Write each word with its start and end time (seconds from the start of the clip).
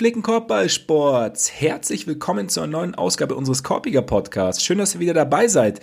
Gepflegten 0.00 0.22
Korbballsports, 0.22 1.52
herzlich 1.60 2.06
willkommen 2.06 2.48
zur 2.48 2.66
neuen 2.66 2.94
Ausgabe 2.94 3.34
unseres 3.34 3.62
Korpiger 3.62 4.00
Podcasts. 4.00 4.64
Schön, 4.64 4.78
dass 4.78 4.94
ihr 4.94 5.00
wieder 5.00 5.12
dabei 5.12 5.46
seid. 5.46 5.80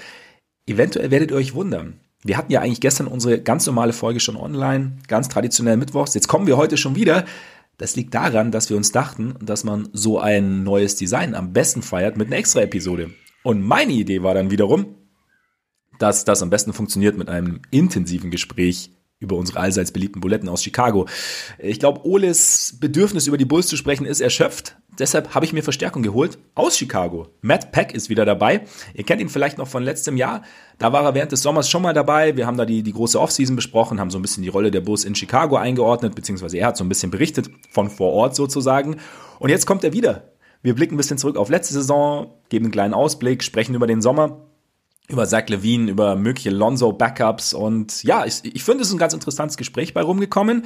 Eventuell 0.66 1.12
werdet 1.12 1.30
ihr 1.30 1.38
euch 1.38 1.54
wundern. 1.54 2.00
Wir 2.24 2.36
hatten 2.36 2.52
ja 2.52 2.62
eigentlich 2.62 2.82
gestern 2.82 3.06
unsere 3.06 3.40
ganz 3.40 3.68
normale 3.68 3.94
Folge 3.94 4.20
schon 4.20 4.36
online, 4.36 4.98
ganz 5.08 5.30
traditionell 5.30 5.78
mittwochs. 5.78 6.16
Jetzt 6.16 6.28
kommen 6.28 6.48
wir 6.48 6.58
heute 6.58 6.78
schon 6.78 6.96
wieder. 6.96 7.26
Das 7.78 7.96
liegt 7.96 8.16
daran, 8.16 8.52
dass 8.52 8.72
wir 8.72 8.78
uns 8.78 8.92
dachten, 8.92 9.36
dass 9.40 9.64
man 9.64 9.88
so 9.94 10.18
ein 10.18 10.64
neues 10.64 10.96
Design 10.96 11.36
am 11.36 11.54
besten 11.54 11.84
feiert 11.84 12.18
mit 12.18 12.26
einer 12.26 12.38
extra 12.38 12.62
Episode. 12.62 13.12
Und 13.44 13.62
meine 13.62 13.94
Idee 13.94 14.24
war 14.24 14.34
dann 14.34 14.50
wiederum, 14.50 14.96
dass 16.00 16.26
das 16.26 16.42
am 16.42 16.50
besten 16.50 16.74
funktioniert 16.74 17.20
mit 17.20 17.30
einem 17.30 17.62
intensiven 17.70 18.32
Gespräch 18.32 18.97
über 19.20 19.36
unsere 19.36 19.60
allseits 19.60 19.92
beliebten 19.92 20.22
Buletten 20.22 20.50
aus 20.50 20.64
Chicago. 20.64 21.08
Ich 21.58 21.80
glaube, 21.80 22.06
Oles 22.06 22.78
Bedürfnis 22.80 23.28
über 23.28 23.38
die 23.38 23.46
Bulls 23.46 23.68
zu 23.68 23.78
sprechen 23.78 24.06
ist 24.06 24.22
erschöpft. 24.22 24.78
Deshalb 25.00 25.36
habe 25.36 25.46
ich 25.46 25.54
mir 25.54 25.64
Verstärkung 25.64 26.02
geholt 26.02 26.40
aus 26.56 26.78
Chicago. 26.78 27.28
Matt 27.42 27.72
Peck 27.72 27.94
ist 27.94 28.10
wieder 28.10 28.26
dabei. 28.26 28.62
Ihr 28.94 29.04
kennt 29.04 29.22
ihn 29.22 29.30
vielleicht 29.30 29.58
noch 29.58 29.68
von 29.68 29.84
letztem 29.84 30.18
Jahr. 30.18 30.44
Da 30.80 30.92
war 30.92 31.04
er 31.04 31.14
während 31.14 31.32
des 31.32 31.44
Sommers 31.44 31.70
schon 31.70 31.84
mal 31.84 31.94
dabei. 31.94 32.36
Wir 32.36 32.48
haben 32.48 32.58
da 32.58 32.66
die, 32.66 32.82
die 32.82 32.94
große 32.94 33.20
Offseason 33.20 33.56
besprochen, 33.56 34.00
haben 34.00 34.10
so 34.10 34.18
ein 34.18 34.24
bisschen 34.24 34.44
die 34.44 34.50
Rolle 34.50 34.72
der 34.72 34.82
Bulls 34.82 35.06
in 35.06 35.16
Chicago 35.16 35.56
eingeordnet, 35.58 36.16
beziehungsweise 36.16 36.58
er 36.58 36.68
hat 36.68 36.78
so 36.78 36.84
ein 36.84 36.90
bisschen 36.90 37.12
berichtet 37.12 37.50
von 37.72 37.90
vor 37.90 38.14
Ort 38.14 38.36
sozusagen. 38.36 38.98
Und 39.40 39.50
jetzt 39.50 39.68
kommt 39.68 39.84
er 39.84 39.94
wieder. 39.94 40.32
Wir 40.64 40.74
blicken 40.74 40.96
ein 40.96 40.98
bisschen 40.98 41.20
zurück 41.20 41.38
auf 41.38 41.50
letzte 41.50 41.76
Saison, 41.76 42.34
geben 42.50 42.66
einen 42.66 42.72
kleinen 42.72 42.94
Ausblick, 42.96 43.44
sprechen 43.44 43.76
über 43.76 43.86
den 43.86 44.02
Sommer 44.02 44.47
über 45.10 45.26
Zach 45.26 45.48
Levine, 45.48 45.90
über 45.90 46.16
mögliche 46.18 46.50
Lonzo-Backups 46.50 47.54
und 47.54 48.04
ja, 48.04 48.26
ich, 48.26 48.42
ich 48.44 48.64
finde, 48.64 48.82
es 48.82 48.90
ist 48.90 48.94
ein 48.94 49.00
ganz 49.00 49.14
interessantes 49.14 49.56
Gespräch 49.56 49.94
bei 49.94 50.02
rumgekommen. 50.02 50.66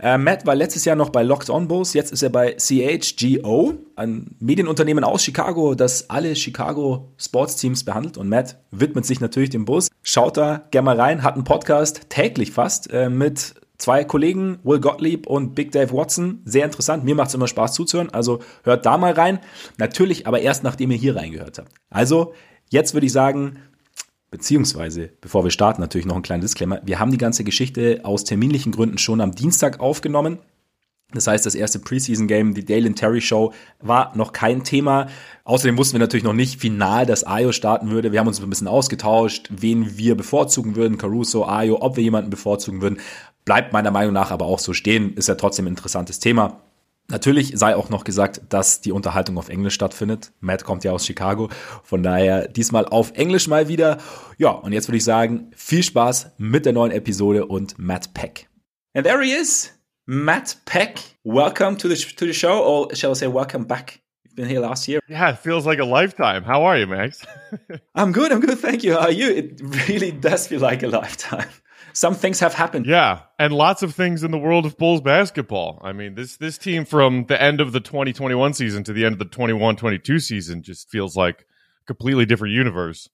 Äh, 0.00 0.16
Matt 0.16 0.46
war 0.46 0.54
letztes 0.54 0.86
Jahr 0.86 0.96
noch 0.96 1.10
bei 1.10 1.22
Locked 1.22 1.50
On 1.50 1.68
Bulls, 1.68 1.92
jetzt 1.92 2.10
ist 2.10 2.22
er 2.22 2.30
bei 2.30 2.56
CHGO, 2.56 3.74
ein 3.96 4.34
Medienunternehmen 4.40 5.04
aus 5.04 5.22
Chicago, 5.22 5.74
das 5.74 6.08
alle 6.08 6.34
Chicago 6.36 7.12
Sports 7.18 7.56
Teams 7.56 7.84
behandelt 7.84 8.16
und 8.16 8.30
Matt 8.30 8.58
widmet 8.70 9.04
sich 9.04 9.20
natürlich 9.20 9.50
dem 9.50 9.66
Bus. 9.66 9.88
Schaut 10.02 10.38
da 10.38 10.62
gerne 10.70 10.86
mal 10.86 10.98
rein, 10.98 11.22
hat 11.22 11.34
einen 11.34 11.44
Podcast 11.44 12.08
täglich 12.08 12.50
fast 12.50 12.90
äh, 12.90 13.10
mit 13.10 13.54
zwei 13.76 14.04
Kollegen, 14.04 14.58
Will 14.62 14.80
Gottlieb 14.80 15.26
und 15.26 15.54
Big 15.54 15.72
Dave 15.72 15.92
Watson. 15.92 16.40
Sehr 16.44 16.64
interessant. 16.64 17.04
Mir 17.04 17.14
macht 17.14 17.28
es 17.28 17.34
immer 17.34 17.48
Spaß 17.48 17.74
zuzuhören. 17.74 18.10
Also 18.10 18.38
hört 18.62 18.86
da 18.86 18.96
mal 18.96 19.12
rein. 19.12 19.40
Natürlich 19.76 20.26
aber 20.26 20.40
erst, 20.40 20.62
nachdem 20.62 20.92
ihr 20.92 20.96
hier 20.96 21.16
reingehört 21.16 21.58
habt. 21.58 21.72
Also 21.90 22.32
jetzt 22.70 22.94
würde 22.94 23.06
ich 23.06 23.12
sagen, 23.12 23.58
Beziehungsweise, 24.32 25.10
bevor 25.20 25.44
wir 25.44 25.50
starten, 25.50 25.82
natürlich 25.82 26.06
noch 26.06 26.16
ein 26.16 26.22
kleiner 26.22 26.40
Disclaimer. 26.40 26.80
Wir 26.86 26.98
haben 26.98 27.10
die 27.10 27.18
ganze 27.18 27.44
Geschichte 27.44 28.00
aus 28.02 28.24
terminlichen 28.24 28.72
Gründen 28.72 28.96
schon 28.96 29.20
am 29.20 29.34
Dienstag 29.34 29.78
aufgenommen. 29.78 30.38
Das 31.12 31.26
heißt, 31.26 31.44
das 31.44 31.54
erste 31.54 31.80
Preseason-Game, 31.80 32.54
die 32.54 32.64
Dale 32.64 32.94
Terry 32.94 33.20
Show, 33.20 33.52
war 33.80 34.16
noch 34.16 34.32
kein 34.32 34.64
Thema. 34.64 35.08
Außerdem 35.44 35.76
wussten 35.76 35.96
wir 35.96 36.00
natürlich 36.00 36.24
noch 36.24 36.32
nicht 36.32 36.58
final, 36.58 37.04
dass 37.04 37.26
Ayo 37.26 37.52
starten 37.52 37.90
würde. 37.90 38.10
Wir 38.10 38.20
haben 38.20 38.26
uns 38.26 38.42
ein 38.42 38.48
bisschen 38.48 38.68
ausgetauscht, 38.68 39.50
wen 39.50 39.98
wir 39.98 40.16
bevorzugen 40.16 40.76
würden, 40.76 40.96
Caruso, 40.96 41.44
Ayo, 41.44 41.82
ob 41.82 41.96
wir 41.96 42.02
jemanden 42.02 42.30
bevorzugen 42.30 42.80
würden. 42.80 43.00
Bleibt 43.44 43.74
meiner 43.74 43.90
Meinung 43.90 44.14
nach 44.14 44.30
aber 44.30 44.46
auch 44.46 44.60
so 44.60 44.72
stehen, 44.72 45.12
ist 45.12 45.28
ja 45.28 45.34
trotzdem 45.34 45.66
ein 45.66 45.74
interessantes 45.74 46.20
Thema. 46.20 46.62
Natürlich 47.08 47.52
sei 47.54 47.76
auch 47.76 47.90
noch 47.90 48.04
gesagt, 48.04 48.40
dass 48.48 48.80
die 48.80 48.92
Unterhaltung 48.92 49.36
auf 49.36 49.48
Englisch 49.48 49.74
stattfindet. 49.74 50.32
Matt 50.40 50.64
kommt 50.64 50.84
ja 50.84 50.92
aus 50.92 51.04
Chicago, 51.04 51.50
von 51.82 52.02
daher 52.02 52.48
diesmal 52.48 52.86
auf 52.86 53.12
Englisch 53.12 53.48
mal 53.48 53.68
wieder. 53.68 53.98
Ja, 54.38 54.50
und 54.50 54.72
jetzt 54.72 54.88
würde 54.88 54.96
ich 54.96 55.04
sagen, 55.04 55.50
viel 55.54 55.82
Spaß 55.82 56.32
mit 56.38 56.64
der 56.64 56.72
neuen 56.72 56.92
Episode 56.92 57.46
und 57.46 57.78
Matt 57.78 58.14
Peck. 58.14 58.48
And 58.94 59.06
there 59.06 59.22
he 59.22 59.32
is, 59.32 59.72
Matt 60.06 60.56
Peck. 60.64 61.00
Welcome 61.24 61.76
to 61.78 61.88
the 61.88 61.96
to 61.96 62.24
the 62.24 62.32
show, 62.32 62.58
or 62.58 62.94
shall 62.94 63.12
I 63.12 63.14
say, 63.14 63.26
welcome 63.26 63.66
back. 63.66 64.00
You've 64.24 64.36
been 64.36 64.48
here 64.48 64.60
last 64.60 64.88
year. 64.88 65.00
Yeah, 65.08 65.30
it 65.30 65.38
feels 65.38 65.66
like 65.66 65.80
a 65.80 65.84
lifetime. 65.84 66.44
How 66.44 66.62
are 66.64 66.78
you, 66.78 66.86
Max? 66.86 67.22
I'm 67.94 68.12
good. 68.12 68.32
I'm 68.32 68.40
good. 68.40 68.58
Thank 68.58 68.84
you. 68.84 68.94
How 68.94 69.08
are 69.08 69.12
you? 69.12 69.28
It 69.28 69.60
really 69.88 70.12
does 70.12 70.46
feel 70.46 70.60
like 70.60 70.82
a 70.82 70.88
lifetime 70.88 71.48
some 71.92 72.14
things 72.14 72.40
have 72.40 72.54
happened. 72.54 72.86
Yeah, 72.86 73.20
and 73.38 73.52
lots 73.52 73.82
of 73.82 73.94
things 73.94 74.22
in 74.22 74.30
the 74.30 74.38
world 74.38 74.66
of 74.66 74.76
Bulls 74.78 75.00
basketball. 75.00 75.80
I 75.82 75.92
mean, 75.92 76.14
this 76.14 76.36
this 76.36 76.58
team 76.58 76.84
from 76.84 77.26
the 77.26 77.40
end 77.40 77.60
of 77.60 77.72
the 77.72 77.80
2021 77.80 78.54
season 78.54 78.84
to 78.84 78.92
the 78.92 79.04
end 79.04 79.14
of 79.14 79.18
the 79.18 79.24
21-22 79.26 80.20
season 80.20 80.62
just 80.62 80.90
feels 80.90 81.16
like 81.16 81.40
a 81.40 81.84
completely 81.86 82.26
different 82.26 82.54
universe. 82.54 83.08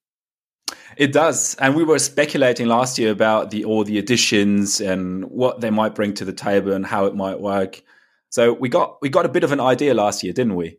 It 0.97 1.13
does, 1.13 1.55
and 1.57 1.75
we 1.75 1.85
were 1.85 1.99
speculating 1.99 2.67
last 2.67 2.99
year 2.99 3.11
about 3.11 3.51
the 3.51 3.65
all 3.65 3.85
the 3.85 3.99
additions 3.99 4.81
and 4.81 5.25
what 5.25 5.61
they 5.61 5.71
might 5.71 5.95
bring 5.95 6.15
to 6.15 6.25
the 6.25 6.33
table 6.33 6.73
and 6.73 6.85
how 6.85 7.07
it 7.07 7.15
might 7.15 7.41
work. 7.41 7.83
So 8.31 8.53
we 8.53 8.69
got 8.69 8.99
we 9.01 9.09
got 9.09 9.25
a 9.25 9.31
bit 9.31 9.45
of 9.45 9.53
an 9.53 9.61
idea 9.61 9.95
last 9.95 10.23
year, 10.23 10.33
didn't 10.33 10.57
we? 10.57 10.79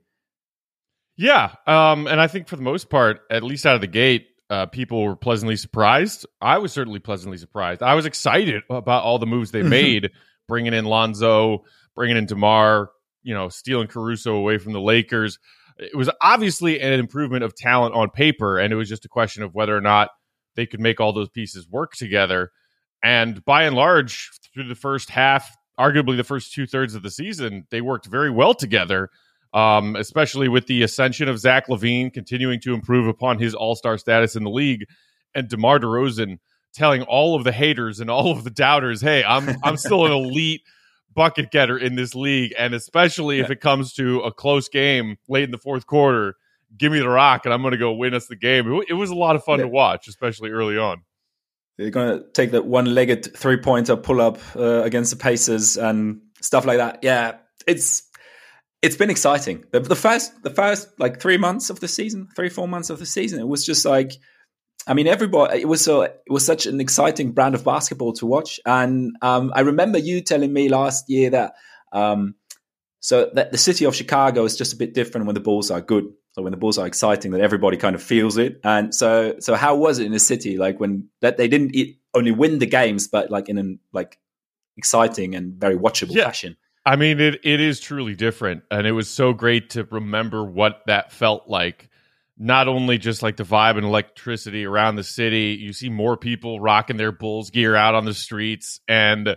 Yeah, 1.18 1.56
um, 1.68 2.08
and 2.08 2.22
I 2.22 2.28
think 2.28 2.48
for 2.48 2.56
the 2.56 2.62
most 2.62 2.90
part, 2.90 3.22
at 3.30 3.44
least 3.44 3.66
out 3.66 3.76
of 3.76 3.82
the 3.82 3.88
gate, 3.88 4.29
uh, 4.50 4.66
people 4.66 5.04
were 5.04 5.16
pleasantly 5.16 5.56
surprised. 5.56 6.26
I 6.42 6.58
was 6.58 6.72
certainly 6.72 7.00
pleasantly 7.00 7.38
surprised. 7.38 7.84
I 7.84 7.96
was 7.96 8.06
excited 8.06 8.64
about 8.70 9.04
all 9.04 9.20
the 9.20 9.26
moves 9.26 9.52
they 9.52 9.62
made, 9.64 10.12
bringing 10.48 10.74
in 10.74 10.86
Lonzo, 10.86 11.64
bringing 11.96 12.18
in 12.18 12.26
Demar, 12.26 12.90
you 13.24 13.34
know, 13.34 13.50
stealing 13.50 13.88
Caruso 13.88 14.36
away 14.36 14.58
from 14.58 14.74
the 14.74 14.82
Lakers. 14.82 15.38
It 15.78 15.96
was 15.96 16.10
obviously 16.22 16.80
an 16.82 16.94
improvement 16.94 17.44
of 17.44 17.56
talent 17.56 17.96
on 17.96 18.10
paper, 18.10 18.58
and 18.58 18.74
it 18.74 18.76
was 18.76 18.90
just 18.90 19.06
a 19.06 19.10
question 19.10 19.44
of 19.44 19.54
whether 19.54 19.76
or 19.76 19.82
not 19.82 20.10
they 20.56 20.66
could 20.66 20.80
make 20.80 21.00
all 21.00 21.14
those 21.14 21.30
pieces 21.30 21.68
work 21.70 21.94
together. 21.94 22.52
And 23.04 23.44
by 23.46 23.64
and 23.64 23.76
large, 23.76 24.30
through 24.54 24.68
the 24.68 24.76
first 24.76 25.10
half, 25.10 25.56
arguably 25.80 26.18
the 26.18 26.24
first 26.24 26.54
two 26.54 26.68
thirds 26.68 26.96
of 26.96 27.04
the 27.04 27.12
season, 27.12 27.66
they 27.72 27.82
worked 27.82 28.08
very 28.08 28.30
well 28.30 28.54
together 28.54 29.10
um, 29.54 29.96
especially 29.96 30.48
with 30.48 30.68
the 30.68 30.84
ascension 30.84 31.28
of 31.28 31.40
Zach 31.40 31.68
LaVine 31.68 32.14
continuing 32.14 32.60
to 32.62 32.74
improve 32.74 33.08
upon 33.08 33.40
his 33.40 33.54
all 33.54 33.76
star 33.76 33.98
status 33.98 34.36
in 34.36 34.44
the 34.44 34.50
league, 34.50 34.86
and 35.34 35.48
DeMar 35.48 35.80
DeRozan 35.80 36.38
telling 36.74 37.02
all 37.04 37.36
of 37.36 37.44
the 37.44 37.52
haters 37.52 38.00
and 38.00 38.10
all 38.10 38.32
of 38.32 38.44
the 38.44 38.52
doubters, 38.52 39.02
"Hey, 39.02 39.24
I'm 39.24 39.56
I'm 39.64 39.78
still 39.78 40.06
an 40.06 40.12
elite 40.26 40.62
bucket 41.14 41.52
getter 41.52 41.78
in 41.78 41.96
this 41.96 42.14
league, 42.14 42.54
and 42.58 42.74
especially 42.74 43.40
if 43.40 43.50
it 43.50 43.60
comes 43.60 43.94
to 43.94 44.20
a 44.22 44.32
close 44.32 44.70
game 44.70 45.18
late 45.28 45.44
in 45.44 45.52
the 45.52 45.58
fourth 45.58 45.88
quarter, 45.88 46.36
give 46.78 46.92
me 46.92 47.00
the 47.00 47.10
rock, 47.10 47.46
and 47.46 47.54
I'm 47.54 47.62
going 47.62 47.72
to 47.72 47.78
go 47.78 47.94
win 47.94 48.14
us 48.14 48.28
the 48.28 48.36
game." 48.36 48.72
It, 48.88 48.94
was 48.94 49.10
a 49.10 49.16
lot 49.16 49.36
of 49.36 49.44
fun 49.44 49.60
yeah. 49.60 49.66
to 49.66 49.70
watch, 49.70 50.08
especially 50.08 50.52
early 50.52 50.78
on. 50.78 51.02
They're 51.78 51.90
going 51.90 52.20
to 52.20 52.26
take 52.34 52.52
that 52.52 52.66
one-legged 52.66 53.38
three-pointer 53.38 53.96
pull-up 53.96 54.38
uh, 54.54 54.84
against 54.84 55.12
the 55.12 55.16
Pacers 55.16 55.78
and 55.78 56.20
stuff 56.42 56.66
like 56.66 56.78
that. 56.78 57.00
Yeah, 57.04 57.38
it's 57.66 58.09
it's 58.82 58.96
been 58.96 59.10
exciting. 59.10 59.66
The, 59.72 59.80
the, 59.82 59.96
first, 59.96 60.42
the 60.44 60.50
first 60.50 61.00
like 61.00 61.20
three 61.20 61.38
months 61.38 61.70
of 61.70 61.80
the 61.80 61.88
season, 61.88 62.30
three 62.36 62.50
four 62.50 62.68
months 62.68 62.90
of 62.90 63.00
the 63.00 63.06
season, 63.06 63.40
it 63.40 63.48
was 63.48 63.66
just 63.66 63.86
like, 63.86 64.14
I 64.88 64.94
mean, 64.94 65.08
everybody. 65.08 65.62
It 65.62 65.68
was 65.68 65.84
so 65.84 66.02
it 66.04 66.22
was 66.30 66.46
such 66.46 66.66
an 66.66 66.80
exciting 66.80 67.34
brand 67.34 67.54
of 67.54 67.64
basketball 67.64 68.14
to 68.14 68.26
watch, 68.26 68.60
and 68.66 69.16
um, 69.22 69.52
I 69.54 69.62
remember 69.62 70.00
you 70.00 70.22
telling 70.22 70.52
me 70.52 70.70
last 70.70 71.10
year 71.10 71.30
that 71.32 71.54
um, 71.92 72.36
so 73.00 73.30
that 73.34 73.52
the 73.52 73.58
city 73.58 73.86
of 73.86 73.96
Chicago 73.96 74.44
is 74.46 74.58
just 74.58 74.74
a 74.74 74.76
bit 74.76 74.94
different 74.94 75.28
when 75.28 75.34
the 75.34 75.40
Bulls 75.42 75.72
are 75.72 75.82
good. 75.82 76.06
So 76.34 76.44
when 76.44 76.52
the 76.52 76.58
Bulls 76.58 76.78
are 76.78 76.86
exciting, 76.86 77.32
that 77.32 77.42
everybody 77.42 77.78
kind 77.78 77.96
of 77.96 78.04
feels 78.04 78.38
it. 78.38 78.60
And 78.64 78.94
so, 78.94 79.36
so 79.40 79.56
how 79.56 79.76
was 79.76 80.00
it 80.00 80.06
in 80.06 80.12
the 80.12 80.20
city? 80.20 80.58
Like 80.58 80.80
when 80.80 81.10
that 81.22 81.38
they 81.38 81.48
didn't 81.48 81.76
only 82.14 82.32
win 82.32 82.60
the 82.60 82.66
games, 82.66 83.08
but 83.08 83.32
like 83.32 83.50
in 83.50 83.58
an 83.58 83.80
like 83.94 84.20
exciting 84.78 85.36
and 85.36 85.54
very 85.54 85.78
watchable 85.78 86.16
yeah. 86.16 86.26
fashion. 86.26 86.58
I 86.86 86.96
mean, 86.96 87.20
it 87.20 87.42
it 87.44 87.62
is 87.62 87.80
truly 87.80 88.16
different, 88.16 88.64
and 88.72 88.88
it 88.88 88.92
was 88.92 89.10
so 89.10 89.34
great 89.34 89.72
to 89.72 89.84
remember 89.86 90.44
what 90.44 90.82
that 90.88 91.12
felt 91.12 91.48
like. 91.48 91.90
Not 92.38 92.68
only 92.68 92.98
just 92.98 93.22
like 93.22 93.36
the 93.36 93.44
vibe 93.44 93.76
and 93.78 93.86
electricity 93.86 94.66
around 94.66 94.96
the 94.96 95.04
city, 95.04 95.58
you 95.60 95.74
see 95.74 95.90
more 95.90 96.16
people 96.16 96.62
rocking 96.62 96.96
their 96.96 97.12
Bulls 97.12 97.50
gear 97.50 97.76
out 97.76 97.96
on 97.96 98.06
the 98.06 98.14
streets, 98.14 98.80
and 98.88 99.36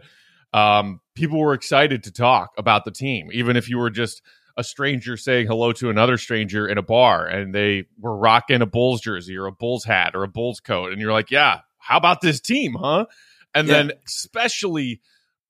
um, 0.54 1.00
people 1.14 1.40
were 1.40 1.54
excited 1.54 2.04
to 2.04 2.12
talk 2.12 2.52
about 2.56 2.84
the 2.84 2.92
team, 2.92 3.28
even 3.32 3.56
if 3.56 3.68
you 3.68 3.78
were 3.78 3.90
just 3.90 4.22
a 4.56 4.62
stranger 4.62 5.16
saying 5.16 5.46
hello 5.46 5.72
to 5.72 5.90
another 5.90 6.18
stranger 6.18 6.68
in 6.68 6.78
a 6.78 6.82
bar, 6.82 7.26
and 7.26 7.54
they 7.54 7.84
were 7.98 8.16
rocking 8.16 8.62
a 8.62 8.66
Bulls 8.66 9.00
jersey 9.00 9.36
or 9.36 9.46
a 9.46 9.52
Bulls 9.52 9.84
hat 9.84 10.12
or 10.14 10.22
a 10.22 10.28
Bulls 10.28 10.60
coat, 10.60 10.92
and 10.92 11.00
you're 11.00 11.12
like, 11.12 11.30
"Yeah, 11.30 11.60
how 11.78 11.96
about 11.96 12.20
this 12.20 12.40
team, 12.40 12.74
huh?" 12.74 13.06
And 13.54 13.66
yeah. 13.66 13.74
then 13.74 13.92
especially 14.06 15.00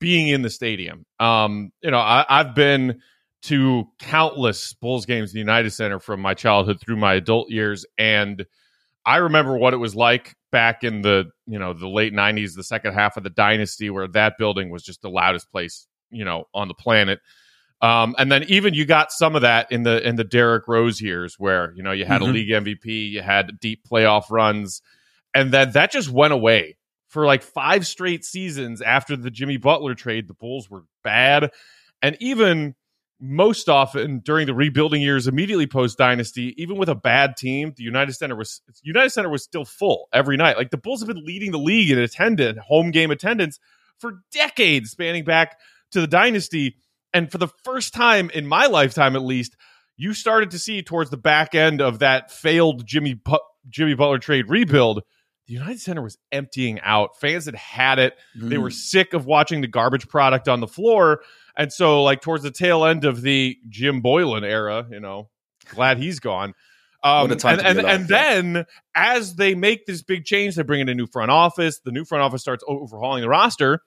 being 0.02 0.26
in 0.26 0.43
the 0.43 0.50
stadium. 0.50 1.06
Um, 1.20 1.70
you 1.81 1.93
know, 1.93 2.00
I, 2.00 2.26
I've 2.28 2.56
been 2.56 3.00
to 3.43 3.84
countless 4.00 4.75
Bulls 4.75 5.06
games 5.06 5.31
in 5.31 5.34
the 5.34 5.40
United 5.40 5.70
Center 5.70 6.00
from 6.00 6.20
my 6.20 6.34
childhood 6.34 6.81
through 6.81 6.96
my 6.96 7.14
adult 7.14 7.50
years, 7.50 7.87
and 7.96 8.44
I 9.06 9.19
remember 9.19 9.56
what 9.56 9.75
it 9.75 9.78
was 9.78 9.94
like 9.94 10.34
back 10.50 10.82
in 10.82 11.02
the 11.02 11.26
you 11.46 11.58
know 11.58 11.72
the 11.72 11.88
late 11.88 12.12
'90s, 12.12 12.56
the 12.56 12.64
second 12.64 12.94
half 12.94 13.16
of 13.16 13.22
the 13.22 13.31
dynasty, 13.31 13.90
where 13.90 14.08
that 14.08 14.38
building 14.38 14.70
was 14.70 14.82
just 14.82 15.02
the 15.02 15.08
loudest 15.08 15.50
place 15.52 15.87
you 16.10 16.25
know 16.25 16.48
on 16.52 16.66
the 16.66 16.75
planet. 16.75 17.20
Um, 17.81 18.14
and 18.19 18.31
then 18.31 18.44
even 18.44 18.75
you 18.75 18.84
got 18.84 19.12
some 19.12 19.37
of 19.37 19.43
that 19.43 19.70
in 19.70 19.84
the 19.84 20.06
in 20.06 20.16
the 20.16 20.25
Derrick 20.25 20.66
Rose 20.66 21.00
years, 21.00 21.37
where 21.38 21.72
you 21.76 21.84
know 21.84 21.93
you 21.93 22.05
had 22.05 22.22
mm-hmm. 22.22 22.31
a 22.31 22.34
league 22.34 22.50
MVP, 22.50 23.10
you 23.10 23.22
had 23.22 23.60
deep 23.60 23.87
playoff 23.88 24.31
runs, 24.31 24.82
and 25.32 25.52
then 25.52 25.70
that 25.72 25.93
just 25.93 26.08
went 26.08 26.32
away 26.32 26.76
for 27.12 27.26
like 27.26 27.42
five 27.42 27.86
straight 27.86 28.24
seasons 28.24 28.80
after 28.80 29.16
the 29.16 29.30
Jimmy 29.30 29.58
Butler 29.58 29.94
trade, 29.94 30.28
the 30.28 30.34
Bulls 30.34 30.70
were 30.70 30.84
bad. 31.04 31.50
And 32.00 32.16
even 32.20 32.74
most 33.20 33.68
often 33.68 34.20
during 34.20 34.46
the 34.46 34.54
rebuilding 34.54 35.02
years 35.02 35.28
immediately 35.28 35.66
post 35.66 35.98
dynasty, 35.98 36.54
even 36.56 36.78
with 36.78 36.88
a 36.88 36.94
bad 36.94 37.36
team, 37.36 37.74
the 37.76 37.82
United 37.82 38.14
Center 38.14 38.34
was 38.34 38.62
United 38.82 39.10
Center 39.10 39.28
was 39.28 39.44
still 39.44 39.66
full 39.66 40.08
every 40.10 40.38
night. 40.38 40.56
Like 40.56 40.70
the 40.70 40.78
Bulls 40.78 41.02
have 41.02 41.06
been 41.06 41.24
leading 41.24 41.52
the 41.52 41.58
league 41.58 41.90
in 41.90 41.98
attendance, 41.98 42.58
home 42.66 42.90
game 42.90 43.10
attendance 43.10 43.60
for 43.98 44.22
decades, 44.32 44.90
spanning 44.90 45.24
back 45.24 45.58
to 45.90 46.00
the 46.00 46.06
dynasty. 46.06 46.76
And 47.12 47.30
for 47.30 47.36
the 47.36 47.48
first 47.62 47.92
time 47.92 48.30
in 48.30 48.46
my 48.46 48.66
lifetime, 48.66 49.16
at 49.16 49.22
least, 49.22 49.54
you 49.98 50.14
started 50.14 50.52
to 50.52 50.58
see 50.58 50.82
towards 50.82 51.10
the 51.10 51.18
back 51.18 51.54
end 51.54 51.82
of 51.82 51.98
that 51.98 52.32
failed 52.32 52.86
Jimmy 52.86 53.20
Jimmy 53.68 53.94
Butler 53.94 54.18
trade 54.18 54.48
rebuild. 54.48 55.02
The 55.46 55.54
United 55.54 55.80
Center 55.80 56.02
was 56.02 56.18
emptying 56.30 56.80
out. 56.80 57.18
Fans 57.20 57.46
had 57.46 57.56
had 57.56 57.98
it. 57.98 58.16
Mm. 58.38 58.48
They 58.50 58.58
were 58.58 58.70
mm. 58.70 58.74
sick 58.74 59.12
of 59.12 59.26
watching 59.26 59.60
the 59.60 59.66
garbage 59.66 60.08
product 60.08 60.48
on 60.48 60.60
the 60.60 60.68
floor. 60.68 61.22
And 61.56 61.72
so, 61.72 62.02
like, 62.02 62.20
towards 62.20 62.42
the 62.42 62.50
tail 62.50 62.84
end 62.84 63.04
of 63.04 63.22
the 63.22 63.58
Jim 63.68 64.02
Boylen 64.02 64.44
era, 64.44 64.86
you 64.90 65.00
know, 65.00 65.28
glad 65.68 65.98
he's 65.98 66.20
gone. 66.20 66.54
Um, 67.04 67.32
and 67.32 67.44
and, 67.44 67.60
and, 67.60 67.80
and 67.80 68.08
then 68.08 68.64
as 68.94 69.34
they 69.34 69.56
make 69.56 69.86
this 69.86 70.02
big 70.02 70.24
change, 70.24 70.54
they 70.54 70.62
bring 70.62 70.80
in 70.80 70.88
a 70.88 70.94
new 70.94 71.08
front 71.08 71.32
office. 71.32 71.80
The 71.84 71.90
new 71.90 72.04
front 72.04 72.22
office 72.22 72.42
starts 72.42 72.62
overhauling 72.66 73.22
the 73.22 73.28
roster. 73.28 73.80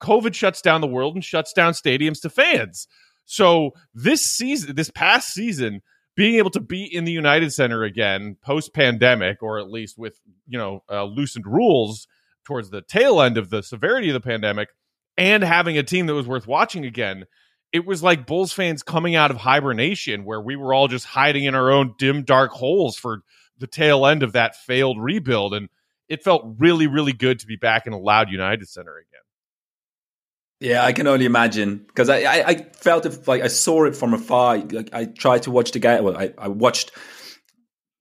COVID 0.00 0.34
shuts 0.34 0.62
down 0.62 0.80
the 0.80 0.86
world 0.86 1.14
and 1.14 1.24
shuts 1.24 1.52
down 1.52 1.72
stadiums 1.72 2.20
to 2.22 2.30
fans. 2.30 2.86
So 3.26 3.72
this 3.92 4.22
season, 4.22 4.76
this 4.76 4.90
past 4.90 5.34
season, 5.34 5.82
being 6.20 6.34
able 6.34 6.50
to 6.50 6.60
be 6.60 6.84
in 6.84 7.04
the 7.06 7.12
United 7.12 7.50
Center 7.50 7.82
again 7.82 8.36
post 8.42 8.74
pandemic, 8.74 9.42
or 9.42 9.58
at 9.58 9.70
least 9.70 9.96
with 9.96 10.20
you 10.46 10.58
know 10.58 10.82
uh, 10.90 11.04
loosened 11.04 11.46
rules 11.46 12.06
towards 12.44 12.68
the 12.68 12.82
tail 12.82 13.22
end 13.22 13.38
of 13.38 13.48
the 13.48 13.62
severity 13.62 14.10
of 14.10 14.12
the 14.12 14.20
pandemic, 14.20 14.68
and 15.16 15.42
having 15.42 15.78
a 15.78 15.82
team 15.82 16.04
that 16.04 16.12
was 16.12 16.26
worth 16.26 16.46
watching 16.46 16.84
again, 16.84 17.24
it 17.72 17.86
was 17.86 18.02
like 18.02 18.26
Bulls 18.26 18.52
fans 18.52 18.82
coming 18.82 19.14
out 19.14 19.30
of 19.30 19.38
hibernation, 19.38 20.26
where 20.26 20.42
we 20.42 20.56
were 20.56 20.74
all 20.74 20.88
just 20.88 21.06
hiding 21.06 21.44
in 21.44 21.54
our 21.54 21.70
own 21.70 21.94
dim, 21.96 22.22
dark 22.22 22.50
holes 22.50 22.98
for 22.98 23.20
the 23.56 23.66
tail 23.66 24.04
end 24.04 24.22
of 24.22 24.32
that 24.32 24.56
failed 24.56 25.00
rebuild, 25.00 25.54
and 25.54 25.70
it 26.06 26.22
felt 26.22 26.54
really, 26.58 26.86
really 26.86 27.14
good 27.14 27.38
to 27.38 27.46
be 27.46 27.56
back 27.56 27.86
in 27.86 27.94
a 27.94 27.98
loud 27.98 28.28
United 28.28 28.68
Center 28.68 28.98
again. 28.98 29.22
Yeah, 30.60 30.84
I 30.84 30.92
can 30.92 31.06
only 31.06 31.24
imagine 31.24 31.84
because 31.86 32.10
I, 32.10 32.18
I, 32.18 32.44
I, 32.46 32.54
felt 32.74 33.06
it 33.06 33.26
like 33.26 33.40
I 33.40 33.48
saw 33.48 33.84
it 33.84 33.96
from 33.96 34.12
afar. 34.12 34.58
Like 34.58 34.90
I 34.92 35.06
tried 35.06 35.44
to 35.44 35.50
watch 35.50 35.72
the 35.72 35.78
game. 35.78 36.04
Well, 36.04 36.18
I, 36.18 36.34
I 36.36 36.48
watched 36.48 36.92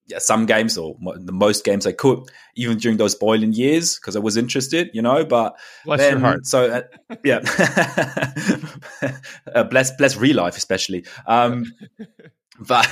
yeah, 0.07 0.17
some 0.19 0.45
games 0.45 0.77
or 0.77 0.97
the 1.15 1.31
most 1.31 1.63
games 1.63 1.87
I 1.87 1.93
could, 1.93 2.19
even 2.55 2.77
during 2.77 2.97
those 2.97 3.17
Boylen 3.17 3.55
years, 3.55 3.95
because 3.95 4.17
I 4.17 4.19
was 4.19 4.35
interested, 4.35 4.89
you 4.93 5.01
know. 5.01 5.23
But 5.23 5.57
bless 5.85 6.01
then, 6.01 6.13
your 6.13 6.19
heart. 6.19 6.45
So 6.47 6.83
uh, 7.09 7.15
yeah, 7.23 7.39
uh, 9.55 9.63
bless 9.63 9.91
bless 9.95 10.17
real 10.17 10.35
life 10.35 10.57
especially. 10.57 11.05
Um, 11.27 11.73
but 12.59 12.85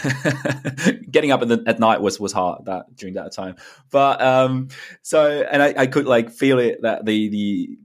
getting 1.11 1.31
up 1.31 1.41
the, 1.41 1.61
at 1.67 1.79
night 1.79 2.01
was 2.01 2.21
was 2.21 2.31
hard 2.31 2.65
that 2.65 2.95
during 2.95 3.15
that 3.15 3.33
time. 3.33 3.55
But 3.91 4.21
um, 4.21 4.69
so 5.01 5.27
and 5.29 5.61
I, 5.61 5.73
I 5.75 5.87
could 5.87 6.05
like 6.05 6.31
feel 6.31 6.59
it 6.59 6.83
that 6.83 7.05
the 7.05 7.29
the 7.29 7.77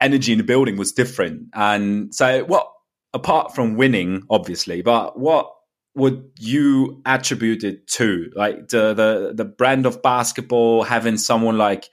energy 0.00 0.32
in 0.32 0.38
the 0.38 0.44
building 0.44 0.76
was 0.76 0.92
different. 0.92 1.48
And 1.54 2.14
so, 2.14 2.44
what 2.44 2.70
apart 3.12 3.54
from 3.54 3.76
winning, 3.76 4.22
obviously, 4.30 4.82
but 4.82 5.18
what 5.18 5.52
would 5.94 6.30
you 6.38 7.02
attribute 7.04 7.64
it 7.64 7.86
to? 7.88 8.30
Like 8.34 8.68
the 8.68 8.94
the 8.94 9.32
the 9.34 9.44
brand 9.44 9.86
of 9.86 10.02
basketball, 10.02 10.84
having 10.84 11.16
someone 11.16 11.58
like 11.58 11.88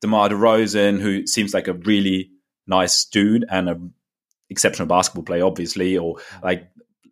DeMar 0.00 0.30
DeRozan, 0.30 1.00
who 1.00 1.26
seems 1.26 1.54
like 1.54 1.68
a 1.68 1.74
really 1.74 2.30
nice 2.66 3.04
dude 3.04 3.44
and 3.50 3.68
a 3.68 3.80
exceptional 4.50 4.88
basketball 4.88 5.24
player, 5.24 5.44
obviously, 5.44 5.98
or 5.98 6.16
like 6.42 6.68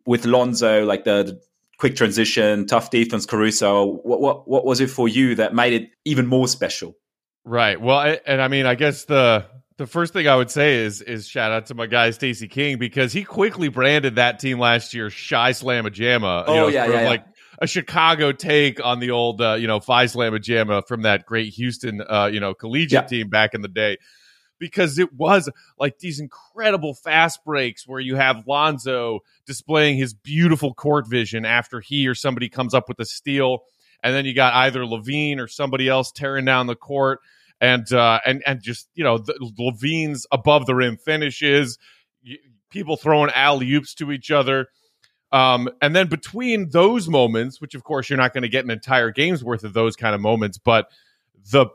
with 0.07 0.25
Lonzo, 0.25 0.85
like 0.85 1.05
the, 1.05 1.23
the 1.25 1.41
quick 1.79 1.97
transition, 1.97 2.67
tough 2.67 2.91
defense, 2.91 3.27
Caruso. 3.27 3.85
What 3.85 4.21
what 4.21 4.49
what 4.49 4.65
was 4.65 4.81
it 4.81 4.91
for 4.91 5.09
you 5.09 5.35
that 5.37 5.55
made 5.55 5.73
it 5.73 5.91
even 6.05 6.27
more 6.27 6.49
special? 6.49 6.97
Right. 7.45 7.79
Well, 7.79 7.99
I, 7.99 8.21
and 8.27 8.41
I 8.41 8.49
mean, 8.49 8.65
I 8.65 8.75
guess 8.75 9.05
the 9.05 9.45
the 9.77 9.87
first 9.87 10.13
thing 10.13 10.29
I 10.29 10.37
would 10.37 10.51
say 10.51 10.77
is 10.77 11.03
is 11.03 11.27
shout 11.27 11.51
out 11.51 11.67
to 11.67 11.75
my 11.75 11.87
guy 11.87 12.11
Stacy 12.11 12.49
King 12.49 12.79
because 12.79 13.13
he 13.13 13.25
quickly 13.25 13.69
branded 13.69 14.17
that 14.17 14.39
team 14.39 14.59
last 14.59 14.95
year 14.95 15.11
Chi 15.11 15.51
Slamma 15.51 15.91
Jamma. 15.91 16.45
Oh 16.47 16.55
know, 16.55 16.69
yeah, 16.69 16.87
yeah, 16.87 17.09
like 17.09 17.25
a 17.59 17.67
Chicago 17.67 18.33
take 18.33 18.85
on 18.85 19.01
the 19.01 19.11
old 19.11 19.41
uh, 19.41 19.55
you 19.55 19.67
know 19.67 19.81
Phi 19.81 20.05
Slamma 20.07 20.39
Jamma 20.39 20.87
from 20.87 21.03
that 21.03 21.27
great 21.27 21.53
Houston 21.55 22.03
uh, 22.09 22.31
you 22.33 22.41
know 22.41 22.55
collegiate 22.55 22.93
yeah. 22.93 23.07
team 23.07 23.29
back 23.29 23.55
in 23.55 23.63
the 23.63 23.69
day. 23.69 23.99
Because 24.61 25.01
it 25.01 25.13
was 25.13 25.51
like 25.79 25.99
these 25.99 26.21
incredible 26.21 26.95
fast 26.95 27.45
breaks 27.45 27.89
where 27.89 27.99
you 27.99 28.15
have 28.15 28.47
Lonzo 28.47 29.21
displaying 29.47 29.99
his 29.99 30.15
beautiful 30.15 30.73
court 30.73 31.09
vision 31.09 31.45
after 31.45 31.81
he 31.81 32.07
or 32.07 32.15
somebody 32.15 32.49
comes 32.49 32.73
up 32.73 32.89
with 32.89 32.99
a 33.01 33.05
steal, 33.05 33.65
and 34.03 34.15
then 34.15 34.25
you 34.25 34.33
got 34.33 34.55
either 34.55 34.81
LaVine 34.85 35.41
or 35.41 35.49
somebody 35.49 35.89
else 35.89 36.13
tearing 36.13 36.45
down 36.45 36.69
the 36.69 36.77
court 36.77 37.19
and 37.61 37.91
uh, 37.93 38.21
and 38.25 38.43
and 38.47 38.63
just 38.63 38.89
you 38.95 39.05
know 39.05 39.19
the, 39.19 39.35
LaVine's 39.59 40.27
above 40.33 40.67
the 40.67 40.75
rim 40.75 40.97
finishes, 40.97 41.79
people 42.71 42.97
throwing 42.97 43.31
alley 43.35 43.73
oops 43.75 43.95
to 43.95 44.13
each 44.13 44.31
other. 44.31 44.69
Um, 45.33 45.69
and 45.83 45.97
then 45.97 46.07
between 46.09 46.71
those 46.71 47.09
moments, 47.09 47.61
which 47.61 47.75
of 47.75 47.83
course 47.83 48.09
you're 48.09 48.17
not 48.17 48.33
going 48.33 48.43
to 48.43 48.49
get 48.49 48.65
an 48.65 48.71
entire 48.71 49.11
game's 49.11 49.43
worth 49.43 49.65
of 49.65 49.73
those 49.73 49.97
kind 49.97 50.15
of 50.15 50.21
moments, 50.21 50.59
but 50.59 50.87
the 51.51 51.67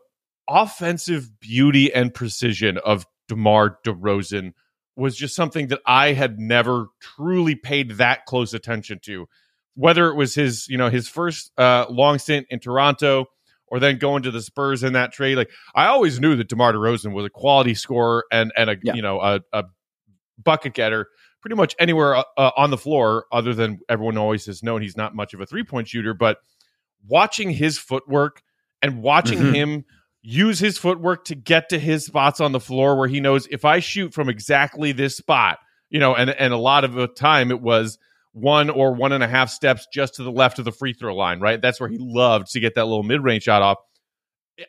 offensive 0.49 1.39
beauty 1.39 1.93
and 1.93 2.13
precision 2.13 2.77
of 2.77 3.05
DeMar 3.27 3.77
DeRozan 3.85 4.53
was 4.95 5.15
just 5.15 5.35
something 5.35 5.67
that 5.67 5.79
I 5.85 6.13
had 6.13 6.39
never 6.39 6.87
truly 6.99 7.55
paid 7.55 7.91
that 7.91 8.25
close 8.25 8.53
attention 8.53 8.99
to. 9.03 9.27
Whether 9.75 10.09
it 10.09 10.15
was 10.15 10.35
his, 10.35 10.67
you 10.67 10.77
know, 10.77 10.89
his 10.89 11.07
first 11.07 11.51
uh, 11.57 11.85
long 11.89 12.17
stint 12.19 12.47
in 12.49 12.59
Toronto, 12.59 13.27
or 13.71 13.79
then 13.79 13.97
going 13.97 14.23
to 14.23 14.31
the 14.31 14.41
Spurs 14.41 14.83
in 14.83 14.93
that 14.93 15.11
trade. 15.11 15.35
Like 15.35 15.49
I 15.75 15.87
always 15.87 16.19
knew 16.19 16.35
that 16.35 16.47
DeMar 16.47 16.73
DeRozan 16.73 17.13
was 17.13 17.25
a 17.25 17.29
quality 17.29 17.73
scorer 17.73 18.25
and 18.31 18.51
and 18.55 18.69
a 18.69 18.77
yeah. 18.83 18.93
you 18.93 19.01
know 19.01 19.19
a, 19.19 19.41
a, 19.53 19.65
bucket 20.41 20.73
getter 20.73 21.07
pretty 21.41 21.55
much 21.55 21.75
anywhere 21.79 22.15
uh, 22.15 22.23
uh, 22.37 22.51
on 22.57 22.69
the 22.69 22.77
floor, 22.77 23.25
other 23.31 23.53
than 23.53 23.79
everyone 23.89 24.17
always 24.17 24.45
has 24.45 24.63
known 24.63 24.81
he's 24.81 24.97
not 24.97 25.15
much 25.15 25.33
of 25.33 25.41
a 25.41 25.45
three 25.45 25.63
point 25.63 25.87
shooter. 25.87 26.13
But 26.13 26.37
watching 27.07 27.49
his 27.49 27.77
footwork 27.77 28.41
and 28.81 29.01
watching 29.01 29.39
mm-hmm. 29.39 29.53
him 29.53 29.85
use 30.21 30.59
his 30.59 30.77
footwork 30.77 31.25
to 31.25 31.35
get 31.35 31.69
to 31.69 31.79
his 31.79 32.05
spots 32.05 32.41
on 32.41 32.51
the 32.51 32.59
floor 32.59 32.97
where 32.97 33.07
he 33.07 33.19
knows 33.19 33.47
if 33.49 33.63
I 33.63 33.79
shoot 33.79 34.13
from 34.13 34.29
exactly 34.29 34.91
this 34.91 35.15
spot, 35.15 35.59
you 35.89 35.99
know, 35.99 36.15
and 36.15 36.29
and 36.29 36.53
a 36.53 36.57
lot 36.57 36.83
of 36.83 36.93
the 36.93 37.07
time 37.07 37.51
it 37.51 37.61
was 37.61 37.97
one 38.39 38.69
or 38.69 38.93
one 38.93 39.11
and 39.11 39.23
a 39.23 39.27
half 39.27 39.49
steps 39.49 39.87
just 39.93 40.15
to 40.15 40.23
the 40.23 40.31
left 40.31 40.59
of 40.59 40.65
the 40.65 40.71
free 40.71 40.93
throw 40.93 41.15
line, 41.15 41.39
right? 41.39 41.61
That's 41.61 41.79
where 41.79 41.89
he 41.89 41.97
loved 41.99 42.51
to 42.51 42.59
get 42.59 42.75
that 42.75 42.85
little 42.85 43.03
mid 43.03 43.23
range 43.23 43.43
shot 43.43 43.61
off. 43.61 43.77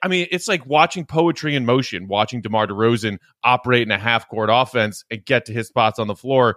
I 0.02 0.08
mean, 0.08 0.28
it's 0.30 0.48
like 0.48 0.66
watching 0.66 1.04
poetry 1.04 1.56
in 1.56 1.66
motion, 1.66 2.06
watching 2.06 2.42
DeMar 2.42 2.68
DeRozan 2.68 3.18
operate 3.42 3.82
in 3.82 3.90
a 3.90 3.98
half 3.98 4.28
court 4.28 4.48
offense 4.52 5.04
and 5.10 5.24
get 5.24 5.46
to 5.46 5.52
his 5.52 5.68
spots 5.68 5.98
on 5.98 6.06
the 6.06 6.14
floor. 6.14 6.56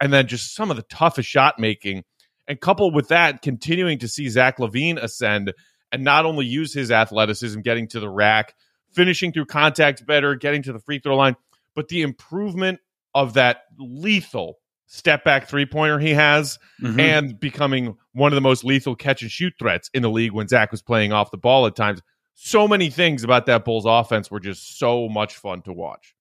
And 0.00 0.12
then 0.12 0.26
just 0.26 0.54
some 0.54 0.70
of 0.70 0.76
the 0.76 0.82
toughest 0.82 1.28
shot 1.28 1.58
making. 1.58 2.02
And 2.48 2.60
coupled 2.60 2.94
with 2.94 3.08
that, 3.08 3.40
continuing 3.40 4.00
to 4.00 4.08
see 4.08 4.28
Zach 4.28 4.58
LaVine 4.58 5.00
ascend 5.00 5.52
and 5.92 6.02
not 6.02 6.26
only 6.26 6.44
use 6.44 6.74
his 6.74 6.90
athleticism, 6.90 7.60
getting 7.60 7.86
to 7.88 8.00
the 8.00 8.08
rack, 8.08 8.54
finishing 8.90 9.32
through 9.32 9.46
contact 9.46 10.04
better, 10.04 10.34
getting 10.34 10.62
to 10.64 10.72
the 10.72 10.80
free 10.80 10.98
throw 10.98 11.16
line, 11.16 11.36
but 11.76 11.88
the 11.88 12.02
improvement 12.02 12.80
of 13.14 13.34
that 13.34 13.62
lethal 13.78 14.58
step 14.86 15.24
back 15.24 15.48
three 15.48 15.66
pointer 15.66 15.98
he 15.98 16.10
has 16.10 16.58
mm-hmm. 16.80 17.00
and 17.00 17.40
becoming 17.40 17.96
one 18.12 18.32
of 18.32 18.34
the 18.34 18.40
most 18.40 18.64
lethal 18.64 18.94
catch 18.94 19.22
and 19.22 19.30
shoot 19.30 19.54
threats 19.58 19.90
in 19.94 20.02
the 20.02 20.10
league 20.10 20.32
when 20.32 20.48
Zach 20.48 20.70
was 20.70 20.82
playing 20.82 21.12
off 21.12 21.30
the 21.30 21.38
ball 21.38 21.66
at 21.66 21.74
times. 21.74 22.00
So 22.34 22.66
many 22.66 22.90
things 22.90 23.24
about 23.24 23.46
that 23.46 23.64
Bulls 23.64 23.84
offense 23.86 24.30
were 24.30 24.40
just 24.40 24.78
so 24.78 25.08
much 25.08 25.36
fun 25.36 25.62
to 25.62 25.72
watch. 25.72 26.14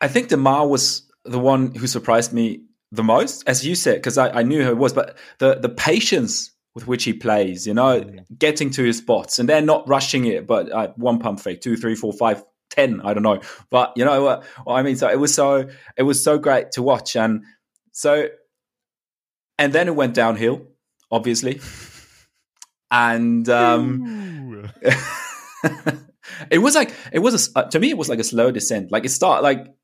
I 0.00 0.08
think 0.08 0.28
DeMar 0.28 0.66
was 0.66 1.10
the 1.24 1.38
one 1.38 1.74
who 1.74 1.86
surprised 1.86 2.32
me 2.32 2.64
the 2.92 3.02
most, 3.02 3.48
as 3.48 3.66
you 3.66 3.74
said, 3.74 3.96
because 3.96 4.18
I, 4.18 4.28
I, 4.30 4.42
knew 4.42 4.62
who 4.62 4.70
it 4.70 4.76
was, 4.76 4.92
but 4.92 5.16
the, 5.38 5.56
the 5.56 5.68
patience 5.68 6.52
with 6.74 6.86
which 6.86 7.04
he 7.04 7.12
plays, 7.12 7.66
you 7.66 7.74
know, 7.74 8.00
mm-hmm. 8.00 8.18
getting 8.36 8.70
to 8.70 8.84
his 8.84 8.98
spots 8.98 9.38
and 9.38 9.48
then 9.48 9.66
not 9.66 9.88
rushing 9.88 10.26
it, 10.26 10.46
but 10.46 10.70
uh, 10.70 10.88
one 10.96 11.18
pump 11.18 11.40
fake, 11.40 11.60
two, 11.60 11.76
three, 11.76 11.94
four, 11.94 12.12
five, 12.12 12.44
ten, 12.70 13.00
I 13.02 13.14
don't 13.14 13.22
know. 13.22 13.40
But 13.70 13.92
you 13.96 14.04
know 14.04 14.22
what, 14.22 14.44
what 14.64 14.74
I 14.74 14.82
mean? 14.82 14.96
So 14.96 15.08
it 15.08 15.18
was 15.18 15.34
so, 15.34 15.68
it 15.96 16.02
was 16.02 16.22
so 16.22 16.38
great 16.38 16.72
to 16.72 16.82
watch. 16.82 17.16
And 17.16 17.44
so, 17.94 18.28
and 19.56 19.72
then 19.72 19.88
it 19.88 19.94
went 19.94 20.14
downhill, 20.14 20.66
obviously. 21.10 21.60
And 22.90 23.48
um, 23.48 24.70
it 26.48 26.58
was 26.58 26.76
like, 26.76 26.94
it 27.10 27.18
was, 27.18 27.48
a, 27.48 27.58
uh, 27.58 27.62
to 27.70 27.80
me, 27.80 27.90
it 27.90 27.98
was 27.98 28.08
like 28.08 28.20
a 28.20 28.24
slow 28.24 28.52
descent. 28.52 28.92
Like 28.92 29.04
it 29.04 29.08
started, 29.08 29.42
like 29.42 29.74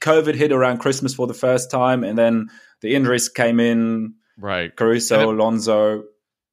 COVID 0.00 0.34
hit 0.34 0.50
around 0.50 0.78
Christmas 0.78 1.12
for 1.12 1.26
the 1.26 1.34
first 1.34 1.70
time, 1.70 2.04
and 2.04 2.16
then 2.16 2.48
the 2.80 2.94
injuries 2.94 3.28
came 3.28 3.60
in. 3.60 4.14
Right. 4.38 4.74
Caruso, 4.74 5.30
Alonzo. 5.30 6.04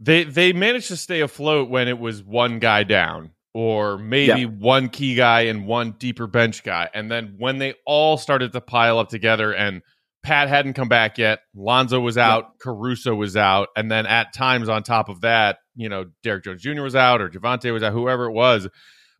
They, 0.01 0.25
they 0.25 0.51
managed 0.51 0.89
to 0.89 0.98
stay 0.98 1.22
afloat 1.22 1.70
when 1.70 1.88
it 1.88 1.98
was 1.98 2.22
one 2.22 2.60
guy 2.60 2.84
down 2.84 3.32
or 3.53 3.98
maybe 3.98 4.41
yeah. 4.41 4.48
one 4.48 4.89
key 4.89 5.15
guy 5.15 5.41
and 5.41 5.65
one 5.65 5.91
deeper 5.91 6.27
bench 6.27 6.63
guy. 6.63 6.89
And 6.94 7.10
then 7.10 7.36
when 7.38 7.58
they 7.58 7.75
all 7.86 8.18
started 8.18 8.51
to 8.51 8.60
pile 8.60 9.00
up 9.00 9.08
together 9.08 9.53
and 9.53 9.82
Pat 10.24 10.50
hadn't 10.50 10.74
come 10.74 10.88
back 10.88 11.18
yet. 11.18 11.40
Lonzo 11.56 12.00
was 12.00 12.18
out. 12.18 12.44
Yeah. 12.44 12.50
Caruso 12.62 13.16
was 13.16 13.36
out. 13.36 13.70
And 13.75 13.90
then 13.90 14.06
at 14.06 14.34
times 14.34 14.70
on 14.70 14.84
top 14.84 15.10
of 15.10 15.22
that, 15.22 15.58
you 15.75 15.90
know, 15.90 16.06
Derrick 16.24 16.44
Jones 16.44 16.62
Jr. 16.62 16.82
was 16.82 16.96
out 16.96 17.22
or 17.22 17.30
Javonte 17.30 17.74
was 17.74 17.82
out, 17.82 17.94
whoever 17.94 18.25
it 18.25 18.34
was. 18.34 18.68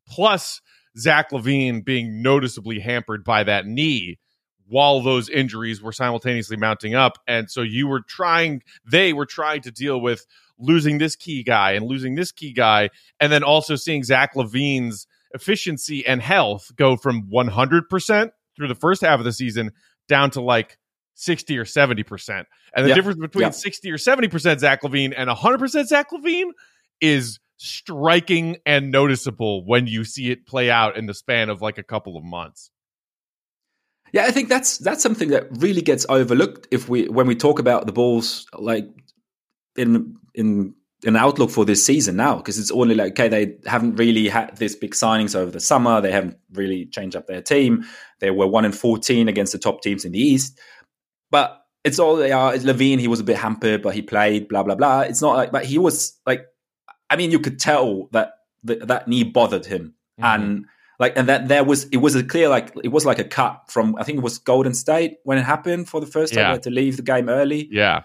Plus 0.08 0.62
Zach 0.98 1.32
LaVine 1.32 1.84
being 1.84 2.22
noticeably 2.22 2.80
hampered 2.80 3.24
by 3.24 3.44
that 3.44 3.66
knee 3.66 4.20
while 4.68 5.02
those 5.02 5.28
injuries 5.28 5.82
were 5.82 5.92
simultaneously 5.92 6.58
mounting 6.58 6.94
up. 6.94 7.18
And 7.28 7.50
so 7.50 7.62
you 7.62 7.88
were 7.88 8.02
trying, 8.08 8.62
they 8.90 9.12
were 9.12 9.26
trying 9.26 9.62
to 9.62 9.72
deal 9.72 10.00
with 10.00 10.26
losing 10.60 10.98
this 10.98 11.16
key 11.16 11.44
guy 11.44 11.72
and 11.72 11.86
losing 11.86 12.16
this 12.16 12.32
key 12.32 12.54
guy. 12.54 12.90
And 13.20 13.32
then 13.32 13.44
also 13.44 13.76
seeing 13.76 14.04
Zach 14.04 14.36
LaVine's 14.36 15.08
efficiency 15.34 16.06
and 16.06 16.22
health 16.22 16.72
go 16.76 16.96
from 16.96 17.30
100% 17.34 18.30
through 18.56 18.68
the 18.68 18.76
first 18.76 19.02
half 19.02 19.20
of 19.20 19.26
the 19.26 19.34
season 19.34 19.72
down 20.08 20.30
to 20.32 20.42
like 20.42 20.78
60 21.22 21.58
or 21.58 21.66
70%. 21.66 22.46
And 22.76 22.86
the 22.86 22.90
yep. 22.90 22.96
difference 22.96 23.20
between 23.20 23.44
yep. 23.44 23.54
60 23.54 23.92
or 23.92 23.98
70% 23.98 24.60
Zach 24.60 24.82
LaVine 24.82 25.14
and 25.16 25.30
100% 25.30 25.86
Zach 25.86 26.10
LaVine 26.12 26.52
is 27.00 27.40
striking 27.58 28.58
and 28.66 28.92
noticeable 28.92 29.64
when 29.66 29.86
you 29.86 30.04
see 30.04 30.32
it 30.32 30.48
play 30.48 30.72
out 30.72 30.98
in 30.98 31.06
the 31.06 31.14
span 31.14 31.50
of 31.50 31.62
like 31.62 31.78
a 31.78 31.84
couple 31.84 32.18
of 32.18 32.24
months. 32.24 32.72
Yeah, 34.14 34.26
I 34.26 34.32
think 34.32 34.50
that's 34.50 34.78
that's 34.80 35.02
something 35.02 35.30
that 35.30 35.48
really 35.52 35.82
gets 35.82 36.06
overlooked 36.10 36.68
if 36.72 36.90
we 36.90 37.08
when 37.08 37.28
we 37.28 37.36
talk 37.36 37.60
about 37.60 37.86
the 37.86 37.94
Bulls 37.94 38.46
like 38.58 38.90
in 39.78 40.18
in 40.34 40.74
an 41.06 41.16
outlook 41.16 41.50
for 41.50 41.66
this 41.66 41.84
season 41.84 42.16
now 42.16 42.36
because 42.36 42.60
it's 42.60 42.72
only 42.72 42.94
like 42.94 43.14
okay 43.14 43.28
they 43.28 43.56
haven't 43.66 43.96
really 43.96 44.28
had 44.28 44.56
this 44.58 44.76
big 44.76 44.92
signings 44.92 45.36
over 45.36 45.50
the 45.50 45.60
summer 45.60 46.00
they 46.00 46.12
haven't 46.12 46.38
really 46.54 46.86
changed 46.86 47.16
up 47.16 47.26
their 47.26 47.42
team 47.42 47.84
they 48.20 48.30
were 48.30 48.46
1 48.46 48.66
in 48.66 48.72
14 48.72 49.28
against 49.28 49.52
the 49.52 49.58
top 49.58 49.82
teams 49.82 50.06
in 50.06 50.12
the 50.12 50.20
east 50.20 50.60
but 51.32 51.66
it's 51.84 51.98
all 51.98 52.16
they 52.16 52.32
are 52.32 52.54
LaVine 52.54 53.00
he 53.00 53.08
was 53.08 53.20
a 53.20 53.24
bit 53.24 53.38
hampered 53.38 53.82
but 53.82 53.96
he 53.96 54.02
played 54.02 54.48
blah 54.48 54.64
blah 54.64 54.76
blah 54.76 55.02
it's 55.02 55.22
not 55.22 55.36
like 55.36 55.52
but 55.52 55.66
he 55.66 55.78
was 55.78 56.20
like 56.26 56.46
I 57.10 57.16
mean 57.16 57.32
you 57.32 57.40
could 57.40 57.60
tell 57.60 58.08
that 58.12 58.34
the, 58.64 58.76
that 58.76 59.08
knee 59.08 59.24
bothered 59.24 59.66
him 59.66 59.96
mm-hmm. 60.20 60.24
and 60.26 60.66
like 61.00 61.18
and 61.18 61.28
that 61.30 61.48
there 61.48 61.64
was 61.64 61.86
it 61.86 61.98
was 61.98 62.16
a 62.16 62.24
clear 62.24 62.50
like 62.50 62.74
it 62.84 62.90
was 62.90 63.06
like 63.06 63.20
a 63.20 63.24
cut 63.24 63.64
from 63.68 63.96
I 63.98 64.04
think 64.04 64.20
it 64.20 64.24
was 64.24 64.38
Golden 64.38 64.74
State 64.74 65.18
when 65.24 65.38
it 65.38 65.44
happened 65.44 65.90
for 65.90 66.00
the 66.00 66.06
first 66.06 66.34
time 66.34 66.54
yeah. 66.54 66.58
to 66.58 66.70
leave 66.70 66.98
the 66.98 67.04
game 67.04 67.30
early 67.30 67.68
yeah 67.72 68.04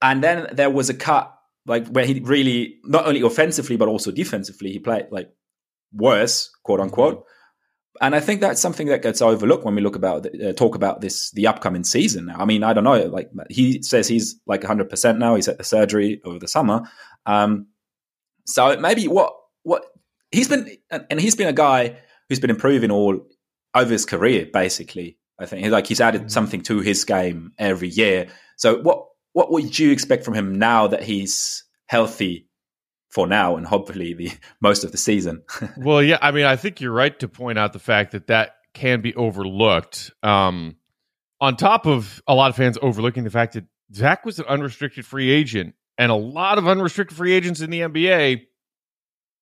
and 0.00 0.24
then 0.24 0.46
there 0.52 0.70
was 0.70 0.88
a 0.88 0.94
cut 0.94 1.36
like 1.66 1.86
where 1.88 2.06
he 2.06 2.20
really 2.20 2.78
not 2.84 3.06
only 3.06 3.20
offensively 3.20 3.76
but 3.76 3.88
also 3.88 4.10
defensively 4.10 4.72
he 4.72 4.78
played 4.78 5.06
like 5.10 5.30
worse, 5.92 6.50
quote 6.62 6.80
unquote. 6.80 7.18
Mm-hmm. 7.18 7.26
And 8.00 8.14
I 8.14 8.20
think 8.20 8.40
that's 8.40 8.60
something 8.60 8.86
that 8.88 9.02
gets 9.02 9.20
overlooked 9.20 9.64
when 9.64 9.74
we 9.74 9.82
look 9.82 9.96
about 9.96 10.26
uh, 10.26 10.52
talk 10.52 10.74
about 10.74 11.00
this 11.00 11.30
the 11.32 11.46
upcoming 11.46 11.84
season. 11.84 12.26
Now, 12.26 12.36
I 12.38 12.44
mean, 12.44 12.62
I 12.62 12.72
don't 12.72 12.84
know. 12.84 13.06
Like 13.06 13.30
he 13.50 13.82
says, 13.82 14.08
he's 14.08 14.40
like 14.46 14.62
100 14.62 14.88
percent 14.88 15.18
now. 15.18 15.34
He's 15.34 15.48
at 15.48 15.58
the 15.58 15.64
surgery 15.64 16.20
over 16.24 16.38
the 16.38 16.48
summer. 16.48 16.82
Um, 17.26 17.66
so 18.46 18.76
maybe 18.78 19.08
what 19.08 19.34
what 19.62 19.84
he's 20.30 20.48
been 20.48 20.76
and 20.90 21.20
he's 21.20 21.36
been 21.36 21.48
a 21.48 21.52
guy 21.52 21.98
who's 22.28 22.40
been 22.40 22.50
improving 22.50 22.90
all 22.90 23.20
over 23.74 23.92
his 23.92 24.06
career. 24.06 24.46
Basically, 24.52 25.18
I 25.38 25.46
think 25.46 25.66
like 25.68 25.86
he's 25.86 26.00
added 26.00 26.22
mm-hmm. 26.22 26.28
something 26.28 26.62
to 26.62 26.80
his 26.80 27.04
game 27.04 27.52
every 27.58 27.88
year. 27.88 28.28
So 28.56 28.80
what 28.82 29.06
what 29.32 29.50
would 29.50 29.78
you 29.78 29.90
expect 29.90 30.24
from 30.24 30.34
him 30.34 30.58
now 30.58 30.86
that 30.86 31.02
he's 31.02 31.64
healthy 31.86 32.46
for 33.10 33.26
now 33.26 33.56
and 33.56 33.66
hopefully 33.66 34.14
the 34.14 34.32
most 34.60 34.84
of 34.84 34.92
the 34.92 34.98
season? 34.98 35.42
well, 35.76 36.02
yeah, 36.02 36.18
I 36.20 36.30
mean, 36.30 36.46
I 36.46 36.56
think 36.56 36.80
you're 36.80 36.92
right 36.92 37.18
to 37.20 37.28
point 37.28 37.58
out 37.58 37.72
the 37.72 37.78
fact 37.78 38.12
that 38.12 38.28
that 38.28 38.56
can 38.72 39.00
be 39.00 39.14
overlooked. 39.14 40.12
Um, 40.22 40.76
on 41.40 41.56
top 41.56 41.86
of 41.86 42.22
a 42.26 42.34
lot 42.34 42.50
of 42.50 42.56
fans 42.56 42.78
overlooking 42.80 43.24
the 43.24 43.30
fact 43.30 43.54
that 43.54 43.64
Zach 43.92 44.24
was 44.24 44.38
an 44.38 44.46
unrestricted 44.46 45.04
free 45.04 45.30
agent, 45.30 45.74
and 45.98 46.12
a 46.12 46.16
lot 46.16 46.58
of 46.58 46.66
unrestricted 46.66 47.16
free 47.16 47.32
agents 47.32 47.60
in 47.60 47.70
the 47.70 47.80
NBA 47.80 48.42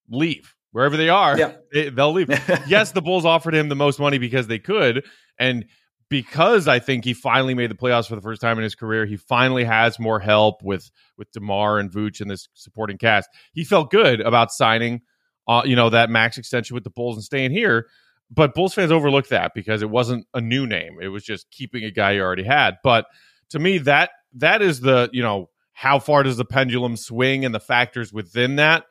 leave 0.09 0.55
wherever 0.73 0.97
they 0.97 1.09
are. 1.09 1.39
Yeah. 1.39 1.53
They, 1.73 1.91
will 1.91 2.13
leave. 2.13 2.29
yes, 2.67 2.93
the 2.93 3.03
Bulls 3.03 3.25
offered 3.25 3.55
him 3.55 3.69
the 3.69 3.77
most 3.77 3.99
money 3.99 4.19
because 4.19 4.47
they 4.47 4.59
could, 4.59 5.05
and 5.39 5.67
because 6.09 6.69
I 6.69 6.79
think 6.79 7.05
he 7.05 7.13
finally 7.13 7.55
made 7.55 7.71
the 7.71 7.75
playoffs 7.75 8.09
for 8.09 8.15
the 8.15 8.23
first 8.23 8.41
time 8.41 8.57
in 8.59 8.65
his 8.65 8.75
career. 8.75 9.05
He 9.05 9.17
finally 9.17 9.65
has 9.65 9.99
more 9.99 10.21
help 10.21 10.63
with 10.63 10.91
with 11.17 11.31
Demar 11.33 11.79
and 11.79 11.91
Vooch 11.91 12.21
and 12.21 12.31
this 12.31 12.49
supporting 12.55 12.99
cast. 12.99 13.29
He 13.53 13.65
felt 13.65 13.91
good 13.91 14.21
about 14.21 14.51
signing, 14.51 15.03
uh, 15.47 15.63
you 15.65 15.77
know, 15.77 15.91
that 15.91 16.11
max 16.11 16.39
extension 16.39 16.75
with 16.75 16.85
the 16.85 16.91
Bulls 16.91 17.17
and 17.17 17.25
staying 17.25 17.51
here. 17.51 17.87
But 18.31 18.55
Bulls 18.55 18.75
fans 18.75 18.93
overlooked 18.93 19.31
that 19.31 19.53
because 19.55 19.83
it 19.83 19.91
wasn't 19.91 20.27
a 20.35 20.41
new 20.41 20.67
name; 20.67 20.99
it 21.01 21.09
was 21.09 21.25
just 21.25 21.51
keeping 21.51 21.85
a 21.85 21.91
guy 21.91 22.13
you 22.13 22.23
already 22.23 22.45
had. 22.45 22.77
But 22.83 23.07
to 23.51 23.59
me, 23.59 23.79
that 23.79 24.11
that 24.35 24.63
is 24.63 24.81
the 24.81 25.11
you 25.13 25.23
know 25.23 25.51
how 25.73 25.99
far 25.99 26.23
does 26.23 26.37
the 26.37 26.45
pendulum 26.45 26.97
swing 26.97 27.45
and 27.45 27.55
the 27.55 27.61
factors 27.61 28.13
within 28.13 28.57
that. 28.57 28.85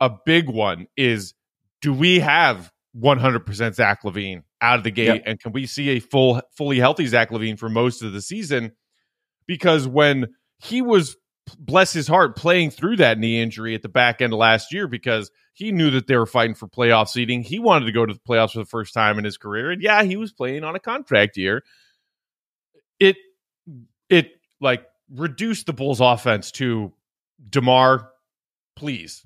A 0.00 0.10
big 0.26 0.50
one 0.50 0.88
is 0.96 1.32
do 1.80 1.92
we 1.92 2.20
have 2.20 2.70
100% 2.96 3.74
Zach 3.74 4.02
LaVine 4.02 4.42
out 4.66 4.78
of 4.78 4.84
the 4.84 4.90
gate? 4.90 5.06
Yep. 5.06 5.22
And 5.26 5.40
can 5.40 5.52
we 5.52 5.66
see 5.66 5.90
a 5.90 6.00
full, 6.00 6.40
fully 6.56 6.78
healthy 6.78 7.06
Zach 7.06 7.30
LaVine 7.30 7.58
for 7.58 7.68
most 7.68 8.02
of 8.02 8.12
the 8.12 8.20
season? 8.20 8.72
Because 9.46 9.86
when 9.86 10.28
he 10.58 10.82
was, 10.82 11.16
bless 11.58 11.92
his 11.92 12.08
heart, 12.08 12.36
playing 12.36 12.70
through 12.70 12.96
that 12.96 13.18
knee 13.18 13.40
injury 13.40 13.74
at 13.74 13.82
the 13.82 13.88
back 13.88 14.20
end 14.20 14.32
of 14.32 14.38
last 14.38 14.72
year, 14.72 14.88
because 14.88 15.30
he 15.54 15.72
knew 15.72 15.90
that 15.90 16.06
they 16.06 16.16
were 16.16 16.26
fighting 16.26 16.54
for 16.54 16.66
playoff 16.66 17.08
seeding. 17.08 17.42
He 17.42 17.58
wanted 17.58 17.86
to 17.86 17.92
go 17.92 18.04
to 18.04 18.12
the 18.12 18.20
playoffs 18.20 18.52
for 18.52 18.58
the 18.58 18.64
first 18.64 18.94
time 18.94 19.18
in 19.18 19.24
his 19.24 19.38
career. 19.38 19.70
And 19.70 19.82
yeah, 19.82 20.02
he 20.02 20.16
was 20.16 20.32
playing 20.32 20.64
on 20.64 20.74
a 20.74 20.80
contract 20.80 21.36
year. 21.36 21.62
It, 22.98 23.16
it 24.08 24.30
like 24.60 24.86
reduced 25.10 25.66
the 25.66 25.72
Bulls 25.72 26.00
offense 26.00 26.50
to 26.52 26.92
DeMar, 27.50 28.08
please 28.74 29.25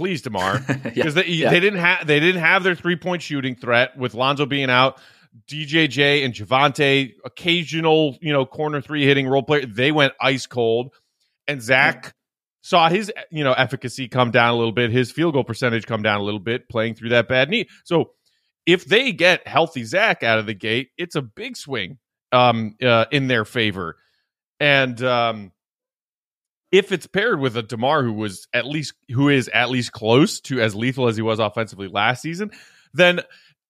please, 0.00 0.22
Demar, 0.22 0.60
because 0.82 1.14
yeah, 1.14 1.22
they, 1.22 1.28
yeah. 1.28 1.50
they 1.50 1.60
didn't 1.60 1.78
have 1.78 2.06
they 2.06 2.20
didn't 2.20 2.40
have 2.40 2.62
their 2.62 2.74
three 2.74 2.96
point 2.96 3.20
shooting 3.20 3.54
threat 3.54 3.96
with 3.98 4.14
Lonzo 4.14 4.46
being 4.46 4.70
out. 4.70 4.98
DJJ 5.46 6.24
and 6.24 6.32
Javonte, 6.32 7.12
occasional 7.22 8.16
you 8.22 8.32
know 8.32 8.46
corner 8.46 8.80
three 8.80 9.04
hitting 9.04 9.28
role 9.28 9.42
player, 9.42 9.66
they 9.66 9.92
went 9.92 10.14
ice 10.20 10.46
cold, 10.46 10.94
and 11.46 11.62
Zach. 11.62 12.04
Yeah. 12.04 12.10
Saw 12.62 12.90
his, 12.90 13.10
you 13.30 13.42
know, 13.42 13.54
efficacy 13.54 14.06
come 14.06 14.32
down 14.32 14.50
a 14.50 14.56
little 14.56 14.70
bit, 14.70 14.90
his 14.90 15.10
field 15.10 15.32
goal 15.32 15.44
percentage 15.44 15.86
come 15.86 16.02
down 16.02 16.20
a 16.20 16.22
little 16.22 16.40
bit, 16.40 16.68
playing 16.68 16.94
through 16.94 17.08
that 17.08 17.26
bad 17.26 17.48
knee. 17.48 17.66
So, 17.84 18.10
if 18.66 18.84
they 18.84 19.12
get 19.12 19.48
healthy 19.48 19.82
Zach 19.84 20.22
out 20.22 20.38
of 20.38 20.44
the 20.44 20.52
gate, 20.52 20.90
it's 20.98 21.16
a 21.16 21.22
big 21.22 21.56
swing 21.56 21.96
um, 22.32 22.76
uh, 22.82 23.06
in 23.10 23.28
their 23.28 23.46
favor. 23.46 23.96
And 24.60 25.02
um, 25.02 25.52
if 26.72 26.92
it's 26.92 27.06
paired 27.06 27.40
with 27.40 27.56
a 27.56 27.62
Demar 27.62 28.02
who 28.02 28.12
was 28.12 28.46
at 28.52 28.66
least 28.66 28.94
who 29.10 29.28
is 29.28 29.48
at 29.48 29.70
least 29.70 29.92
close 29.92 30.40
to 30.42 30.60
as 30.60 30.74
lethal 30.74 31.08
as 31.08 31.16
he 31.16 31.22
was 31.22 31.38
offensively 31.38 31.88
last 31.88 32.22
season, 32.22 32.50
then 32.94 33.20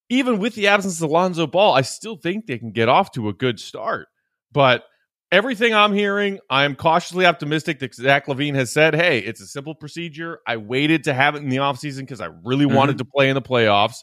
even 0.08 0.38
with 0.38 0.54
the 0.54 0.66
absence 0.66 1.00
of 1.00 1.08
Alonzo 1.08 1.46
Ball, 1.46 1.74
I 1.74 1.82
still 1.82 2.16
think 2.16 2.46
they 2.46 2.58
can 2.58 2.72
get 2.72 2.88
off 2.88 3.12
to 3.12 3.28
a 3.28 3.32
good 3.32 3.60
start. 3.60 4.08
But 4.52 4.84
everything 5.32 5.72
I'm 5.72 5.92
hearing, 5.92 6.40
I'm 6.50 6.74
cautiously 6.74 7.24
optimistic 7.24 7.78
that 7.78 7.94
Zach 7.94 8.26
LaVine 8.26 8.56
has 8.56 8.72
said, 8.72 8.94
hey, 8.94 9.20
it's 9.20 9.40
a 9.40 9.46
simple 9.46 9.74
procedure. 9.74 10.40
I 10.46 10.56
waited 10.56 11.04
to 11.04 11.14
have 11.14 11.36
it 11.36 11.42
in 11.42 11.48
the 11.48 11.58
offseason 11.58 12.00
because 12.00 12.20
I 12.20 12.28
really 12.44 12.66
mm-hmm. 12.66 12.74
wanted 12.74 12.98
to 12.98 13.04
play 13.04 13.28
in 13.28 13.34
the 13.34 13.42
playoffs. 13.42 14.02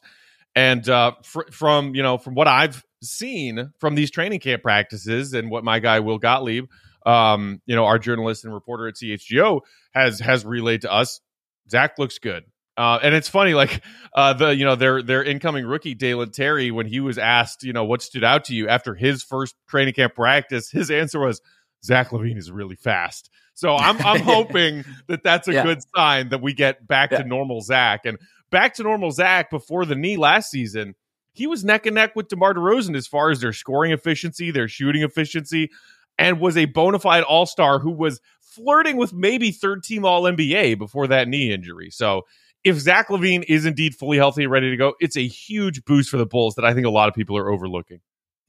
And 0.56 0.88
uh, 0.90 1.12
fr- 1.24 1.52
from 1.52 1.94
you 1.94 2.02
know 2.02 2.18
from 2.18 2.34
what 2.34 2.48
I've 2.48 2.84
seen 3.04 3.72
from 3.80 3.94
these 3.94 4.10
training 4.10 4.40
camp 4.40 4.64
practices 4.64 5.34
and 5.34 5.52
what 5.52 5.64
my 5.64 5.78
guy 5.78 6.00
Will 6.00 6.18
Gottlieb 6.18 6.66
um, 7.08 7.62
you 7.66 7.76
know, 7.76 7.86
our 7.86 7.98
journalist 7.98 8.44
and 8.44 8.54
reporter 8.54 8.88
at 8.88 8.96
CHGO 8.96 9.62
has 9.92 10.20
has 10.20 10.46
relayed 10.46 10.82
to 10.82 10.92
us. 10.92 11.22
Zach 11.70 11.98
looks 11.98 12.20
good. 12.20 12.44
Uh, 12.76 13.00
and 13.02 13.16
it's 13.16 13.30
funny, 13.30 13.56
like 13.56 13.82
uh, 14.14 14.34
the 14.34 14.56
you 14.56 14.66
know 14.66 14.76
their 14.76 15.02
their 15.02 15.24
incoming 15.24 15.66
rookie 15.66 15.96
Dalen 15.96 16.32
Terry, 16.32 16.70
when 16.70 16.86
he 16.86 17.00
was 17.00 17.18
asked, 17.18 17.64
you 17.64 17.74
know, 17.74 17.86
what 17.86 18.04
stood 18.04 18.24
out 18.24 18.46
to 18.46 18.54
you 18.54 18.68
after 18.68 18.94
his 18.94 19.24
first 19.24 19.56
training 19.68 19.96
camp 19.96 20.14
practice, 20.14 20.70
his 20.70 20.92
answer 20.92 21.20
was 21.20 21.42
Zach 21.84 22.10
LaVine 22.10 22.38
is 22.38 22.52
really 22.52 22.76
fast. 22.76 23.32
So 23.54 23.76
I'm 23.76 23.98
I'm 24.06 24.22
hoping 24.22 24.84
that 25.08 25.24
that's 25.24 25.48
a 25.48 25.54
yeah. 25.54 25.64
good 25.64 25.80
sign 25.96 26.30
that 26.30 26.42
we 26.42 26.54
get 26.54 26.86
back 26.86 27.12
yeah. 27.12 27.20
to 27.20 27.24
normal 27.24 27.62
Zach 27.62 28.06
and 28.06 28.20
back 28.52 28.76
to 28.76 28.84
normal 28.84 29.12
Zach 29.12 29.50
before 29.50 29.86
the 29.86 29.96
knee 29.96 30.18
last 30.18 30.52
season. 30.52 30.94
He 31.32 31.48
was 31.48 31.64
neck 31.64 31.86
and 31.86 31.96
neck 31.96 32.16
with 32.16 32.30
DeMar 32.30 32.56
DeRozan 32.56 32.96
as 32.96 33.06
far 33.08 33.30
as 33.30 33.40
their 33.42 33.54
scoring 33.54 33.92
efficiency, 33.92 34.52
their 34.52 34.68
shooting 34.68 35.04
efficiency 35.04 35.70
and 36.18 36.40
was 36.40 36.58
a 36.58 36.66
bona 36.66 37.00
fide 37.00 37.24
all 37.24 37.46
star 37.46 37.80
who 37.80 37.92
was 37.92 38.20
flirting 38.42 38.98
with 38.98 39.14
maybe 39.14 39.52
third 39.52 39.84
team 39.84 40.06
all 40.06 40.24
NBA 40.24 40.78
before 40.78 41.08
that 41.08 41.28
knee 41.28 41.52
injury. 41.54 41.90
So 41.92 42.24
if 42.64 42.78
Zach 42.78 43.10
LaVine 43.10 43.44
is 43.48 43.66
indeed 43.66 43.96
fully 43.96 44.18
healthy 44.18 44.44
and 44.44 44.52
ready 44.52 44.72
to 44.72 44.78
go, 44.78 44.94
it's 45.00 45.16
a 45.16 45.26
huge 45.28 45.86
boost 45.86 46.10
for 46.10 46.18
the 46.18 46.26
Bulls 46.26 46.56
that 46.56 46.66
I 46.66 46.74
think 46.74 46.86
a 46.86 46.92
lot 46.92 47.08
of 47.08 47.16
people 47.16 47.38
are 47.38 47.50
overlooking. 47.50 48.02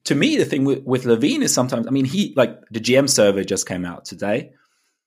To 0.04 0.14
me, 0.14 0.36
the 0.36 0.44
thing 0.44 0.64
with, 0.64 0.82
with 0.84 1.04
LaVine 1.04 1.42
is 1.42 1.52
sometimes, 1.52 1.86
I 1.86 1.90
mean, 1.90 2.04
he 2.04 2.32
like 2.36 2.58
the 2.70 2.80
GM 2.80 3.08
survey 3.08 3.44
just 3.44 3.66
came 3.68 3.84
out 3.84 4.04
today. 4.06 4.52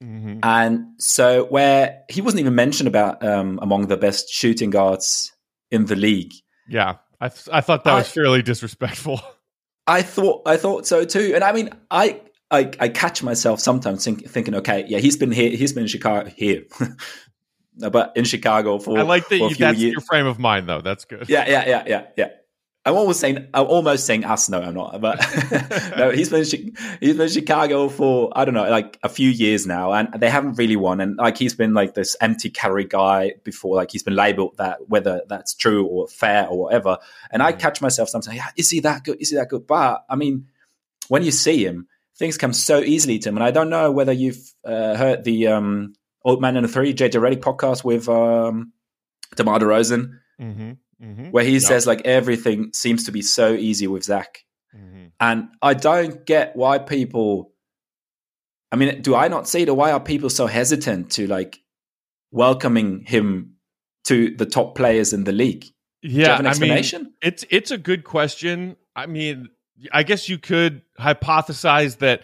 Mm-hmm. 0.04 0.40
And 0.44 1.00
so, 1.00 1.46
where 1.46 2.02
he 2.10 2.22
wasn't 2.22 2.42
even 2.42 2.56
mentioned 2.56 2.88
about 2.88 3.24
um, 3.24 3.60
among 3.62 3.88
the 3.88 3.98
best 3.98 4.30
shooting 4.30 4.72
guards 4.72 5.32
in 5.70 5.86
the 5.86 5.96
league. 5.96 6.34
Yeah, 6.68 6.98
I, 7.20 7.30
th- 7.30 7.50
I 7.52 7.62
thought 7.62 7.84
that 7.84 7.94
I, 7.94 7.98
was 7.98 8.12
fairly 8.12 8.42
disrespectful. 8.42 9.22
I 9.86 10.02
thought 10.02 10.42
I 10.48 10.58
thought 10.58 10.88
so 10.88 11.06
too, 11.06 11.34
and 11.36 11.44
I 11.44 11.52
mean, 11.52 11.70
I 11.92 12.22
I, 12.52 12.72
I 12.80 12.90
catch 12.90 13.24
myself 13.24 13.60
sometimes 13.62 14.04
think, 14.04 14.30
thinking, 14.30 14.56
okay, 14.56 14.86
yeah, 14.88 15.00
he's 15.00 15.16
been 15.18 15.32
here, 15.32 15.50
he's 15.52 15.74
been 15.74 15.84
in 15.84 15.88
Chicago 15.88 16.30
here, 16.30 16.64
but 17.92 18.12
in 18.16 18.26
Chicago 18.26 18.78
for 18.80 18.98
I 19.00 19.04
like 19.04 19.28
that 19.30 19.38
you, 19.38 19.56
that's 19.56 19.80
years. 19.80 19.94
your 19.94 20.02
frame 20.02 20.26
of 20.26 20.38
mind, 20.40 20.68
though. 20.68 20.82
That's 20.82 21.06
good. 21.06 21.30
Yeah, 21.30 21.48
yeah, 21.48 21.66
yeah, 21.68 21.84
yeah, 21.88 22.06
yeah. 22.18 22.28
I'm 22.84 22.96
almost 22.96 23.20
saying 23.20 23.48
I'm 23.54 23.68
almost 23.68 24.08
saying 24.08 24.26
us. 24.26 24.50
No, 24.50 24.60
I'm 24.60 24.74
not. 24.74 25.00
But 25.00 25.20
no, 25.98 26.10
he's 26.10 26.30
been 26.30 26.40
in 26.40 26.76
he's 27.00 27.14
been 27.16 27.22
in 27.22 27.30
Chicago 27.30 27.90
for 27.90 28.32
I 28.36 28.44
don't 28.44 28.56
know, 28.56 28.68
like 28.72 28.98
a 29.04 29.08
few 29.10 29.30
years 29.30 29.68
now, 29.68 29.94
and 29.94 30.12
they 30.20 30.32
haven't 30.32 30.58
really 30.58 30.76
won. 30.76 31.00
And 31.00 31.16
like 31.16 31.38
he's 31.38 31.54
been 31.54 31.76
like 31.76 31.94
this 31.94 32.16
empty 32.22 32.50
calorie 32.50 32.86
guy 32.86 33.34
before. 33.44 33.76
Like 33.76 33.92
he's 33.92 34.02
been 34.02 34.16
labeled 34.16 34.56
that, 34.58 34.90
whether 34.90 35.22
that's 35.30 35.54
true 35.54 35.86
or 35.86 36.08
fair 36.08 36.48
or 36.48 36.58
whatever. 36.58 36.98
And 37.30 37.44
I 37.44 37.54
Mhm. 37.54 37.60
catch 37.60 37.82
myself 37.84 38.10
sometimes. 38.10 38.36
Yeah, 38.38 38.48
is 38.58 38.72
he 38.72 38.80
that 38.80 39.04
good? 39.04 39.22
Is 39.22 39.30
he 39.30 39.36
that 39.36 39.50
good? 39.50 39.68
But 39.68 40.04
I 40.10 40.16
mean, 40.16 40.48
when 41.08 41.22
you 41.22 41.30
see 41.32 41.64
him, 41.64 41.88
things 42.22 42.38
come 42.38 42.54
so 42.54 42.80
easily 42.80 43.18
to 43.20 43.30
him. 43.30 43.36
And 43.38 43.44
I 43.44 43.50
don't 43.52 43.70
know 43.70 43.92
whether 43.92 44.12
you've 44.14 44.40
uh, 44.64 44.96
heard 44.96 45.24
the 45.24 45.48
um, 45.48 45.94
Old 46.24 46.40
Man 46.40 46.56
and 46.56 46.64
the 46.64 46.72
Three 46.72 46.94
JJ 46.94 47.20
Redick 47.20 47.42
podcast 47.42 47.84
with 47.84 48.08
um, 48.08 48.72
DeMar 49.36 49.60
DeRozan 49.60 50.20
Mm-hmm. 50.40 50.72
Mm-hmm. 51.04 51.32
where 51.32 51.44
he 51.44 51.54
Yeah. 51.54 51.60
says 51.60 51.86
like 51.88 52.02
everything 52.06 52.72
seems 52.74 53.06
to 53.06 53.12
be 53.12 53.22
so 53.24 53.54
easy 53.54 53.88
with 53.88 54.04
Zach. 54.04 54.44
Mm-hmm. 54.76 55.06
And 55.20 55.50
I 55.62 55.74
don't 55.74 56.26
get 56.26 56.56
why 56.56 56.78
people 56.80 57.52
I 58.72 58.76
mean, 58.78 59.02
do 59.02 59.16
I 59.16 59.28
not 59.28 59.48
see 59.50 59.64
it 59.64 59.70
or 59.70 59.76
why 59.76 59.92
are 59.92 60.00
people 60.00 60.30
so 60.30 60.48
hesitant 60.48 61.12
to 61.14 61.28
like 61.28 61.60
welcoming 62.32 63.04
him 63.06 63.56
to 64.06 64.36
the 64.36 64.46
top 64.46 64.76
players 64.76 65.14
in 65.14 65.24
the 65.24 65.32
league? 65.32 65.66
Do 66.02 66.10
you 66.10 66.22
Yeah, 66.22 66.38
have 66.38 66.40
an 66.40 66.48
I 66.48 66.54
mean. 66.58 67.14
It's 67.22 67.46
it's 67.50 67.72
a 67.72 67.78
good 67.78 68.04
question. 68.04 68.78
I 68.96 69.06
mean, 69.08 69.50
I 69.92 70.04
guess 70.04 70.30
you 70.30 70.38
could 70.38 70.82
hypothesize 71.00 71.98
that, 72.00 72.24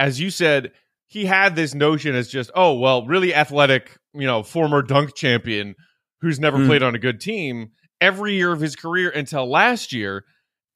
as 0.00 0.20
you 0.20 0.30
said, 0.30 0.72
he 1.06 1.24
had 1.24 1.56
this 1.56 1.74
notion 1.74 2.14
as 2.14 2.28
just, 2.28 2.50
oh 2.54 2.74
well, 2.74 3.06
really 3.06 3.34
athletic, 3.34 3.96
you 4.12 4.26
know, 4.26 4.42
former 4.42 4.82
dunk 4.82 5.14
champion 5.14 5.74
who's 6.20 6.38
never 6.38 6.58
Hmm. 6.58 6.66
played 6.66 6.82
on 6.82 6.94
a 6.94 6.98
good 6.98 7.20
team 7.20 7.70
every 8.00 8.34
year 8.34 8.52
of 8.52 8.60
his 8.60 8.76
career 8.76 9.10
until 9.10 9.48
last 9.48 9.92
year, 9.92 10.24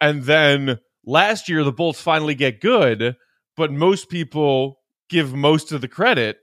and 0.01 0.23
then 0.25 0.79
last 1.05 1.49
year 1.49 1.65
the 1.65 1.73
Bulls 1.73 2.01
finally 2.01 2.35
get 2.35 2.61
good, 2.61 3.17
but 3.57 3.71
most 3.71 4.09
people 4.09 4.79
give 5.09 5.35
most 5.35 5.73
of 5.73 5.81
the 5.81 5.89
credit 5.89 6.39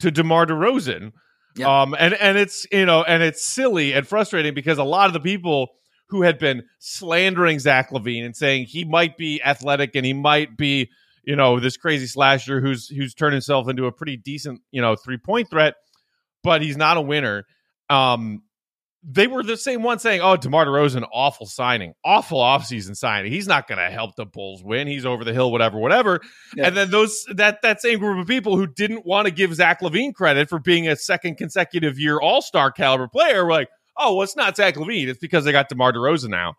to 0.00 0.10
DeMar 0.10 0.46
DeRozan. 0.46 1.12
Yeah. 1.56 1.82
Um, 1.82 1.94
and 1.98 2.14
and 2.14 2.38
it's 2.38 2.66
you 2.72 2.86
know, 2.86 3.02
and 3.02 3.22
it's 3.22 3.44
silly 3.44 3.92
and 3.92 4.06
frustrating 4.06 4.54
because 4.54 4.78
a 4.78 4.84
lot 4.84 5.08
of 5.08 5.12
the 5.12 5.20
people 5.20 5.68
who 6.12 6.22
had 6.22 6.38
been 6.38 6.62
slandering 6.78 7.58
Zach 7.58 7.90
LaVine 7.90 8.24
and 8.24 8.36
saying 8.36 8.66
he 8.66 8.84
might 8.84 9.16
be 9.16 9.42
athletic 9.42 9.96
and 9.96 10.04
he 10.04 10.12
might 10.12 10.56
be, 10.58 10.90
you 11.24 11.34
know, 11.34 11.58
this 11.58 11.78
crazy 11.78 12.06
slasher 12.06 12.60
who's 12.60 12.86
who's 12.86 13.14
turned 13.14 13.32
himself 13.32 13.68
into 13.68 13.86
a 13.86 13.92
pretty 13.92 14.18
decent, 14.18 14.60
you 14.70 14.82
know, 14.82 14.94
three 14.94 15.16
point 15.16 15.48
threat, 15.48 15.74
but 16.44 16.60
he's 16.62 16.76
not 16.76 16.98
a 16.98 17.00
winner. 17.00 17.46
Um, 17.88 18.42
they 19.04 19.26
were 19.26 19.42
the 19.42 19.56
same 19.56 19.82
one 19.82 19.98
saying, 19.98 20.20
"Oh, 20.20 20.36
Demar 20.36 20.66
Derozan, 20.66 21.04
awful 21.12 21.46
signing, 21.46 21.94
awful 22.04 22.38
offseason 22.38 22.96
signing. 22.96 23.32
He's 23.32 23.48
not 23.48 23.66
going 23.66 23.78
to 23.78 23.90
help 23.90 24.14
the 24.14 24.26
Bulls 24.26 24.62
win. 24.62 24.86
He's 24.86 25.04
over 25.04 25.24
the 25.24 25.32
hill, 25.32 25.50
whatever, 25.50 25.78
whatever." 25.78 26.20
Yeah. 26.54 26.68
And 26.68 26.76
then 26.76 26.90
those 26.90 27.24
that 27.34 27.62
that 27.62 27.80
same 27.80 27.98
group 27.98 28.20
of 28.20 28.28
people 28.28 28.56
who 28.56 28.66
didn't 28.66 29.04
want 29.04 29.26
to 29.26 29.32
give 29.32 29.54
Zach 29.54 29.80
LaVine 29.80 30.14
credit 30.14 30.48
for 30.48 30.60
being 30.60 30.86
a 30.86 30.94
second 30.94 31.36
consecutive 31.36 31.98
year 31.98 32.20
All 32.20 32.42
Star 32.42 32.70
caliber 32.70 33.08
player 33.08 33.44
were 33.44 33.50
like, 33.50 33.68
"Oh, 33.96 34.14
well, 34.14 34.24
it's 34.24 34.36
not 34.36 34.56
Zach 34.56 34.74
LaVine. 34.74 35.08
It's 35.08 35.18
because 35.18 35.44
they 35.44 35.52
got 35.52 35.68
Demar 35.68 35.92
Derozan 35.92 36.30
now." 36.30 36.54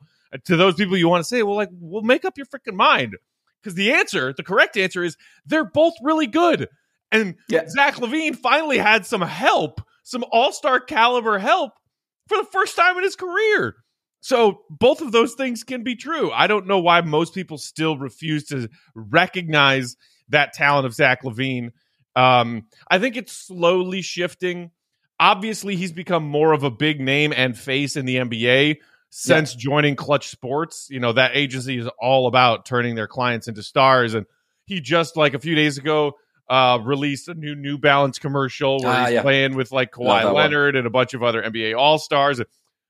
To 0.46 0.56
those 0.56 0.76
people, 0.76 0.98
you 0.98 1.08
want 1.08 1.22
to 1.22 1.28
say, 1.28 1.44
"Well, 1.44 1.56
like, 1.56 1.70
well, 1.72 2.02
make 2.02 2.26
up 2.26 2.38
your 2.38 2.48
freaking 2.48 2.76
mind," 2.76 3.16
because 3.62 3.76
the 3.76 3.92
answer, 3.94 4.34
the 4.34 4.44
correct 4.44 4.78
answer, 4.78 5.04
is 5.04 5.18
they're 5.46 5.64
both 5.66 5.94
really 6.02 6.28
good. 6.28 6.68
And 7.12 7.36
Yeah. 7.48 7.68
Zach 7.68 7.96
LaVine 7.96 8.36
finally 8.36 8.80
had 8.80 9.06
some 9.06 9.22
help, 9.22 9.82
some 10.04 10.26
All 10.32 10.52
Star 10.52 10.80
caliber 10.80 11.38
help 11.38 11.74
for 12.28 12.38
the 12.38 12.48
first 12.52 12.76
time 12.76 12.98
in 12.98 13.04
his 13.04 13.16
career. 13.16 13.76
So 14.22 14.62
both 14.70 15.02
of 15.02 15.12
those 15.12 15.34
things 15.36 15.64
can 15.64 15.84
be 15.84 15.96
true. 15.96 16.32
I 16.32 16.48
don't 16.48 16.66
know 16.66 16.80
why 16.80 17.02
most 17.02 17.36
people 17.36 17.58
still 17.58 17.98
refuse 17.98 18.46
to 18.46 18.70
recognize 18.96 19.98
that 20.30 20.54
talent 20.54 20.86
of 20.86 20.94
Zach 20.94 21.24
LaVine. 21.24 21.72
Um, 22.16 22.68
I 22.90 23.00
think 23.00 23.18
it's 23.18 23.34
slowly 23.34 24.02
shifting. 24.02 24.72
Obviously, 25.20 25.76
he's 25.76 25.92
become 25.92 26.24
more 26.24 26.52
of 26.54 26.64
a 26.64 26.72
big 26.72 27.00
name 27.00 27.34
and 27.36 27.58
face 27.58 27.96
in 27.96 28.06
the 28.06 28.16
NBA 28.18 28.78
since 29.10 29.54
joining 29.56 29.96
Clutch 29.96 30.28
Sports. 30.30 30.88
You 30.90 31.00
know, 31.00 31.14
that 31.14 31.32
agency 31.36 31.78
is 31.78 31.88
all 32.00 32.28
about 32.28 32.66
turning 32.66 32.96
their 32.96 33.08
clients 33.08 33.48
into 33.48 33.64
stars. 33.64 34.16
And 34.16 34.26
he 34.66 34.82
just 34.82 35.16
like 35.16 35.34
a 35.34 35.40
few 35.40 35.56
days 35.56 35.78
ago 35.78 36.14
uh 36.50 36.78
released 36.84 37.30
a 37.30 37.34
new 37.34 37.56
New 37.56 37.78
Balance 37.78 38.20
commercial 38.20 38.80
where 38.82 38.92
Ah, 38.92 39.06
he's 39.06 39.14
yeah. 39.14 39.22
playing 39.22 39.56
with 39.56 39.72
like 39.72 39.92
Kawhi 39.94 40.26
one. 40.26 40.34
Leonard 40.34 40.76
and 40.76 40.86
a 40.86 40.90
bunch 40.90 41.14
of 41.14 41.24
other 41.24 41.42
NBA 41.42 41.78
All 41.78 41.98
Stars. 42.00 42.42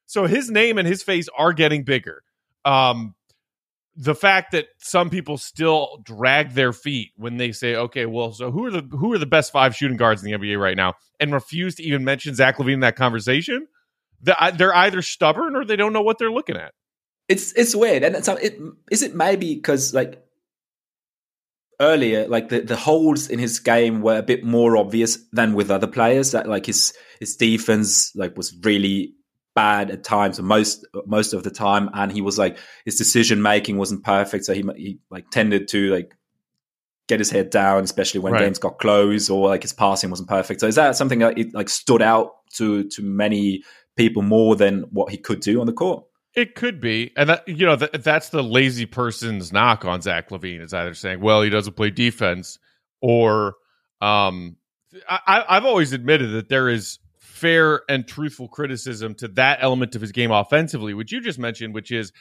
So 0.07 0.25
his 0.25 0.49
name 0.49 0.77
and 0.79 0.87
his 0.87 1.03
face 1.03 1.29
are 1.37 1.53
getting 1.53 1.83
bigger. 1.83 2.23
Um, 2.65 3.13
the 3.95 4.15
fact 4.15 4.51
that 4.51 4.67
some 4.79 5.09
people 5.09 5.37
still 5.37 5.99
drag 6.03 6.51
their 6.53 6.73
feet 6.73 7.11
when 7.15 7.37
they 7.37 7.51
say, 7.51 7.75
"Okay, 7.75 8.05
well, 8.05 8.31
so 8.31 8.51
who 8.51 8.65
are 8.65 8.71
the 8.71 8.81
who 8.91 9.13
are 9.13 9.17
the 9.17 9.25
best 9.25 9.51
five 9.51 9.75
shooting 9.75 9.97
guards 9.97 10.23
in 10.23 10.31
the 10.31 10.37
NBA 10.37 10.59
right 10.59 10.77
now?" 10.77 10.93
and 11.19 11.31
refuse 11.31 11.75
to 11.75 11.83
even 11.83 12.03
mention 12.03 12.35
Zach 12.35 12.57
LaVine 12.57 12.73
in 12.73 12.79
that 12.81 12.95
conversation, 12.95 13.67
uh, 14.27 14.51
they're 14.51 14.75
either 14.75 15.01
stubborn 15.01 15.55
or 15.55 15.65
they 15.65 15.75
don't 15.75 15.93
know 15.93 16.01
what 16.01 16.17
they're 16.17 16.31
looking 16.31 16.57
at. 16.57 16.73
It's 17.29 17.53
it's 17.53 17.75
weird, 17.75 18.03
and 18.03 18.15
it's, 18.15 18.27
it 18.27 18.59
is 18.91 19.01
it 19.01 19.15
maybe 19.15 19.55
because 19.55 19.93
like 19.93 20.21
earlier, 21.79 22.27
like 22.27 22.49
the, 22.49 22.61
the 22.61 22.75
holes 22.75 23.29
in 23.29 23.39
his 23.39 23.59
game 23.59 24.01
were 24.01 24.17
a 24.17 24.23
bit 24.23 24.43
more 24.43 24.75
obvious 24.75 25.17
than 25.31 25.53
with 25.53 25.71
other 25.71 25.87
players. 25.87 26.31
That 26.31 26.47
like 26.47 26.65
his 26.65 26.93
his 27.19 27.37
defense 27.37 28.13
like 28.15 28.35
was 28.35 28.53
really 28.63 29.13
bad 29.55 29.91
at 29.91 30.03
times, 30.03 30.39
most 30.41 30.85
most 31.05 31.33
of 31.33 31.43
the 31.43 31.51
time, 31.51 31.89
and 31.93 32.11
he 32.11 32.21
was 32.21 32.37
like 32.37 32.57
his 32.85 32.95
decision 32.97 33.41
making 33.41 33.77
wasn't 33.77 34.03
perfect, 34.03 34.45
so 34.45 34.53
he 34.53 34.63
he 34.75 34.99
like 35.09 35.29
tended 35.29 35.67
to 35.69 35.91
like 35.93 36.15
get 37.07 37.19
his 37.19 37.29
head 37.29 37.49
down, 37.49 37.83
especially 37.83 38.21
when 38.21 38.33
Right. 38.33 38.45
games 38.45 38.59
got 38.59 38.79
close, 38.79 39.29
or 39.29 39.49
like 39.49 39.61
his 39.61 39.73
passing 39.73 40.09
wasn't 40.09 40.29
perfect. 40.29 40.61
So 40.61 40.67
is 40.67 40.75
that 40.75 40.95
something 40.95 41.19
that 41.19 41.37
it 41.37 41.53
like 41.53 41.69
stood 41.69 42.01
out 42.01 42.31
to 42.55 42.87
to 42.89 43.01
many 43.03 43.63
people 43.95 44.21
more 44.23 44.55
than 44.55 44.81
what 44.91 45.11
he 45.11 45.17
could 45.17 45.39
do 45.41 45.59
on 45.59 45.67
the 45.67 45.73
court? 45.73 46.05
It 46.35 46.55
could 46.55 46.81
be, 46.81 47.11
and 47.15 47.29
that 47.29 47.47
you 47.47 47.65
know 47.65 47.75
that, 47.75 48.03
that's 48.03 48.29
the 48.29 48.41
lazy 48.43 48.87
person's 48.87 49.53
knock 49.53 49.85
on 49.85 50.01
Zach 50.01 50.29
LaVine 50.29 50.61
is 50.61 50.73
either 50.73 50.95
saying, 50.95 51.19
"Well, 51.19 51.43
he 51.43 51.49
doesn't 51.51 51.75
play 51.75 51.91
defense," 51.91 52.57
or 53.01 53.53
um, 54.01 54.55
I, 55.07 55.19
I- 55.27 55.57
I've 55.57 55.65
always 55.65 55.93
admitted 55.93 56.31
that 56.31 56.49
there 56.49 56.69
is 56.69 56.97
fair 57.43 57.81
and 57.89 58.07
truthful 58.07 58.47
criticism 58.47 59.13
to 59.15 59.27
that 59.27 59.59
element 59.61 59.95
of 59.95 60.01
his 60.01 60.13
game 60.13 60.31
offensively, 60.31 60.93
which 60.93 61.11
you 61.11 61.19
just 61.19 61.37
mentioned, 61.37 61.73
which 61.73 61.91
is 61.91 62.13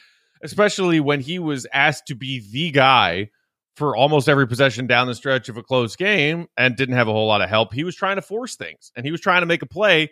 especially 0.42 0.98
when 0.98 1.20
he 1.20 1.38
was 1.38 1.64
asked 1.72 2.08
to 2.08 2.16
be 2.16 2.42
the 2.50 2.72
guy 2.72 3.30
for 3.76 3.96
almost 3.96 4.28
every 4.28 4.48
possession 4.48 4.88
down 4.88 5.06
the 5.06 5.14
stretch 5.14 5.48
of 5.48 5.56
a 5.56 5.62
close 5.62 5.94
game 5.94 6.48
and 6.56 6.74
didn't 6.74 6.96
have 6.96 7.06
a 7.06 7.12
whole 7.12 7.28
lot 7.28 7.40
of 7.40 7.48
help. 7.48 7.72
He 7.72 7.84
was 7.84 7.94
trying 7.94 8.16
to 8.16 8.22
force 8.22 8.56
things 8.56 8.90
and 8.96 9.06
he 9.06 9.12
was 9.12 9.20
trying 9.20 9.42
to 9.42 9.46
make 9.46 9.62
a 9.62 9.66
play, 9.66 10.10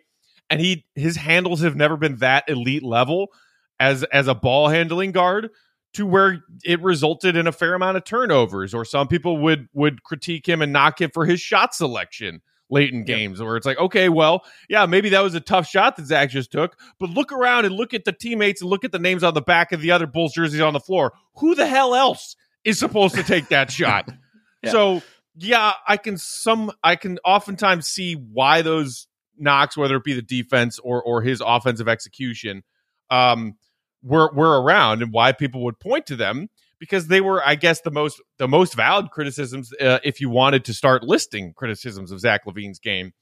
and 0.49 0.61
he 0.61 0.87
his 0.95 1.17
handles 1.17 1.61
have 1.63 1.75
never 1.75 1.97
been 1.97 2.19
that 2.19 2.49
elite 2.49 2.85
level 2.85 3.33
as 3.81 4.05
as 4.05 4.29
a 4.29 4.35
ball 4.35 4.69
handling 4.69 5.11
guard 5.11 5.51
to 5.95 6.07
where 6.07 6.45
it 6.65 6.81
resulted 6.83 7.37
in 7.37 7.49
a 7.49 7.53
fair 7.53 7.75
amount 7.75 7.97
of 7.97 8.05
turnovers 8.05 8.73
or 8.75 8.85
some 8.85 9.09
people 9.09 9.39
would 9.39 9.67
would 9.73 10.05
critique 10.05 10.49
him 10.49 10.63
and 10.63 10.73
knock 10.73 11.01
him 11.01 11.11
for 11.13 11.27
his 11.27 11.41
shot 11.41 11.75
selection 11.75 12.41
late 12.71 12.93
in 12.93 13.05
games 13.05 13.43
where 13.43 13.57
it's 13.57 13.67
like 13.67 13.79
okay 13.79 14.09
well 14.09 14.45
yeah 14.69 14.87
maybe 14.87 15.11
that 15.11 15.21
was 15.21 15.35
a 15.35 15.41
tough 15.41 15.67
shot 15.67 15.97
that 15.97 16.07
Zach 16.07 16.31
just 16.31 16.53
took 16.53 16.77
but 16.99 17.11
look 17.11 17.33
around 17.33 17.65
and 17.65 17.75
look 17.75 17.93
at 17.95 18.05
the 18.05 18.13
teammates 18.13 18.61
and 18.61 18.71
look 18.71 18.85
at 18.85 18.93
the 18.93 18.99
names 18.99 19.25
on 19.25 19.35
the 19.35 19.43
back 19.43 19.73
of 19.73 19.81
the 19.81 19.91
other 19.91 20.07
Bulls 20.07 20.33
jerseys 20.35 20.61
on 20.61 20.73
the 20.73 20.81
floor. 20.81 21.13
Who 21.37 21.55
the 21.55 21.67
hell 21.67 21.95
else 21.95 22.37
is 22.65 22.79
supposed 22.79 23.15
to 23.17 23.23
take 23.23 23.49
that 23.49 23.71
shot? 23.71 24.09
Yeah. 24.63 24.73
so 24.73 25.03
yeah 25.37 25.73
I 25.89 25.97
can 25.97 26.19
some 26.19 26.71
I 26.85 26.97
can 26.97 27.19
oftentimes 27.25 27.87
see 27.87 28.13
why 28.13 28.61
those 28.61 29.07
knocks 29.39 29.75
whether 29.75 29.97
it 29.97 30.05
be 30.05 30.13
the 30.13 30.21
defense 30.21 30.79
or 30.79 31.03
or 31.03 31.23
his 31.23 31.41
offensive 31.41 31.89
execution 31.89 32.63
um 33.11 33.55
were 34.03 34.31
were 34.35 34.61
around 34.61 35.03
and 35.03 35.15
why 35.15 35.33
people 35.33 35.65
would 35.65 35.81
point 35.81 36.05
to 36.09 36.17
them 36.17 36.51
because 36.81 37.07
they 37.07 37.21
were 37.21 37.41
I 37.47 37.55
guess 37.55 37.83
the 37.83 37.91
most 37.93 38.21
the 38.39 38.49
most 38.49 38.75
valid 38.75 39.11
criticisms 39.11 39.73
uh, 39.81 39.99
if 40.03 40.21
you 40.21 40.29
wanted 40.31 40.65
to 40.65 40.75
start 40.75 41.05
listing 41.05 41.53
criticisms 41.55 42.11
of 42.11 42.19
Zach 42.21 42.45
LaVine's 42.47 42.79
game 42.81 43.13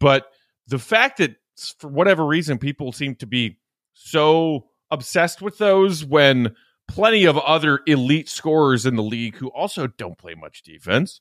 but 0.00 0.26
the 0.66 0.78
fact 0.78 1.18
that 1.18 1.36
for 1.78 1.88
whatever 1.88 2.26
reason 2.26 2.58
people 2.58 2.92
seem 2.92 3.14
to 3.16 3.26
be 3.26 3.58
so 3.94 4.66
obsessed 4.90 5.40
with 5.40 5.56
those 5.58 6.04
when 6.04 6.54
plenty 6.88 7.24
of 7.24 7.38
other 7.38 7.80
elite 7.86 8.28
scorers 8.28 8.84
in 8.84 8.96
the 8.96 9.02
league 9.02 9.36
who 9.36 9.48
also 9.48 9.86
don't 9.86 10.18
play 10.18 10.34
much 10.34 10.62
defense 10.62 11.20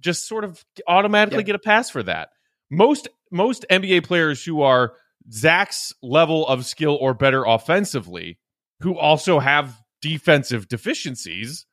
just 0.00 0.26
sort 0.26 0.44
of 0.44 0.64
automatically 0.88 1.38
Yeah. 1.38 1.42
get 1.44 1.54
a 1.56 1.58
pass 1.58 1.90
for 1.90 2.02
that 2.04 2.30
most 2.70 3.08
most 3.30 3.66
NBA 3.70 4.04
players 4.04 4.44
who 4.44 4.62
are 4.62 4.94
Zach's 5.32 5.92
level 6.02 6.46
of 6.46 6.64
skill 6.66 6.96
or 7.00 7.14
better 7.14 7.44
offensively, 7.44 8.38
who 8.80 8.96
also 8.98 9.38
have 9.38 9.80
defensive 10.04 10.68
deficiencies, 10.68 11.64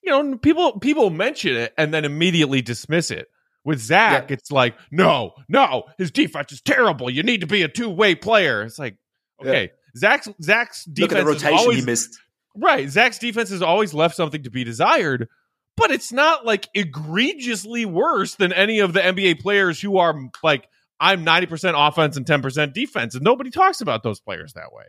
you 0.00 0.12
know, 0.12 0.38
people 0.38 0.78
people 0.78 1.10
mention 1.10 1.56
it 1.56 1.74
and 1.76 1.92
then 1.92 2.04
immediately 2.04 2.62
dismiss 2.62 3.10
it. 3.10 3.26
With 3.64 3.80
Zach, 3.80 4.30
yeah. 4.30 4.34
it's 4.34 4.52
like, 4.52 4.76
no, 4.92 5.32
no, 5.48 5.86
his 5.98 6.12
defense 6.12 6.52
is 6.52 6.60
terrible. 6.60 7.10
You 7.10 7.24
need 7.24 7.40
to 7.40 7.48
be 7.48 7.62
a 7.62 7.68
two 7.68 7.90
way 7.90 8.14
player. 8.14 8.62
It's 8.62 8.78
like, 8.78 8.96
okay, 9.42 9.62
yeah. 9.62 9.98
Zach's 9.98 10.28
Zach's 10.40 10.84
defense 10.84 11.10
Look 11.10 11.18
at 11.18 11.24
the 11.24 11.32
rotation 11.32 11.58
always, 11.58 11.78
he 11.80 11.84
missed. 11.84 12.16
Right, 12.54 12.88
Zach's 12.88 13.18
defense 13.18 13.50
has 13.50 13.62
always 13.62 13.92
left 13.92 14.14
something 14.14 14.44
to 14.44 14.50
be 14.50 14.62
desired, 14.62 15.28
but 15.76 15.90
it's 15.90 16.12
not 16.12 16.46
like 16.46 16.68
egregiously 16.74 17.86
worse 17.86 18.36
than 18.36 18.52
any 18.52 18.78
of 18.78 18.92
the 18.92 19.00
NBA 19.00 19.40
players 19.40 19.80
who 19.80 19.98
are 19.98 20.14
like, 20.44 20.68
I'm 21.00 21.24
ninety 21.24 21.48
percent 21.48 21.74
offense 21.76 22.16
and 22.16 22.24
ten 22.24 22.42
percent 22.42 22.72
defense, 22.72 23.16
and 23.16 23.24
nobody 23.24 23.50
talks 23.50 23.80
about 23.80 24.04
those 24.04 24.20
players 24.20 24.52
that 24.52 24.72
way. 24.72 24.84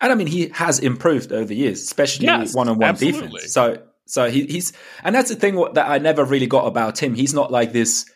And 0.00 0.12
I 0.12 0.14
mean, 0.14 0.28
he 0.28 0.48
has 0.54 0.78
improved 0.78 1.32
over 1.32 1.44
the 1.44 1.56
years, 1.56 1.82
especially 1.82 2.28
one 2.28 2.68
on 2.68 2.78
one 2.78 2.94
defense. 2.94 3.52
So 3.52 3.82
so 4.08 4.30
he, 4.30 4.46
he's, 4.46 4.72
and 5.04 5.14
that's 5.14 5.28
the 5.28 5.36
thing 5.36 5.62
that 5.74 5.86
I 5.88 5.98
never 5.98 6.24
really 6.24 6.46
got 6.46 6.66
about 6.66 7.00
him. 7.02 7.14
He's 7.14 7.34
not 7.34 7.52
like 7.52 7.72
this. 7.72 8.10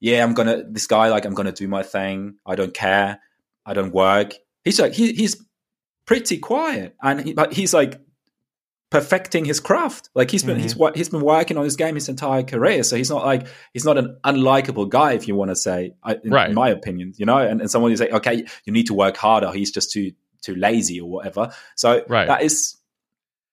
Yeah, 0.00 0.24
I'm 0.24 0.34
gonna 0.34 0.64
this 0.68 0.86
guy 0.86 1.08
like 1.08 1.24
I'm 1.24 1.34
gonna 1.34 1.52
do 1.52 1.68
my 1.68 1.82
thing. 1.82 2.36
I 2.44 2.56
don't 2.56 2.74
care. 2.74 3.20
I 3.64 3.74
don't 3.74 3.92
work. 3.92 4.34
He's 4.64 4.80
like 4.80 4.92
he, 4.92 5.12
he's 5.12 5.36
pretty 6.06 6.38
quiet, 6.38 6.96
and 7.02 7.20
he, 7.20 7.34
but 7.34 7.52
he's 7.52 7.72
like 7.72 8.00
perfecting 8.90 9.44
his 9.44 9.60
craft. 9.60 10.10
Like 10.14 10.30
he's 10.30 10.42
been 10.42 10.58
mm-hmm. 10.58 10.62
he's 10.62 10.96
he's 10.96 11.08
been 11.10 11.20
working 11.20 11.56
on 11.58 11.64
his 11.64 11.76
game 11.76 11.94
his 11.94 12.08
entire 12.08 12.42
career. 12.42 12.82
So 12.82 12.96
he's 12.96 13.10
not 13.10 13.24
like 13.24 13.46
he's 13.72 13.84
not 13.84 13.98
an 13.98 14.16
unlikable 14.24 14.88
guy, 14.88 15.12
if 15.12 15.28
you 15.28 15.36
want 15.36 15.50
to 15.50 15.56
say, 15.56 15.92
in, 16.24 16.30
right. 16.30 16.48
in 16.48 16.54
my 16.54 16.70
opinion. 16.70 17.12
You 17.16 17.26
know, 17.26 17.38
and, 17.38 17.60
and 17.60 17.70
someone 17.70 17.90
you 17.90 17.96
say, 17.96 18.08
okay, 18.10 18.44
you 18.64 18.72
need 18.72 18.86
to 18.86 18.94
work 18.94 19.16
harder. 19.16 19.52
He's 19.52 19.70
just 19.70 19.92
too 19.92 20.12
too 20.42 20.54
lazy 20.54 21.00
or 21.00 21.10
whatever. 21.10 21.52
So 21.76 22.04
right. 22.08 22.26
that 22.26 22.42
is. 22.42 22.76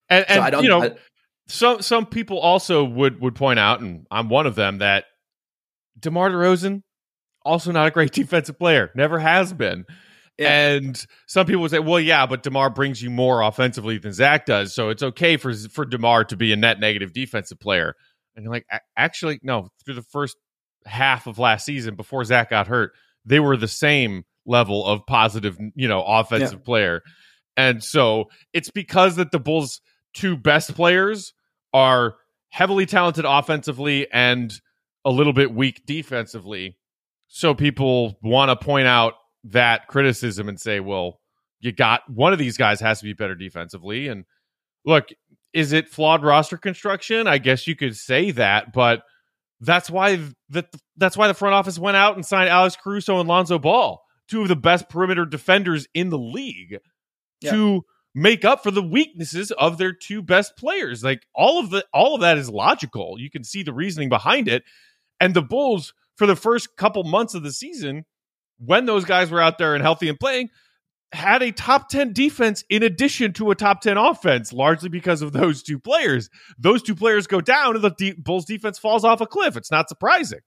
And, 0.10 0.26
and 0.30 0.38
so 0.38 0.42
I 0.42 0.50
don't, 0.50 0.64
you 0.64 0.70
know, 0.70 0.84
I, 0.84 0.96
some 1.48 1.82
some 1.82 2.06
people 2.06 2.40
also 2.40 2.84
would 2.84 3.22
would 3.22 3.36
point 3.36 3.60
out, 3.60 3.80
and 3.80 4.06
I'm 4.12 4.30
one 4.30 4.48
of 4.48 4.56
them, 4.56 4.80
that 4.80 5.06
DeMar 6.00 6.30
DeRozan 6.30 6.84
also 7.44 7.72
not 7.72 7.88
a 7.88 7.92
great 7.92 8.12
defensive 8.14 8.60
player, 8.60 8.92
never 8.96 9.20
has 9.20 9.54
been. 9.54 9.86
Yeah. 10.38 10.76
And 10.76 11.06
some 11.26 11.48
people 11.48 11.64
would 11.64 11.72
say, 11.72 11.80
well, 11.80 12.00
yeah, 12.00 12.28
but 12.28 12.44
DeMar 12.44 12.70
brings 12.70 13.02
you 13.02 13.10
more 13.10 13.42
offensively 13.42 13.98
than 13.98 14.14
Zach 14.14 14.46
does, 14.46 14.74
so 14.74 14.90
it's 14.90 15.02
okay 15.02 15.38
for 15.38 15.54
for 15.54 15.86
DeMar 15.86 16.26
to 16.26 16.38
be 16.38 16.54
a 16.54 16.56
net 16.56 16.80
negative 16.80 17.14
defensive 17.14 17.60
player. 17.60 17.96
And 18.36 18.44
you're 18.44 18.54
like, 18.54 18.68
actually, 18.96 19.40
no. 19.42 19.70
Through 19.84 19.96
the 19.96 20.04
first 20.04 20.38
half 20.86 21.26
of 21.26 21.40
last 21.40 21.66
season, 21.66 21.96
before 21.96 22.24
Zach 22.24 22.52
got 22.52 22.68
hurt, 22.68 22.94
they 23.26 23.40
were 23.40 23.58
the 23.58 23.68
same 23.68 24.26
level 24.48 24.86
of 24.86 25.06
positive, 25.06 25.58
you 25.76 25.88
know, 25.88 26.04
offensive 26.04 26.60
yeah. 26.60 26.66
player. 26.66 27.02
And 27.56 27.84
so 27.84 28.26
it's 28.54 28.72
because 28.72 29.18
that 29.18 29.32
the 29.32 29.40
Bulls' 29.40 29.82
two 30.14 30.38
best 30.38 30.74
players 30.74 31.34
are 31.74 32.16
heavily 32.50 32.86
talented 32.86 33.26
offensively 33.26 34.08
and 34.12 34.54
a 35.06 35.12
little 35.12 35.34
bit 35.34 35.54
weak 35.54 35.86
defensively. 35.86 36.78
So 37.28 37.54
people 37.54 38.18
want 38.24 38.50
to 38.50 38.66
point 38.66 38.88
out 38.88 39.14
that 39.46 39.88
criticism 39.88 40.50
and 40.50 40.60
say, 40.60 40.80
well, 40.80 41.20
you 41.60 41.72
got 41.72 42.02
one 42.10 42.34
of 42.34 42.40
these 42.40 42.58
guys 42.58 42.80
has 42.80 43.00
to 43.00 43.06
be 43.06 43.14
better 43.14 43.36
defensively. 43.36 44.08
And 44.08 44.26
look, 44.86 45.10
is 45.54 45.74
it 45.74 45.90
flawed 45.90 46.24
roster 46.24 46.58
construction? 46.58 47.28
I 47.28 47.38
guess 47.38 47.68
you 47.68 47.76
could 47.76 47.96
say 47.96 48.32
that, 48.32 48.74
but 48.74 49.02
that's 49.60 49.90
why 49.90 50.20
that 50.50 50.68
that's 50.98 51.18
why 51.18 51.28
the 51.28 51.34
front 51.34 51.56
office 51.56 51.80
went 51.80 51.98
out 51.98 52.16
and 52.16 52.26
signed 52.26 52.50
Alex 52.50 52.78
Caruso 52.82 53.20
and 53.20 53.28
Lonzo 53.28 53.58
Ball, 53.58 54.02
two 54.28 54.42
of 54.42 54.48
the 54.48 54.56
best 54.56 54.90
perimeter 54.90 55.26
defenders 55.26 55.88
in 55.94 56.10
the 56.10 56.18
league, 56.18 56.80
yeah. 57.42 57.52
to 57.52 57.86
make 58.14 58.44
up 58.44 58.64
for 58.64 58.72
the 58.72 58.82
weaknesses 58.82 59.52
of 59.52 59.78
their 59.78 59.94
two 59.94 60.22
best 60.22 60.58
players. 60.58 61.04
Like 61.04 61.26
all 61.36 61.60
of 61.60 61.70
the 61.70 61.86
all 61.94 62.16
of 62.16 62.22
that 62.22 62.38
is 62.38 62.50
logical. 62.50 63.16
You 63.20 63.30
can 63.30 63.44
see 63.44 63.64
the 63.64 63.74
reasoning 63.74 64.10
behind 64.10 64.48
it. 64.48 64.64
And 65.20 65.34
the 65.34 65.42
Bulls 65.42 65.94
for 66.16 66.26
the 66.26 66.36
first 66.36 66.76
couple 66.76 67.04
months 67.04 67.36
of 67.36 67.44
the 67.44 67.52
season, 67.52 68.06
when 68.58 68.86
those 68.86 69.06
guys 69.06 69.30
were 69.30 69.42
out 69.42 69.58
there 69.58 69.76
and 69.76 69.84
healthy 69.84 70.10
and 70.10 70.20
playing, 70.20 70.50
had 71.12 71.42
a 71.42 71.52
top 71.52 71.90
10 71.90 72.12
defense 72.14 72.64
in 72.70 72.84
addition 72.84 73.34
to 73.34 73.52
a 73.52 73.56
top 73.56 73.82
10 73.82 73.98
offense, 73.98 74.52
largely 74.52 74.90
because 74.90 75.22
of 75.22 75.32
those 75.34 75.64
two 75.64 75.80
players. 75.80 76.30
Those 76.58 76.82
two 76.82 76.96
players 76.96 77.28
go 77.28 77.40
down 77.40 77.76
and 77.76 77.84
the 77.84 77.92
de- 77.92 78.14
Bulls 78.14 78.46
defense 78.46 78.80
falls 78.80 79.06
off 79.06 79.22
a 79.22 79.28
cliff. 79.28 79.56
It's 79.56 79.72
not 79.72 79.90
surprising. 79.90 80.40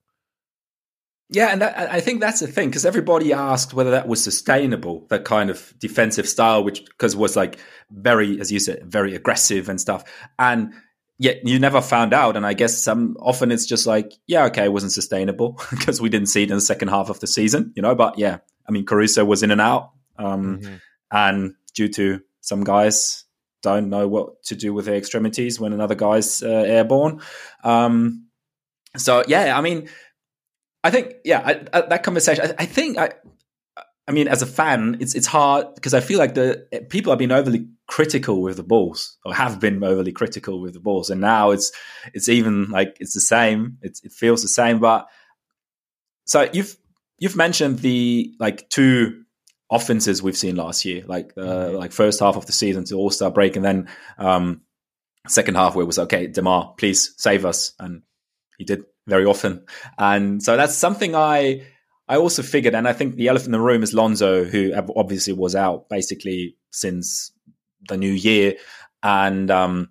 Yeah, 1.33 1.49
and 1.53 1.63
that, 1.63 1.91
I 1.93 2.01
think 2.01 2.21
that's 2.21 2.41
the 2.41 2.49
thing 2.49 2.71
because 2.71 2.85
everybody 2.85 3.33
asked 3.33 3.73
whether 3.73 3.93
that 3.93 4.09
was 4.09 4.23
sustainable, 4.23 5.07
that 5.11 5.25
kind 5.25 5.49
of 5.49 5.73
defensive 5.79 6.29
style, 6.29 6.65
which 6.65 6.85
because 6.85 7.15
was 7.15 7.37
like 7.37 7.59
very, 7.91 8.41
as 8.41 8.51
you 8.51 8.59
said, 8.59 8.83
very 8.85 9.15
aggressive 9.15 9.69
and 9.69 9.81
stuff. 9.81 10.03
And 10.41 10.73
yet 11.19 11.47
you 11.47 11.61
never 11.61 11.81
found 11.81 12.13
out. 12.13 12.37
And 12.37 12.45
I 12.45 12.53
guess 12.53 12.77
some 12.77 13.17
often 13.21 13.53
it's 13.53 13.65
just 13.65 13.87
like, 13.87 14.13
yeah, 14.27 14.47
okay, 14.47 14.65
it 14.65 14.73
wasn't 14.73 14.91
sustainable 14.91 15.61
because 15.71 16.01
we 16.01 16.09
didn't 16.09 16.29
see 16.29 16.43
it 16.43 16.51
in 16.51 16.57
the 16.57 16.61
second 16.61 16.89
half 16.89 17.11
of 17.11 17.21
the 17.21 17.29
season, 17.29 17.73
you 17.77 17.83
know. 17.83 17.95
But 17.95 18.19
yeah, 18.19 18.39
I 18.69 18.73
mean, 18.73 18.85
Caruso 18.85 19.25
was 19.25 19.45
in 19.45 19.53
and 19.53 19.61
out, 19.61 19.93
um, 20.19 20.59
mm-hmm. 20.59 20.75
and 21.13 21.55
due 21.75 21.89
to 21.91 22.23
some 22.41 22.65
guys 22.65 23.25
don't 23.63 23.91
know 23.91 24.09
what 24.09 24.43
to 24.45 24.57
do 24.57 24.73
with 24.73 24.87
their 24.87 24.97
extremities 24.97 25.61
when 25.61 25.73
another 25.73 25.95
guy's 25.95 26.43
uh, 26.43 26.49
airborne. 26.49 27.21
Um, 27.63 28.27
so 28.97 29.23
yeah, 29.29 29.57
I 29.57 29.61
mean 29.61 29.89
I 30.83 30.91
think, 30.91 31.15
yeah, 31.25 31.43
I, 31.45 31.79
I, 31.79 31.81
that 31.83 32.03
conversation. 32.03 32.45
I, 32.45 32.63
I, 32.63 32.67
think, 32.67 32.99
I, 32.99 33.11
I 34.09 34.13
mean, 34.13 34.29
as 34.29 34.43
a 34.43 34.47
fan, 34.47 34.97
it's 35.01 35.15
it's 35.15 35.27
hard 35.27 35.75
because 35.75 35.95
I 35.95 36.01
feel 36.01 36.19
like 36.19 36.35
the 36.35 36.67
people 36.89 37.13
have 37.13 37.19
been 37.19 37.33
overly 37.33 37.69
critical 37.87 38.43
with 38.43 38.57
the 38.57 38.63
Bulls, 38.63 39.19
or 39.25 39.35
have 39.35 39.61
been 39.61 39.85
overly 39.85 40.13
critical 40.13 40.61
with 40.61 40.75
the 40.75 40.81
Bulls, 40.81 41.11
and 41.11 41.21
now 41.21 41.51
it's 41.51 41.71
it's 42.13 42.29
even 42.29 42.71
like 42.71 42.97
it's 42.99 43.15
the 43.15 43.21
same. 43.21 43.79
It's, 43.83 44.03
it 44.03 44.13
feels 44.13 44.43
the 44.43 44.49
same, 44.49 44.81
but 44.81 45.07
so 46.27 46.49
you've 46.53 46.77
you've 47.19 47.37
mentioned 47.37 47.81
the 47.81 48.35
like 48.41 48.69
two 48.69 49.23
offenses 49.71 50.23
we've 50.23 50.37
seen 50.37 50.57
last 50.57 50.85
year, 50.85 51.05
like 51.07 51.33
uh, 51.37 51.41
mm-hmm. 51.41 51.77
like 51.77 51.93
first 51.93 52.19
half 52.19 52.37
of 52.37 52.47
the 52.47 52.53
season 52.53 52.85
to 52.87 52.97
All 52.97 53.11
Star 53.11 53.31
break, 53.31 53.55
and 53.55 53.65
then 53.65 53.89
um, 54.19 54.63
second 55.29 55.55
half 55.55 55.77
where 55.77 55.85
it 55.85 55.87
was 55.87 55.99
okay, 56.01 56.27
Demar, 56.27 56.75
please 56.77 57.15
save 57.17 57.45
us, 57.45 57.75
and 57.79 58.03
he 58.59 58.65
did 58.65 58.85
very 59.11 59.27
often. 59.27 59.65
And 59.99 60.43
so 60.43 60.57
that's 60.57 60.75
something 60.75 61.15
I 61.15 61.67
I 62.09 62.17
also 62.17 62.43
figured, 62.43 62.75
and 62.75 62.89
I 62.89 62.93
think 62.93 63.15
the 63.15 63.29
elephant 63.29 63.55
in 63.55 63.61
the 63.61 63.65
room 63.65 63.83
is 63.83 63.95
Lonzo, 63.95 64.45
who 64.45 64.73
obviously 64.97 65.33
was 65.33 65.55
out 65.55 65.89
basically 65.89 66.57
since 66.73 67.33
the 67.89 67.97
new 67.97 68.11
year. 68.11 68.55
And 69.03 69.49
um, 69.51 69.91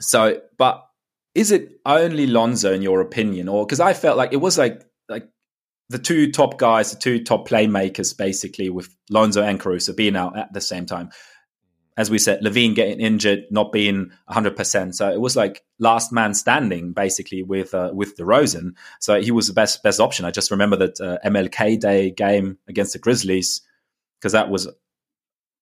so, 0.00 0.40
but 0.56 0.86
is 1.34 1.50
it 1.50 1.80
only 1.84 2.26
Lonzo 2.26 2.72
in 2.72 2.80
your 2.80 3.00
opinion, 3.00 3.48
or 3.48 3.66
because 3.66 3.80
I 3.80 3.92
felt 3.92 4.16
like 4.16 4.32
it 4.32 4.38
was 4.38 4.56
like 4.56 4.82
like 5.08 5.28
the 5.90 5.98
two 5.98 6.32
top 6.32 6.58
guys, 6.58 6.92
the 6.92 6.98
two 6.98 7.22
top 7.22 7.46
playmakers, 7.46 8.16
basically 8.16 8.70
with 8.70 8.88
Lonzo 9.10 9.42
and 9.42 9.60
Caruso 9.60 9.92
being 9.92 10.16
out 10.16 10.38
at 10.38 10.52
the 10.52 10.60
same 10.60 10.86
time 10.86 11.10
as 11.96 12.10
we 12.10 12.18
said, 12.18 12.40
LaVine 12.42 12.74
getting 12.74 13.00
injured, 13.00 13.44
not 13.50 13.70
being 13.70 14.10
100%. 14.28 14.94
So 14.94 15.10
it 15.12 15.20
was 15.20 15.36
like 15.36 15.62
last 15.78 16.12
man 16.12 16.34
standing, 16.34 16.92
basically, 16.92 17.42
with 17.42 17.72
uh, 17.72 17.90
with 17.94 18.16
DeRozan. 18.16 18.74
So 19.00 19.20
he 19.20 19.30
was 19.30 19.46
the 19.46 19.52
best 19.52 19.82
best 19.82 20.00
option. 20.00 20.24
I 20.24 20.32
just 20.32 20.50
remember 20.50 20.76
that 20.76 21.00
uh, 21.00 21.18
MLK 21.24 21.78
Day 21.78 22.10
game 22.10 22.58
against 22.68 22.94
the 22.94 22.98
Grizzlies, 22.98 23.62
because 24.18 24.32
that 24.32 24.50
was 24.50 24.68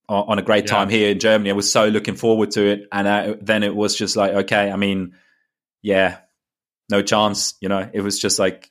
on 0.09 0.39
a 0.39 0.43
great 0.43 0.67
time 0.67 0.89
here 0.89 1.11
in 1.11 1.19
Germany. 1.19 1.51
I 1.51 1.55
was 1.55 1.71
so 1.71 1.89
looking 1.89 2.17
forward 2.17 2.51
to 2.53 2.67
it. 2.67 2.89
And 2.91 3.09
uh, 3.09 3.37
then 3.41 3.63
it 3.63 3.75
was 3.75 3.97
just 3.97 4.17
like, 4.17 4.33
okay, 4.33 4.71
I 4.71 4.77
mean, 4.77 5.15
yeah, 5.81 6.19
no 6.91 7.03
chance. 7.03 7.55
You 7.61 7.69
know, 7.69 7.89
it 7.93 8.01
was 8.01 8.19
just 8.19 8.39
like 8.39 8.71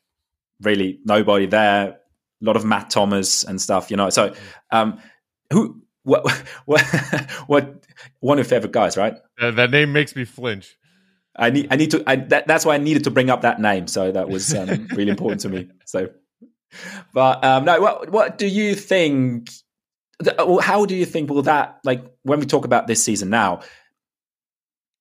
really 0.61 0.99
nobody 1.03 1.45
there. 1.45 1.87
A 1.89 2.45
lot 2.45 2.55
of 2.55 2.65
Matt 2.65 2.89
Thomas 2.89 3.43
and 3.43 3.61
stuff, 3.61 3.91
you 3.91 3.97
know. 3.97 4.09
So, 4.09 4.33
um, 4.71 4.99
who 5.51 5.80
what 6.03 6.29
what 6.65 6.81
what 7.47 7.85
one 8.19 8.39
of 8.39 8.45
your 8.45 8.49
favorite 8.49 8.71
guys, 8.71 8.97
right? 8.97 9.15
Uh, 9.39 9.51
that 9.51 9.71
name 9.71 9.93
makes 9.93 10.15
me 10.15 10.25
flinch. 10.25 10.77
I 11.35 11.49
need 11.49 11.67
I 11.71 11.75
need 11.75 11.91
to. 11.91 12.03
I, 12.05 12.17
that, 12.17 12.47
that's 12.47 12.65
why 12.65 12.75
I 12.75 12.77
needed 12.77 13.05
to 13.05 13.11
bring 13.11 13.29
up 13.29 13.41
that 13.41 13.59
name. 13.59 13.87
So 13.87 14.11
that 14.11 14.29
was 14.29 14.53
um, 14.53 14.87
really 14.91 15.11
important 15.11 15.41
to 15.41 15.49
me. 15.49 15.69
So, 15.85 16.09
but 17.13 17.43
um, 17.43 17.65
no, 17.65 17.79
what 17.79 18.09
what 18.09 18.37
do 18.37 18.47
you 18.47 18.75
think? 18.75 19.49
How 20.61 20.85
do 20.85 20.95
you 20.95 21.05
think 21.05 21.29
will 21.29 21.41
that 21.43 21.79
like 21.83 22.03
when 22.23 22.39
we 22.39 22.45
talk 22.45 22.65
about 22.65 22.85
this 22.85 23.03
season 23.03 23.29
now 23.29 23.61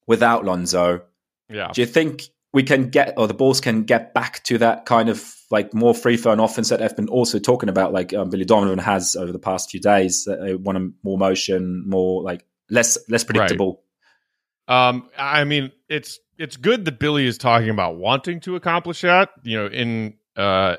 without 0.06 0.44
Lonzo? 0.44 1.02
Yeah, 1.50 1.72
do 1.72 1.80
you 1.80 1.86
think 1.86 2.22
we 2.52 2.62
can 2.62 2.88
get 2.88 3.14
or 3.16 3.28
the 3.28 3.34
Bulls 3.34 3.60
can 3.60 3.84
get 3.84 4.12
back 4.12 4.42
to 4.44 4.58
that 4.58 4.84
kind 4.84 5.08
of 5.08 5.34
like 5.50 5.72
more 5.72 5.94
free 5.94 6.16
flowing 6.16 6.40
offense 6.40 6.70
that 6.70 6.82
I've 6.82 6.96
been 6.96 7.08
also 7.08 7.38
talking 7.38 7.68
about, 7.68 7.92
like 7.92 8.12
um, 8.12 8.30
Billy 8.30 8.44
Donovan 8.44 8.78
has 8.78 9.16
over 9.16 9.32
the 9.32 9.38
past 9.38 9.70
few 9.70 9.80
days. 9.80 10.24
That 10.24 10.40
they 10.40 10.54
want 10.54 10.94
more 11.02 11.18
motion, 11.18 11.88
more 11.88 12.22
like 12.22 12.44
less 12.68 12.98
less 13.08 13.24
predictable. 13.24 13.82
Right. 14.68 14.88
Um, 14.88 15.08
I 15.16 15.44
mean, 15.44 15.72
it's 15.88 16.18
it's 16.38 16.56
good 16.56 16.84
that 16.84 16.98
Billy 16.98 17.26
is 17.26 17.38
talking 17.38 17.70
about 17.70 17.96
wanting 17.96 18.40
to 18.40 18.56
accomplish 18.56 19.02
that. 19.02 19.30
You 19.44 19.58
know, 19.58 19.66
in 19.66 20.14
uh, 20.36 20.76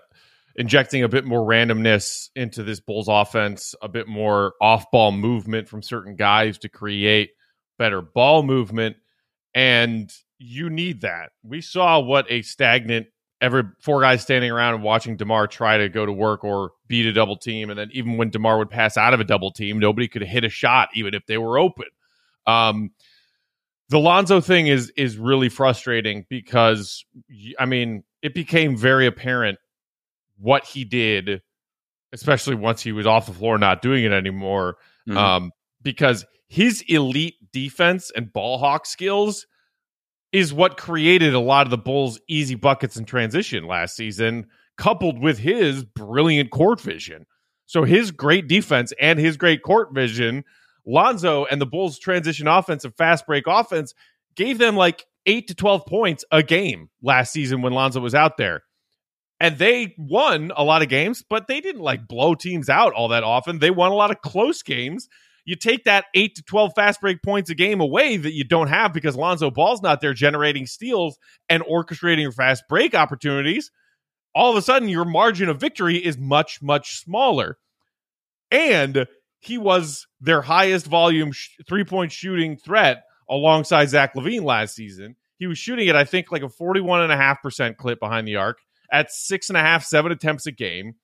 injecting 0.55 1.03
a 1.03 1.09
bit 1.09 1.25
more 1.25 1.45
randomness 1.45 2.29
into 2.35 2.63
this 2.63 2.81
Bulls 2.81 3.07
offense, 3.09 3.75
a 3.81 3.87
bit 3.87 4.07
more 4.07 4.53
off 4.61 4.91
ball 4.91 5.11
movement 5.11 5.69
from 5.69 5.81
certain 5.81 6.15
guys 6.15 6.57
to 6.59 6.69
create 6.69 7.31
better 7.77 8.01
ball 8.01 8.43
movement, 8.43 8.97
and 9.53 10.11
you 10.41 10.69
need 10.69 11.01
that. 11.01 11.31
We 11.43 11.61
saw 11.61 11.99
what 11.99 12.25
a 12.29 12.41
stagnant 12.41 13.07
every 13.39 13.63
four 13.79 14.01
guys 14.01 14.21
standing 14.21 14.51
around 14.51 14.75
and 14.75 14.83
watching 14.83 15.17
DeMar 15.17 15.47
try 15.47 15.77
to 15.77 15.89
go 15.89 16.05
to 16.05 16.11
work 16.11 16.43
or 16.43 16.71
beat 16.87 17.05
a 17.05 17.13
double 17.13 17.37
team. 17.37 17.69
And 17.69 17.77
then 17.77 17.89
even 17.91 18.17
when 18.17 18.29
DeMar 18.29 18.57
would 18.57 18.69
pass 18.69 18.97
out 18.97 19.13
of 19.13 19.19
a 19.19 19.23
double 19.23 19.51
team, 19.51 19.79
nobody 19.79 20.07
could 20.07 20.23
hit 20.23 20.43
a 20.43 20.49
shot, 20.49 20.89
even 20.95 21.13
if 21.13 21.25
they 21.27 21.37
were 21.37 21.57
open. 21.57 21.85
Um, 22.45 22.91
the 23.89 23.99
Lonzo 23.99 24.41
thing 24.41 24.67
is 24.67 24.91
is 24.95 25.17
really 25.17 25.49
frustrating 25.49 26.25
because 26.29 27.03
I 27.59 27.65
mean 27.65 28.03
it 28.21 28.33
became 28.33 28.77
very 28.77 29.05
apparent 29.05 29.59
what 30.39 30.65
he 30.65 30.85
did, 30.85 31.41
especially 32.13 32.55
once 32.55 32.81
he 32.81 32.93
was 32.93 33.05
off 33.05 33.25
the 33.25 33.33
floor, 33.33 33.57
not 33.57 33.81
doing 33.81 34.05
it 34.05 34.13
anymore. 34.13 34.77
Mm-hmm. 35.07 35.17
Um, 35.17 35.51
because 35.81 36.25
his 36.47 36.83
elite 36.87 37.35
defense 37.51 38.11
and 38.15 38.31
ball 38.31 38.57
hawk 38.57 38.85
skills 38.85 39.45
is 40.31 40.53
what 40.53 40.77
created 40.77 41.33
a 41.33 41.39
lot 41.39 41.67
of 41.67 41.71
the 41.71 41.77
Bulls' 41.77 42.19
easy 42.27 42.55
buckets 42.55 42.97
in 42.97 43.05
transition 43.05 43.65
last 43.65 43.95
season, 43.95 44.47
coupled 44.77 45.19
with 45.19 45.37
his 45.37 45.83
brilliant 45.83 46.51
court 46.51 46.79
vision. 46.79 47.25
So 47.65 47.83
his 47.83 48.11
great 48.11 48.47
defense 48.47 48.93
and 48.99 49.19
his 49.19 49.37
great 49.37 49.61
court 49.63 49.93
vision, 49.93 50.43
Lonzo 50.85 51.45
and 51.45 51.61
the 51.61 51.65
Bulls' 51.65 51.99
transition 51.99 52.47
offense 52.47 52.83
and 52.83 52.95
fast 52.95 53.25
break 53.25 53.45
offense 53.47 53.93
gave 54.35 54.57
them 54.57 54.75
like 54.75 55.05
eight 55.25 55.47
to 55.47 55.55
12 55.55 55.85
points 55.85 56.25
a 56.31 56.43
game 56.43 56.89
last 57.01 57.31
season 57.31 57.61
when 57.61 57.73
Lonzo 57.73 57.99
was 57.99 58.15
out 58.15 58.37
there. 58.37 58.63
And 59.39 59.57
they 59.57 59.95
won 59.97 60.51
a 60.55 60.63
lot 60.63 60.81
of 60.81 60.89
games, 60.89 61.23
but 61.27 61.47
they 61.47 61.61
didn't 61.61 61.81
like 61.81 62.07
blow 62.07 62.35
teams 62.35 62.69
out 62.69 62.93
all 62.93 63.07
that 63.07 63.23
often. 63.23 63.59
They 63.59 63.71
won 63.71 63.91
a 63.91 63.95
lot 63.95 64.11
of 64.11 64.21
close 64.21 64.61
games 64.61 65.09
you 65.45 65.55
take 65.55 65.85
that 65.85 66.05
eight 66.13 66.35
to 66.35 66.43
12 66.43 66.73
fast 66.75 67.01
break 67.01 67.21
points 67.23 67.49
a 67.49 67.55
game 67.55 67.81
away 67.81 68.17
that 68.17 68.33
you 68.33 68.43
don't 68.43 68.67
have 68.67 68.93
because 68.93 69.15
Lonzo 69.15 69.49
Ball's 69.49 69.81
not 69.81 70.01
there 70.01 70.13
generating 70.13 70.65
steals 70.65 71.17
and 71.49 71.63
orchestrating 71.63 72.21
your 72.21 72.31
fast 72.31 72.63
break 72.69 72.93
opportunities. 72.93 73.71
All 74.33 74.51
of 74.51 74.57
a 74.57 74.61
sudden, 74.61 74.87
your 74.87 75.05
margin 75.05 75.49
of 75.49 75.59
victory 75.59 75.97
is 75.97 76.17
much, 76.17 76.61
much 76.61 76.99
smaller. 76.99 77.57
And 78.49 79.07
he 79.39 79.57
was 79.57 80.07
their 80.19 80.41
highest 80.41 80.85
volume 80.85 81.31
sh- 81.31 81.49
three 81.67 81.83
point 81.83 82.11
shooting 82.11 82.57
threat 82.57 83.03
alongside 83.29 83.87
Zach 83.87 84.13
LaVine 84.15 84.43
last 84.43 84.75
season. 84.75 85.15
He 85.37 85.47
was 85.47 85.57
shooting 85.57 85.89
at, 85.89 85.95
I 85.95 86.03
think, 86.03 86.31
like 86.31 86.43
a 86.43 86.47
41.5% 86.47 87.77
clip 87.77 87.99
behind 87.99 88.27
the 88.27 88.35
arc 88.35 88.59
at 88.91 89.11
six 89.11 89.49
and 89.49 89.57
a 89.57 89.61
half, 89.61 89.83
seven 89.83 90.11
attempts 90.11 90.45
a 90.45 90.51
game. 90.51 90.95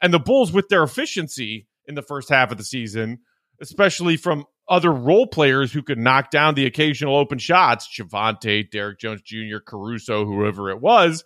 And 0.00 0.14
the 0.14 0.20
Bulls, 0.20 0.52
with 0.52 0.68
their 0.68 0.84
efficiency 0.84 1.66
in 1.86 1.94
the 1.94 2.02
first 2.02 2.28
half 2.28 2.52
of 2.52 2.58
the 2.58 2.64
season, 2.64 3.20
especially 3.60 4.16
from 4.16 4.44
other 4.68 4.92
role 4.92 5.26
players 5.26 5.72
who 5.72 5.82
could 5.82 5.98
knock 5.98 6.30
down 6.30 6.54
the 6.54 6.66
occasional 6.66 7.16
open 7.16 7.38
shots, 7.38 7.88
Javonte, 7.88 8.70
Derrick 8.70 8.98
Jones 8.98 9.22
Jr., 9.22 9.58
Caruso, 9.64 10.24
whoever 10.24 10.70
it 10.70 10.80
was, 10.80 11.24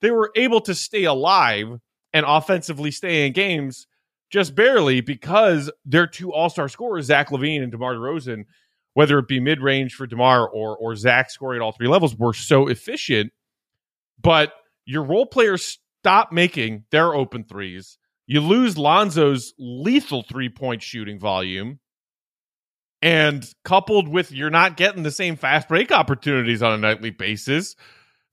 they 0.00 0.10
were 0.10 0.32
able 0.34 0.60
to 0.62 0.74
stay 0.74 1.04
alive 1.04 1.78
and 2.12 2.26
offensively 2.26 2.90
stay 2.90 3.26
in 3.26 3.32
games 3.32 3.86
just 4.30 4.54
barely 4.54 5.00
because 5.00 5.70
their 5.84 6.06
two 6.06 6.32
all-star 6.32 6.68
scorers, 6.68 7.06
Zach 7.06 7.30
LaVine 7.30 7.62
and 7.62 7.72
DeMar 7.72 7.94
DeRozan, 7.94 8.44
whether 8.94 9.18
it 9.18 9.28
be 9.28 9.40
mid-range 9.40 9.94
for 9.94 10.06
DeMar 10.06 10.48
or 10.48 10.76
or 10.76 10.96
Zach 10.96 11.30
scoring 11.30 11.60
at 11.60 11.64
all 11.64 11.72
three 11.72 11.88
levels, 11.88 12.16
were 12.16 12.34
so 12.34 12.68
efficient. 12.68 13.32
But 14.20 14.52
your 14.84 15.04
role 15.04 15.26
players 15.26 15.78
stop 16.00 16.32
making 16.32 16.84
their 16.90 17.14
open 17.14 17.44
threes 17.44 17.98
you 18.30 18.40
lose 18.40 18.78
Lonzo's 18.78 19.54
lethal 19.58 20.22
three 20.22 20.48
point 20.48 20.82
shooting 20.82 21.18
volume. 21.18 21.80
And 23.02 23.44
coupled 23.64 24.06
with 24.06 24.30
you're 24.30 24.50
not 24.50 24.76
getting 24.76 25.02
the 25.02 25.10
same 25.10 25.34
fast 25.34 25.66
break 25.66 25.90
opportunities 25.90 26.62
on 26.62 26.72
a 26.72 26.78
nightly 26.78 27.10
basis, 27.10 27.74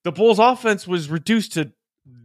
the 0.04 0.12
Bulls 0.12 0.38
offense 0.38 0.88
was 0.88 1.10
reduced 1.10 1.54
to 1.54 1.72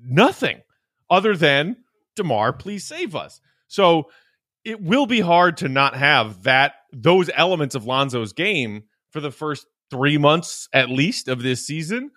nothing 0.04 0.60
other 1.08 1.34
than 1.34 1.78
DeMar, 2.14 2.52
please 2.52 2.84
save 2.84 3.16
us. 3.16 3.40
So 3.68 4.10
it 4.66 4.82
will 4.82 5.06
be 5.06 5.20
hard 5.20 5.56
to 5.58 5.68
not 5.70 5.96
have 5.96 6.42
that 6.42 6.74
those 6.92 7.30
elements 7.34 7.74
of 7.74 7.86
Lonzo's 7.86 8.34
game 8.34 8.82
for 9.12 9.20
the 9.20 9.30
first 9.30 9.66
three 9.90 10.18
months 10.18 10.68
at 10.74 10.90
least 10.90 11.26
of 11.26 11.42
this 11.42 11.66
season. 11.66 12.10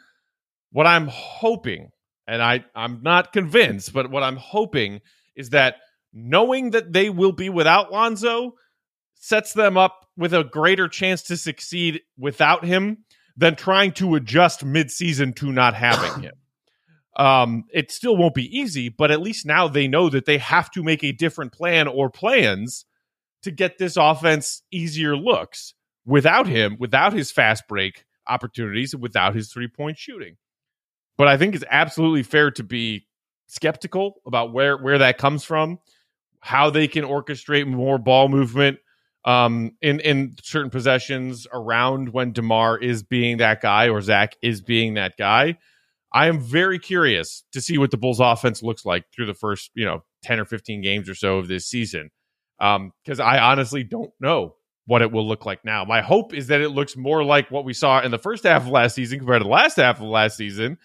What 0.73 0.85
I'm 0.85 1.07
hoping, 1.07 1.91
and 2.27 2.41
I, 2.41 2.65
I'm 2.75 3.03
not 3.03 3.31
convinced, 3.31 3.93
but 3.93 4.11
what 4.11 4.21
I'm 4.21 4.35
hoping 4.35 4.99
is 5.35 5.49
that 5.49 5.77
knowing 6.13 6.71
that 6.71 6.93
they 6.93 7.09
will 7.09 7.31
be 7.31 7.49
without 7.49 7.91
Lonzo 7.91 8.55
sets 9.15 9.53
them 9.53 9.77
up 9.77 10.05
with 10.17 10.33
a 10.33 10.43
greater 10.43 10.87
chance 10.87 11.23
to 11.23 11.37
succeed 11.37 12.01
without 12.17 12.63
him 12.63 13.05
than 13.35 13.55
trying 13.55 13.91
to 13.91 14.15
adjust 14.15 14.65
midseason 14.65 15.35
to 15.35 15.51
not 15.51 15.73
having 15.73 16.23
him. 16.23 16.33
Um, 17.17 17.63
it 17.71 17.91
still 17.91 18.17
won't 18.17 18.33
be 18.33 18.59
easy, 18.59 18.89
but 18.89 19.09
at 19.09 19.21
least 19.21 19.45
now 19.45 19.69
they 19.69 19.87
know 19.87 20.09
that 20.09 20.25
they 20.25 20.37
have 20.37 20.69
to 20.71 20.83
make 20.83 21.01
a 21.01 21.13
different 21.13 21.53
plan 21.53 21.87
or 21.87 22.09
plans 22.09 22.83
to 23.43 23.51
get 23.51 23.77
this 23.77 23.95
offense 23.95 24.63
easier 24.69 25.15
looks 25.15 25.75
without 26.05 26.45
him, 26.45 26.75
without 26.77 27.13
his 27.13 27.31
fast 27.31 27.69
break 27.69 28.03
opportunities, 28.27 28.93
without 28.93 29.33
his 29.33 29.49
three 29.49 29.69
point 29.69 29.97
shooting. 29.97 30.35
But 31.17 31.29
I 31.29 31.37
think 31.37 31.55
it's 31.55 31.63
absolutely 31.69 32.23
fair 32.23 32.51
to 32.51 32.63
be 32.63 33.07
skeptical 33.47 34.21
about 34.25 34.53
where 34.53 34.77
where 34.77 34.97
that 34.97 35.17
comes 35.17 35.43
from, 35.43 35.79
how 36.39 36.69
they 36.69 36.87
can 36.87 37.03
orchestrate 37.03 37.67
more 37.67 37.97
ball 37.97 38.27
movement 38.29 38.79
um, 39.25 39.71
in 39.81 39.99
in 39.99 40.35
certain 40.41 40.69
possessions 40.69 41.47
around 41.51 42.09
when 42.09 42.31
Demar 42.31 42.77
is 42.77 43.03
being 43.03 43.37
that 43.37 43.61
guy 43.61 43.89
or 43.89 44.01
Zach 44.01 44.35
is 44.41 44.61
being 44.61 44.95
that 44.95 45.17
guy. 45.17 45.57
I 46.13 46.27
am 46.27 46.39
very 46.39 46.79
curious 46.79 47.43
to 47.51 47.59
see 47.59 47.77
what 47.77 47.91
the 47.91 47.97
Bulls' 47.97 48.19
offense 48.19 48.63
looks 48.63 48.85
like 48.85 49.03
through 49.13 49.25
the 49.25 49.33
first 49.33 49.71
you 49.73 49.85
know 49.85 50.03
ten 50.23 50.39
or 50.39 50.45
fifteen 50.45 50.81
games 50.81 51.09
or 51.09 51.15
so 51.15 51.37
of 51.37 51.47
this 51.47 51.65
season, 51.65 52.09
Um, 52.59 52.91
because 53.03 53.19
um, 53.19 53.27
I 53.27 53.39
honestly 53.39 53.83
don't 53.83 54.11
know 54.19 54.55
what 54.87 55.01
it 55.01 55.11
will 55.11 55.27
look 55.27 55.45
like 55.45 55.65
now. 55.65 55.83
My 55.83 56.01
hope 56.01 56.33
is 56.33 56.47
that 56.47 56.61
it 56.61 56.69
looks 56.69 56.95
more 56.95 57.23
like 57.23 57.49
what 57.49 57.65
we 57.65 57.73
saw 57.73 58.01
in 58.01 58.11
the 58.11 58.19
first 58.19 58.43
half 58.43 58.61
of 58.61 58.69
last 58.69 58.93
season 58.93 59.17
compared 59.17 59.41
to 59.41 59.45
the 59.45 59.49
last 59.49 59.77
half 59.77 59.99
of 59.99 60.05
last 60.05 60.37
season. 60.37 60.77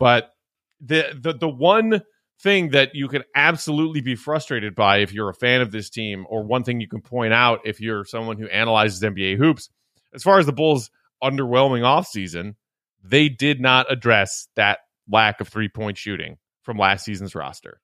But 0.00 0.32
the 0.80 1.18
the 1.20 1.32
the 1.32 1.48
one 1.48 2.02
thing 2.40 2.70
that 2.70 2.94
you 2.94 3.08
can 3.08 3.24
absolutely 3.34 4.00
be 4.00 4.14
frustrated 4.14 4.74
by 4.74 4.98
if 4.98 5.12
you're 5.12 5.28
a 5.28 5.34
fan 5.34 5.60
of 5.60 5.72
this 5.72 5.90
team, 5.90 6.24
or 6.28 6.44
one 6.44 6.62
thing 6.62 6.80
you 6.80 6.88
can 6.88 7.00
point 7.00 7.32
out 7.32 7.60
if 7.64 7.80
you're 7.80 8.04
someone 8.04 8.38
who 8.38 8.46
analyzes 8.48 9.02
NBA 9.02 9.36
hoops, 9.36 9.70
as 10.14 10.22
far 10.22 10.38
as 10.38 10.46
the 10.46 10.52
Bulls' 10.52 10.90
underwhelming 11.22 11.82
offseason, 11.82 12.54
they 13.02 13.28
did 13.28 13.60
not 13.60 13.90
address 13.90 14.48
that 14.56 14.78
lack 15.08 15.40
of 15.40 15.48
three 15.48 15.68
point 15.68 15.98
shooting 15.98 16.38
from 16.62 16.78
last 16.78 17.04
season's 17.04 17.34
roster. 17.34 17.80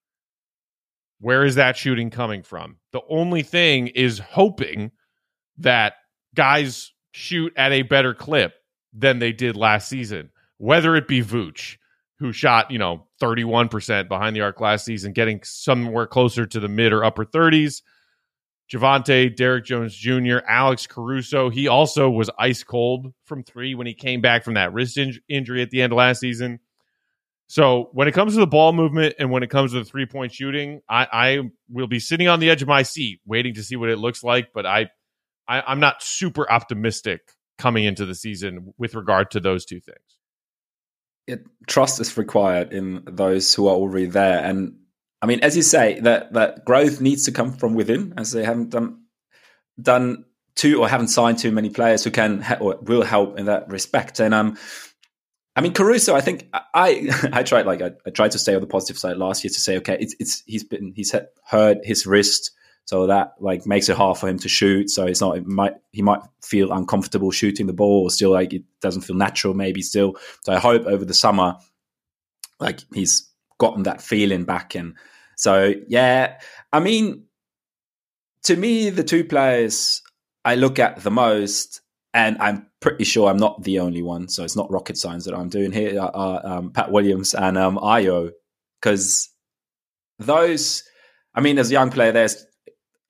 Where 1.20 1.44
is 1.44 1.54
that 1.54 1.76
shooting 1.76 2.10
coming 2.10 2.42
from? 2.42 2.76
The 2.92 3.00
only 3.08 3.42
thing 3.42 3.88
is 3.88 4.18
hoping 4.18 4.90
that 5.58 5.94
guys 6.34 6.92
shoot 7.12 7.52
at 7.56 7.72
a 7.72 7.82
better 7.82 8.12
clip 8.12 8.54
than 8.92 9.18
they 9.18 9.32
did 9.32 9.56
last 9.56 9.88
season, 9.88 10.30
whether 10.58 10.94
it 10.96 11.08
be 11.08 11.22
Vooch, 11.22 11.76
who 12.18 12.32
shot, 12.32 12.70
you 12.70 12.78
know, 12.78 13.06
31% 13.20 14.08
behind 14.08 14.36
the 14.36 14.40
arc 14.40 14.60
last 14.60 14.84
season, 14.84 15.12
getting 15.12 15.40
somewhere 15.42 16.06
closer 16.06 16.46
to 16.46 16.60
the 16.60 16.68
mid 16.68 16.92
or 16.92 17.04
upper 17.04 17.24
30s. 17.24 17.82
Javonte, 18.72 19.34
Derrick 19.36 19.64
Jones 19.64 19.94
Jr., 19.94 20.38
Alex 20.48 20.86
Caruso. 20.86 21.50
He 21.50 21.68
also 21.68 22.08
was 22.08 22.30
ice 22.38 22.64
cold 22.64 23.12
from 23.26 23.42
three 23.42 23.74
when 23.74 23.86
he 23.86 23.94
came 23.94 24.20
back 24.20 24.42
from 24.42 24.54
that 24.54 24.72
wrist 24.72 24.96
in- 24.96 25.20
injury 25.28 25.60
at 25.60 25.70
the 25.70 25.82
end 25.82 25.92
of 25.92 25.98
last 25.98 26.20
season. 26.20 26.60
So 27.46 27.90
when 27.92 28.08
it 28.08 28.12
comes 28.12 28.32
to 28.34 28.40
the 28.40 28.46
ball 28.46 28.72
movement 28.72 29.16
and 29.18 29.30
when 29.30 29.42
it 29.42 29.50
comes 29.50 29.72
to 29.72 29.78
the 29.78 29.84
three 29.84 30.06
point 30.06 30.32
shooting, 30.32 30.80
I, 30.88 31.06
I 31.12 31.40
will 31.68 31.86
be 31.86 32.00
sitting 32.00 32.26
on 32.26 32.40
the 32.40 32.48
edge 32.48 32.62
of 32.62 32.68
my 32.68 32.82
seat 32.84 33.20
waiting 33.26 33.54
to 33.54 33.62
see 33.62 33.76
what 33.76 33.90
it 33.90 33.98
looks 33.98 34.24
like. 34.24 34.48
But 34.54 34.64
I, 34.64 34.88
I 35.46 35.60
I'm 35.60 35.78
not 35.78 36.02
super 36.02 36.50
optimistic 36.50 37.20
coming 37.58 37.84
into 37.84 38.06
the 38.06 38.14
season 38.14 38.72
with 38.78 38.94
regard 38.94 39.30
to 39.32 39.40
those 39.40 39.66
two 39.66 39.78
things 39.78 40.18
it, 41.26 41.44
trust 41.66 42.00
is 42.00 42.16
required 42.16 42.72
in 42.72 43.02
those 43.06 43.54
who 43.54 43.66
are 43.68 43.74
already 43.74 44.06
there. 44.06 44.44
And 44.44 44.78
I 45.22 45.26
mean, 45.26 45.40
as 45.40 45.56
you 45.56 45.62
say, 45.62 46.00
that 46.00 46.32
that 46.34 46.64
growth 46.64 47.00
needs 47.00 47.24
to 47.24 47.32
come 47.32 47.52
from 47.52 47.74
within, 47.74 48.14
as 48.16 48.32
they 48.32 48.44
haven't 48.44 48.70
done 48.70 49.04
done 49.80 50.24
too 50.54 50.80
or 50.80 50.88
haven't 50.88 51.08
signed 51.08 51.38
too 51.38 51.50
many 51.50 51.68
players 51.70 52.04
who 52.04 52.10
can 52.10 52.44
or 52.60 52.76
will 52.82 53.02
help 53.02 53.38
in 53.38 53.46
that 53.46 53.68
respect. 53.68 54.20
And 54.20 54.32
um, 54.34 54.56
I 55.56 55.60
mean, 55.60 55.72
Caruso, 55.72 56.14
I 56.14 56.20
think 56.20 56.48
I 56.52 57.10
I 57.32 57.42
tried 57.42 57.66
like 57.66 57.82
I, 57.82 57.92
I, 58.06 58.10
tried 58.10 58.32
to 58.32 58.38
stay 58.38 58.54
on 58.54 58.60
the 58.60 58.66
positive 58.66 58.98
side 58.98 59.16
last 59.16 59.44
year 59.44 59.50
to 59.50 59.60
say, 59.60 59.78
okay, 59.78 59.96
it's 60.00 60.14
it's 60.18 60.42
he's 60.46 60.64
been 60.64 60.92
he's 60.94 61.14
hurt 61.46 61.78
his 61.84 62.06
wrist 62.06 62.50
so 62.86 63.06
that 63.06 63.34
like 63.40 63.66
makes 63.66 63.88
it 63.88 63.96
hard 63.96 64.18
for 64.18 64.28
him 64.28 64.38
to 64.40 64.48
shoot. 64.48 64.90
So 64.90 65.06
it's 65.06 65.20
not 65.20 65.36
it 65.36 65.46
might 65.46 65.74
he 65.92 66.02
might 66.02 66.20
feel 66.42 66.72
uncomfortable 66.72 67.30
shooting 67.30 67.66
the 67.66 67.72
ball, 67.72 68.04
or 68.04 68.10
still 68.10 68.30
like 68.30 68.52
it 68.52 68.64
doesn't 68.80 69.02
feel 69.02 69.16
natural. 69.16 69.54
Maybe 69.54 69.82
still. 69.82 70.16
So 70.44 70.52
I 70.52 70.58
hope 70.58 70.84
over 70.86 71.04
the 71.04 71.14
summer, 71.14 71.56
like 72.60 72.80
he's 72.92 73.28
gotten 73.58 73.84
that 73.84 74.02
feeling 74.02 74.44
back. 74.44 74.74
And 74.74 74.94
so 75.36 75.74
yeah, 75.88 76.38
I 76.72 76.80
mean, 76.80 77.24
to 78.44 78.56
me, 78.56 78.90
the 78.90 79.04
two 79.04 79.24
players 79.24 80.02
I 80.44 80.56
look 80.56 80.78
at 80.78 81.02
the 81.02 81.10
most 81.10 81.80
and 82.12 82.36
I'm 82.38 82.66
pretty 82.80 83.04
sure 83.04 83.28
I'm 83.28 83.38
not 83.38 83.62
the 83.64 83.80
only 83.80 84.02
one, 84.02 84.28
so 84.28 84.44
it's 84.44 84.56
not 84.56 84.70
rocket 84.70 84.96
science 84.96 85.24
that 85.24 85.34
I'm 85.34 85.48
doing 85.48 85.72
here. 85.72 86.00
Uh, 86.00 86.40
um, 86.44 86.70
Pat 86.70 86.92
Williams 86.92 87.34
and 87.34 87.58
um, 87.58 87.76
Ayo, 87.76 88.30
because 88.80 89.30
those, 90.20 90.84
I 91.34 91.40
mean, 91.40 91.58
as 91.58 91.70
a 91.70 91.72
young 91.72 91.90
player, 91.90 92.12
there's 92.12 92.46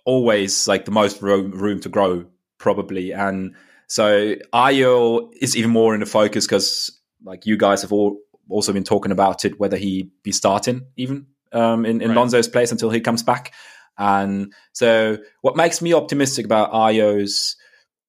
always 0.04 0.68
like 0.68 0.84
the 0.84 0.90
most 0.90 1.22
room, 1.22 1.50
room 1.52 1.80
to 1.80 1.88
grow, 1.88 2.26
probably, 2.58 3.12
and 3.12 3.54
so 3.86 4.34
Ayo 4.52 5.30
is 5.40 5.56
even 5.56 5.70
more 5.70 5.94
in 5.94 6.00
the 6.00 6.06
focus 6.06 6.46
because, 6.46 6.90
like, 7.22 7.46
you 7.46 7.56
guys 7.56 7.82
have 7.82 7.92
all 7.92 8.18
also 8.48 8.72
been 8.72 8.84
talking 8.84 9.12
about 9.12 9.44
it, 9.44 9.58
whether 9.58 9.76
he 9.76 10.10
be 10.22 10.32
starting 10.32 10.86
even 10.96 11.26
um, 11.52 11.86
in, 11.86 12.00
in 12.00 12.08
right. 12.08 12.16
Lonzo's 12.16 12.48
place 12.48 12.72
until 12.72 12.90
he 12.90 13.00
comes 13.00 13.22
back. 13.22 13.52
And 13.96 14.52
so, 14.72 15.18
what 15.42 15.56
makes 15.56 15.80
me 15.80 15.94
optimistic 15.94 16.44
about 16.44 16.72
Ayo's 16.72 17.56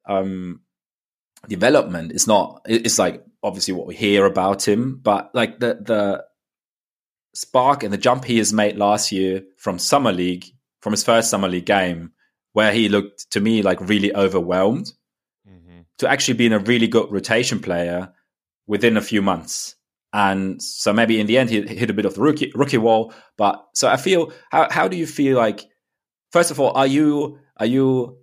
um, 0.07 0.61
development 1.47 2.11
is 2.11 2.27
not 2.27 2.61
it's 2.65 2.99
like 2.99 3.23
obviously 3.43 3.73
what 3.73 3.87
we 3.87 3.95
hear 3.95 4.25
about 4.25 4.67
him, 4.67 4.99
but 5.01 5.29
like 5.33 5.59
the 5.59 5.75
the 5.81 6.25
spark 7.33 7.83
and 7.83 7.93
the 7.93 7.97
jump 7.97 8.25
he 8.25 8.37
has 8.37 8.53
made 8.53 8.77
last 8.77 9.11
year 9.11 9.43
from 9.57 9.77
summer 9.77 10.11
league, 10.11 10.45
from 10.85 10.93
his 10.93 11.03
first 11.03 11.31
summer 11.31 11.47
league 11.47 11.65
game, 11.65 12.11
where 12.53 12.71
he 12.71 12.89
looked 12.89 13.31
to 13.31 13.39
me 13.39 13.63
like 13.63 13.81
really 13.81 14.15
overwhelmed, 14.15 14.85
mm-hmm. 15.49 15.79
to 15.97 16.07
actually 16.07 16.35
being 16.35 16.53
a 16.53 16.59
really 16.59 16.87
good 16.87 17.11
rotation 17.11 17.59
player 17.59 18.13
within 18.67 18.95
a 18.95 19.01
few 19.01 19.23
months. 19.23 19.75
And 20.13 20.61
so 20.61 20.93
maybe 20.93 21.19
in 21.19 21.25
the 21.25 21.39
end 21.39 21.49
he 21.49 21.63
hit 21.63 21.89
a 21.89 21.93
bit 21.93 22.05
of 22.05 22.13
the 22.13 22.21
rookie 22.21 22.51
rookie 22.53 22.77
wall. 22.77 23.15
But 23.35 23.65
so 23.73 23.87
I 23.87 23.97
feel 23.97 24.31
how 24.51 24.67
how 24.69 24.87
do 24.87 24.95
you 24.95 25.07
feel 25.07 25.37
like 25.37 25.65
first 26.31 26.51
of 26.51 26.59
all, 26.59 26.77
are 26.77 26.85
you 26.85 27.39
are 27.57 27.65
you 27.65 28.19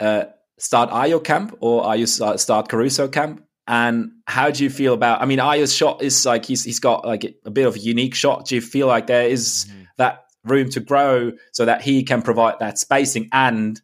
uh, 0.00 0.24
start 0.58 0.90
Ayo 0.90 1.22
camp 1.22 1.56
or 1.60 1.84
are 1.84 1.96
you 1.96 2.06
start, 2.06 2.68
Caruso 2.68 3.06
camp? 3.06 3.44
And 3.68 4.10
how 4.26 4.50
do 4.50 4.64
you 4.64 4.70
feel 4.70 4.92
about? 4.92 5.22
I 5.22 5.26
mean, 5.26 5.38
Ayo's 5.38 5.72
shot 5.72 6.02
is 6.02 6.26
like 6.26 6.46
he's 6.46 6.64
he's 6.64 6.80
got 6.80 7.06
like 7.06 7.36
a 7.44 7.50
bit 7.52 7.68
of 7.68 7.76
a 7.76 7.78
unique 7.78 8.16
shot. 8.16 8.46
Do 8.46 8.56
you 8.56 8.60
feel 8.60 8.88
like 8.88 9.06
there 9.06 9.28
is 9.28 9.66
mm-hmm. 9.68 9.82
that 9.98 10.23
room 10.44 10.70
to 10.70 10.80
grow 10.80 11.32
so 11.52 11.64
that 11.64 11.82
he 11.82 12.02
can 12.02 12.22
provide 12.22 12.58
that 12.60 12.78
spacing 12.78 13.28
and 13.32 13.80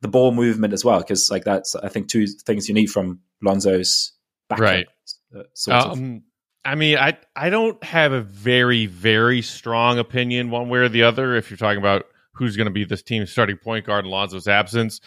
the 0.00 0.08
ball 0.08 0.32
movement 0.32 0.72
as 0.72 0.84
well? 0.84 0.98
Because 0.98 1.30
like 1.30 1.44
that's 1.44 1.74
I 1.74 1.88
think 1.88 2.08
two 2.08 2.26
things 2.26 2.68
you 2.68 2.74
need 2.74 2.86
from 2.86 3.20
Lonzo's 3.42 4.12
back 4.48 4.58
right. 4.58 4.86
Uh, 5.34 5.72
um, 5.72 6.22
I 6.64 6.74
mean, 6.74 6.98
I 6.98 7.16
I 7.34 7.50
don't 7.50 7.82
have 7.82 8.12
a 8.12 8.20
very 8.20 8.86
very 8.86 9.42
strong 9.42 9.98
opinion 9.98 10.50
one 10.50 10.68
way 10.68 10.80
or 10.80 10.88
the 10.88 11.04
other. 11.04 11.36
If 11.36 11.50
you're 11.50 11.56
talking 11.56 11.78
about 11.78 12.06
who's 12.34 12.56
going 12.56 12.66
to 12.66 12.72
be 12.72 12.84
this 12.84 13.02
team's 13.02 13.30
starting 13.30 13.56
point 13.56 13.86
guard 13.86 14.04
in 14.04 14.10
Lonzo's 14.10 14.48
absence, 14.48 15.00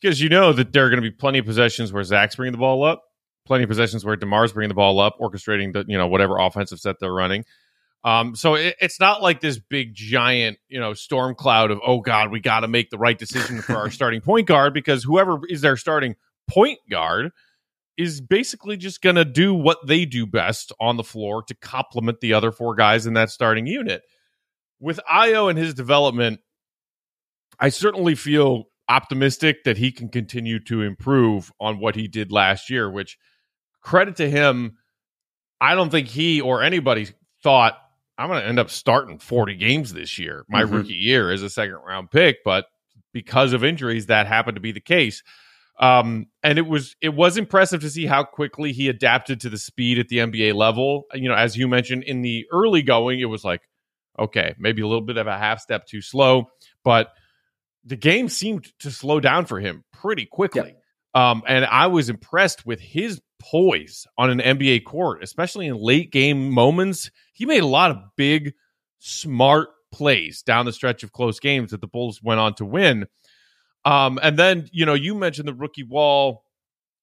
because 0.00 0.20
you 0.20 0.28
know 0.28 0.52
that 0.52 0.72
there 0.72 0.86
are 0.86 0.90
going 0.90 1.02
to 1.02 1.08
be 1.08 1.14
plenty 1.14 1.38
of 1.38 1.46
possessions 1.46 1.92
where 1.92 2.02
Zach's 2.02 2.36
bringing 2.36 2.52
the 2.52 2.58
ball 2.58 2.84
up, 2.84 3.04
plenty 3.46 3.64
of 3.64 3.68
possessions 3.68 4.04
where 4.04 4.16
DeMar's 4.16 4.52
bringing 4.52 4.68
the 4.68 4.74
ball 4.74 4.98
up, 4.98 5.18
orchestrating 5.20 5.72
the 5.72 5.84
you 5.86 5.96
know 5.96 6.08
whatever 6.08 6.38
offensive 6.38 6.80
set 6.80 6.96
they're 7.00 7.12
running. 7.12 7.44
Um, 8.06 8.36
so 8.36 8.54
it, 8.54 8.76
it's 8.80 9.00
not 9.00 9.20
like 9.20 9.40
this 9.40 9.58
big 9.58 9.92
giant 9.92 10.58
you 10.68 10.78
know 10.78 10.94
storm 10.94 11.34
cloud 11.34 11.72
of 11.72 11.80
oh 11.84 12.00
god 12.00 12.30
we 12.30 12.38
got 12.38 12.60
to 12.60 12.68
make 12.68 12.90
the 12.90 12.98
right 12.98 13.18
decision 13.18 13.60
for 13.60 13.74
our 13.74 13.90
starting 13.90 14.20
point 14.20 14.46
guard 14.46 14.72
because 14.72 15.02
whoever 15.02 15.40
is 15.48 15.60
their 15.60 15.76
starting 15.76 16.14
point 16.46 16.78
guard 16.88 17.32
is 17.96 18.20
basically 18.20 18.76
just 18.76 19.02
going 19.02 19.16
to 19.16 19.24
do 19.24 19.54
what 19.54 19.86
they 19.86 20.04
do 20.04 20.26
best 20.26 20.72
on 20.78 20.96
the 20.96 21.02
floor 21.02 21.42
to 21.42 21.54
complement 21.54 22.20
the 22.20 22.34
other 22.34 22.52
four 22.52 22.74
guys 22.74 23.06
in 23.06 23.14
that 23.14 23.30
starting 23.30 23.66
unit. 23.66 24.02
With 24.78 25.00
Ayo 25.10 25.48
and 25.48 25.58
his 25.58 25.72
development, 25.72 26.40
I 27.58 27.70
certainly 27.70 28.14
feel 28.14 28.64
optimistic 28.88 29.64
that 29.64 29.78
he 29.78 29.90
can 29.90 30.10
continue 30.10 30.60
to 30.64 30.82
improve 30.82 31.50
on 31.58 31.80
what 31.80 31.94
he 31.94 32.06
did 32.06 32.30
last 32.30 32.68
year, 32.68 32.90
which 32.90 33.18
credit 33.80 34.16
to 34.16 34.28
him. 34.28 34.76
I 35.58 35.74
don't 35.74 35.90
think 35.90 36.08
he 36.08 36.42
or 36.42 36.62
anybody 36.62 37.08
thought 37.42 37.78
I'm 38.18 38.28
going 38.28 38.40
to 38.40 38.48
end 38.48 38.58
up 38.58 38.70
starting 38.70 39.18
40 39.18 39.56
games 39.56 39.92
this 39.92 40.18
year, 40.18 40.44
my 40.48 40.62
mm-hmm. 40.62 40.74
rookie 40.74 40.94
year 40.94 41.30
as 41.30 41.42
a 41.42 41.50
second 41.50 41.76
round 41.86 42.10
pick, 42.10 42.38
but 42.44 42.66
because 43.12 43.52
of 43.52 43.64
injuries, 43.64 44.06
that 44.06 44.26
happened 44.26 44.56
to 44.56 44.60
be 44.60 44.72
the 44.72 44.80
case. 44.80 45.22
Um, 45.78 46.26
and 46.42 46.58
it 46.58 46.66
was 46.66 46.96
it 47.02 47.10
was 47.10 47.36
impressive 47.36 47.82
to 47.82 47.90
see 47.90 48.06
how 48.06 48.24
quickly 48.24 48.72
he 48.72 48.88
adapted 48.88 49.40
to 49.40 49.50
the 49.50 49.58
speed 49.58 49.98
at 49.98 50.08
the 50.08 50.18
NBA 50.18 50.54
level. 50.54 51.04
You 51.12 51.28
know, 51.28 51.34
as 51.34 51.56
you 51.56 51.68
mentioned 51.68 52.04
in 52.04 52.22
the 52.22 52.46
early 52.50 52.82
going, 52.82 53.20
it 53.20 53.26
was 53.26 53.44
like, 53.44 53.60
okay, 54.18 54.54
maybe 54.58 54.80
a 54.80 54.86
little 54.86 55.04
bit 55.04 55.18
of 55.18 55.26
a 55.26 55.36
half 55.36 55.60
step 55.60 55.86
too 55.86 56.00
slow, 56.00 56.46
but 56.82 57.12
the 57.84 57.96
game 57.96 58.28
seemed 58.28 58.66
to 58.80 58.90
slow 58.90 59.20
down 59.20 59.44
for 59.44 59.60
him 59.60 59.84
pretty 59.92 60.24
quickly. 60.26 60.74
Um, 61.14 61.42
and 61.46 61.64
I 61.64 61.86
was 61.86 62.08
impressed 62.08 62.66
with 62.66 62.80
his 62.80 63.20
poise 63.50 64.06
on 64.18 64.30
an 64.30 64.40
NBA 64.40 64.84
court, 64.84 65.22
especially 65.22 65.66
in 65.66 65.76
late 65.76 66.10
game 66.10 66.50
moments. 66.50 67.10
He 67.32 67.46
made 67.46 67.62
a 67.62 67.66
lot 67.66 67.90
of 67.90 67.98
big, 68.16 68.54
smart 68.98 69.68
plays 69.92 70.42
down 70.42 70.66
the 70.66 70.72
stretch 70.72 71.02
of 71.02 71.12
close 71.12 71.38
games 71.40 71.70
that 71.70 71.80
the 71.80 71.86
Bulls 71.86 72.20
went 72.22 72.40
on 72.40 72.54
to 72.54 72.64
win. 72.64 73.06
Um, 73.84 74.18
and 74.22 74.38
then, 74.38 74.68
you 74.72 74.84
know, 74.84 74.94
you 74.94 75.14
mentioned 75.14 75.46
the 75.46 75.54
rookie 75.54 75.84
wall. 75.84 76.44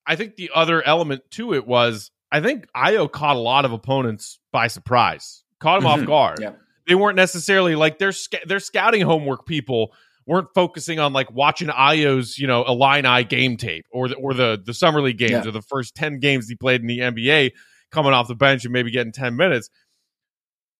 I 0.06 0.15
think 0.15 0.36
the 0.36 0.51
other 0.53 0.86
element 0.86 1.23
to 1.32 1.53
it 1.53 1.65
was 1.65 2.12
I 2.32 2.41
think 2.41 2.67
Ayo 2.75 3.10
caught 3.10 3.38
a 3.38 3.39
lot 3.39 3.63
of 3.63 3.71
opponents 3.71 4.39
by 4.51 4.67
surprise, 4.67 5.43
caught 5.60 5.82
them 5.82 5.89
mm-hmm. 5.89 6.01
off 6.01 6.08
guard. 6.08 6.39
Yeah. 6.41 6.53
They 6.88 6.95
weren't 6.95 7.15
necessarily 7.15 7.75
like 7.75 7.99
they're 7.99 8.12
they're 8.45 8.60
scouting 8.60 9.01
homework 9.01 9.45
people 9.45 9.93
weren't 10.26 10.48
focusing 10.56 11.00
on 11.00 11.14
like 11.14 11.32
watching 11.32 11.68
Ayo's, 11.68 12.38
you 12.38 12.48
know, 12.48 12.64
Illini 12.64 13.24
game 13.24 13.58
tape 13.58 13.86
or 13.92 14.08
the, 14.08 14.16
or 14.16 14.34
the 14.34 14.62
the 14.64 14.74
summer 14.74 15.02
league 15.02 15.18
games 15.18 15.32
yeah. 15.32 15.48
or 15.48 15.52
the 15.52 15.62
first 15.62 15.96
10 15.96 16.20
games 16.20 16.48
he 16.48 16.56
played 16.56 16.82
in 16.82 16.88
the 16.88 17.00
NBA 17.00 17.52
coming 17.92 18.14
off 18.14 18.28
the 18.28 18.36
bench 18.36 18.64
and 18.64 18.74
maybe 18.74 18.92
getting 18.92 19.12
10 19.12 19.36
minutes. 19.36 19.70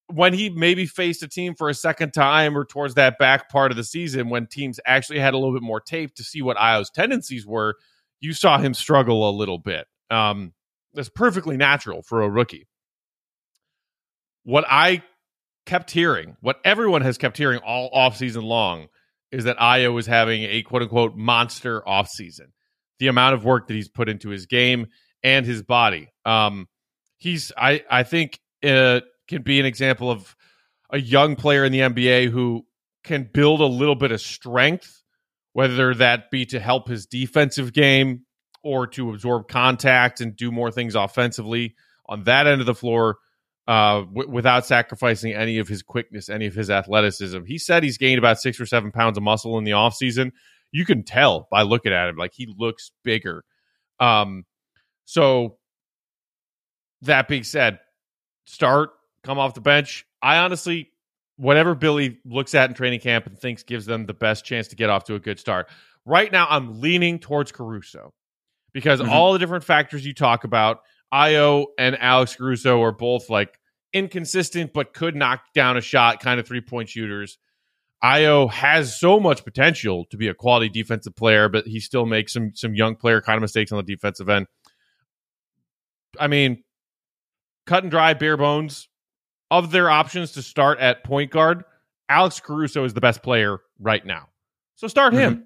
When 0.08 0.34
he 0.34 0.50
maybe 0.50 0.86
faced 0.86 1.24
a 1.24 1.28
team 1.28 1.56
for 1.56 1.70
a 1.70 1.74
second 1.74 2.12
time 2.12 2.58
or 2.58 2.66
towards 2.66 2.96
that 2.96 3.18
back 3.18 3.50
part 3.50 3.72
of 3.72 3.78
the 3.78 3.84
season 3.84 4.30
when 4.30 4.48
teams 4.48 4.80
actually 4.86 5.20
had 5.20 5.34
a 5.34 5.38
little 5.38 5.54
bit 5.54 5.64
more 5.64 5.80
tape 5.80 6.14
to 6.16 6.24
see 6.24 6.42
what 6.42 6.58
Ayo's 6.58 6.90
tendencies 6.90 7.48
were, 7.48 7.78
you 8.20 8.34
saw 8.34 8.58
him 8.58 8.74
struggle 8.74 9.30
a 9.30 9.32
little 9.32 9.58
bit. 9.58 9.88
Um, 10.12 10.54
that's 10.94 11.10
perfectly 11.10 11.58
natural 11.58 12.02
for 12.04 12.22
a 12.22 12.30
rookie. 12.30 12.68
What 14.44 14.66
I 14.68 15.04
kept 15.66 15.92
hearing, 15.92 16.36
what 16.42 16.60
everyone 16.64 17.02
has 17.02 17.18
kept 17.18 17.38
hearing 17.38 17.60
all 17.60 17.90
off 17.94 18.18
season 18.18 18.44
long, 18.44 18.88
is 19.34 19.46
that 19.46 19.58
Ayo 19.58 20.00
is 20.00 20.06
having 20.06 20.44
a 20.44 20.62
quote 20.62 20.84
unquote 20.84 21.16
monster 21.16 21.82
offseason. 21.82 22.52
The 23.00 23.08
amount 23.08 23.34
of 23.34 23.44
work 23.44 23.68
that 23.68 23.74
he's 23.74 23.90
put 23.90 24.08
into 24.08 24.30
his 24.30 24.46
game 24.46 24.88
and 25.24 25.46
his 25.46 25.64
body. 25.64 26.10
Um, 26.24 26.68
he's 27.18 27.52
I 27.58 27.84
I 27.90 28.04
think 28.04 28.40
it 28.62 29.04
can 29.28 29.42
be 29.42 29.60
an 29.60 29.66
example 29.66 30.12
of 30.12 30.36
a 30.92 31.00
young 31.00 31.36
player 31.36 31.66
in 31.66 31.72
the 31.72 31.80
NBA 31.80 32.30
who 32.30 32.66
can 33.04 33.28
build 33.34 33.60
a 33.60 33.66
little 33.66 33.96
bit 33.96 34.12
of 34.12 34.22
strength, 34.22 35.02
whether 35.54 35.96
that 35.96 36.30
be 36.30 36.46
to 36.46 36.60
help 36.60 36.88
his 36.88 37.08
defensive 37.08 37.74
game 37.74 38.26
or 38.64 38.86
to 38.88 39.10
absorb 39.10 39.48
contact 39.48 40.22
and 40.22 40.36
do 40.36 40.52
more 40.52 40.72
things 40.72 40.94
offensively 40.94 41.76
on 42.08 42.24
that 42.26 42.46
end 42.46 42.62
of 42.62 42.68
the 42.68 42.76
floor 42.76 43.18
uh, 43.68 44.02
w- 44.02 44.30
without 44.30 44.66
sacrificing 44.66 45.34
any 45.34 45.58
of 45.58 45.68
his 45.68 45.82
quickness, 45.82 46.30
any 46.30 46.46
of 46.46 46.54
his 46.54 46.70
athleticism. 46.70 47.44
He 47.46 47.58
said 47.58 47.84
he's 47.84 47.98
gained 47.98 48.20
about 48.20 48.40
six 48.40 48.60
or 48.60 48.66
seven 48.66 48.92
pounds 48.92 49.18
of 49.18 49.24
muscle 49.24 49.58
in 49.58 49.64
the 49.64 49.72
offseason. 49.72 50.32
You 50.72 50.86
can 50.86 51.04
tell 51.04 51.48
by 51.52 51.62
looking 51.62 51.94
at 51.94 52.10
him, 52.10 52.18
like 52.18 52.34
he 52.34 52.54
looks 52.58 52.92
bigger. 53.04 53.44
Um, 54.00 54.46
so 55.06 55.58
that 57.04 57.28
being 57.28 57.44
said, 57.44 57.80
start, 58.46 58.92
come 59.24 59.40
off 59.40 59.54
the 59.54 59.62
bench. 59.62 60.06
I 60.22 60.38
honestly, 60.38 60.92
whatever 61.38 61.76
Billy 61.76 62.20
looks 62.26 62.56
at 62.56 62.70
in 62.70 62.76
training 62.76 63.00
camp 63.00 63.28
and 63.28 63.38
thinks 63.38 63.64
gives 63.64 63.86
them 63.86 64.06
the 64.06 64.14
best 64.14 64.46
chance 64.46 64.68
to 64.70 64.76
get 64.76 64.90
off 64.90 65.06
to 65.06 65.16
a 65.16 65.20
good 65.20 65.40
start. 65.40 65.70
Right 66.06 66.32
now, 66.32 66.48
I'm 66.50 66.82
leaning 66.82 67.20
towards 67.20 67.52
Caruso 67.52 68.14
because 68.74 69.00
mm-hmm. 69.00 69.10
all 69.10 69.34
the 69.34 69.40
different 69.40 69.64
factors 69.64 70.06
you 70.06 70.14
talk 70.14 70.44
about 70.44 70.82
Ayo 71.14 71.68
and 71.78 71.96
Alex 72.00 72.36
Caruso 72.36 72.82
are 72.82 72.92
both 72.92 73.30
like 73.30 73.60
inconsistent, 73.94 74.74
but 74.74 74.94
could 74.94 75.16
knock 75.16 75.42
down 75.54 75.78
a 75.78 75.82
shot, 75.82 76.20
kind 76.20 76.40
of 76.40 76.48
three 76.48 76.62
point 76.62 76.90
shooters. 76.90 77.38
Ayo 78.04 78.50
has 78.52 79.00
so 79.00 79.20
much 79.20 79.46
potential 79.46 80.06
to 80.10 80.18
be 80.18 80.28
a 80.28 80.34
quality 80.34 80.70
defensive 80.70 81.16
player, 81.16 81.48
but 81.48 81.66
he 81.68 81.80
still 81.80 82.06
makes 82.06 82.34
some 82.34 82.52
some 82.56 82.74
young 82.74 82.96
player 82.96 83.22
kind 83.22 83.38
of 83.38 83.42
mistakes 83.42 83.72
on 83.72 83.78
the 83.78 83.84
defensive 83.84 84.28
end. 84.28 84.48
I 86.20 86.28
mean, 86.28 86.64
cut 87.66 87.84
and 87.84 87.92
dry, 87.92 88.14
bare 88.14 88.38
bones. 88.38 88.90
Of 89.52 89.70
their 89.70 89.88
options 89.88 90.32
to 90.32 90.42
start 90.42 90.80
at 90.80 91.04
point 91.04 91.30
guard, 91.30 91.64
Alex 92.10 92.40
Caruso 92.40 92.86
is 92.86 92.96
the 92.96 93.02
best 93.02 93.22
player 93.22 93.60
right 93.80 94.04
now. 94.04 94.30
So 94.76 94.88
start 94.88 95.14
mm-hmm. 95.14 95.22
him. 95.22 95.46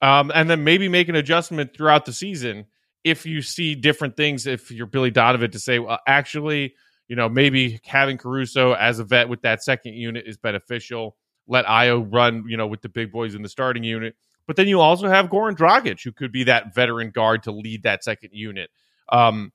Um, 0.00 0.30
and 0.32 0.48
then 0.48 0.62
maybe 0.62 0.88
make 0.88 1.08
an 1.08 1.16
adjustment 1.16 1.74
throughout 1.76 2.06
the 2.06 2.12
season 2.12 2.66
if 3.04 3.26
you 3.26 3.42
see 3.42 3.74
different 3.74 4.16
things, 4.16 4.46
if 4.46 4.70
you're 4.70 4.86
Billy 4.86 5.10
Donovan 5.10 5.50
to 5.52 5.58
say, 5.58 5.78
well, 5.78 5.98
actually, 6.06 6.74
you 7.08 7.16
know, 7.16 7.28
maybe 7.28 7.80
having 7.84 8.18
Caruso 8.18 8.72
as 8.74 8.98
a 8.98 9.04
vet 9.04 9.28
with 9.28 9.42
that 9.42 9.62
second 9.62 9.94
unit 9.94 10.26
is 10.26 10.36
beneficial. 10.36 11.16
Let 11.48 11.64
Ayo 11.66 12.06
run, 12.08 12.44
you 12.48 12.56
know, 12.56 12.66
with 12.66 12.82
the 12.82 12.88
big 12.88 13.10
boys 13.10 13.34
in 13.34 13.42
the 13.42 13.48
starting 13.48 13.82
unit. 13.82 14.14
But 14.46 14.56
then 14.56 14.68
you 14.68 14.80
also 14.80 15.08
have 15.08 15.26
Goran 15.26 15.56
Dragic, 15.56 16.02
who 16.02 16.12
could 16.12 16.32
be 16.32 16.44
that 16.44 16.74
veteran 16.74 17.10
guard 17.10 17.44
to 17.44 17.52
lead 17.52 17.84
that 17.84 18.04
second 18.04 18.30
unit. 18.32 18.70
Um, 19.10 19.52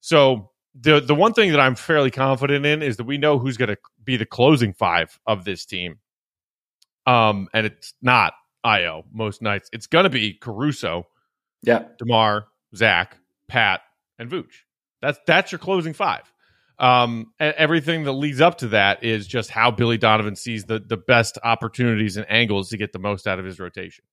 so 0.00 0.50
the 0.80 1.00
the 1.00 1.14
one 1.14 1.32
thing 1.32 1.50
that 1.52 1.60
I'm 1.60 1.74
fairly 1.74 2.10
confident 2.10 2.66
in 2.66 2.82
is 2.82 2.96
that 2.96 3.04
we 3.04 3.18
know 3.18 3.38
who's 3.38 3.56
going 3.56 3.70
to 3.70 3.78
be 4.04 4.16
the 4.16 4.26
closing 4.26 4.72
five 4.72 5.18
of 5.26 5.44
this 5.44 5.64
team. 5.64 5.98
Um, 7.06 7.48
and 7.54 7.66
it's 7.66 7.94
not 8.02 8.34
Ayo 8.64 9.04
most 9.12 9.42
nights. 9.42 9.70
It's 9.72 9.86
going 9.86 10.04
to 10.04 10.10
be 10.10 10.34
Caruso, 10.34 11.06
yeah, 11.62 11.84
DeMar, 11.98 12.46
Zach, 12.76 13.16
Pat, 13.48 13.80
and 14.18 14.30
Vooch. 14.30 14.64
That's 15.02 15.18
that's 15.26 15.52
your 15.52 15.58
closing 15.58 15.92
five. 15.92 16.32
Um, 16.78 17.32
everything 17.40 18.04
that 18.04 18.12
leads 18.12 18.40
up 18.40 18.58
to 18.58 18.68
that 18.68 19.02
is 19.02 19.26
just 19.26 19.50
how 19.50 19.70
Billy 19.70 19.98
Donovan 19.98 20.36
sees 20.36 20.64
the 20.64 20.78
the 20.78 20.96
best 20.96 21.38
opportunities 21.42 22.16
and 22.16 22.26
angles 22.28 22.70
to 22.70 22.76
get 22.76 22.92
the 22.92 22.98
most 22.98 23.26
out 23.26 23.38
of 23.38 23.44
his 23.44 23.58
rotation. 23.58 24.04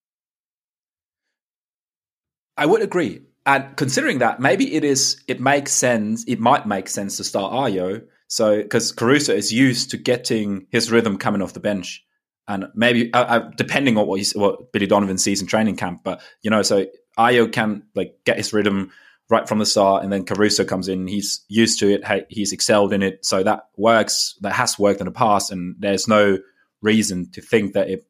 I 2.55 2.65
would 2.65 2.81
agree. 2.81 3.21
And 3.45 3.75
considering 3.75 4.19
that, 4.19 4.39
maybe 4.39 4.73
it 4.75 4.83
is, 4.83 5.21
it 5.27 5.41
makes 5.41 5.73
sense. 5.73 6.23
It 6.27 6.39
might 6.39 6.65
make 6.65 6.87
sense 6.87 7.17
to 7.17 7.23
start 7.23 7.51
Ayo. 7.51 8.03
So, 8.27 8.61
because 8.61 8.91
Caruso 8.91 9.33
is 9.33 9.51
used 9.51 9.91
to 9.91 9.97
getting 9.97 10.67
his 10.69 10.91
rhythm 10.91 11.17
coming 11.17 11.41
off 11.41 11.53
the 11.53 11.59
bench, 11.59 12.03
and 12.47 12.67
maybe 12.75 13.13
uh, 13.13 13.23
uh, 13.23 13.51
depending 13.55 13.97
on 13.97 14.07
what 14.07 14.21
what 14.35 14.71
Billy 14.71 14.87
Donovan 14.87 15.17
sees 15.17 15.41
in 15.41 15.47
training 15.47 15.77
camp, 15.77 16.01
but 16.03 16.21
you 16.41 16.49
know, 16.49 16.61
so 16.61 16.85
Ayo 17.17 17.51
can 17.51 17.83
like 17.95 18.15
get 18.25 18.37
his 18.37 18.53
rhythm 18.53 18.91
right 19.29 19.47
from 19.47 19.59
the 19.59 19.65
start, 19.65 20.03
and 20.03 20.11
then 20.11 20.25
Caruso 20.25 20.65
comes 20.65 20.87
in. 20.87 21.07
He's 21.07 21.45
used 21.47 21.79
to 21.79 21.93
it. 21.93 22.25
He's 22.29 22.51
excelled 22.51 22.93
in 22.93 23.01
it, 23.01 23.25
so 23.25 23.43
that 23.43 23.67
works. 23.77 24.35
That 24.41 24.53
has 24.53 24.77
worked 24.77 24.99
in 24.99 25.05
the 25.05 25.11
past, 25.11 25.51
and 25.51 25.75
there's 25.79 26.07
no 26.07 26.39
reason 26.81 27.31
to 27.31 27.41
think 27.41 27.73
that 27.73 27.89
it 27.89 28.05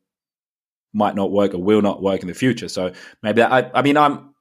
might 0.93 1.15
not 1.15 1.31
work 1.31 1.53
or 1.53 1.59
will 1.59 1.81
not 1.81 2.01
work 2.01 2.21
in 2.21 2.27
the 2.27 2.33
future. 2.33 2.67
So 2.67 2.93
maybe 3.21 3.41
I, 3.41 3.71
I 3.73 3.81
mean, 3.81 3.97
I'm 3.97 4.33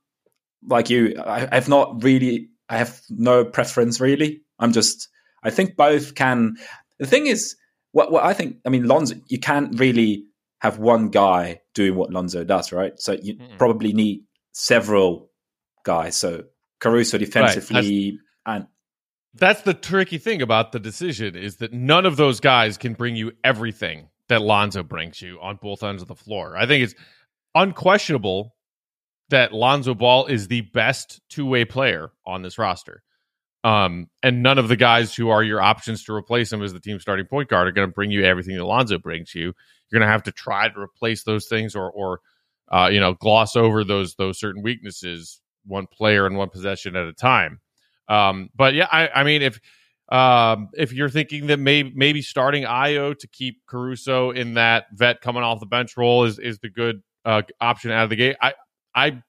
like 0.66 0.90
you, 0.90 1.20
I, 1.24 1.48
have 1.52 1.68
not 1.68 2.02
really, 2.02 2.50
I 2.68 2.78
have 2.78 3.00
no 3.08 3.44
preference 3.44 4.00
really. 4.00 4.42
I'm 4.58 4.72
just, 4.72 5.08
I 5.42 5.50
think 5.50 5.76
both 5.76 6.14
can. 6.14 6.56
The 6.98 7.06
thing 7.06 7.26
is, 7.26 7.56
what, 7.92 8.10
what 8.10 8.24
I 8.24 8.32
think, 8.34 8.58
I 8.66 8.68
mean, 8.68 8.86
Lonzo, 8.86 9.16
you 9.28 9.38
can't 9.38 9.78
really 9.78 10.26
have 10.60 10.78
one 10.78 11.08
guy 11.08 11.60
doing 11.74 11.96
what 11.96 12.10
Lonzo 12.10 12.44
does, 12.44 12.72
right? 12.72 12.98
So 12.98 13.12
you 13.12 13.36
mm-hmm. 13.36 13.56
probably 13.56 13.92
need 13.92 14.24
several 14.52 15.30
guys. 15.84 16.16
So 16.16 16.44
Caruso 16.80 17.18
defensively 17.18 18.18
right. 18.46 18.56
and 18.56 18.66
that's 19.34 19.62
the 19.62 19.74
tricky 19.74 20.18
thing 20.18 20.42
about 20.42 20.72
the 20.72 20.78
decision 20.78 21.36
is 21.36 21.56
that 21.56 21.72
none 21.72 22.04
of 22.04 22.16
those 22.16 22.40
guys 22.40 22.76
can 22.76 22.92
bring 22.92 23.16
you 23.16 23.32
everything 23.42 24.08
that 24.28 24.42
Lonzo 24.42 24.82
brings 24.82 25.22
you 25.22 25.38
on 25.40 25.58
both 25.60 25.82
ends 25.82 26.02
of 26.02 26.08
the 26.08 26.14
floor. 26.14 26.56
I 26.56 26.66
think 26.66 26.84
it's 26.84 26.94
unquestionable 27.54 28.54
that 29.30 29.52
Lonzo 29.52 29.94
Ball 29.94 30.26
is 30.26 30.48
the 30.48 30.60
best 30.60 31.20
two 31.30 31.46
way 31.46 31.64
player 31.64 32.12
on 32.26 32.42
this 32.42 32.58
roster. 32.58 33.02
Um, 33.64 34.08
and 34.22 34.42
none 34.42 34.58
of 34.58 34.68
the 34.68 34.76
guys 34.76 35.14
who 35.14 35.30
are 35.30 35.42
your 35.42 35.60
options 35.60 36.04
to 36.04 36.14
replace 36.14 36.52
him 36.52 36.62
as 36.62 36.72
the 36.72 36.80
team 36.80 36.98
starting 36.98 37.26
point 37.26 37.48
guard 37.48 37.68
are 37.68 37.72
going 37.72 37.88
to 37.88 37.94
bring 37.94 38.10
you 38.10 38.24
everything 38.24 38.56
that 38.56 38.64
Lonzo 38.64 38.98
brings 38.98 39.34
you. 39.34 39.54
You're 39.90 40.00
going 40.00 40.06
to 40.06 40.12
have 40.12 40.24
to 40.24 40.32
try 40.32 40.68
to 40.68 40.80
replace 40.80 41.22
those 41.22 41.46
things 41.46 41.76
or, 41.76 41.90
or 41.90 42.20
uh, 42.72 42.88
you 42.90 42.98
know, 42.98 43.14
gloss 43.14 43.54
over 43.54 43.84
those 43.84 44.14
those 44.16 44.40
certain 44.40 44.62
weaknesses 44.62 45.40
one 45.66 45.86
player 45.86 46.26
and 46.26 46.36
one 46.36 46.48
possession 46.48 46.96
at 46.96 47.06
a 47.06 47.12
time. 47.12 47.60
Um, 48.08 48.50
but 48.54 48.74
yeah, 48.74 48.88
I, 48.90 49.08
I 49.08 49.24
mean, 49.24 49.42
if 49.42 49.60
um, 50.08 50.68
if 50.74 50.92
you're 50.92 51.08
thinking 51.08 51.46
that 51.46 51.58
maybe 51.58 51.92
maybe 51.94 52.22
starting 52.22 52.64
Ayo 52.64 53.16
to 53.18 53.28
keep 53.28 53.64
Caruso 53.66 54.30
in 54.30 54.54
that 54.54 54.86
vet 54.92 55.20
coming 55.20 55.42
off 55.42 55.60
the 55.60 55.66
bench 55.66 55.96
role 55.96 56.24
is 56.24 56.38
is 56.38 56.58
the 56.58 56.68
good 56.68 57.02
uh, 57.24 57.42
option 57.60 57.90
out 57.90 58.04
of 58.04 58.10
the 58.10 58.16
gate, 58.16 58.36
I 58.40 58.54
I 58.94 59.22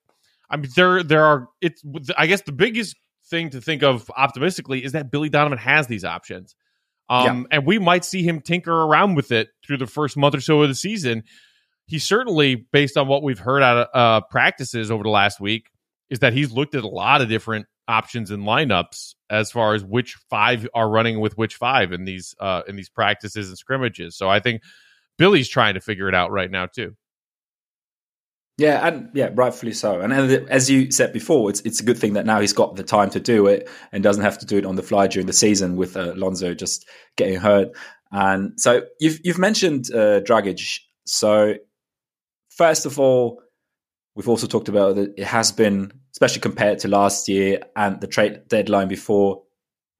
I 0.50 0.58
mean 0.58 0.70
there 0.76 1.04
there 1.04 1.24
are 1.24 1.48
it's 1.62 1.84
I 2.18 2.28
guess 2.28 2.42
the 2.42 2.52
biggest 2.52 2.96
thing 3.34 3.50
to 3.50 3.62
think 3.62 3.82
of 3.82 4.12
optimistically 4.16 4.84
is 4.84 4.92
that 4.92 5.10
Billy 5.10 5.28
Donovan 5.28 5.58
has 5.58 5.88
these 5.88 6.06
options. 6.06 6.56
Um, 7.10 7.48
yeah. 7.52 7.58
and 7.58 7.66
we 7.66 7.80
might 7.80 8.06
see 8.06 8.24
him 8.24 8.40
tinker 8.40 8.72
around 8.72 9.16
with 9.16 9.32
it 9.32 9.50
through 9.66 9.78
the 9.78 9.88
first 9.88 10.16
month 10.16 10.36
or 10.36 10.42
so 10.42 10.62
of 10.62 10.70
the 10.70 10.76
season. 10.76 11.24
He 11.88 12.00
certainly, 12.00 12.56
based 12.72 12.96
on 12.96 13.08
what 13.08 13.24
we've 13.24 13.40
heard 13.40 13.64
out 13.64 13.78
of 13.78 13.88
uh, 13.94 14.26
practices 14.30 14.92
over 14.92 15.04
the 15.04 15.10
last 15.10 15.40
week, 15.40 15.70
is 16.10 16.20
that 16.20 16.34
he's 16.34 16.52
looked 16.52 16.76
at 16.76 16.84
a 16.84 16.88
lot 16.88 17.22
of 17.22 17.28
different 17.28 17.66
options 17.88 18.32
and 18.32 18.44
lineups 18.44 19.16
as 19.30 19.52
far 19.52 19.74
as 19.74 19.84
which 19.84 20.16
five 20.30 20.68
are 20.74 20.90
running 20.90 21.20
with 21.20 21.38
which 21.38 21.56
five 21.56 21.92
in 21.92 22.06
these 22.06 22.36
uh, 22.40 22.62
in 22.68 22.76
these 22.76 22.90
practices 22.90 23.50
and 23.50 23.58
scrimmages. 23.58 24.16
So 24.16 24.30
I 24.30 24.40
think 24.40 24.62
Billy's 25.18 25.50
trying 25.50 25.74
to 25.74 25.82
figure 25.82 26.08
it 26.08 26.16
out 26.16 26.32
right 26.32 26.52
now 26.52 26.68
too. 26.68 26.96
Yeah, 28.58 28.86
and 28.88 29.10
yeah, 29.16 29.30
rightfully 29.34 29.74
so. 29.74 30.00
And 30.00 30.14
as 30.14 30.70
you 30.70 30.92
said 30.92 31.12
before, 31.12 31.50
it's 31.50 31.62
it's 31.62 31.80
a 31.80 31.84
good 31.84 31.98
thing 31.98 32.14
that 32.14 32.26
now 32.26 32.40
he's 32.40 32.54
got 32.54 32.76
the 32.76 32.84
time 32.84 33.10
to 33.12 33.20
do 33.20 33.48
it 33.48 33.68
and 33.92 34.04
doesn't 34.04 34.24
have 34.24 34.38
to 34.40 34.46
do 34.46 34.58
it 34.58 34.66
on 34.66 34.76
the 34.76 34.84
fly 34.84 35.08
during 35.08 35.26
the 35.26 35.34
season 35.34 35.76
with 35.76 35.98
uh, 35.98 36.14
Lonzo 36.16 36.54
just 36.54 36.88
getting 37.18 37.40
hurt. 37.40 37.70
And 38.12 38.54
so 38.58 38.84
you've 39.00 39.20
you've 39.24 39.40
mentioned 39.40 39.90
uh, 39.92 40.22
Dragic. 40.22 40.80
So 41.06 41.56
first 42.52 42.86
of 42.86 43.00
all, 43.00 43.42
we've 44.16 44.30
also 44.30 44.46
talked 44.46 44.70
about 44.70 44.98
that 44.98 45.16
it 45.18 45.26
has 45.26 45.52
been, 45.52 45.92
especially 46.12 46.42
compared 46.42 46.78
to 46.80 46.88
last 46.88 47.28
year 47.28 47.60
and 47.76 48.00
the 48.02 48.08
trade 48.08 48.48
deadline 48.50 48.88
before, 48.88 49.42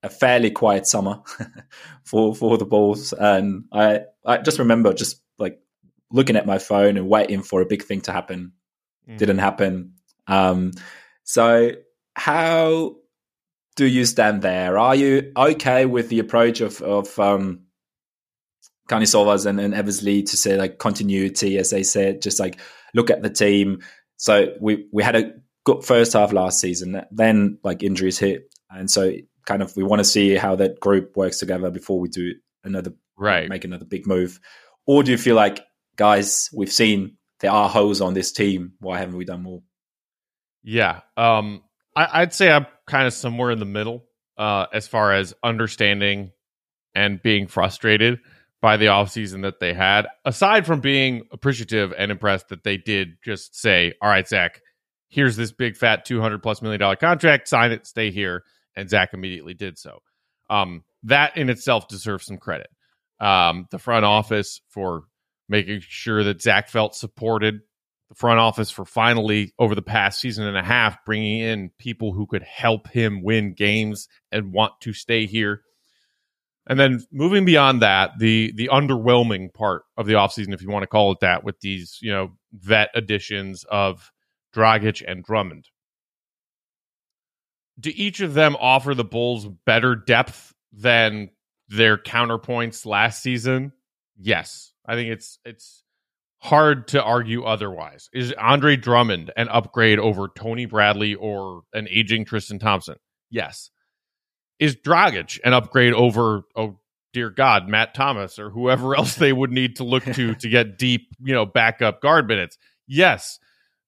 a 0.04 0.10
fairly 0.10 0.52
quiet 0.52 0.86
summer 0.86 1.22
for 2.04 2.36
for 2.36 2.60
the 2.60 2.66
Bulls. 2.66 3.14
And 3.14 3.64
I 3.74 4.02
I 4.28 4.38
just 4.38 4.60
remember 4.60 4.94
just 4.94 5.24
looking 6.14 6.38
at 6.38 6.46
my 6.46 6.60
phone 6.60 6.96
and 6.96 7.10
waiting 7.10 7.42
for 7.42 7.62
a 7.62 7.66
big 7.66 7.84
thing 7.84 8.00
to 8.02 8.14
happen. 8.14 8.54
Mm. 9.10 9.18
Didn't 9.18 9.40
happen. 9.40 9.96
Um, 10.28 10.72
so 11.24 11.72
how 12.16 12.96
do 13.76 13.86
you 13.86 14.06
stand 14.06 14.42
there? 14.42 14.78
Are 14.78 14.96
you 14.96 15.34
okay 15.36 15.86
with 15.86 16.08
the 16.08 16.20
approach 16.20 16.62
of 16.62 16.82
of 16.82 17.20
um, 17.20 17.64
and, 18.90 19.60
and 19.60 19.74
Eversley 19.74 20.24
to 20.24 20.38
say 20.38 20.56
like 20.56 20.78
continuity, 20.78 21.58
as 21.58 21.72
they 21.72 21.84
said, 21.84 22.22
just 22.22 22.40
like 22.40 22.60
look 22.94 23.10
at 23.10 23.24
the 23.24 23.30
team. 23.30 23.80
So 24.18 24.54
we 24.62 24.88
we 24.94 25.04
had 25.04 25.16
a 25.16 25.34
good 25.66 25.84
first 25.84 26.14
half 26.14 26.32
last 26.32 26.60
season, 26.60 27.02
then 27.12 27.58
like 27.64 27.82
injuries 27.82 28.20
hit, 28.20 28.54
and 28.70 28.90
so 28.90 29.12
kind 29.46 29.64
of 29.64 29.76
we 29.76 29.84
want 29.84 30.00
to 30.00 30.06
see 30.06 30.36
how 30.36 30.56
that 30.56 30.80
group 30.80 31.18
works 31.18 31.40
together 31.40 31.70
before 31.70 32.00
we 32.00 32.08
do 32.08 32.34
another 32.64 32.94
right 33.18 33.50
make 33.50 33.66
another 33.66 33.86
big 33.86 34.06
move. 34.08 34.40
Or 34.86 35.04
do 35.04 35.12
you 35.12 35.18
feel 35.18 35.36
like 35.36 35.66
guys, 35.96 36.50
we've 36.54 36.72
seen 36.72 37.18
there 37.40 37.52
are 37.52 37.70
holes 37.70 38.02
on 38.02 38.14
this 38.14 38.32
team. 38.32 38.74
Why 38.80 39.00
haven't 39.00 39.18
we 39.18 39.26
done 39.26 39.44
more? 39.44 39.62
Yeah. 40.64 41.02
Um, 41.18 41.64
I, 41.96 42.22
would 42.22 42.34
say 42.34 42.52
I'm 42.52 42.66
kind 42.88 43.06
of 43.06 43.14
somewhere 43.14 43.52
in 43.52 43.60
the 43.60 43.66
middle 43.66 44.06
uh, 44.38 44.66
as 44.74 44.88
far 44.88 45.14
as 45.14 45.34
understanding 45.44 46.32
and 46.96 47.22
being 47.22 47.48
frustrated 47.48 48.20
by 48.62 48.78
the 48.78 48.86
offseason 48.86 49.42
that 49.42 49.60
they 49.60 49.74
had, 49.74 50.08
aside 50.24 50.66
from 50.66 50.80
being 50.80 51.24
appreciative 51.32 51.94
and 51.98 52.12
impressed 52.12 52.48
that 52.50 52.64
they 52.64 52.78
did 52.78 53.18
just 53.24 53.60
say, 53.60 53.94
all 54.02 54.10
right, 54.10 54.28
Zach, 54.28 54.62
here's 55.10 55.36
this 55.36 55.52
big 55.52 55.76
fat 55.76 56.06
200 56.06 56.42
plus 56.42 56.62
million 56.62 56.80
dollar 56.80 56.96
contract, 56.96 57.48
sign 57.50 57.72
it, 57.72 57.86
stay 57.86 58.10
here. 58.10 58.44
And 58.76 58.90
Zach 58.90 59.14
immediately 59.14 59.54
did 59.54 59.78
so. 59.78 60.00
Um, 60.50 60.84
that 61.04 61.38
in 61.38 61.50
itself 61.50 61.88
deserves 61.88 62.26
some 62.26 62.38
credit. 62.38 62.68
Um, 63.20 63.68
the 63.70 63.80
front 63.80 64.06
office 64.06 64.62
for 64.70 65.04
making 65.50 65.82
sure 65.82 66.24
that 66.24 66.42
Zach 66.42 66.70
felt 66.70 66.96
supported. 66.96 67.62
The 68.10 68.16
front 68.16 68.40
office 68.40 68.70
for 68.70 68.86
finally, 68.86 69.54
over 69.58 69.74
the 69.74 69.82
past 69.82 70.20
season 70.20 70.46
and 70.46 70.58
a 70.58 70.64
half, 70.64 71.04
bringing 71.06 71.40
in 71.40 71.72
people 71.80 72.14
who 72.14 72.28
could 72.28 72.44
help 72.44 72.88
him 72.90 73.24
win 73.24 73.54
games 73.54 74.08
and 74.32 74.54
want 74.54 74.74
to 74.82 74.94
stay 74.94 75.26
here. 75.26 75.62
And 76.68 76.80
then 76.80 77.04
moving 77.12 77.44
beyond 77.44 77.82
that, 77.82 78.12
the 78.20 78.54
the 78.56 78.70
underwhelming 78.72 79.54
part 79.54 79.84
of 79.98 80.06
the 80.06 80.14
offseason, 80.14 80.54
if 80.54 80.62
you 80.62 80.70
want 80.70 80.84
to 80.84 80.88
call 80.88 81.12
it 81.12 81.20
that, 81.22 81.44
with 81.44 81.60
these, 81.60 81.98
you 82.02 82.12
know, 82.12 82.34
vet 82.54 82.90
additions 82.94 83.66
of 83.70 84.12
Dragic 84.56 85.04
and 85.06 85.24
Drummond. 85.24 85.66
Do 87.80 87.92
each 87.94 88.20
of 88.20 88.34
them 88.34 88.56
offer 88.60 88.94
the 88.94 89.04
Bulls 89.04 89.48
better 89.66 89.96
depth 89.96 90.54
than 90.72 91.32
their 91.68 91.98
counterpoints 91.98 92.86
last 92.86 93.24
season? 93.24 93.74
Yes. 94.20 94.73
I 94.86 94.96
think 94.96 95.10
it's 95.10 95.40
it's 95.46 95.84
hard 96.40 96.90
to 96.90 97.02
argue 97.02 97.44
otherwise. 97.44 98.10
Is 98.14 98.34
Andre 98.38 98.76
Drummond 98.76 99.32
an 99.38 99.48
upgrade 99.50 100.00
over 100.00 100.28
Tony 100.36 100.66
Bradley 100.66 101.16
or 101.16 101.62
an 101.74 101.88
aging 101.90 102.26
Tristan 102.26 102.60
Thompson? 102.60 102.96
Yes. 103.30 103.70
Is 104.60 104.76
Dragic 104.76 105.40
an 105.44 105.54
upgrade 105.54 105.94
over 105.94 106.44
oh 106.56 106.80
dear 107.14 107.30
God, 107.30 107.70
Matt 107.70 107.94
Thomas 107.94 108.40
or 108.40 108.50
whoever 108.50 108.96
else 108.98 109.16
they 109.16 109.34
would 109.34 109.52
need 109.52 109.78
to 109.78 109.84
look 109.84 110.04
to 110.04 110.36
to 110.36 110.50
get 110.50 110.78
deep, 110.78 111.08
you 111.24 111.34
know, 111.34 111.46
backup 111.46 112.02
guard 112.02 112.28
minutes? 112.28 112.58
Yes. 112.88 113.40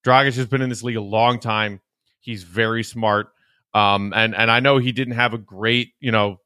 Dragic 0.05 0.35
has 0.35 0.47
been 0.47 0.61
in 0.61 0.69
this 0.69 0.83
league 0.83 0.95
a 0.95 1.01
long 1.01 1.39
time. 1.39 1.81
He's 2.21 2.43
very 2.43 2.83
smart. 2.83 3.27
Um, 3.73 4.13
and 4.15 4.33
and 4.33 4.49
I 4.49 4.61
know 4.61 4.77
he 4.77 4.93
didn't 4.93 5.15
have 5.15 5.33
a 5.33 5.37
great, 5.37 5.89
you 5.99 6.11
know, 6.11 6.39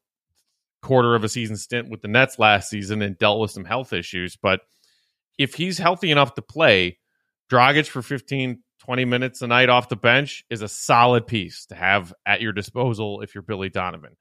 quarter 0.81 1.15
of 1.15 1.23
a 1.23 1.29
season 1.29 1.57
stint 1.57 1.89
with 1.89 2.01
the 2.01 2.07
Nets 2.07 2.39
last 2.39 2.69
season 2.69 3.01
and 3.01 3.17
dealt 3.17 3.39
with 3.39 3.51
some 3.51 3.65
health 3.65 3.93
issues. 3.93 4.35
But 4.35 4.61
if 5.37 5.55
he's 5.55 5.77
healthy 5.77 6.11
enough 6.11 6.35
to 6.35 6.41
play, 6.41 6.99
Dragic 7.49 7.87
for 7.87 8.01
15, 8.01 8.61
20 8.79 9.05
minutes 9.05 9.41
a 9.41 9.47
night 9.47 9.69
off 9.69 9.89
the 9.89 9.95
bench 9.95 10.43
is 10.49 10.61
a 10.61 10.67
solid 10.67 11.27
piece 11.27 11.65
to 11.67 11.75
have 11.75 12.13
at 12.25 12.41
your 12.41 12.53
disposal 12.53 13.21
if 13.21 13.35
you're 13.35 13.41
Billy 13.41 13.69
Donovan. 13.69 14.15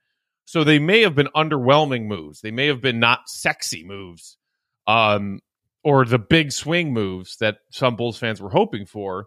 So 0.45 0.65
they 0.65 0.79
may 0.79 1.03
have 1.03 1.15
been 1.15 1.29
underwhelming 1.37 2.07
moves. 2.07 2.41
They 2.41 2.51
may 2.51 2.69
have 2.69 2.81
been 2.81 2.99
not 2.99 3.29
sexy 3.29 3.85
moves, 3.85 4.39
um, 4.87 5.41
or 5.85 6.07
the 6.07 6.19
big 6.19 6.53
swing 6.53 6.93
moves 6.93 7.37
that 7.37 7.59
some 7.71 7.97
Bulls 7.97 8.19
fans 8.19 8.41
were 8.41 8.49
hoping 8.49 8.87
for. 8.87 9.27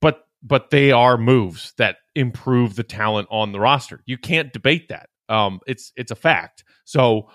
But 0.00 0.20
but 0.42 0.70
they 0.70 0.92
are 0.92 1.16
moves 1.16 1.72
that 1.78 1.96
improve 2.14 2.76
the 2.76 2.82
talent 2.84 3.28
on 3.30 3.52
the 3.52 3.60
roster. 3.60 4.02
You 4.04 4.18
can't 4.18 4.52
debate 4.52 4.88
that. 4.88 5.08
Um, 5.28 5.60
it's 5.66 5.92
it's 5.96 6.10
a 6.10 6.16
fact. 6.16 6.64
So, 6.84 7.30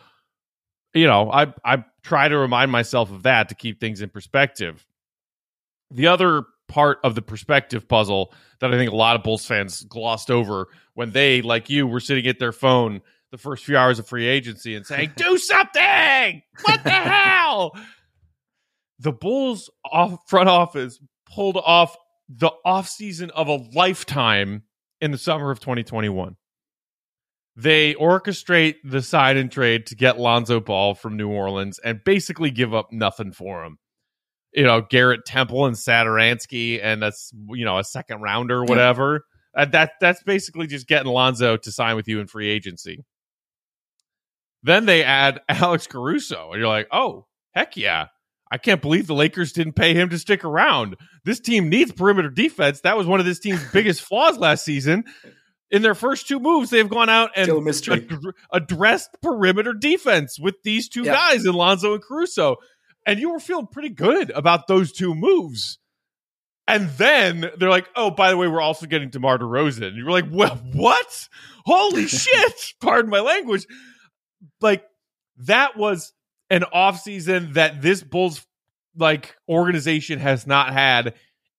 you 0.94 1.08
know, 1.08 1.32
I 1.32 1.54
I 1.64 1.86
try 2.04 2.28
to 2.28 2.38
remind 2.38 2.72
myself 2.72 3.12
of 3.12 3.24
that 3.24 3.50
to 3.50 3.56
keep 3.56 3.80
things 3.80 4.02
in 4.02 4.10
perspective. 4.10 4.86
The 5.92 6.08
other 6.08 6.44
part 6.68 7.00
of 7.04 7.14
the 7.16 7.22
perspective 7.22 7.88
puzzle 7.88 8.34
that 8.60 8.74
I 8.74 8.78
think 8.78 8.92
a 8.92 8.96
lot 8.96 9.16
of 9.16 9.24
Bulls 9.24 9.46
fans 9.46 9.84
glossed 9.84 10.32
over 10.32 10.68
when 10.96 11.12
they, 11.12 11.42
like 11.42 11.70
you, 11.70 11.86
were 11.86 12.00
sitting 12.00 12.26
at 12.28 12.40
their 12.40 12.52
phone 12.52 13.02
the 13.32 13.38
first 13.38 13.64
few 13.66 13.78
hours 13.78 14.00
of 14.00 14.08
free 14.08 14.26
agency 14.26 14.76
and 14.76 14.86
saying, 14.86 15.12
"Do 15.18 15.38
something! 15.38 16.42
What 16.64 16.84
the 16.84 16.90
hell?" 16.90 17.78
The 19.00 19.12
Bulls 19.12 19.70
off 19.86 20.20
front 20.28 20.50
office 20.50 21.00
pulled 21.26 21.58
off 21.58 21.96
the 22.30 22.52
offseason 22.66 23.30
of 23.32 23.48
a 23.48 23.56
lifetime 23.74 24.64
in 25.02 25.12
the 25.12 25.18
summer 25.18 25.52
of 25.52 25.60
2021. 25.60 26.36
They 27.56 27.94
orchestrate 27.94 28.76
the 28.84 29.02
sign 29.02 29.38
and 29.38 29.52
trade 29.52 29.86
to 29.88 29.96
get 29.96 30.20
Lonzo 30.20 30.60
Ball 30.60 30.96
from 30.96 31.18
New 31.18 31.30
Orleans 31.30 31.80
and 31.80 32.04
basically 32.04 32.50
give 32.50 32.74
up 32.74 32.92
nothing 32.92 33.32
for 33.32 33.64
him. 33.64 33.78
You 34.54 34.64
know, 34.64 34.82
Garrett 34.82 35.26
Temple 35.26 35.66
and 35.66 35.76
Satoransky 35.76 36.80
and 36.84 37.02
that's 37.02 37.32
you 37.50 37.66
know 37.66 37.78
a 37.78 37.84
second 37.84 38.22
rounder 38.22 38.60
or 38.60 38.66
whatever. 38.66 39.26
Uh, 39.56 39.66
that 39.66 39.92
that's 40.02 40.24
basically 40.24 40.68
just 40.68 40.88
getting 40.88 41.12
Lonzo 41.12 41.58
to 41.58 41.72
sign 41.72 41.96
with 41.96 42.08
you 42.08 42.20
in 42.20 42.28
free 42.28 42.50
agency. 42.50 43.04
Then 44.64 44.86
they 44.86 45.04
add 45.04 45.42
Alex 45.50 45.86
Caruso, 45.86 46.52
and 46.52 46.60
you're 46.60 46.70
like, 46.70 46.88
oh 46.92 47.28
heck 47.52 47.78
yeah! 47.78 48.08
I 48.52 48.58
can't 48.58 48.82
believe 48.82 49.08
the 49.08 49.16
Lakers 49.16 49.52
didn't 49.52 49.74
pay 49.74 49.94
him 49.94 50.10
to 50.10 50.18
stick 50.18 50.44
around. 50.44 50.96
This 51.24 51.40
team 51.40 51.70
needs 51.70 51.92
perimeter 51.92 52.30
defense. 52.30 52.82
That 52.82 52.98
was 52.98 53.06
one 53.06 53.20
of 53.20 53.26
this 53.26 53.40
team's 53.40 53.64
biggest 53.74 54.02
flaws 54.02 54.38
last 54.38 54.66
season. 54.66 55.04
In 55.74 55.82
their 55.82 55.96
first 55.96 56.28
two 56.28 56.40
moves, 56.40 56.70
they've 56.70 56.88
gone 56.88 57.10
out 57.10 57.32
and 57.36 57.50
ad- 57.50 58.20
addressed 58.52 59.10
perimeter 59.24 59.74
defense 59.74 60.40
with 60.40 60.54
these 60.64 60.88
two 60.88 61.04
yeah. 61.04 61.14
guys, 61.14 61.46
Alonzo 61.46 61.96
and 61.96 62.04
Caruso. 62.04 62.58
And 63.08 63.20
you 63.20 63.32
were 63.32 63.40
feeling 63.40 63.66
pretty 63.66 63.90
good 63.90 64.30
about 64.30 64.68
those 64.68 64.92
two 64.92 65.16
moves. 65.16 65.80
And 66.68 66.90
then 66.92 67.50
they're 67.58 67.72
like, 67.72 67.90
oh, 67.96 68.12
by 68.12 68.30
the 68.30 68.38
way, 68.38 68.48
we're 68.48 68.62
also 68.62 68.86
getting 68.86 69.10
DeMar 69.10 69.40
DeRozan. 69.40 69.88
And 69.88 69.98
you're 69.98 70.12
like, 70.12 70.28
well, 70.30 70.62
what? 70.74 71.28
Holy 71.66 72.06
shit. 72.08 72.74
Pardon 72.80 73.10
my 73.10 73.22
language. 73.22 73.66
Like, 74.62 74.86
that 75.38 75.76
was 75.76 76.14
an 76.52 76.66
offseason 76.74 77.56
that 77.56 77.82
this 77.82 78.04
Bulls 78.04 78.46
like 78.96 79.36
organization 79.50 80.20
has 80.20 80.46
not 80.46 80.72
had 80.72 81.16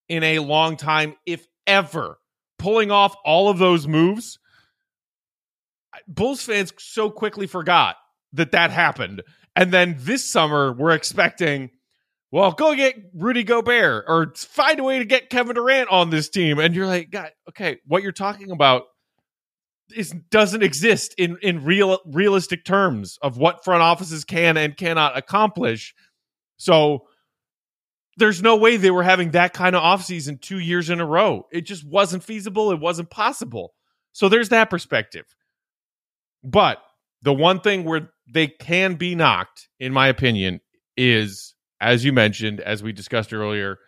in 0.08 0.22
a 0.22 0.38
long 0.38 0.76
time, 0.76 1.16
if 1.26 1.44
ever. 1.66 2.16
Pulling 2.64 2.90
off 2.90 3.14
all 3.26 3.50
of 3.50 3.58
those 3.58 3.86
moves, 3.86 4.38
Bulls 6.08 6.42
fans 6.42 6.72
so 6.78 7.10
quickly 7.10 7.46
forgot 7.46 7.96
that 8.32 8.52
that 8.52 8.70
happened. 8.70 9.20
And 9.54 9.70
then 9.70 9.96
this 9.98 10.24
summer, 10.24 10.72
we're 10.72 10.92
expecting, 10.92 11.68
well, 12.30 12.52
go 12.52 12.74
get 12.74 12.96
Rudy 13.12 13.44
Gobert 13.44 14.06
or 14.08 14.32
find 14.34 14.80
a 14.80 14.82
way 14.82 14.98
to 14.98 15.04
get 15.04 15.28
Kevin 15.28 15.56
Durant 15.56 15.90
on 15.90 16.08
this 16.08 16.30
team. 16.30 16.58
And 16.58 16.74
you're 16.74 16.86
like, 16.86 17.10
God, 17.10 17.32
okay, 17.50 17.80
what 17.86 18.02
you're 18.02 18.12
talking 18.12 18.50
about 18.50 18.84
is 19.94 20.12
doesn't 20.30 20.62
exist 20.62 21.14
in 21.18 21.36
in 21.42 21.64
real 21.64 21.98
realistic 22.06 22.64
terms 22.64 23.18
of 23.20 23.36
what 23.36 23.62
front 23.62 23.82
offices 23.82 24.24
can 24.24 24.56
and 24.56 24.74
cannot 24.74 25.18
accomplish. 25.18 25.94
So 26.56 27.08
there's 28.16 28.42
no 28.42 28.56
way 28.56 28.76
they 28.76 28.90
were 28.90 29.02
having 29.02 29.32
that 29.32 29.52
kind 29.52 29.74
of 29.74 29.82
offseason 29.82 30.40
two 30.40 30.58
years 30.58 30.90
in 30.90 31.00
a 31.00 31.06
row. 31.06 31.46
It 31.50 31.62
just 31.62 31.86
wasn't 31.86 32.24
feasible. 32.24 32.70
It 32.70 32.80
wasn't 32.80 33.10
possible. 33.10 33.74
So 34.12 34.28
there's 34.28 34.50
that 34.50 34.70
perspective. 34.70 35.24
But 36.42 36.78
the 37.22 37.32
one 37.32 37.60
thing 37.60 37.84
where 37.84 38.10
they 38.32 38.46
can 38.46 38.94
be 38.94 39.14
knocked, 39.14 39.68
in 39.80 39.92
my 39.92 40.08
opinion, 40.08 40.60
is 40.96 41.54
as 41.80 42.04
you 42.04 42.12
mentioned, 42.12 42.60
as 42.60 42.82
we 42.82 42.92
discussed 42.92 43.32
earlier, 43.32 43.78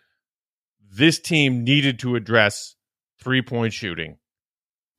this 0.91 1.18
team 1.18 1.64
needed 1.64 1.99
to 2.01 2.16
address 2.16 2.74
three 3.22 3.43
point 3.43 3.72
shooting. 3.72 4.18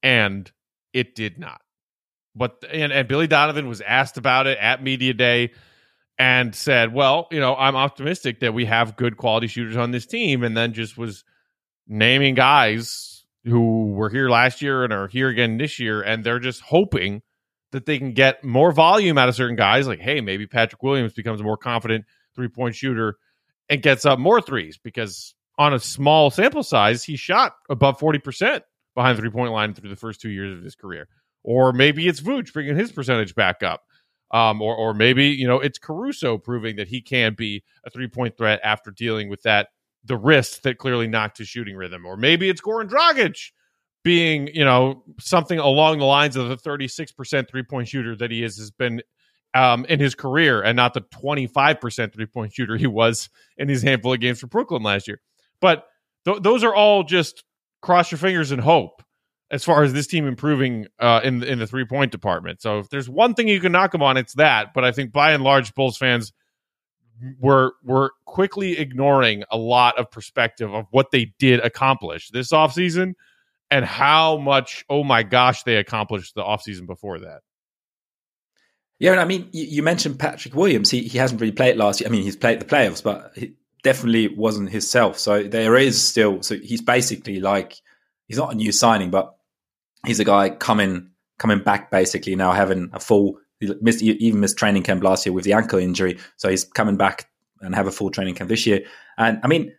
And 0.01 0.49
it 0.93 1.15
did 1.15 1.37
not. 1.37 1.61
But 2.35 2.63
and, 2.71 2.91
and 2.91 3.07
Billy 3.07 3.27
Donovan 3.27 3.67
was 3.67 3.81
asked 3.81 4.17
about 4.17 4.47
it 4.47 4.57
at 4.59 4.83
media 4.83 5.13
day 5.13 5.51
and 6.19 6.55
said, 6.55 6.93
"Well, 6.93 7.27
you 7.31 7.39
know, 7.39 7.55
I'm 7.55 7.75
optimistic 7.75 8.39
that 8.39 8.53
we 8.53 8.65
have 8.65 8.95
good 8.95 9.17
quality 9.17 9.47
shooters 9.47 9.77
on 9.77 9.91
this 9.91 10.05
team," 10.05 10.43
and 10.43 10.55
then 10.55 10.73
just 10.73 10.97
was 10.97 11.23
naming 11.87 12.35
guys 12.35 13.25
who 13.45 13.91
were 13.91 14.09
here 14.09 14.29
last 14.29 14.61
year 14.61 14.83
and 14.83 14.91
are 14.91 15.07
here 15.07 15.29
again 15.29 15.57
this 15.57 15.79
year, 15.79 16.01
and 16.01 16.23
they're 16.23 16.39
just 16.39 16.61
hoping 16.61 17.21
that 17.71 17.85
they 17.85 17.97
can 17.97 18.13
get 18.13 18.43
more 18.43 18.71
volume 18.71 19.17
out 19.17 19.29
of 19.29 19.35
certain 19.35 19.55
guys. 19.55 19.87
Like, 19.87 19.99
hey, 19.99 20.21
maybe 20.21 20.47
Patrick 20.47 20.83
Williams 20.83 21.13
becomes 21.13 21.39
a 21.41 21.43
more 21.43 21.57
confident 21.57 22.05
three 22.35 22.47
point 22.47 22.75
shooter 22.75 23.17
and 23.69 23.81
gets 23.81 24.05
up 24.05 24.19
more 24.19 24.41
threes 24.41 24.77
because 24.77 25.33
on 25.57 25.73
a 25.73 25.79
small 25.79 26.29
sample 26.29 26.63
size, 26.63 27.03
he 27.03 27.15
shot 27.15 27.53
above 27.69 27.99
forty 27.99 28.19
percent 28.19 28.63
behind 28.95 29.17
the 29.17 29.21
three 29.21 29.31
point 29.31 29.51
line 29.51 29.73
through 29.73 29.89
the 29.89 29.95
first 29.95 30.21
two 30.21 30.29
years 30.29 30.57
of 30.57 30.63
his 30.63 30.75
career. 30.75 31.07
Or 31.43 31.71
maybe 31.71 32.07
it's 32.07 32.21
Vooch 32.21 32.51
bringing 32.51 32.75
his 32.75 32.91
percentage 32.91 33.33
back 33.35 33.63
up. 33.63 33.83
Um, 34.31 34.61
or, 34.61 34.75
or 34.75 34.93
maybe, 34.93 35.27
you 35.27 35.47
know, 35.47 35.59
it's 35.59 35.79
Caruso 35.79 36.37
proving 36.37 36.75
that 36.75 36.89
he 36.89 37.01
can 37.01 37.33
be 37.33 37.63
a 37.85 37.89
three 37.89 38.07
point 38.07 38.37
threat 38.37 38.59
after 38.63 38.91
dealing 38.91 39.29
with 39.29 39.41
that, 39.43 39.69
the 40.03 40.17
wrist 40.17 40.63
that 40.63 40.77
clearly 40.77 41.07
knocked 41.07 41.37
his 41.37 41.47
shooting 41.47 41.75
rhythm. 41.75 42.05
Or 42.05 42.17
maybe 42.17 42.49
it's 42.49 42.59
Goran 42.59 42.89
Dragic 42.89 43.51
being, 44.03 44.47
you 44.53 44.65
know, 44.65 45.03
something 45.19 45.59
along 45.59 45.99
the 45.99 46.05
lines 46.05 46.35
of 46.35 46.49
the 46.49 46.57
36% 46.57 47.49
three 47.49 47.63
point 47.63 47.87
shooter 47.87 48.15
that 48.17 48.31
he 48.31 48.43
is, 48.43 48.57
has 48.57 48.71
been 48.71 49.01
um, 49.53 49.85
in 49.85 49.99
his 49.99 50.13
career 50.13 50.61
and 50.61 50.75
not 50.75 50.93
the 50.93 51.01
25% 51.01 52.13
three 52.13 52.25
point 52.25 52.53
shooter 52.53 52.77
he 52.77 52.87
was 52.87 53.29
in 53.57 53.69
his 53.69 53.81
handful 53.81 54.13
of 54.13 54.19
games 54.19 54.39
for 54.39 54.47
Brooklyn 54.47 54.83
last 54.83 55.07
year. 55.07 55.19
But 55.61 55.85
th- 56.25 56.41
those 56.41 56.63
are 56.63 56.75
all 56.75 57.03
just 57.03 57.43
cross 57.81 58.11
your 58.11 58.17
fingers 58.19 58.51
and 58.51 58.61
hope 58.61 59.01
as 59.49 59.63
far 59.63 59.83
as 59.83 59.93
this 59.93 60.07
team 60.07 60.27
improving 60.27 60.87
uh, 60.99 61.21
in 61.23 61.43
in 61.43 61.59
the 61.59 61.67
three 61.67 61.85
point 61.85 62.11
department. 62.11 62.61
So 62.61 62.79
if 62.79 62.89
there's 62.89 63.09
one 63.09 63.33
thing 63.33 63.47
you 63.47 63.59
can 63.59 63.71
knock 63.71 63.91
them 63.91 64.03
on, 64.03 64.17
it's 64.17 64.33
that. 64.33 64.73
But 64.73 64.83
I 64.83 64.91
think 64.91 65.11
by 65.11 65.31
and 65.31 65.43
large, 65.43 65.73
Bulls 65.73 65.97
fans 65.97 66.33
were 67.39 67.73
were 67.83 68.11
quickly 68.25 68.77
ignoring 68.77 69.43
a 69.49 69.57
lot 69.57 69.97
of 69.97 70.11
perspective 70.11 70.73
of 70.73 70.85
what 70.91 71.11
they 71.11 71.33
did 71.39 71.59
accomplish 71.61 72.29
this 72.29 72.51
offseason 72.51 73.13
and 73.71 73.85
how 73.85 74.37
much 74.37 74.85
oh 74.89 75.03
my 75.03 75.23
gosh 75.23 75.63
they 75.63 75.77
accomplished 75.77 76.35
the 76.35 76.43
offseason 76.43 76.85
before 76.85 77.19
that. 77.19 77.41
Yeah, 78.99 79.11
and 79.11 79.19
I 79.19 79.25
mean, 79.25 79.47
you, 79.51 79.83
mentioned 79.83 80.17
Patrick 80.17 80.55
Williams. 80.55 80.89
He 80.89 81.03
he 81.03 81.19
hasn't 81.19 81.39
really 81.39 81.53
played 81.53 81.77
last 81.77 82.01
year. 82.01 82.09
I 82.09 82.11
mean, 82.11 82.23
he's 82.23 82.35
played 82.35 82.59
the 82.59 82.65
playoffs, 82.65 83.03
but 83.03 83.31
he, 83.35 83.53
definitely 83.83 84.27
wasn't 84.27 84.71
himself. 84.71 85.19
So 85.19 85.43
there 85.43 85.77
is 85.77 86.03
still. 86.03 86.41
So 86.41 86.57
he's 86.57 86.81
basically 86.81 87.39
like 87.39 87.75
he's 88.27 88.37
not 88.37 88.51
a 88.51 88.55
new 88.55 88.71
signing, 88.71 89.11
but 89.11 89.36
he's 90.07 90.19
a 90.19 90.25
guy 90.25 90.49
coming 90.49 91.09
coming 91.37 91.59
back 91.59 91.91
basically 91.91 92.35
now 92.35 92.51
having 92.51 92.89
a 92.93 92.99
full. 92.99 93.39
Missed 93.59 94.03
even 94.03 94.39
missed 94.39 94.57
training 94.57 94.83
camp 94.83 95.03
last 95.03 95.25
year 95.25 95.33
with 95.33 95.43
the 95.43 95.53
ankle 95.53 95.79
injury, 95.79 96.19
so 96.35 96.47
he's 96.47 96.63
coming 96.63 96.95
back 96.95 97.27
and 97.59 97.73
have 97.73 97.87
a 97.87 97.91
full 97.91 98.11
training 98.11 98.35
camp 98.35 98.49
this 98.49 98.67
year. 98.67 98.81
And 99.17 99.39
I 99.43 99.47
mean, 99.47 99.73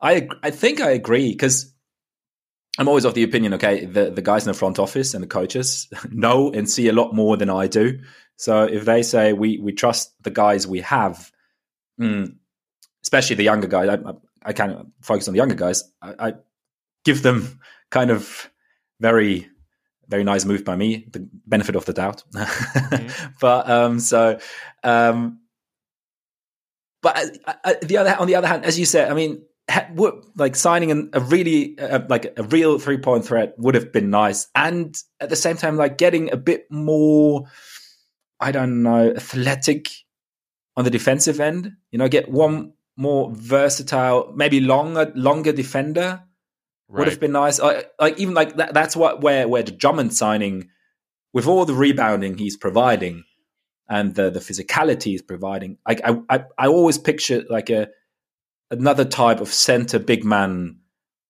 I 0.00 0.28
I 0.42 0.50
think 0.50 0.82
I 0.82 0.90
agree 0.90 1.30
because 1.30 1.72
I'm 2.78 2.88
always 2.88 3.04
of 3.04 3.14
the 3.14 3.22
opinion, 3.22 3.54
okay, 3.54 3.84
the, 3.84 4.10
the 4.10 4.20
guys 4.20 4.44
in 4.44 4.50
the 4.52 4.58
front 4.58 4.78
office 4.78 5.14
and 5.14 5.22
the 5.22 5.28
coaches 5.28 5.88
know 6.10 6.52
and 6.52 6.68
see 6.68 6.88
a 6.88 6.92
lot 6.92 7.14
more 7.14 7.36
than 7.36 7.48
I 7.48 7.66
do. 7.66 8.00
So 8.36 8.64
if 8.64 8.84
they 8.84 9.02
say 9.02 9.32
we 9.32 9.58
we 9.58 9.72
trust 9.72 10.12
the 10.22 10.30
guys 10.30 10.66
we 10.66 10.80
have, 10.80 11.30
mm, 12.00 12.34
especially 13.02 13.36
the 13.36 13.44
younger 13.44 13.68
guys. 13.68 13.88
I, 13.88 14.12
I 14.44 14.52
of 14.52 14.86
focus 15.00 15.28
on 15.28 15.34
the 15.34 15.38
younger 15.38 15.54
guys. 15.54 15.84
I, 16.02 16.14
I, 16.18 16.32
give 17.04 17.22
them 17.22 17.60
kind 17.90 18.10
of 18.10 18.50
very 19.00 19.48
very 20.08 20.24
nice 20.24 20.44
move 20.44 20.64
by 20.64 20.76
me, 20.76 21.06
the 21.10 21.28
benefit 21.46 21.76
of 21.76 21.84
the 21.84 21.92
doubt. 21.92 22.22
mm-hmm. 22.34 23.32
But 23.40 23.68
um, 23.68 24.00
so, 24.00 24.38
um, 24.82 25.40
but 27.02 27.16
I, 27.46 27.54
I, 27.64 27.74
the 27.82 27.98
other 27.98 28.16
on 28.18 28.26
the 28.26 28.34
other 28.34 28.48
hand, 28.48 28.64
as 28.64 28.78
you 28.78 28.86
said, 28.86 29.10
I 29.10 29.14
mean, 29.14 29.42
ha, 29.70 29.86
what, 29.92 30.24
like 30.36 30.56
signing 30.56 30.90
an, 30.90 31.10
a 31.12 31.20
really 31.20 31.78
uh, 31.78 32.00
like 32.08 32.32
a 32.36 32.42
real 32.44 32.78
three 32.78 32.98
point 32.98 33.24
threat 33.24 33.54
would 33.58 33.74
have 33.74 33.92
been 33.92 34.10
nice, 34.10 34.48
and 34.54 34.96
at 35.20 35.28
the 35.28 35.36
same 35.36 35.56
time, 35.56 35.76
like 35.76 35.98
getting 35.98 36.32
a 36.32 36.36
bit 36.36 36.66
more, 36.70 37.44
I 38.40 38.52
don't 38.52 38.82
know, 38.82 39.10
athletic 39.10 39.90
on 40.76 40.84
the 40.84 40.90
defensive 40.90 41.40
end. 41.40 41.72
You 41.90 41.98
know, 41.98 42.08
get 42.08 42.30
one 42.30 42.72
more 42.96 43.30
versatile, 43.34 44.32
maybe 44.34 44.60
longer 44.60 45.12
longer 45.14 45.52
defender 45.52 46.22
right. 46.88 47.00
would 47.00 47.08
have 47.08 47.20
been 47.20 47.32
nice. 47.32 47.60
like 47.60 48.18
even 48.18 48.34
like 48.34 48.56
that, 48.56 48.74
that's 48.74 48.96
what 48.96 49.20
where 49.20 49.48
where 49.48 49.62
the 49.62 49.72
Drummond 49.72 50.14
signing, 50.14 50.68
with 51.32 51.46
all 51.46 51.64
the 51.64 51.74
rebounding 51.74 52.38
he's 52.38 52.56
providing, 52.56 53.24
and 53.88 54.14
the 54.14 54.30
the 54.30 54.40
physicality 54.40 55.04
he's 55.04 55.22
providing, 55.22 55.78
like 55.86 56.00
I 56.04 56.20
I, 56.28 56.44
I 56.58 56.66
always 56.68 56.98
picture 56.98 57.44
like 57.48 57.70
a 57.70 57.88
another 58.70 59.04
type 59.04 59.40
of 59.40 59.48
center 59.52 59.98
big 59.98 60.24
man 60.24 60.78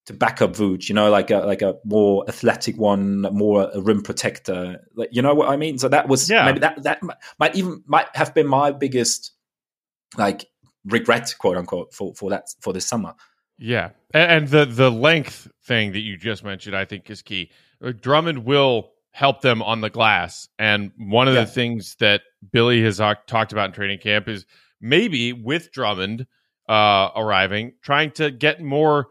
to 0.05 0.13
back 0.13 0.41
up 0.41 0.53
Vooch, 0.53 0.87
you 0.87 0.95
know, 0.95 1.09
like 1.09 1.31
a 1.31 1.39
like 1.39 1.61
a 1.61 1.75
more 1.83 2.25
athletic 2.27 2.77
one, 2.77 3.21
more 3.21 3.69
a 3.73 3.81
rim 3.81 4.01
protector. 4.01 4.79
Like 4.95 5.09
you 5.11 5.21
know 5.21 5.33
what 5.33 5.49
I 5.49 5.57
mean? 5.57 5.77
So 5.77 5.89
that 5.89 6.07
was 6.07 6.29
yeah. 6.29 6.45
maybe 6.45 6.59
that 6.59 6.83
that 6.83 7.01
might 7.39 7.55
even 7.55 7.83
might 7.87 8.07
have 8.15 8.33
been 8.33 8.47
my 8.47 8.71
biggest 8.71 9.31
like 10.17 10.45
regret, 10.85 11.33
quote 11.39 11.57
unquote, 11.57 11.93
for 11.93 12.13
for 12.13 12.29
that 12.29 12.49
for 12.59 12.71
this 12.71 12.85
summer. 12.85 13.15
Yeah, 13.57 13.91
and 14.13 14.47
the 14.47 14.65
the 14.65 14.91
length 14.91 15.49
thing 15.65 15.93
that 15.93 15.99
you 15.99 16.17
just 16.17 16.43
mentioned, 16.43 16.75
I 16.75 16.85
think, 16.85 17.09
is 17.09 17.21
key. 17.21 17.51
Uh, 17.83 17.93
Drummond 17.99 18.45
will 18.45 18.91
help 19.11 19.41
them 19.41 19.61
on 19.61 19.81
the 19.81 19.89
glass, 19.89 20.49
and 20.59 20.91
one 20.97 21.27
of 21.27 21.35
yeah. 21.35 21.41
the 21.41 21.51
things 21.51 21.95
that 21.99 22.21
Billy 22.51 22.83
has 22.83 22.97
talked 22.97 23.51
about 23.53 23.67
in 23.67 23.71
training 23.71 23.99
camp 23.99 24.27
is 24.27 24.45
maybe 24.81 25.31
with 25.33 25.71
Drummond 25.71 26.27
uh, 26.67 27.09
arriving, 27.15 27.73
trying 27.81 28.11
to 28.11 28.31
get 28.31 28.61
more 28.61 29.07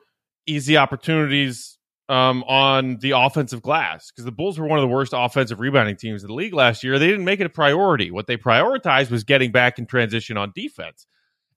easy 0.47 0.77
opportunities 0.77 1.79
um, 2.09 2.43
on 2.45 2.99
the 2.99 3.13
offensive 3.13 3.63
glass 3.63 4.11
because 4.11 4.25
the 4.25 4.33
Bulls 4.33 4.59
were 4.59 4.67
one 4.67 4.79
of 4.79 4.83
the 4.83 4.95
worst 4.95 5.13
offensive 5.17 5.59
rebounding 5.59 5.97
teams 5.97 6.23
in 6.23 6.29
the 6.29 6.35
league 6.35 6.53
last 6.53 6.85
year. 6.85 6.99
They 6.99 7.09
didn't 7.09 7.25
make 7.25 7.41
it 7.41 7.47
a 7.47 7.51
priority. 7.51 8.11
What 8.11 8.27
they 8.27 8.37
prioritized 8.37 9.11
was 9.11 9.25
getting 9.25 9.53
back 9.53 9.79
in 9.79 9.87
transition 9.87 10.37
on 10.37 10.53
defense. 10.55 11.07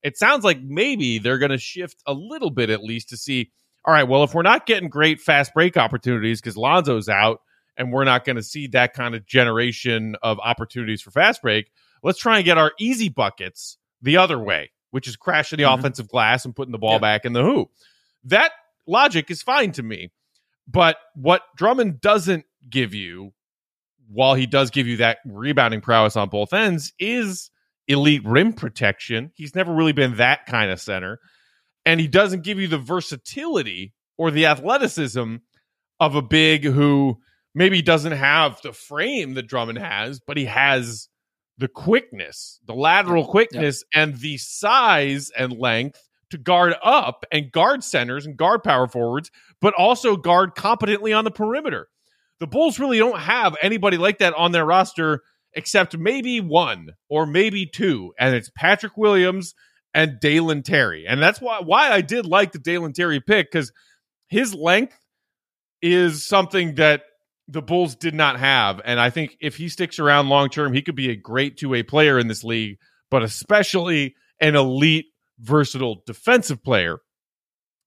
It 0.02 0.16
sounds 0.16 0.44
like 0.44 0.60
maybe 0.62 1.18
they're 1.18 1.38
going 1.38 1.50
to 1.50 1.58
shift 1.58 2.02
a 2.06 2.12
little 2.12 2.50
bit 2.50 2.70
at 2.70 2.82
least 2.82 3.10
to 3.10 3.16
see. 3.16 3.50
All 3.84 3.94
right, 3.94 4.04
well, 4.04 4.22
if 4.24 4.34
we're 4.34 4.42
not 4.42 4.66
getting 4.66 4.88
great 4.88 5.20
fast 5.20 5.54
break 5.54 5.76
opportunities 5.76 6.40
because 6.40 6.56
Lonzo's 6.56 7.08
out 7.08 7.40
and 7.76 7.92
we're 7.92 8.04
not 8.04 8.24
going 8.24 8.36
to 8.36 8.42
see 8.42 8.66
that 8.68 8.92
kind 8.92 9.14
of 9.14 9.26
generation 9.26 10.16
of 10.22 10.38
opportunities 10.40 11.00
for 11.00 11.10
fast 11.10 11.42
break, 11.42 11.70
let's 12.02 12.18
try 12.18 12.36
and 12.36 12.44
get 12.44 12.58
our 12.58 12.72
easy 12.78 13.08
buckets 13.08 13.78
the 14.02 14.16
other 14.16 14.38
way, 14.38 14.70
which 14.90 15.08
is 15.08 15.16
crashing 15.16 15.56
the 15.56 15.64
mm-hmm. 15.64 15.78
offensive 15.78 16.08
glass 16.08 16.44
and 16.44 16.54
putting 16.54 16.72
the 16.72 16.78
ball 16.78 16.94
yeah. 16.94 16.98
back 16.98 17.24
in 17.24 17.32
the 17.32 17.42
hoop. 17.42 17.70
That 18.24 18.52
logic 18.86 19.30
is 19.30 19.42
fine 19.42 19.72
to 19.72 19.82
me. 19.82 20.10
But 20.66 20.96
what 21.14 21.42
Drummond 21.56 22.00
doesn't 22.00 22.44
give 22.68 22.92
you, 22.92 23.32
while 24.10 24.34
he 24.34 24.46
does 24.46 24.70
give 24.70 24.86
you 24.86 24.98
that 24.98 25.18
rebounding 25.24 25.80
prowess 25.80 26.16
on 26.16 26.28
both 26.28 26.52
ends, 26.52 26.92
is 26.98 27.50
elite 27.88 28.24
rim 28.24 28.52
protection. 28.52 29.32
He's 29.34 29.54
never 29.54 29.74
really 29.74 29.92
been 29.92 30.16
that 30.16 30.46
kind 30.46 30.70
of 30.70 30.80
center. 30.80 31.18
And 31.84 31.98
he 31.98 32.06
doesn't 32.06 32.44
give 32.44 32.58
you 32.58 32.68
the 32.68 32.78
versatility 32.78 33.94
or 34.18 34.30
the 34.30 34.46
athleticism 34.46 35.36
of 35.98 36.14
a 36.14 36.22
big 36.22 36.64
who 36.64 37.16
maybe 37.54 37.82
doesn't 37.82 38.12
have 38.12 38.60
the 38.62 38.72
frame 38.72 39.34
that 39.34 39.48
Drummond 39.48 39.78
has, 39.78 40.20
but 40.20 40.36
he 40.36 40.44
has 40.44 41.08
the 41.56 41.68
quickness, 41.68 42.60
the 42.66 42.74
lateral 42.74 43.26
quickness, 43.26 43.82
yeah. 43.92 44.02
and 44.02 44.16
the 44.18 44.36
size 44.38 45.30
and 45.36 45.52
length 45.52 46.00
to 46.30 46.38
guard 46.38 46.74
up 46.84 47.24
and 47.32 47.50
guard 47.50 47.82
centers 47.82 48.26
and 48.26 48.36
guard 48.36 48.62
power 48.62 48.86
forwards, 48.86 49.30
but 49.60 49.74
also 49.74 50.16
guard 50.16 50.54
competently 50.54 51.12
on 51.12 51.24
the 51.24 51.30
perimeter. 51.30 51.88
The 52.38 52.46
Bulls 52.46 52.78
really 52.78 52.98
don't 52.98 53.18
have 53.18 53.56
anybody 53.62 53.96
like 53.96 54.18
that 54.18 54.34
on 54.34 54.52
their 54.52 54.64
roster 54.64 55.22
except 55.58 55.98
maybe 55.98 56.40
one 56.40 56.90
or 57.10 57.26
maybe 57.26 57.66
two, 57.66 58.14
and 58.18 58.32
it's 58.32 58.48
Patrick 58.56 58.96
Williams 58.96 59.54
and 59.92 60.20
Dalen 60.20 60.62
Terry. 60.62 61.04
And 61.06 61.20
that's 61.20 61.40
why 61.40 61.60
why 61.60 61.90
I 61.90 62.00
did 62.00 62.26
like 62.26 62.52
the 62.52 62.60
Dalen 62.60 62.92
Terry 62.92 63.20
pick 63.20 63.50
because 63.50 63.72
his 64.28 64.54
length 64.54 64.96
is 65.82 66.24
something 66.24 66.76
that 66.76 67.02
the 67.48 67.60
Bulls 67.60 67.96
did 67.96 68.14
not 68.14 68.38
have. 68.38 68.80
And 68.84 69.00
I 69.00 69.10
think 69.10 69.36
if 69.40 69.56
he 69.56 69.68
sticks 69.68 69.98
around 69.98 70.28
long 70.28 70.48
term, 70.48 70.72
he 70.72 70.82
could 70.82 70.94
be 70.94 71.10
a 71.10 71.16
great 71.16 71.56
two 71.56 71.70
way 71.70 71.82
player 71.82 72.20
in 72.20 72.28
this 72.28 72.44
league, 72.44 72.78
but 73.10 73.24
especially 73.24 74.14
an 74.40 74.54
elite 74.54 75.06
versatile 75.40 76.04
defensive 76.06 76.62
player. 76.62 77.00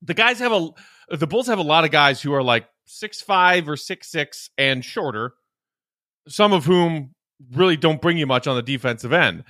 The 0.01 0.13
guys 0.13 0.39
have 0.39 0.51
a 0.51 0.69
the 1.09 1.27
Bulls 1.27 1.47
have 1.47 1.59
a 1.59 1.63
lot 1.63 1.85
of 1.85 1.91
guys 1.91 2.21
who 2.21 2.33
are 2.33 2.43
like 2.43 2.67
six 2.85 3.21
five 3.21 3.69
or 3.69 3.77
six 3.77 4.11
six 4.11 4.49
and 4.57 4.83
shorter, 4.83 5.35
some 6.27 6.51
of 6.51 6.65
whom 6.65 7.13
really 7.53 7.77
don't 7.77 8.01
bring 8.01 8.17
you 8.17 8.27
much 8.27 8.47
on 8.47 8.55
the 8.55 8.61
defensive 8.61 9.13
end. 9.13 9.43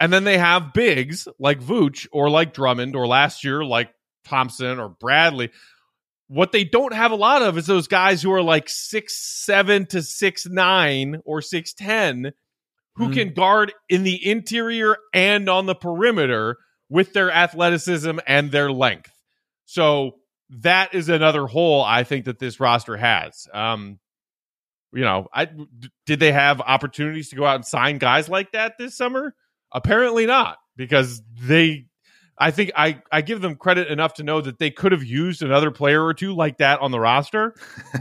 And 0.00 0.12
then 0.12 0.24
they 0.24 0.38
have 0.38 0.72
bigs 0.72 1.28
like 1.38 1.60
Vooch 1.60 2.06
or 2.12 2.28
like 2.28 2.52
Drummond 2.52 2.96
or 2.96 3.06
last 3.06 3.44
year 3.44 3.64
like 3.64 3.92
Thompson 4.24 4.80
or 4.80 4.88
Bradley. 4.88 5.50
What 6.28 6.52
they 6.52 6.64
don't 6.64 6.94
have 6.94 7.12
a 7.12 7.16
lot 7.16 7.42
of 7.42 7.58
is 7.58 7.66
those 7.66 7.86
guys 7.86 8.22
who 8.22 8.32
are 8.32 8.42
like 8.42 8.68
six 8.68 9.16
seven 9.44 9.86
to 9.86 10.02
six 10.02 10.46
nine 10.46 11.20
or 11.24 11.42
six 11.42 11.74
ten 11.74 12.32
who 12.96 13.04
mm-hmm. 13.04 13.12
can 13.12 13.34
guard 13.34 13.72
in 13.88 14.04
the 14.04 14.30
interior 14.30 14.96
and 15.12 15.48
on 15.48 15.66
the 15.66 15.74
perimeter 15.74 16.56
with 16.88 17.12
their 17.12 17.30
athleticism 17.30 18.18
and 18.26 18.50
their 18.50 18.70
length. 18.70 19.12
So 19.66 20.16
that 20.50 20.94
is 20.94 21.08
another 21.08 21.46
hole 21.46 21.82
I 21.82 22.04
think 22.04 22.26
that 22.26 22.38
this 22.38 22.60
roster 22.60 22.96
has. 22.96 23.48
Um, 23.52 23.98
you 24.94 25.02
know, 25.02 25.28
I 25.32 25.48
did 26.06 26.20
they 26.20 26.32
have 26.32 26.60
opportunities 26.60 27.28
to 27.30 27.36
go 27.36 27.44
out 27.44 27.56
and 27.56 27.64
sign 27.64 27.98
guys 27.98 28.28
like 28.28 28.52
that 28.52 28.78
this 28.78 28.96
summer? 28.96 29.34
Apparently 29.72 30.26
not, 30.26 30.58
because 30.76 31.22
they 31.40 31.86
I 32.36 32.50
think 32.50 32.72
I, 32.76 33.00
I 33.12 33.20
give 33.20 33.40
them 33.40 33.54
credit 33.54 33.88
enough 33.88 34.14
to 34.14 34.22
know 34.24 34.40
that 34.40 34.58
they 34.58 34.70
could 34.70 34.92
have 34.92 35.04
used 35.04 35.42
another 35.42 35.70
player 35.70 36.04
or 36.04 36.14
two 36.14 36.34
like 36.34 36.58
that 36.58 36.80
on 36.80 36.90
the 36.90 36.98
roster, 36.98 37.54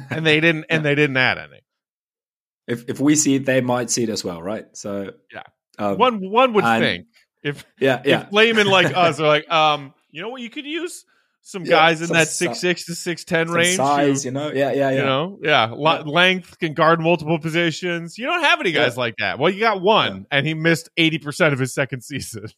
and 0.09 0.25
they 0.25 0.39
didn't, 0.39 0.65
and 0.69 0.83
they 0.83 0.95
didn't 0.95 1.17
add 1.17 1.37
any. 1.37 1.61
If 2.67 2.89
if 2.89 2.99
we 2.99 3.15
see 3.15 3.35
it, 3.35 3.45
they 3.45 3.61
might 3.61 3.91
see 3.91 4.03
it 4.03 4.09
as 4.09 4.23
well, 4.23 4.41
right? 4.41 4.65
So 4.73 5.11
yeah, 5.31 5.43
um, 5.77 5.97
one 5.97 6.29
one 6.29 6.53
would 6.53 6.63
and, 6.63 6.83
think 6.83 7.07
if 7.43 7.65
yeah, 7.79 8.01
yeah. 8.05 8.21
if 8.21 8.31
laymen 8.33 8.67
like 8.67 8.85
us 8.95 9.19
are 9.19 9.27
like, 9.27 9.49
um, 9.51 9.93
you 10.11 10.21
know 10.21 10.29
what, 10.29 10.41
you 10.41 10.49
could 10.49 10.65
use 10.65 11.05
some 11.45 11.63
guys 11.63 11.99
yeah, 11.99 12.07
in 12.07 12.13
that 12.13 12.29
six 12.29 12.59
six 12.59 12.85
to 12.85 12.95
six 12.95 13.25
ten 13.25 13.51
range. 13.51 13.75
Size, 13.75 14.23
who, 14.23 14.29
you 14.29 14.33
know, 14.33 14.51
yeah, 14.51 14.71
yeah, 14.71 14.89
yeah. 14.89 14.91
You 14.91 15.03
know, 15.03 15.39
yeah, 15.43 15.75
yeah. 15.77 16.01
length 16.03 16.57
can 16.57 16.73
guard 16.73 17.01
multiple 17.01 17.37
positions. 17.37 18.17
You 18.17 18.25
don't 18.25 18.41
have 18.41 18.61
any 18.61 18.71
guys 18.71 18.93
yeah. 18.95 18.99
like 18.99 19.15
that. 19.19 19.39
Well, 19.39 19.51
you 19.51 19.59
got 19.59 19.81
one, 19.81 20.25
and 20.31 20.47
he 20.47 20.53
missed 20.53 20.89
eighty 20.95 21.19
percent 21.19 21.53
of 21.53 21.59
his 21.59 21.73
second 21.73 22.01
season. 22.01 22.47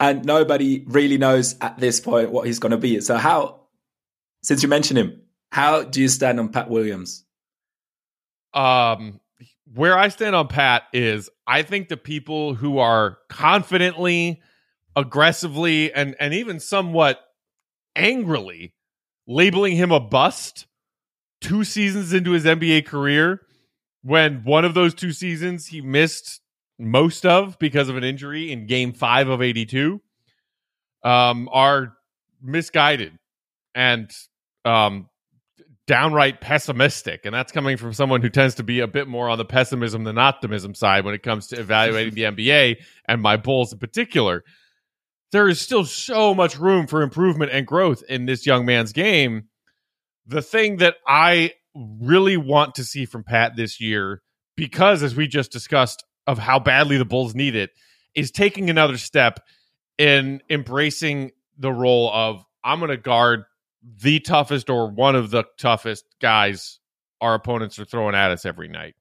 And 0.00 0.24
nobody 0.24 0.84
really 0.86 1.18
knows 1.18 1.56
at 1.60 1.76
this 1.78 1.98
point 1.98 2.30
what 2.30 2.46
he's 2.46 2.60
going 2.60 2.70
to 2.70 2.78
be. 2.78 3.00
So, 3.00 3.16
how, 3.16 3.62
since 4.44 4.62
you 4.62 4.68
mentioned 4.68 4.96
him, 4.96 5.20
how 5.50 5.82
do 5.82 6.00
you 6.00 6.06
stand 6.06 6.38
on 6.38 6.50
Pat 6.50 6.70
Williams? 6.70 7.24
Um, 8.54 9.18
where 9.74 9.98
I 9.98 10.06
stand 10.06 10.36
on 10.36 10.46
Pat 10.46 10.84
is 10.92 11.28
I 11.48 11.62
think 11.62 11.88
the 11.88 11.96
people 11.96 12.54
who 12.54 12.78
are 12.78 13.18
confidently, 13.28 14.40
aggressively, 14.94 15.92
and 15.92 16.14
and 16.20 16.32
even 16.32 16.60
somewhat 16.60 17.20
angrily 17.98 18.72
labeling 19.26 19.76
him 19.76 19.92
a 19.92 20.00
bust 20.00 20.66
two 21.40 21.64
seasons 21.64 22.12
into 22.12 22.32
his 22.32 22.44
NBA 22.44 22.86
career, 22.86 23.42
when 24.02 24.42
one 24.44 24.64
of 24.64 24.74
those 24.74 24.94
two 24.94 25.12
seasons 25.12 25.66
he 25.66 25.80
missed 25.80 26.40
most 26.78 27.26
of 27.26 27.58
because 27.58 27.88
of 27.88 27.96
an 27.96 28.04
injury 28.04 28.50
in 28.50 28.66
game 28.66 28.92
five 28.92 29.28
of 29.28 29.42
82, 29.42 30.00
um, 31.04 31.48
are 31.52 31.94
misguided 32.40 33.18
and 33.74 34.10
um, 34.64 35.08
downright 35.86 36.40
pessimistic. 36.40 37.24
And 37.24 37.34
that's 37.34 37.50
coming 37.50 37.76
from 37.76 37.92
someone 37.92 38.22
who 38.22 38.28
tends 38.28 38.54
to 38.56 38.62
be 38.62 38.80
a 38.80 38.86
bit 38.86 39.08
more 39.08 39.28
on 39.28 39.38
the 39.38 39.44
pessimism 39.44 40.04
than 40.04 40.18
optimism 40.18 40.74
side 40.74 41.04
when 41.04 41.14
it 41.14 41.22
comes 41.22 41.48
to 41.48 41.58
evaluating 41.58 42.14
the 42.14 42.22
NBA 42.22 42.76
and 43.06 43.20
my 43.20 43.36
Bulls 43.36 43.72
in 43.72 43.78
particular. 43.78 44.44
There 45.32 45.48
is 45.48 45.60
still 45.60 45.84
so 45.84 46.34
much 46.34 46.58
room 46.58 46.86
for 46.86 47.02
improvement 47.02 47.52
and 47.52 47.66
growth 47.66 48.02
in 48.08 48.26
this 48.26 48.46
young 48.46 48.64
man's 48.64 48.92
game. 48.92 49.48
The 50.26 50.42
thing 50.42 50.78
that 50.78 50.96
I 51.06 51.52
really 51.74 52.36
want 52.36 52.74
to 52.76 52.84
see 52.84 53.04
from 53.04 53.24
Pat 53.24 53.56
this 53.56 53.80
year, 53.80 54.22
because 54.56 55.02
as 55.02 55.14
we 55.14 55.28
just 55.28 55.52
discussed, 55.52 56.04
of 56.26 56.38
how 56.38 56.58
badly 56.58 56.98
the 56.98 57.06
Bulls 57.06 57.34
need 57.34 57.54
it, 57.54 57.70
is 58.14 58.30
taking 58.30 58.68
another 58.68 58.98
step 58.98 59.40
in 59.96 60.42
embracing 60.50 61.30
the 61.58 61.72
role 61.72 62.10
of 62.12 62.44
I'm 62.62 62.78
going 62.78 62.90
to 62.90 62.96
guard 62.96 63.44
the 64.00 64.20
toughest 64.20 64.68
or 64.68 64.90
one 64.90 65.16
of 65.16 65.30
the 65.30 65.44
toughest 65.58 66.04
guys 66.20 66.78
our 67.20 67.34
opponents 67.34 67.78
are 67.78 67.84
throwing 67.84 68.14
at 68.14 68.30
us 68.30 68.44
every 68.44 68.68
night 68.68 68.94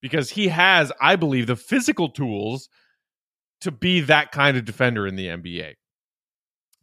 because 0.00 0.30
he 0.30 0.48
has, 0.48 0.92
I 1.00 1.16
believe, 1.16 1.46
the 1.46 1.56
physical 1.56 2.08
tools 2.08 2.68
to 3.64 3.70
be 3.70 4.00
that 4.02 4.32
kind 4.32 4.56
of 4.56 4.64
defender 4.64 5.06
in 5.06 5.16
the 5.16 5.26
NBA. 5.26 5.74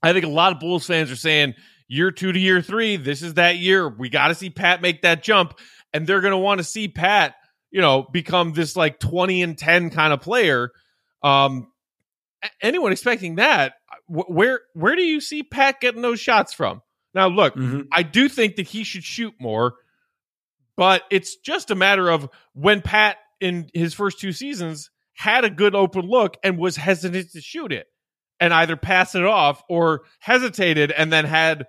I 0.04 0.14
think 0.14 0.26
a 0.26 0.30
lot 0.30 0.52
of 0.52 0.60
Bulls 0.60 0.86
fans 0.86 1.12
are 1.12 1.16
saying 1.16 1.56
year 1.88 2.12
two 2.12 2.32
to 2.32 2.40
year 2.40 2.62
three, 2.62 2.98
this 2.98 3.22
is 3.22 3.36
that 3.36 3.58
year. 3.58 3.88
We 3.88 4.10
got 4.10 4.30
to 4.30 4.36
see 4.36 4.50
Pat 4.50 4.82
make 4.82 5.02
that 5.04 5.24
jump. 5.24 5.60
And 5.94 6.08
they're 6.08 6.22
going 6.22 6.32
to 6.32 6.38
want 6.38 6.60
to 6.60 6.64
see 6.64 6.88
Pat, 6.88 7.36
you 7.70 7.82
know, 7.82 8.04
become 8.04 8.54
this 8.54 8.76
like 8.76 9.00
20 9.00 9.44
and 9.44 9.58
10 9.58 9.90
kind 9.90 10.14
of 10.14 10.22
player. 10.22 10.72
Um, 11.22 11.68
anyone 12.62 12.92
expecting 12.92 13.36
that, 13.36 13.74
where 14.08 14.62
where 14.74 14.96
do 14.96 15.04
you 15.04 15.22
see 15.22 15.44
Pat 15.44 15.80
getting 15.80 16.02
those 16.02 16.20
shots 16.20 16.54
from? 16.54 16.82
Now, 17.14 17.28
look, 17.28 17.56
mm-hmm. 17.56 17.82
I 17.92 18.04
do 18.04 18.30
think 18.30 18.56
that 18.56 18.68
he 18.68 18.84
should 18.84 19.04
shoot 19.04 19.34
more, 19.40 19.74
but 20.78 21.04
it's 21.12 21.36
just 21.36 21.72
a 21.72 21.76
matter 21.76 22.10
of 22.10 22.30
when 22.54 22.82
Pat 22.82 23.18
in 23.40 23.70
his 23.74 23.94
first 23.94 24.20
two 24.20 24.32
seasons 24.32 24.90
had 25.14 25.46
a 25.46 25.50
good 25.50 25.76
open 25.76 26.06
look 26.06 26.38
and 26.44 26.58
was 26.58 26.76
hesitant 26.76 27.32
to 27.32 27.42
shoot 27.42 27.72
it 27.72 27.88
and 28.40 28.54
either 28.54 28.76
pass 28.76 29.16
it 29.16 29.24
off 29.24 29.62
or 29.70 30.02
hesitated 30.20 30.92
and 30.92 31.12
then 31.12 31.26
had 31.26 31.66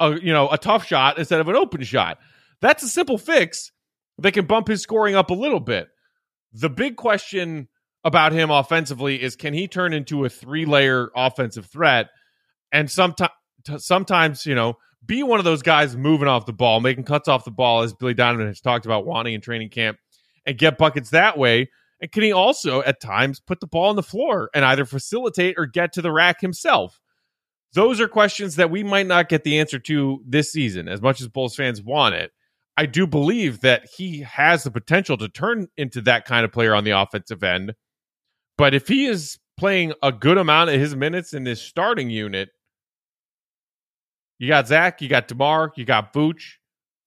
a 0.00 0.18
you 0.20 0.32
know 0.32 0.48
a 0.50 0.58
tough 0.58 0.86
shot 0.86 1.18
instead 1.18 1.40
of 1.40 1.48
an 1.48 1.56
open 1.56 1.82
shot. 1.82 2.18
That's 2.60 2.82
a 2.82 2.88
simple 2.88 3.18
fix 3.18 3.70
that 4.18 4.32
can 4.32 4.46
bump 4.46 4.68
his 4.68 4.82
scoring 4.82 5.14
up 5.14 5.30
a 5.30 5.34
little 5.34 5.60
bit. 5.60 5.88
The 6.52 6.70
big 6.70 6.96
question 6.96 7.68
about 8.04 8.32
him 8.32 8.50
offensively 8.50 9.22
is 9.22 9.36
can 9.36 9.54
he 9.54 9.68
turn 9.68 9.92
into 9.92 10.24
a 10.24 10.28
three 10.28 10.64
layer 10.64 11.10
offensive 11.14 11.66
threat 11.66 12.08
and 12.72 12.90
sometimes 12.90 13.32
sometimes 13.76 14.46
you 14.46 14.54
know 14.54 14.74
be 15.04 15.22
one 15.22 15.38
of 15.38 15.44
those 15.44 15.62
guys 15.62 15.96
moving 15.96 16.28
off 16.28 16.46
the 16.46 16.52
ball 16.52 16.80
making 16.80 17.04
cuts 17.04 17.28
off 17.28 17.44
the 17.44 17.50
ball 17.50 17.82
as 17.82 17.92
billy 17.92 18.14
donovan 18.14 18.46
has 18.46 18.60
talked 18.60 18.86
about 18.86 19.04
wanting 19.04 19.34
in 19.34 19.40
training 19.40 19.68
camp 19.68 19.98
and 20.46 20.56
get 20.56 20.78
buckets 20.78 21.10
that 21.10 21.36
way 21.36 21.68
and 22.00 22.10
can 22.12 22.22
he 22.22 22.32
also 22.32 22.82
at 22.82 23.00
times 23.00 23.40
put 23.40 23.60
the 23.60 23.66
ball 23.66 23.90
on 23.90 23.96
the 23.96 24.02
floor 24.02 24.50
and 24.54 24.64
either 24.64 24.84
facilitate 24.84 25.54
or 25.58 25.66
get 25.66 25.92
to 25.92 26.02
the 26.02 26.12
rack 26.12 26.40
himself 26.40 27.00
those 27.72 28.00
are 28.00 28.08
questions 28.08 28.56
that 28.56 28.70
we 28.70 28.82
might 28.82 29.06
not 29.06 29.28
get 29.28 29.44
the 29.44 29.58
answer 29.58 29.78
to 29.78 30.22
this 30.26 30.52
season 30.52 30.88
as 30.88 31.00
much 31.00 31.20
as 31.20 31.28
bulls 31.28 31.54
fans 31.54 31.82
want 31.82 32.14
it 32.14 32.30
i 32.76 32.86
do 32.86 33.06
believe 33.06 33.60
that 33.60 33.86
he 33.96 34.20
has 34.20 34.64
the 34.64 34.70
potential 34.70 35.16
to 35.16 35.28
turn 35.28 35.66
into 35.76 36.00
that 36.00 36.24
kind 36.24 36.44
of 36.44 36.52
player 36.52 36.74
on 36.74 36.84
the 36.84 36.90
offensive 36.90 37.42
end 37.42 37.74
but 38.60 38.74
if 38.74 38.88
he 38.88 39.06
is 39.06 39.38
playing 39.60 39.92
a 40.02 40.10
good 40.10 40.38
amount 40.38 40.68
of 40.68 40.80
his 40.80 40.96
minutes 40.96 41.34
in 41.34 41.44
this 41.44 41.62
starting 41.62 42.08
unit, 42.08 42.48
you 44.38 44.48
got 44.48 44.66
Zach, 44.66 45.02
you 45.02 45.08
got 45.08 45.28
DeMar, 45.28 45.72
you 45.76 45.84
got 45.84 46.14
Vooch. 46.14 46.56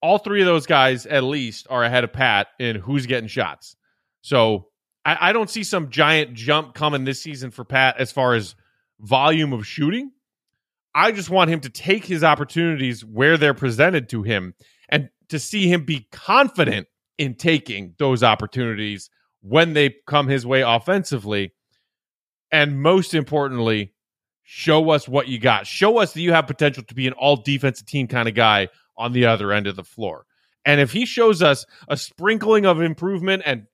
All 0.01 0.19
three 0.19 0.41
of 0.41 0.45
those 0.45 0.67
guys, 0.67 1.07
at 1.07 1.23
least, 1.23 1.65
are 1.69 1.83
ahead 1.83 2.03
of 2.03 2.11
Pat 2.13 2.47
in 2.59 2.75
who's 2.75 3.07
getting 3.07 3.27
shots. 3.27 3.75
So 4.21 4.67
I, 5.06 5.30
I 5.30 5.34
don't 5.34 5.49
see 5.49 5.64
some 5.64 5.89
giant 5.89 6.34
jump 6.34 6.74
coming 6.74 7.04
this 7.04 7.22
season 7.22 7.51
for 7.51 7.64
Pat 7.64 7.97
as 7.99 8.12
far 8.12 8.34
as 8.34 8.56
volume 8.99 9.54
of 9.54 9.68
shooting. 9.68 10.12
I 10.95 11.12
just 11.12 11.30
want 11.30 11.49
him 11.49 11.60
to 11.62 11.70
take 11.70 12.06
his 12.06 12.24
opportunities 12.24 13.04
where 13.04 13.38
they're 13.38 13.54
presented 13.54 14.10
to 14.10 14.24
him 14.24 14.54
and 14.89 15.10
to 15.30 15.39
see 15.39 15.68
him 15.68 15.86
be 15.86 16.08
confident 16.12 16.88
in 17.18 17.36
taking 17.36 17.95
those 17.97 18.24
opportunities 18.24 19.10
when 19.41 19.74
they 19.74 19.95
come 20.08 20.28
his 20.28 20.45
way 20.45 20.62
offensively. 20.62 21.54
And 22.51 22.80
most 22.82 23.14
importantly, 23.14 23.93
show 24.43 24.91
us 24.91 25.08
what 25.08 25.28
you 25.28 25.39
got. 25.39 25.66
Show 25.66 25.97
us 25.97 26.14
that 26.14 26.22
you 26.22 26.34
have 26.34 26.47
potential 26.47 26.84
to 26.84 26.93
be 26.93 27.08
an 27.08 27.14
all 27.14 27.38
defensive 27.38 27.88
team 27.88 28.08
kind 28.08 28.28
of 28.28 28.36
guy 28.36 28.70
on 28.95 29.12
the 29.14 29.26
other 29.26 29.51
end 29.51 29.66
of 29.66 29.76
the 29.76 29.84
floor. 29.84 30.26
And 30.66 30.80
if 30.80 30.91
he 30.91 31.06
shows 31.06 31.41
us 31.41 31.66
a 31.88 31.97
sprinkling 31.97 32.66
of 32.66 32.82
improvement 32.82 33.43
and 33.45 33.66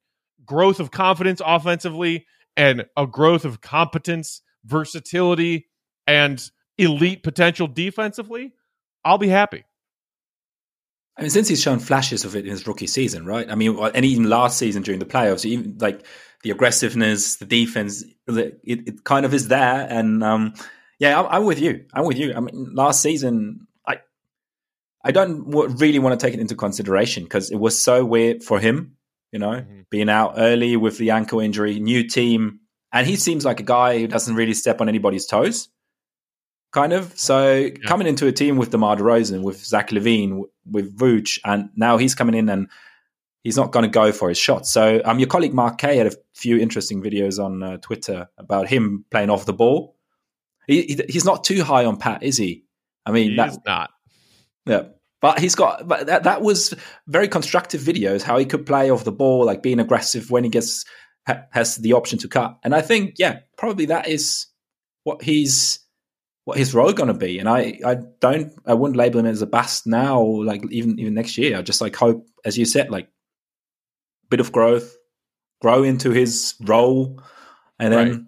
growth 0.49 0.79
of 0.79 0.89
confidence 0.89 1.41
offensively 1.45 2.25
and 2.57 2.85
a 2.97 3.05
growth 3.05 3.45
of 3.45 3.61
competence, 3.61 4.41
versatility, 4.65 5.67
and 6.07 6.41
elite 6.79 7.21
potential 7.21 7.67
defensively, 7.67 8.53
I'll 9.05 9.19
be 9.19 9.27
happy. 9.27 9.63
I 11.15 11.21
mean, 11.21 11.29
since 11.29 11.47
he's 11.47 11.61
shown 11.61 11.77
flashes 11.77 12.25
of 12.25 12.35
it 12.35 12.45
in 12.45 12.51
his 12.51 12.65
rookie 12.65 12.87
season, 12.87 13.25
right? 13.25 13.47
I 13.47 13.53
mean, 13.53 13.77
and 13.77 14.03
even 14.03 14.27
last 14.27 14.57
season 14.57 14.81
during 14.81 14.99
the 14.99 15.05
playoffs, 15.05 15.45
even 15.45 15.77
like 15.79 16.03
the 16.43 16.49
aggressiveness, 16.49 17.35
the 17.35 17.45
defense, 17.45 18.03
it, 18.27 18.59
it 18.63 19.03
kind 19.03 19.25
of 19.25 19.33
is 19.33 19.49
there. 19.49 19.85
And 19.87 20.23
um, 20.23 20.53
yeah, 20.97 21.19
I'm, 21.19 21.27
I'm, 21.27 21.45
with 21.45 21.59
you. 21.59 21.85
I'm 21.93 22.05
with 22.05 22.17
you. 22.17 22.33
I 22.33 22.39
mean, 22.39 22.73
last 22.73 23.01
season, 23.01 23.67
I 23.85 23.99
I 25.03 25.11
don't 25.11 25.51
really 25.79 25.99
want 25.99 26.19
to 26.19 26.25
take 26.25 26.33
it 26.33 26.39
into 26.39 26.55
consideration 26.55 27.23
because 27.23 27.51
it 27.51 27.57
was 27.57 27.79
so 27.79 28.03
weird 28.03 28.41
for 28.43 28.59
him, 28.59 28.95
you 29.31 29.39
know, 29.39 29.51
mm-hmm. 29.51 29.81
being 29.89 30.09
out 30.09 30.33
early 30.37 30.75
with 30.77 30.97
the 30.97 31.11
ankle 31.11 31.39
injury, 31.39 31.79
new 31.79 32.07
team, 32.07 32.59
and 32.91 33.05
he 33.05 33.15
seems 33.15 33.45
like 33.45 33.59
a 33.59 33.63
guy 33.63 33.99
who 33.99 34.07
doesn't 34.07 34.35
really 34.35 34.53
step 34.53 34.81
on 34.81 34.89
anybody's 34.89 35.25
toes 35.25 35.69
kind 36.71 36.93
of. 36.93 37.17
So 37.17 37.55
yeah. 37.55 37.69
coming 37.85 38.07
into 38.07 38.27
a 38.27 38.31
team 38.31 38.57
with 38.57 38.71
DeMar 38.71 38.97
DeRozan, 38.97 39.43
with 39.43 39.63
Zach 39.63 39.89
LaVine, 39.89 40.43
with 40.69 40.97
Vooch, 40.97 41.39
and 41.45 41.69
now 41.75 41.97
he's 41.97 42.15
coming 42.15 42.35
in 42.35 42.49
and 42.49 42.67
he's 43.43 43.57
not 43.57 43.71
going 43.71 43.83
to 43.83 43.89
go 43.89 44.11
for 44.11 44.29
his 44.29 44.37
shots. 44.37 44.71
So 44.71 45.01
um, 45.05 45.19
your 45.19 45.27
colleague 45.27 45.53
Mark 45.53 45.77
Kay 45.77 45.97
had 45.97 46.07
a 46.07 46.15
few 46.33 46.57
interesting 46.57 47.01
videos 47.01 47.43
on 47.43 47.63
uh, 47.63 47.77
Twitter 47.77 48.29
about 48.37 48.67
him 48.67 49.05
playing 49.11 49.29
off 49.29 49.45
the 49.45 49.53
ball. 49.53 49.95
He, 50.67 50.83
he, 50.83 50.99
he's 51.09 51.25
not 51.25 51.43
too 51.43 51.63
high 51.63 51.85
on 51.85 51.97
Pat, 51.97 52.21
is 52.23 52.37
he? 52.37 52.65
I 53.05 53.11
mean, 53.11 53.29
he's 53.31 53.37
not. 53.65 53.89
Yeah. 54.65 54.83
But 55.21 55.39
he's 55.39 55.55
got, 55.55 55.85
but 55.85 56.07
that, 56.07 56.23
that 56.23 56.41
was 56.41 56.73
very 57.07 57.27
constructive 57.27 57.81
videos, 57.81 58.21
how 58.21 58.37
he 58.37 58.45
could 58.45 58.65
play 58.65 58.89
off 58.89 59.03
the 59.03 59.11
ball, 59.11 59.45
like 59.45 59.61
being 59.61 59.79
aggressive 59.79 60.31
when 60.31 60.45
he 60.45 60.49
gets, 60.49 60.85
ha, 61.27 61.41
has 61.51 61.75
the 61.75 61.91
option 61.91 62.17
to 62.19 62.29
cut. 62.29 62.57
And 62.63 62.73
I 62.73 62.81
think, 62.81 63.15
yeah, 63.17 63.39
probably 63.57 63.87
that 63.87 64.07
is 64.07 64.47
what 65.03 65.21
he's, 65.21 65.79
what 66.45 66.57
his 66.57 66.73
role 66.73 66.93
going 66.93 67.09
to 67.09 67.13
be. 67.13 67.37
And 67.37 67.49
I, 67.49 67.79
I 67.85 67.97
don't, 68.21 68.53
I 68.65 68.73
wouldn't 68.75 68.95
label 68.95 69.19
him 69.19 69.25
as 69.25 69.41
a 69.41 69.45
bust 69.45 69.85
now, 69.85 70.21
or 70.21 70.45
like 70.45 70.63
even 70.71 70.97
even 70.97 71.15
next 71.15 71.37
year. 71.37 71.57
I 71.57 71.63
just 71.63 71.81
like 71.81 71.97
hope, 71.97 72.25
as 72.45 72.57
you 72.57 72.63
said, 72.63 72.89
like 72.89 73.09
bit 74.29 74.39
of 74.39 74.53
growth, 74.53 74.95
grow 75.61 75.83
into 75.83 76.11
his 76.11 76.55
role, 76.61 77.21
and 77.77 77.93
then. 77.93 78.27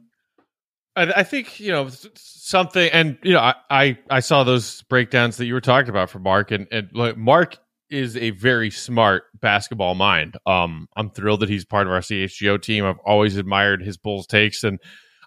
I, 0.96 1.04
I 1.18 1.24
think 1.24 1.60
you 1.60 1.72
know 1.72 1.90
something, 2.16 2.90
and 2.92 3.18
you 3.24 3.34
know, 3.34 3.40
I, 3.40 3.56
I 3.70 3.98
I 4.10 4.20
saw 4.20 4.44
those 4.44 4.82
breakdowns 4.84 5.38
that 5.38 5.46
you 5.46 5.54
were 5.54 5.62
talking 5.62 5.90
about 5.90 6.10
for 6.10 6.20
Mark, 6.20 6.52
and 6.52 6.68
and 6.72 6.90
like 6.94 7.18
Mark 7.18 7.58
is 7.90 8.16
a 8.18 8.30
very 8.32 8.72
smart 8.72 9.24
basketball 9.40 9.96
mind. 9.96 10.38
Um, 10.46 10.88
I'm 10.96 11.10
thrilled 11.10 11.42
that 11.42 11.50
he's 11.50 11.66
part 11.66 11.88
of 11.88 11.94
our 11.94 12.00
CHGO 12.00 12.62
team. 12.62 12.86
I've 12.86 13.00
always 13.00 13.36
admired 13.36 13.82
his 13.82 13.98
Bulls 13.98 14.28
takes, 14.28 14.64
and 14.64 14.80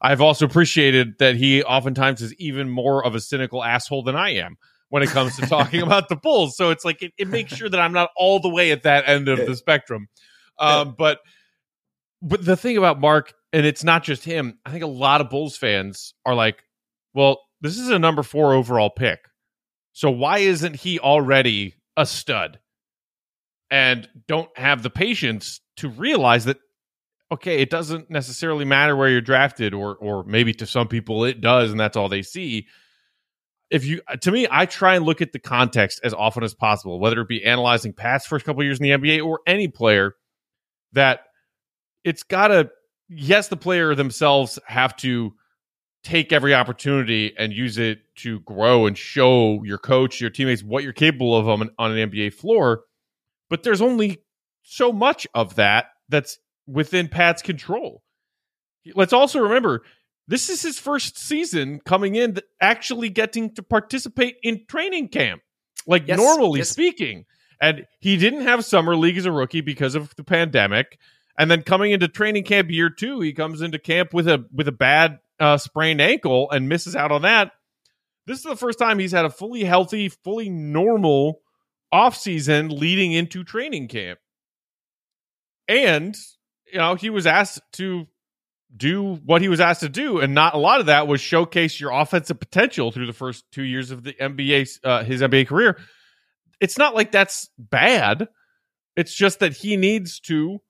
I've 0.02 0.20
also 0.20 0.46
appreciated 0.46 1.18
that 1.18 1.36
he 1.36 1.62
oftentimes 1.62 2.20
is 2.20 2.34
even 2.34 2.68
more 2.68 3.04
of 3.04 3.14
a 3.14 3.20
cynical 3.20 3.62
asshole 3.62 4.02
than 4.02 4.16
I 4.16 4.34
am 4.34 4.56
when 4.90 5.02
it 5.02 5.08
comes 5.08 5.36
to 5.36 5.42
talking 5.46 5.82
about 5.82 6.08
the 6.08 6.16
Bulls. 6.16 6.56
So 6.56 6.70
it's 6.70 6.84
like 6.84 7.02
it, 7.02 7.12
it, 7.16 7.28
makes 7.28 7.54
sure 7.54 7.68
that 7.68 7.80
I'm 7.80 7.92
not 7.92 8.10
all 8.16 8.38
the 8.38 8.50
way 8.50 8.70
at 8.70 8.82
that 8.82 9.08
end 9.08 9.28
of 9.28 9.38
the 9.38 9.56
spectrum. 9.56 10.08
Um, 10.58 10.94
but 10.96 11.20
but 12.22 12.44
the 12.44 12.56
thing 12.56 12.76
about 12.76 13.00
Mark, 13.00 13.34
and 13.55 13.64
it's 13.64 13.84
not 13.84 14.02
just 14.02 14.24
him. 14.24 14.59
I 14.66 14.72
think 14.72 14.82
a 14.82 14.88
lot 14.88 15.20
of 15.20 15.30
Bulls 15.30 15.57
fans 15.57 16.12
are 16.26 16.34
like, 16.34 16.62
well, 17.14 17.40
this 17.61 17.78
is 17.78 17.88
a 17.88 17.98
number 17.98 18.24
four 18.24 18.52
overall 18.52 18.90
pick, 18.90 19.20
so 19.92 20.11
why 20.11 20.38
isn't 20.38 20.74
he 20.74 20.98
already 20.98 21.76
a 21.96 22.05
stud? 22.05 22.59
And 23.70 24.09
don't 24.26 24.50
have 24.59 24.82
the 24.82 24.90
patience 24.90 25.61
to 25.76 25.88
realize 25.88 26.44
that 26.44 26.59
okay, 27.32 27.61
it 27.61 27.70
doesn't 27.70 28.11
necessarily 28.11 28.64
matter 28.64 28.94
where 28.94 29.09
you're 29.09 29.20
drafted, 29.20 29.72
or 29.72 29.96
or 29.96 30.24
maybe 30.24 30.52
to 30.55 30.66
some 30.66 30.88
people 30.88 31.24
it 31.24 31.40
does, 31.40 31.70
and 31.70 31.78
that's 31.78 31.96
all 31.96 32.09
they 32.09 32.22
see. 32.22 32.66
If 33.70 33.84
you, 33.84 34.02
to 34.20 34.30
me, 34.30 34.46
I 34.50 34.66
try 34.66 34.94
and 34.94 35.05
look 35.05 35.22
at 35.22 35.32
the 35.32 35.38
context 35.38 36.00
as 36.05 36.12
often 36.12 36.44
as 36.44 36.55
possible, 36.55 37.00
whether 37.00 37.20
it 37.20 37.28
be 37.28 37.44
analyzing 37.44 37.92
past 37.92 38.28
first 38.28 38.44
couple 38.44 38.62
years 38.62 38.78
in 38.78 38.84
the 38.84 38.90
NBA 38.90 39.24
or 39.24 39.40
any 39.46 39.68
player. 39.68 40.14
That 40.92 41.20
it's 42.05 42.22
got 42.22 42.48
to, 42.48 42.70
yes, 43.16 43.48
the 43.48 43.56
player 43.56 43.94
themselves 43.94 44.58
have 44.66 44.96
to 44.96 45.34
take 46.02 46.32
every 46.32 46.54
opportunity 46.54 47.34
and 47.38 47.52
use 47.52 47.78
it 47.78 48.00
to 48.16 48.40
grow 48.40 48.86
and 48.86 48.96
show 48.96 49.62
your 49.64 49.78
coach, 49.78 50.20
your 50.20 50.30
teammates 50.30 50.62
what 50.62 50.84
you're 50.84 50.92
capable 50.92 51.36
of 51.36 51.48
on, 51.48 51.70
on 51.78 51.96
an 51.96 52.10
NBA 52.10 52.34
floor. 52.34 52.82
But 53.48 53.62
there's 53.62 53.80
only 53.80 54.22
so 54.62 54.92
much 54.92 55.26
of 55.34 55.56
that 55.56 55.86
that's 56.08 56.38
within 56.66 57.08
Pat's 57.08 57.42
control. 57.42 58.02
Let's 58.94 59.14
also 59.14 59.40
remember 59.40 59.82
this 60.28 60.50
is 60.50 60.62
his 60.62 60.78
first 60.78 61.18
season 61.18 61.80
coming 61.84 62.16
in, 62.16 62.36
actually 62.60 63.08
getting 63.08 63.54
to 63.54 63.62
participate 63.62 64.36
in 64.42 64.64
training 64.68 65.08
camp, 65.08 65.42
like 65.86 66.06
yes, 66.06 66.18
normally 66.18 66.60
yes. 66.60 66.70
speaking. 66.70 67.24
And 67.60 67.86
he 68.00 68.16
didn't 68.16 68.42
have 68.42 68.64
summer 68.64 68.96
league 68.96 69.16
as 69.16 69.26
a 69.26 69.32
rookie 69.32 69.62
because 69.62 69.94
of 69.94 70.14
the 70.16 70.24
pandemic. 70.24 70.98
And 71.37 71.51
then 71.51 71.62
coming 71.62 71.93
into 71.93 72.09
training 72.09 72.45
camp 72.45 72.70
year 72.70 72.91
two, 72.91 73.20
he 73.20 73.32
comes 73.32 73.61
into 73.61 73.78
camp 73.78 74.14
with 74.14 74.28
a 74.28 74.45
with 74.53 74.68
a 74.68 74.72
bad 74.72 75.18
uh, 75.41 75.57
sprained 75.59 76.01
ankle 76.01 76.51
and 76.51 76.68
misses 76.68 76.95
out 76.95 77.12
on 77.12 77.22
that. 77.22 77.53
This 78.26 78.39
is 78.39 78.45
the 78.45 78.57
first 78.57 78.78
time 78.78 78.99
he's 78.99 79.12
had 79.12 79.24
a 79.24 79.30
fully 79.30 79.64
healthy, 79.64 80.09
fully 80.09 80.49
normal 80.49 81.41
offseason 81.93 82.78
leading 82.78 83.12
into 83.12 83.45
training 83.45 83.89
camp. 83.89 84.18
And 85.68 86.16
you 86.72 86.78
know, 86.78 86.95
he 86.95 87.11
was 87.11 87.26
asked 87.26 87.61
to 87.74 88.07
do 88.76 89.14
what 89.24 89.43
he 89.43 89.49
was 89.49 89.61
asked 89.61 89.80
to 89.80 89.89
do, 89.89 90.18
and 90.20 90.35
not 90.35 90.55
a 90.55 90.59
lot 90.59 90.80
of 90.80 90.87
that 90.87 91.07
was 91.07 91.20
showcase 91.20 91.78
your 91.78 91.93
offensive 91.93 92.41
potential 92.41 92.91
through 92.91 93.07
the 93.07 93.12
first 93.12 93.45
two 93.53 93.62
years 93.62 93.91
of 93.91 94.03
the 94.03 94.12
NBA, 94.14 94.78
uh, 94.82 95.05
his 95.05 95.20
NBA 95.20 95.47
career. 95.47 95.78
It's 96.61 96.78
not 96.78 96.95
like 96.95 97.12
that's 97.12 97.51
bad. 97.59 98.28
It's 98.97 99.14
just 99.14 99.41
that 99.41 99.53
he 99.53 99.76
needs 99.76 100.20
to 100.20 100.61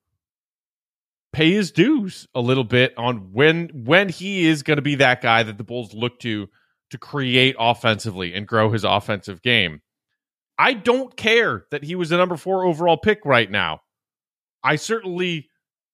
pay 1.35 1.53
his 1.53 1.73
dues 1.73 2.27
a 2.35 2.41
little 2.41 2.65
bit 2.65 2.95
on 2.97 3.33
when 3.33 3.69
when 3.75 4.09
he 4.09 4.47
is 4.47 4.63
going 4.63 4.77
to 4.77 4.83
be 4.83 4.97
that 4.97 5.21
guy 5.21 5.43
that 5.43 5.59
the 5.59 5.65
Bulls 5.65 5.93
look 5.93 6.19
to 6.21 6.49
to 6.91 6.99
create 6.99 7.57
offensively 7.59 8.35
and 8.35 8.47
grow 8.47 8.71
his 8.71 8.85
offensive 8.85 9.43
game. 9.43 9.81
I 10.59 10.75
don't 10.75 11.17
care 11.17 11.67
that 11.71 11.83
he 11.83 11.97
was 11.97 12.11
the 12.11 12.17
number 12.17 12.37
4 12.37 12.65
overall 12.65 12.97
pick 12.97 13.21
right 13.25 13.51
now. 13.51 13.81
I 14.63 14.77
certainly 14.77 15.49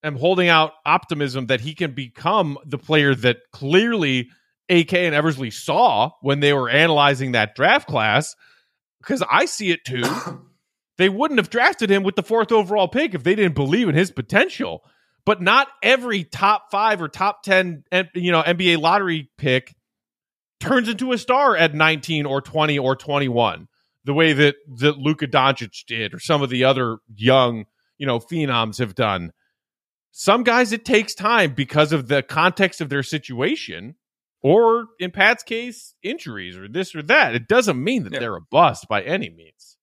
am 0.05 0.17
holding 0.17 0.49
out 0.49 0.73
optimism 0.85 1.47
that 1.47 1.61
he 1.61 1.75
can 1.75 1.93
become 1.93 2.59
the 2.67 2.79
player 2.79 3.15
that 3.15 3.39
clearly 3.53 4.29
AK 4.69 4.93
and 4.95 5.15
Eversley 5.15 5.51
saw 5.51 6.11
when 6.21 6.41
they 6.41 6.53
were 6.53 6.69
analyzing 6.69 7.33
that 7.33 7.55
draft 7.55 7.89
class 7.89 8.37
because 9.01 9.23
I 9.31 9.47
see 9.47 9.71
it 9.71 9.81
too. 9.87 10.05
they 10.99 11.09
wouldn't 11.09 11.41
have 11.41 11.51
drafted 11.51 11.91
him 11.91 12.03
with 12.03 12.17
the 12.17 12.23
fourth 12.23 12.53
overall 12.53 12.89
pick 12.89 13.15
if 13.15 13.23
they 13.23 13.35
didn't 13.35 13.55
believe 13.55 13.89
in 13.89 13.95
his 13.95 14.11
potential. 14.11 14.83
But 15.25 15.43
not 15.43 15.69
every 15.83 16.25
top 16.25 16.71
five 16.71 17.03
or 17.03 17.09
top 17.09 17.43
ten, 17.43 17.85
you 18.15 18.33
know, 18.33 18.43
NBA 18.43 18.79
lottery 18.79 19.31
pick 19.37 19.75
turns 20.61 20.89
into 20.89 21.13
a 21.13 21.19
star 21.19 21.57
at 21.57 21.75
19 21.75 22.27
or 22.27 22.41
20 22.41 22.79
or 22.79 22.95
21, 22.95 23.67
the 24.05 24.15
way 24.15 24.33
that 24.33 24.57
that 24.79 24.99
Luka 24.99 25.27
Doncic 25.27 25.85
did, 25.87 26.15
or 26.15 26.21
some 26.21 26.43
of 26.43 26.51
the 26.51 26.65
other 26.65 26.99
young, 27.15 27.65
you 27.99 28.07
know, 28.07 28.21
phenoms 28.21 28.79
have 28.79 28.95
done. 28.95 29.33
Some 30.13 30.43
guys 30.43 30.73
it 30.73 30.85
takes 30.85 31.15
time 31.15 31.55
because 31.55 31.93
of 31.93 32.09
the 32.09 32.23
context 32.23 32.81
of 32.81 32.89
their 32.89 33.03
situation, 33.03 33.97
or 34.43 34.87
in 34.99 35.11
Pat's 35.11 35.43
case, 35.43 35.95
injuries 36.03 36.57
or 36.57 36.69
this 36.69 36.95
or 36.95 37.03
that. 37.03 37.35
It 37.35 37.49
doesn't 37.49 37.83
mean 37.83 38.05
that 38.05 38.13
yeah. 38.13 38.21
they're 38.21 38.37
a 38.37 38.41
bust 38.41 38.87
by 38.89 39.03
any 39.03 39.31
means. 39.31 39.77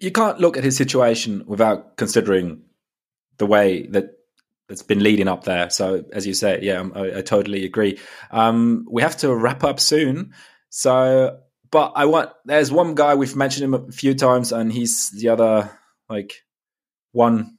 You 0.00 0.10
can't 0.10 0.40
look 0.40 0.56
at 0.56 0.64
his 0.64 0.76
situation 0.76 1.44
without 1.46 1.96
considering 1.96 2.62
the 3.38 3.46
way 3.46 3.86
that 3.88 4.10
that's 4.68 4.82
been 4.82 5.02
leading 5.02 5.28
up 5.28 5.44
there. 5.44 5.70
So, 5.70 6.04
as 6.12 6.26
you 6.26 6.34
say, 6.34 6.60
yeah, 6.62 6.86
I, 6.94 7.18
I 7.18 7.22
totally 7.22 7.64
agree. 7.64 7.98
Um, 8.30 8.86
we 8.90 9.02
have 9.02 9.16
to 9.18 9.34
wrap 9.34 9.64
up 9.64 9.80
soon. 9.80 10.32
So, 10.70 11.40
but 11.70 11.92
I 11.96 12.06
want 12.06 12.30
there's 12.44 12.72
one 12.72 12.94
guy 12.94 13.14
we've 13.14 13.36
mentioned 13.36 13.64
him 13.64 13.74
a 13.74 13.92
few 13.92 14.14
times, 14.14 14.52
and 14.52 14.72
he's 14.72 15.10
the 15.10 15.28
other 15.28 15.70
like 16.08 16.42
one. 17.12 17.58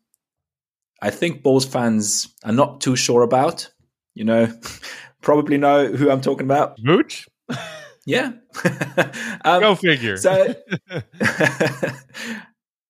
I 1.01 1.09
think 1.09 1.43
Bulls 1.43 1.65
fans 1.65 2.33
are 2.43 2.53
not 2.53 2.81
too 2.81 2.95
sure 2.95 3.23
about. 3.23 3.69
You 4.13 4.23
know, 4.25 4.47
probably 5.21 5.57
know 5.57 5.87
who 5.87 6.09
I'm 6.09 6.21
talking 6.21 6.45
about. 6.45 6.77
Mooch. 6.81 7.27
Yeah. 8.05 8.33
um, 9.45 9.61
Go 9.61 9.75
figure. 9.75 10.17
so, 10.17 10.55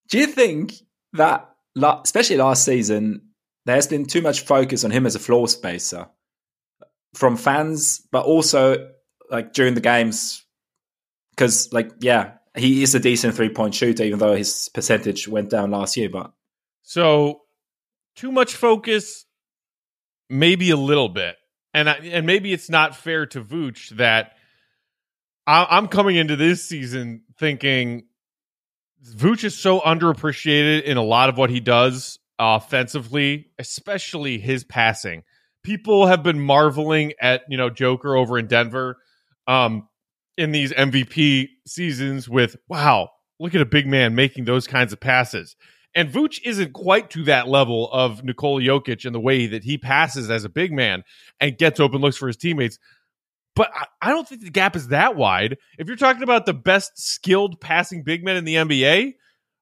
do 0.09 0.17
you 0.17 0.27
think 0.27 0.73
that, 1.13 1.53
especially 1.76 2.38
last 2.38 2.65
season, 2.65 3.30
there's 3.65 3.88
been 3.88 4.05
too 4.05 4.21
much 4.21 4.41
focus 4.41 4.84
on 4.84 4.91
him 4.91 5.05
as 5.05 5.15
a 5.15 5.19
floor 5.19 5.47
spacer 5.47 6.07
from 7.13 7.38
fans, 7.38 8.01
but 8.11 8.26
also 8.26 8.89
like 9.30 9.53
during 9.53 9.74
the 9.74 9.82
games? 9.82 10.45
Because, 11.32 11.71
like, 11.74 11.91
yeah, 11.99 12.34
he 12.55 12.84
is 12.84 12.93
a 12.93 12.99
decent 12.99 13.36
three 13.36 13.49
point 13.49 13.74
shooter, 13.74 14.03
even 14.03 14.19
though 14.19 14.36
his 14.36 14.69
percentage 14.74 15.28
went 15.28 15.49
down 15.49 15.71
last 15.71 15.97
year. 15.97 16.09
But 16.09 16.32
so, 16.84 17.41
too 18.15 18.32
much 18.32 18.55
focus, 18.55 19.26
maybe 20.30 20.69
a 20.69 20.78
little 20.78 21.09
bit 21.09 21.36
and 21.74 21.89
I, 21.89 21.93
and 21.93 22.26
maybe 22.26 22.53
it's 22.53 22.69
not 22.69 22.95
fair 22.95 23.26
to 23.28 23.43
Vooch 23.43 23.89
that 23.97 24.34
I, 25.47 25.78
am 25.78 25.88
coming 25.88 26.15
into 26.15 26.36
this 26.36 26.63
season 26.63 27.24
thinking 27.39 28.05
Vooch 29.12 29.43
is 29.43 29.58
so 29.58 29.82
underappreciated 29.82 30.84
in 30.84 30.97
a 30.97 31.04
lot 31.04 31.30
of 31.30 31.38
what 31.38 31.49
he 31.49 31.60
does 31.60 32.20
offensively, 32.39 33.51
especially 33.60 34.39
his 34.39 34.64
passing. 34.64 35.24
People 35.64 36.08
have 36.08 36.24
been 36.24 36.39
marveling 36.39 37.14
at 37.22 37.43
you 37.49 37.58
know 37.58 37.70
Joker 37.70 38.16
over 38.16 38.38
in 38.38 38.47
Denver 38.47 38.97
um, 39.47 39.88
in 40.38 40.51
these 40.51 40.72
MVP 40.74 41.49
seasons 41.68 42.30
with 42.30 42.56
wow, 42.68 43.10
look 43.39 43.56
at 43.56 43.62
a 43.62 43.66
big 43.66 43.88
man 43.88 44.16
making 44.16 44.45
those 44.45 44.68
kinds 44.68 44.93
of 44.93 44.99
passes. 44.99 45.56
And 45.95 46.10
Vooch 46.10 46.39
isn't 46.43 46.74
quite 46.74 47.12
to 47.12 47.24
that 47.26 47.47
level 47.47 47.91
of 47.91 48.24
Nikola 48.24 48.62
Jokic 48.62 49.06
in 49.06 49.14
the 49.14 49.20
way 49.20 49.45
that 49.45 49.64
he 49.64 49.78
passes 49.78 50.30
as 50.32 50.43
a 50.43 50.49
big 50.49 50.72
man 50.72 51.04
and 51.39 51.58
gets 51.58 51.80
open 51.80 52.01
looks 52.01 52.18
for 52.18 52.28
his 52.28 52.38
teammates. 52.38 52.80
But 53.56 53.72
I, 54.01 54.10
don't 54.10 54.28
think 54.28 54.41
the 54.41 54.49
gap 54.49 54.76
is 54.76 54.88
that 54.88 55.16
wide. 55.16 55.58
If 55.78 55.88
you're 55.88 55.95
talking 55.95 56.24
about 56.24 56.45
the 56.45 56.54
best 56.54 56.93
skilled 56.95 57.62
passing 57.62 58.04
big 58.04 58.24
men 58.24 58.36
in 58.36 58.45
the 58.45 58.56
NBA, 58.56 59.14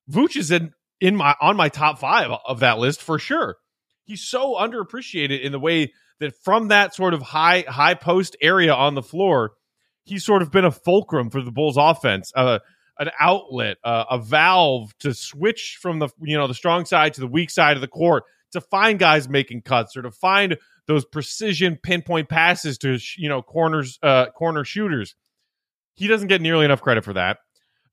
Vooch 0.09 0.37
is 0.37 0.49
in, 0.49 0.71
in 1.01 1.17
my 1.17 1.35
on 1.41 1.57
my 1.57 1.67
top 1.67 1.99
five 1.99 2.31
of 2.45 2.61
that 2.61 2.77
list 2.79 3.01
for 3.01 3.19
sure. 3.19 3.57
He's 4.05 4.23
so 4.23 4.55
underappreciated 4.55 5.41
in 5.41 5.51
the 5.51 5.59
way 5.59 5.91
that 6.19 6.35
from 6.43 6.69
that 6.69 6.95
sort 6.95 7.13
of 7.13 7.21
high 7.21 7.65
high 7.67 7.95
post 7.95 8.37
area 8.41 8.73
on 8.73 8.95
the 8.95 9.03
floor, 9.03 9.51
he's 10.03 10.23
sort 10.23 10.41
of 10.41 10.51
been 10.51 10.65
a 10.65 10.71
fulcrum 10.71 11.29
for 11.29 11.41
the 11.41 11.51
Bulls 11.51 11.77
offense. 11.77 12.31
Uh, 12.33 12.59
an 12.99 13.09
outlet, 13.19 13.77
uh, 13.83 14.05
a 14.11 14.19
valve 14.19 14.93
to 14.99 15.13
switch 15.13 15.79
from 15.81 15.99
the 15.99 16.07
you 16.21 16.37
know 16.37 16.47
the 16.47 16.53
strong 16.53 16.85
side 16.85 17.13
to 17.15 17.21
the 17.21 17.27
weak 17.27 17.49
side 17.49 17.75
of 17.75 17.81
the 17.81 17.87
court 17.87 18.23
to 18.51 18.61
find 18.61 18.99
guys 18.99 19.27
making 19.27 19.61
cuts 19.61 19.97
or 19.97 20.03
to 20.03 20.11
find 20.11 20.57
those 20.87 21.05
precision 21.05 21.77
pinpoint 21.81 22.29
passes 22.29 22.77
to 22.79 22.97
you 23.17 23.29
know 23.29 23.41
corners 23.41 23.99
uh, 24.03 24.27
corner 24.31 24.63
shooters. 24.63 25.15
He 25.95 26.07
doesn't 26.07 26.27
get 26.27 26.41
nearly 26.41 26.65
enough 26.65 26.81
credit 26.81 27.03
for 27.03 27.13
that. 27.13 27.37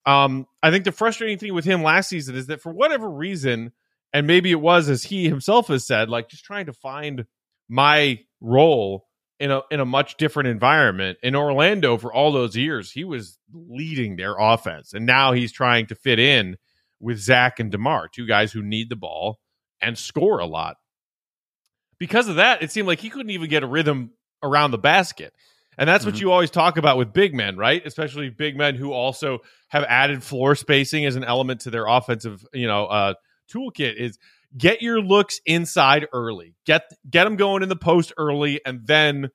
Um, 0.07 0.47
I 0.63 0.71
think 0.71 0.85
the 0.85 0.93
frustrating 0.93 1.39
thing 1.39 1.55
with 1.55 1.65
him 1.65 1.83
last 1.83 2.09
season 2.09 2.35
is 2.35 2.47
that 2.47 2.63
for 2.63 2.73
whatever 2.73 3.11
reason, 3.11 3.73
and 4.13 4.27
maybe 4.27 4.51
it 4.51 4.61
was 4.61 4.89
as 4.89 5.03
he 5.03 5.29
himself 5.29 5.69
has 5.69 5.87
said, 5.87 6.09
like 6.09 6.29
just 6.29 6.45
trying 6.45 6.67
to 6.67 6.73
find 6.73 7.27
my 7.69 8.21
role 8.41 9.07
in 9.39 9.51
a 9.51 9.61
in 9.71 9.81
a 9.81 9.85
much 9.85 10.17
different 10.17 10.49
environment. 10.49 11.19
In 11.23 11.37
Orlando 11.37 11.99
for 11.99 12.13
all 12.13 12.33
those 12.33 12.57
years, 12.57 12.91
he 12.91 13.05
was 13.05 13.39
leading 13.53 14.17
their 14.17 14.37
offense, 14.39 14.95
and 14.95 15.07
now 15.07 15.33
he's 15.33 15.53
trying 15.53 15.87
to 15.87 15.95
fit 15.95 16.19
in 16.19 16.57
with 17.01 17.19
Zach 17.19 17.61
and 17.61 17.71
DeMar, 17.71 18.09
two 18.09 18.27
guys 18.27 18.53
who 18.53 18.63
need 18.63 18.89
the 18.89 18.97
ball 18.97 19.39
and 19.81 19.97
score 19.97 20.41
a 20.41 20.47
lot. 20.47 20.77
Because 21.99 22.29
of 22.29 22.37
that, 22.37 22.63
it 22.63 22.71
seemed 22.71 22.87
like 22.87 23.01
he 23.01 23.11
couldn't 23.11 23.31
even 23.31 23.49
get 23.49 23.63
a 23.63 23.67
rhythm 23.67 24.13
around 24.43 24.71
the 24.71 24.79
basket. 24.79 25.33
And 25.77 25.89
that's 25.89 26.05
mm-hmm. 26.05 26.13
what 26.13 26.21
you 26.21 26.33
always 26.33 26.51
talk 26.51 26.77
about 26.77 26.99
with 26.99 27.13
big 27.13 27.35
men, 27.35 27.57
right? 27.57 27.85
Especially 27.87 28.31
big 28.31 28.57
men 28.57 28.75
who 28.75 28.93
also 28.93 29.39
have 29.69 29.85
added 29.85 30.23
floor 30.23 30.57
spacing 30.57 31.07
as 31.07 31.15
an 31.15 31.25
element 31.25 31.63
to 31.63 31.71
their 31.71 31.87
offensive, 31.87 32.45
you 32.53 32.67
know, 32.67 32.87
uh, 32.87 33.15
toolkit 33.53 33.95
is 33.97 34.19
get 34.57 34.83
your 34.83 35.01
looks 35.01 35.41
inside 35.47 36.07
early. 36.13 36.55
Get 36.67 36.91
get 37.09 37.25
them 37.25 37.37
going 37.37 37.63
in 37.63 37.69
the 37.69 37.77
post 37.77 38.13
early 38.17 38.61
and 38.67 38.87
then 38.87 39.31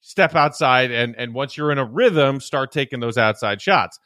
step 0.00 0.34
outside 0.34 0.90
and 0.90 1.16
and 1.16 1.34
once 1.34 1.56
you're 1.56 1.72
in 1.72 1.78
a 1.78 1.84
rhythm 1.84 2.40
start 2.40 2.72
taking 2.72 3.00
those 3.00 3.16
outside 3.16 3.60
shots. 3.62 3.98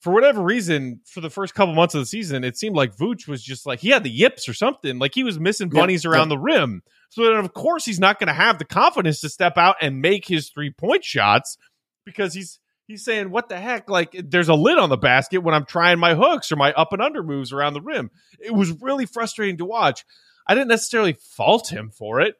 For 0.00 0.12
whatever 0.12 0.40
reason, 0.42 1.00
for 1.04 1.20
the 1.20 1.28
first 1.28 1.54
couple 1.54 1.74
months 1.74 1.94
of 1.94 2.00
the 2.00 2.06
season, 2.06 2.44
it 2.44 2.56
seemed 2.56 2.76
like 2.76 2.96
Vooch 2.96 3.26
was 3.26 3.42
just 3.42 3.66
like 3.66 3.80
he 3.80 3.88
had 3.90 4.04
the 4.04 4.10
yips 4.10 4.48
or 4.48 4.54
something. 4.54 5.00
Like 5.00 5.12
he 5.12 5.24
was 5.24 5.40
missing 5.40 5.68
bunnies 5.68 6.04
yeah, 6.04 6.12
around 6.12 6.30
yeah. 6.30 6.36
the 6.36 6.38
rim. 6.38 6.82
So 7.10 7.24
then 7.24 7.36
of 7.36 7.54
course 7.54 7.84
he's 7.84 8.00
not 8.00 8.18
going 8.18 8.28
to 8.28 8.34
have 8.34 8.58
the 8.58 8.64
confidence 8.64 9.20
to 9.20 9.28
step 9.28 9.56
out 9.56 9.76
and 9.80 10.00
make 10.00 10.26
his 10.26 10.50
three-point 10.50 11.04
shots 11.04 11.56
because 12.04 12.34
he's 12.34 12.60
he's 12.86 13.04
saying, 13.04 13.30
"What 13.30 13.48
the 13.48 13.58
heck? 13.58 13.88
Like, 13.88 14.16
there's 14.24 14.48
a 14.48 14.54
lid 14.54 14.78
on 14.78 14.90
the 14.90 14.96
basket 14.96 15.42
when 15.42 15.54
I'm 15.54 15.66
trying 15.66 15.98
my 15.98 16.14
hooks 16.14 16.50
or 16.50 16.56
my 16.56 16.72
up 16.72 16.92
and 16.92 17.02
under 17.02 17.22
moves 17.22 17.52
around 17.52 17.74
the 17.74 17.82
rim." 17.82 18.10
It 18.40 18.52
was 18.52 18.72
really 18.80 19.06
frustrating 19.06 19.58
to 19.58 19.64
watch. 19.64 20.04
I 20.46 20.54
didn't 20.54 20.68
necessarily 20.68 21.12
fault 21.12 21.70
him 21.70 21.90
for 21.90 22.20
it. 22.20 22.34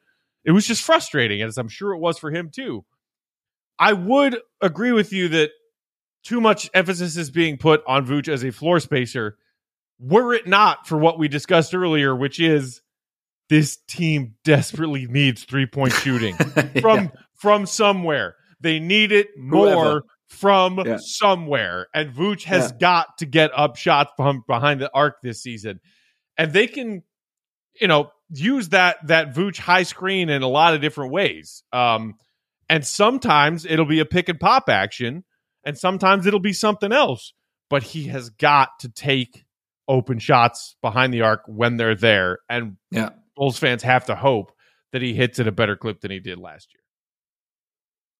It 0.45 0.53
was 0.53 0.66
just 0.66 0.83
frustrating, 0.83 1.43
as 1.43 1.59
I'm 1.59 1.69
sure 1.69 1.93
it 1.93 1.99
was 1.99 2.19
for 2.19 2.31
him 2.31 2.51
too. 2.51 2.85
I 3.79 3.93
would 3.93 4.39
agree 4.61 4.93
with 4.93 5.12
you 5.12 5.29
that 5.29 5.51
too 6.25 6.41
much 6.41 6.69
emphasis 6.75 7.16
is 7.16 7.31
being 7.31 7.59
put 7.59 7.83
on 7.87 8.07
Vooch 8.07 8.29
as 8.29 8.45
a 8.45 8.51
floor 8.51 8.81
spacer. 8.81 9.37
Were 10.01 10.33
it 10.33 10.47
not 10.47 10.87
for 10.87 10.97
what 10.97 11.19
we 11.19 11.29
discussed 11.29 11.75
earlier, 11.75 12.14
which 12.14 12.41
is 12.41 12.81
this 13.49 13.78
team 13.88 14.34
desperately 14.44 15.07
needs 15.07 15.44
three 15.44 15.66
point 15.66 15.92
shooting 16.03 16.34
from 16.36 17.05
yeah. 17.05 17.11
from 17.34 17.66
somewhere. 17.66 18.34
They 18.61 18.80
need 18.80 19.12
it 19.12 19.28
more 19.36 19.66
Whoever 19.66 20.05
from 20.28 20.78
yeah. 20.84 20.99
somewhere. 21.01 21.86
And 21.94 22.14
Vooch 22.14 22.44
has 22.44 22.70
yeah. 22.72 22.78
got 22.78 23.18
to 23.18 23.26
get 23.26 23.51
up 23.57 23.76
shots 23.76 24.12
from 24.16 24.44
behind 24.46 24.80
the 24.80 24.90
arc 24.92 25.16
this 25.22 25.42
season. 25.42 25.80
And 26.36 26.53
they 26.53 26.66
can, 26.66 27.03
you 27.80 27.88
know, 27.88 28.11
use 28.30 28.70
that 28.70 28.99
that 29.07 29.34
Vooch 29.34 29.59
high 29.59 29.82
screen 29.82 30.28
in 30.28 30.42
a 30.42 30.49
lot 30.49 30.74
of 30.74 30.80
different 30.80 31.12
ways. 31.12 31.62
Um, 31.72 32.14
and 32.68 32.86
sometimes 32.86 33.64
it'll 33.64 33.86
be 33.86 34.01
a 34.01 34.05
pick 34.05 34.28
and 34.28 34.38
pop 34.38 34.68
action, 34.68 35.24
and 35.64 35.76
sometimes 35.78 36.26
it'll 36.26 36.38
be 36.38 36.53
something 36.53 36.92
else. 36.92 37.32
But 37.70 37.82
he 37.82 38.05
has 38.09 38.30
got 38.30 38.70
to 38.80 38.88
take 38.88 39.44
open 39.88 40.18
shots 40.18 40.76
behind 40.82 41.12
the 41.12 41.22
arc 41.22 41.42
when 41.46 41.76
they're 41.76 41.94
there. 41.94 42.38
And 42.49 42.76
yeah. 42.90 43.11
Bulls 43.39 43.59
fans 43.59 43.82
have 43.84 44.07
to 44.07 44.16
hope 44.16 44.53
that 44.93 45.01
he 45.01 45.14
hits 45.14 45.39
at 45.39 45.47
a 45.47 45.53
better 45.53 45.76
clip 45.76 46.01
than 46.01 46.11
he 46.11 46.18
did 46.18 46.39
last 46.39 46.68
year. 46.74 46.82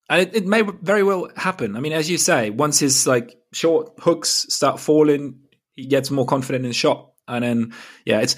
And 0.09 0.23
it, 0.23 0.37
it, 0.37 0.47
may 0.47 0.63
very 0.63 1.03
well 1.03 1.29
happen. 1.37 1.77
I 1.77 1.81
mean, 1.81 1.93
as 1.93 2.09
you 2.09 2.17
say, 2.17 2.51
once 2.51 2.79
his 2.79 3.07
like 3.07 3.37
short 3.53 3.91
hooks 3.99 4.47
start 4.49 4.81
falling, 4.81 5.41
he 5.75 5.87
gets 5.87 6.11
more 6.11 6.25
confident 6.25 6.65
in 6.65 6.71
the 6.71 6.75
shot. 6.75 7.11
And 7.27 7.45
then, 7.45 7.75
yeah, 8.07 8.21
it's 8.21 8.37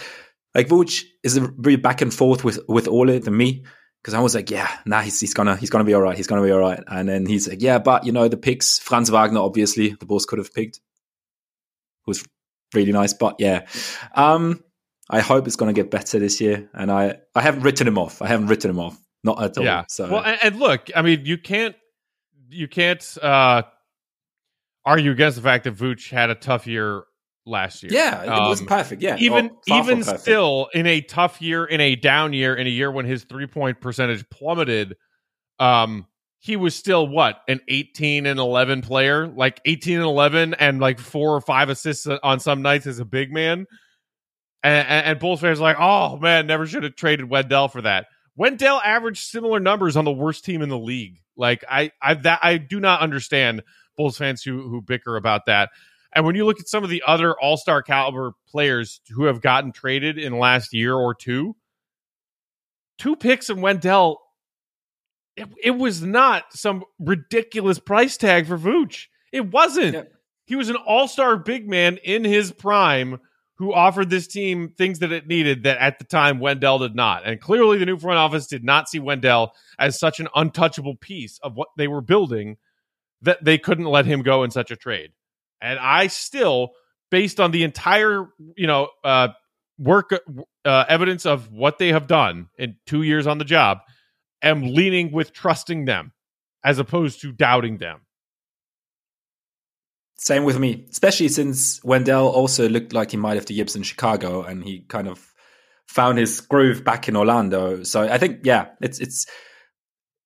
Like 0.55 0.69
Vooch 0.69 1.05
is 1.23 1.37
a 1.37 1.41
very 1.41 1.77
back 1.77 2.01
and 2.01 2.13
forth 2.13 2.43
with 2.45 2.59
with 2.69 2.89
Ole 2.89 3.19
than 3.21 3.37
me 3.37 3.65
because 4.03 4.15
I 4.15 4.21
was 4.21 4.35
like, 4.35 4.51
yeah, 4.51 4.69
nah, 4.85 5.01
he's, 5.01 5.21
he's 5.21 5.35
gonna 5.35 5.57
he's 5.57 5.71
gonna 5.71 5.85
be 5.85 5.95
all 5.95 6.01
right. 6.01 6.17
He's 6.17 6.27
gonna 6.27 6.43
be 6.43 6.51
all 6.51 6.59
right. 6.59 6.83
And 6.89 7.09
then 7.09 7.27
he's 7.27 7.49
like, 7.49 7.63
yeah, 7.63 7.79
but 7.79 8.05
you 8.05 8.13
know 8.13 8.27
the 8.29 8.37
picks, 8.37 8.79
Franz 8.79 9.11
Wagner, 9.11 9.41
obviously 9.41 9.91
the 9.91 10.07
Bulls 10.07 10.27
could 10.27 10.39
have 10.39 10.53
picked, 10.53 10.81
was 12.07 12.25
really 12.75 12.93
nice. 12.93 13.13
But 13.13 13.37
yeah, 13.39 13.67
um, 14.15 14.65
I 15.11 15.21
hope 15.21 15.47
it's 15.47 15.57
gonna 15.57 15.73
get 15.73 15.91
better 15.91 16.19
this 16.19 16.41
year. 16.41 16.69
And 16.73 16.91
I 16.91 17.17
I 17.35 17.43
haven't 17.43 17.63
written 17.63 17.87
him 17.87 17.99
off. 17.99 18.23
I 18.23 18.27
haven't 18.29 18.47
written 18.47 18.71
him 18.71 18.79
off, 18.79 18.99
not 19.25 19.43
at 19.43 19.59
all. 19.59 19.65
Yeah. 19.65 19.85
So 19.89 20.11
Well, 20.11 20.23
and, 20.25 20.39
and 20.43 20.59
look, 20.59 20.89
I 20.95 21.03
mean, 21.03 21.25
you 21.25 21.37
can't 21.37 21.77
you 22.49 22.69
can't 22.69 23.19
uh 23.23 23.63
argue 24.85 25.11
against 25.11 25.37
the 25.37 25.43
fact 25.43 25.65
that 25.65 25.77
Vooch 25.77 26.11
had 26.11 26.31
a 26.31 26.35
tough 26.35 26.67
year 26.67 27.05
last 27.47 27.83
year. 27.83 27.93
yeah, 27.93 28.23
it 28.23 28.29
Um, 28.29 28.49
wasn't 28.49 28.69
perfect. 28.69 29.03
Yeah, 29.03 29.17
even 29.19 29.51
or 29.71 29.79
even 29.79 30.03
still 30.05 30.69
in 30.73 30.87
a 30.87 31.01
tough 31.01 31.43
year 31.43 31.65
in 31.65 31.81
a 31.81 31.97
down 31.97 32.33
year 32.33 32.55
in 32.55 32.67
a 32.67 32.71
year 32.71 32.91
when 32.91 33.05
his 33.07 33.25
three 33.25 33.47
point 33.47 33.81
percentage 33.81 34.29
plummeted 34.31 34.97
um 35.59 36.07
he 36.43 36.57
was 36.57 36.75
still 36.75 37.07
what 37.07 37.43
an 37.49 37.61
18 37.69 38.25
and 38.25 38.41
11 38.41 38.81
player 38.81 39.27
like 39.29 39.61
18 39.67 39.97
and 39.97 40.05
11 40.07 40.55
and 40.55 40.81
like 40.81 40.99
four 40.99 41.35
or 41.37 41.41
five 41.43 41.69
assists 41.69 42.07
on 42.07 42.41
some 42.41 42.63
nights 42.63 42.87
as 42.87 42.99
a 42.99 43.05
big 43.05 43.31
man 43.31 43.67
and, 44.63 44.87
and, 44.89 45.07
and 45.07 45.19
bulls 45.19 45.41
fans 45.41 45.61
are 45.61 45.65
like 45.65 45.77
oh 45.79 46.17
man 46.19 46.47
never 46.47 46.67
should 46.67 46.83
have 46.83 46.97
traded 46.97 47.29
wendell 47.29 47.69
for 47.69 47.83
that 47.83 48.07
wendell 48.37 48.81
averaged 48.85 49.25
similar 49.25 49.61
numbers 49.61 49.97
on 49.97 50.05
the 50.05 50.13
worst 50.13 50.45
team 50.45 50.63
in 50.63 50.69
the 50.69 50.79
league 50.79 51.21
like 51.37 51.65
i 51.69 51.91
i 52.03 52.15
that 52.15 52.41
i 52.43 52.57
do 52.57 52.81
not 52.81 53.01
understand 53.01 53.63
bulls 53.97 54.19
fans 54.19 54.43
who 54.43 54.69
who 54.69 54.81
bicker 54.81 55.17
about 55.17 55.47
that 55.47 55.71
and 56.13 56.25
when 56.25 56.35
you 56.35 56.45
look 56.45 56.61
at 56.61 56.69
some 56.69 56.83
of 56.83 56.91
the 56.91 57.03
other 57.07 57.35
All 57.39 57.57
Star 57.57 57.83
caliber 57.83 58.33
players 58.49 59.01
who 59.11 59.25
have 59.25 59.41
gotten 59.41 59.73
traded 59.73 60.19
in 60.19 60.33
the 60.33 60.39
last 60.39 60.73
year 60.73 60.95
or 60.95 61.15
two, 61.15 61.55
two 62.99 63.17
picks 63.17 63.49
and 63.49 63.63
Wendell, 63.63 64.19
it, 65.37 65.49
it 65.63 65.71
was 65.71 66.03
not 66.03 66.45
some 66.53 66.85
ridiculous 66.99 67.79
price 67.79 68.17
tag 68.17 68.47
for 68.47 68.59
Vooch. 68.59 69.07
It 69.33 69.51
wasn't. 69.53 70.09
He 70.47 70.57
was 70.57 70.69
an 70.69 70.77
All 70.77 71.07
Star 71.07 71.37
big 71.37 71.69
man 71.69 71.99
in 71.99 72.25
his 72.25 72.51
prime 72.51 73.21
who 73.61 73.75
offered 73.75 74.09
this 74.09 74.27
team 74.27 74.73
things 74.79 75.01
that 75.01 75.13
it 75.13 75.27
needed 75.27 75.65
that 75.65 75.77
at 75.77 75.99
the 75.99 76.05
time 76.07 76.41
Wendell 76.41 76.79
did 76.79 76.95
not. 76.95 77.27
And 77.27 77.39
clearly, 77.39 77.77
the 77.77 77.85
new 77.85 77.99
front 77.99 78.17
office 78.17 78.47
did 78.47 78.65
not 78.65 78.89
see 78.89 78.99
Wendell 78.99 79.53
as 79.79 80.01
such 80.01 80.19
an 80.19 80.29
untouchable 80.35 80.97
piece 80.97 81.39
of 81.43 81.57
what 81.57 81.69
they 81.77 81.87
were 81.87 82.01
building 82.01 82.57
that 83.21 83.45
they 83.45 83.59
couldn't 83.59 83.85
let 83.85 84.07
him 84.07 84.23
go 84.23 84.45
in 84.45 84.51
such 84.51 84.71
a 84.71 84.77
trade. 84.77 85.11
And 85.61 85.79
I 85.79 86.07
still, 86.07 86.71
based 87.11 87.39
on 87.39 87.51
the 87.51 87.63
entire, 87.65 88.29
you 88.57 88.67
know, 88.67 88.89
uh, 89.05 89.29
work 89.79 90.19
uh, 90.65 90.85
evidence 90.89 91.27
of 91.27 91.53
what 91.53 91.79
they 91.79 91.89
have 91.89 92.07
done 92.07 92.49
in 92.57 92.77
two 92.87 93.03
years 93.03 93.27
on 93.27 93.37
the 93.37 93.45
job, 93.45 93.81
am 94.41 94.73
leaning 94.73 95.13
with 95.13 95.35
trusting 95.35 95.85
them 95.85 96.13
as 96.65 96.79
opposed 96.79 97.21
to 97.21 97.31
doubting 97.31 97.77
them. 97.77 98.01
Same 100.23 100.45
with 100.45 100.59
me, 100.59 100.85
especially 100.91 101.29
since 101.29 101.83
Wendell 101.83 102.29
also 102.29 102.69
looked 102.69 102.93
like 102.93 103.11
he 103.11 103.17
might 103.17 103.37
have 103.37 103.47
the 103.47 103.55
yips 103.55 103.75
in 103.75 103.83
Chicago, 103.83 104.43
and 104.43 104.63
he 104.63 104.81
kind 104.81 105.09
of 105.09 105.33
found 105.89 106.19
his 106.19 106.43
groove 106.43 106.85
back 106.85 107.09
in 107.09 107.17
Orlando. 107.17 107.85
So 107.85 108.03
I 108.03 108.19
think, 108.19 108.41
yeah, 108.45 108.67
it's 108.83 108.99
it's 109.01 109.25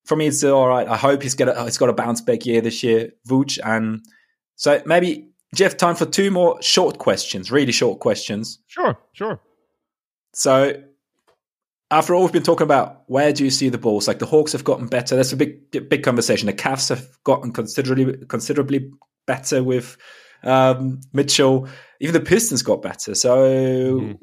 for 0.04 0.16
me, 0.16 0.26
it's 0.26 0.38
still 0.38 0.56
all 0.56 0.66
right. 0.66 0.88
I 0.88 0.96
hope 0.96 1.22
he's 1.22 1.36
got 1.36 1.48
a, 1.48 1.62
he's 1.62 1.78
got 1.78 1.90
a 1.90 1.92
bounce 1.92 2.20
back 2.20 2.44
year 2.44 2.60
this 2.60 2.82
year, 2.82 3.12
Vooch, 3.28 3.60
and 3.64 4.04
so 4.56 4.82
maybe 4.84 5.28
Jeff, 5.54 5.76
time 5.76 5.94
for 5.94 6.06
two 6.06 6.32
more 6.32 6.60
short 6.60 6.98
questions, 6.98 7.52
really 7.52 7.70
short 7.70 8.00
questions. 8.00 8.58
Sure, 8.66 8.98
sure. 9.12 9.40
So 10.32 10.72
after 11.92 12.16
all 12.16 12.24
we've 12.24 12.32
been 12.32 12.42
talking 12.42 12.64
about, 12.64 13.04
where 13.06 13.32
do 13.32 13.44
you 13.44 13.50
see 13.50 13.68
the 13.68 13.78
Bulls? 13.78 14.08
Like 14.08 14.18
the 14.18 14.26
Hawks 14.26 14.50
have 14.50 14.64
gotten 14.64 14.88
better. 14.88 15.14
That's 15.14 15.32
a 15.32 15.36
big 15.36 15.70
big 15.70 16.02
conversation. 16.02 16.46
The 16.46 16.52
Cavs 16.52 16.88
have 16.88 17.06
gotten 17.22 17.52
considerably 17.52 18.26
considerably 18.26 18.90
better 19.26 19.62
with 19.62 19.96
um, 20.42 21.00
Mitchell. 21.12 21.68
Even 22.00 22.12
the 22.14 22.20
Pistons 22.20 22.62
got 22.62 22.82
better. 22.82 23.14
So 23.14 23.38
Mhm. 24.00 24.18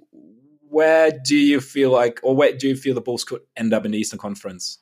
where 0.69 1.11
do 1.25 1.35
you 1.35 1.59
feel 1.59 1.91
like, 1.91 2.19
or 2.23 2.35
where 2.35 2.55
do 2.55 2.67
you 2.67 2.75
feel 2.75 2.93
the 2.93 3.01
Bulls 3.01 3.23
could 3.23 3.41
end 3.57 3.73
up 3.73 3.85
in 3.85 3.91
the 3.91 3.97
Eastern 3.97 4.19
Conference? 4.19 4.79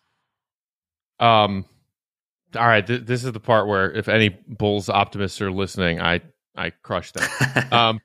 Um, 1.20 1.66
all 2.56 2.68
right, 2.68 2.86
th- 2.86 3.06
this 3.06 3.24
is 3.24 3.32
the 3.32 3.40
part 3.40 3.68
where 3.68 3.92
if 3.92 4.08
any 4.08 4.30
Bulls 4.30 4.90
optimists 4.90 5.42
are 5.42 5.52
listening, 5.52 6.02
I 6.02 6.22
I 6.56 6.72
crush 6.72 7.12
them. 7.12 7.28
um, 7.72 8.00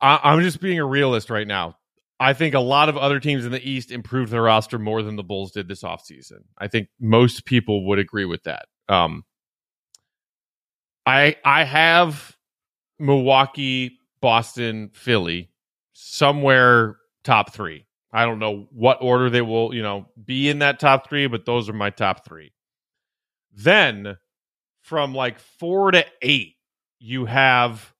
I, 0.00 0.20
I'm 0.24 0.40
just 0.40 0.60
being 0.60 0.78
a 0.78 0.84
realist 0.86 1.30
right 1.30 1.46
now. 1.46 1.76
I 2.18 2.34
think 2.34 2.54
a 2.54 2.60
lot 2.60 2.88
of 2.88 2.96
other 2.96 3.18
teams 3.20 3.44
in 3.44 3.52
the 3.52 3.68
East 3.68 3.90
improved 3.90 4.30
their 4.32 4.42
roster 4.42 4.78
more 4.78 5.02
than 5.02 5.16
the 5.16 5.24
Bulls 5.24 5.50
did 5.52 5.66
this 5.68 5.82
offseason. 5.82 6.44
I 6.56 6.68
think 6.68 6.88
most 7.00 7.44
people 7.44 7.86
would 7.88 7.98
agree 7.98 8.24
with 8.24 8.44
that. 8.44 8.66
Um, 8.88 9.24
I 11.06 11.36
I 11.44 11.64
have 11.64 12.36
Milwaukee, 12.98 13.98
Boston, 14.20 14.90
Philly 14.94 15.50
somewhere 15.92 16.96
top 17.24 17.52
three. 17.52 17.86
I 18.12 18.24
don't 18.24 18.38
know 18.38 18.66
what 18.70 18.98
order 19.00 19.30
they 19.30 19.40
will, 19.40 19.74
you 19.74 19.82
know, 19.82 20.06
be 20.22 20.48
in 20.48 20.58
that 20.58 20.78
top 20.78 21.08
three, 21.08 21.26
but 21.26 21.46
those 21.46 21.68
are 21.68 21.74
my 21.74 21.90
top 21.90 22.26
three. 22.26 22.52
Then 23.52 24.18
from 24.82 25.14
like 25.14 25.38
four 25.38 25.90
to 25.90 26.04
eight, 26.20 26.56
you 26.98 27.24
have 27.24 27.94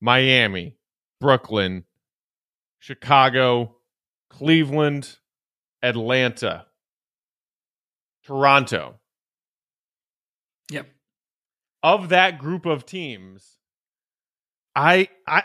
Miami, 0.00 0.76
Brooklyn, 1.20 1.84
Chicago, 2.78 3.76
Cleveland, 4.28 5.16
Atlanta, 5.82 6.66
Toronto. 8.24 9.00
Of 11.84 12.08
that 12.08 12.38
group 12.38 12.66
of 12.66 12.84
teams, 12.86 13.58
I 14.74 15.08
I 15.28 15.42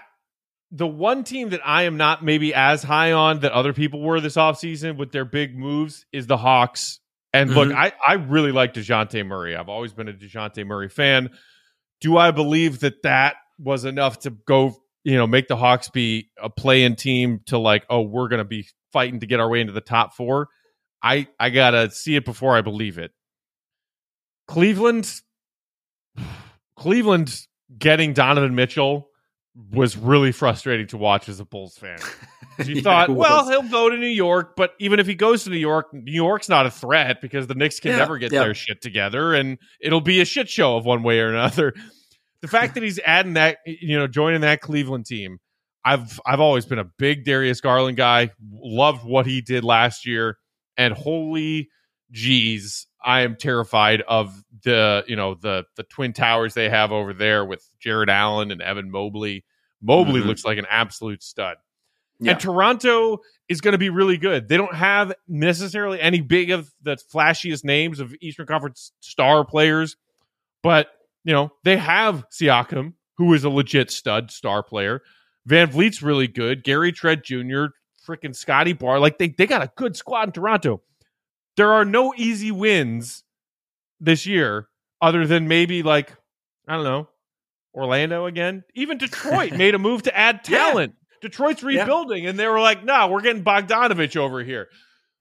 the 0.72 0.88
one 0.88 1.24
team 1.24 1.50
that 1.50 1.62
I 1.66 1.84
am 1.84 1.98
not 1.98 2.24
maybe 2.24 2.54
as 2.54 2.82
high 2.82 3.12
on 3.12 3.42
that 3.42 3.52
other 3.52 3.74
people 3.74 4.02
were 4.02 4.20
this 4.22 4.36
offseason 4.38 4.98
with 4.98 5.12
their 5.12 5.26
big 5.26 5.56
moves 5.58 6.06
is 6.12 6.26
the 6.28 6.38
Hawks. 6.38 7.00
And 7.34 7.52
look, 7.52 7.70
Mhm. 7.70 7.76
I, 7.76 7.94
I 8.08 8.14
really 8.14 8.52
like 8.52 8.74
DeJounte 8.74 9.26
Murray. 9.26 9.56
I've 9.56 9.70
always 9.70 9.94
been 9.94 10.08
a 10.08 10.14
DeJounte 10.14 10.66
Murray 10.66 10.90
fan. 10.90 11.30
Do 12.02 12.18
I 12.18 12.32
believe 12.32 12.80
that 12.80 13.04
that 13.04 13.36
was 13.60 13.84
enough 13.86 14.20
to 14.20 14.30
go, 14.30 14.76
you 15.04 15.18
know, 15.18 15.28
make 15.28 15.48
the 15.48 15.58
Hawks 15.58 15.90
be 15.90 16.30
a 16.42 16.50
play-in 16.50 16.96
team 16.96 17.42
to 17.48 17.58
like, 17.60 17.86
oh, 17.90 18.02
we're 18.02 18.30
going 18.30 18.40
to 18.40 18.46
be 18.46 18.66
fighting 18.94 19.20
to 19.20 19.26
get 19.28 19.40
our 19.40 19.50
way 19.50 19.60
into 19.62 19.74
the 19.74 19.82
top 19.82 20.14
four? 20.16 20.48
I 21.04 21.28
I 21.40 21.50
gotta 21.50 21.92
see 21.92 22.16
it 22.16 22.26
before 22.26 22.56
I 22.56 22.62
believe 22.62 22.98
it. 22.98 23.12
Cleveland, 24.48 25.12
Cleveland 26.80 27.46
getting 27.78 28.14
Donovan 28.14 28.56
Mitchell 28.56 29.10
was 29.74 29.98
really 29.98 30.32
frustrating 30.32 30.88
to 30.88 30.98
watch 30.98 31.28
as 31.30 31.40
a 31.40 31.46
Bulls 31.46 31.78
fan. 31.78 32.00
You 32.66 32.76
Yeah, 32.76 32.82
thought, 32.82 33.10
well, 33.12 33.50
he'll 33.50 33.70
go 33.70 33.90
to 33.90 33.96
New 33.96 34.06
York, 34.08 34.58
but 34.58 34.72
even 34.80 35.00
if 35.00 35.08
he 35.08 35.16
goes 35.16 35.46
to 35.46 35.50
New 35.50 35.56
York, 35.58 35.94
New 35.94 36.12
York's 36.12 36.50
not 36.50 36.66
a 36.66 36.70
threat 36.72 37.22
because 37.22 37.48
the 37.48 37.56
Knicks 37.56 37.80
can 37.80 37.92
Yeah, 37.92 38.00
never 38.00 38.18
get 38.18 38.34
yeah. 38.34 38.44
their 38.44 38.54
shit 38.54 38.82
together, 38.82 39.34
and 39.34 39.58
it'll 39.80 40.02
be 40.02 40.20
a 40.20 40.26
shit 40.26 40.50
show 40.50 40.76
of 40.76 40.84
one 40.84 41.02
way 41.02 41.22
or 41.22 41.30
another. 41.30 41.74
The 42.42 42.50
fact 42.50 42.74
that 42.74 42.84
he's 42.84 43.00
adding 43.00 43.36
that, 43.36 43.60
you 43.66 43.98
know, 43.98 44.08
joining 44.08 44.42
that 44.42 44.60
Cleveland 44.60 45.06
team, 45.06 45.38
I've 45.86 46.20
I've 46.26 46.42
always 46.42 46.66
been 46.66 46.80
a 46.80 46.90
big 46.98 47.24
Darius 47.24 47.62
Garland 47.62 47.96
guy. 47.96 48.32
Loved 48.52 49.06
what 49.06 49.26
he 49.26 49.40
did 49.40 49.64
last 49.64 50.06
year, 50.06 50.38
and 50.76 50.94
holy 50.94 51.70
geez, 52.12 52.88
I 53.04 53.22
am 53.22 53.36
terrified 53.36 54.02
of 54.02 54.44
the 54.64 55.04
you 55.08 55.16
know 55.16 55.36
the 55.36 55.66
the 55.76 55.84
twin 55.84 56.14
towers 56.14 56.54
they 56.54 56.70
have 56.70 56.92
over 56.92 57.14
there 57.14 57.46
with 57.46 57.68
Jarrett 57.80 58.10
Allen 58.10 58.52
and 58.52 58.62
Evan 58.62 58.92
Mobley. 58.92 59.46
Mobley 59.82 60.22
Mhm. 60.22 60.26
looks 60.26 60.44
like 60.44 60.58
an 60.58 60.66
absolute 60.70 61.24
stud. 61.24 61.58
Yeah. 62.20 62.32
And 62.34 62.40
Toronto 62.42 63.20
is 63.48 63.62
going 63.62 63.72
to 63.72 63.78
be 63.78 63.90
really 63.90 64.18
good. 64.18 64.50
They 64.50 64.58
don't 64.58 64.76
have 64.76 65.14
necessarily 65.30 66.02
any 66.02 66.20
big 66.20 66.52
of 66.52 66.70
the 66.82 66.98
flashiest 67.14 67.64
names 67.64 68.02
of 68.02 68.14
Eastern 68.20 68.46
Conference 68.46 68.92
star 69.00 69.46
players, 69.46 69.96
but 70.62 70.90
you 71.24 71.32
know 71.34 71.52
they 71.64 71.78
have 71.78 72.26
Siakam, 72.30 72.94
who 73.18 73.34
is 73.34 73.46
a 73.46 73.50
legit 73.50 73.90
stud 73.92 74.32
star 74.32 74.62
player. 74.64 75.02
VanVleet's 75.48 76.04
really 76.04 76.28
good. 76.28 76.64
Gary 76.66 76.92
Trent 76.92 77.24
Jr., 77.24 77.68
freaking 78.06 78.36
Scotty 78.36 78.74
Barr, 78.74 79.00
like 79.00 79.18
they 79.18 79.30
they 79.30 79.48
got 79.48 79.62
a 79.64 79.72
good 79.78 79.96
squad 79.96 80.28
in 80.28 80.32
Toronto. 80.34 80.82
There 81.60 81.74
are 81.74 81.84
no 81.84 82.14
easy 82.16 82.52
wins 82.52 83.26
this 84.00 84.26
year, 84.26 84.70
other 85.02 85.28
than 85.28 85.50
maybe 85.50 85.84
like 85.84 86.14
I 86.70 86.76
don't 86.76 86.86
know 86.86 87.10
Orlando 87.76 88.28
again. 88.28 88.64
Even 88.76 88.98
Detroit 88.98 89.52
made 89.58 89.76
a 89.76 89.80
move 89.80 90.04
to 90.04 90.18
add 90.18 90.40
Yeah. 90.48 90.58
talent. 90.58 90.94
Detroit's 91.22 91.62
Yeah. 91.62 91.82
rebuilding, 91.82 92.26
and 92.28 92.40
they 92.40 92.48
were 92.48 92.62
like, 92.62 92.86
"No, 92.86 93.10
we're 93.10 93.20
getting 93.20 93.44
Bogdanovich 93.44 94.16
over 94.16 94.42
here." 94.42 94.70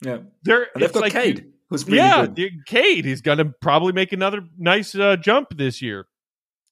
yeah. 0.00 0.18
They're 0.44 0.68
they've 0.76 0.92
got 0.92 1.00
like 1.00 1.12
Cade, 1.12 1.52
who's 1.70 1.88
yeah, 1.88 2.26
good. 2.28 2.64
Cade. 2.66 3.04
He's 3.04 3.20
going 3.20 3.38
to 3.38 3.46
probably 3.46 3.92
make 3.92 4.12
another 4.12 4.42
nice 4.56 4.94
uh, 4.94 5.16
jump 5.16 5.56
this 5.58 5.82
year. 5.82 6.06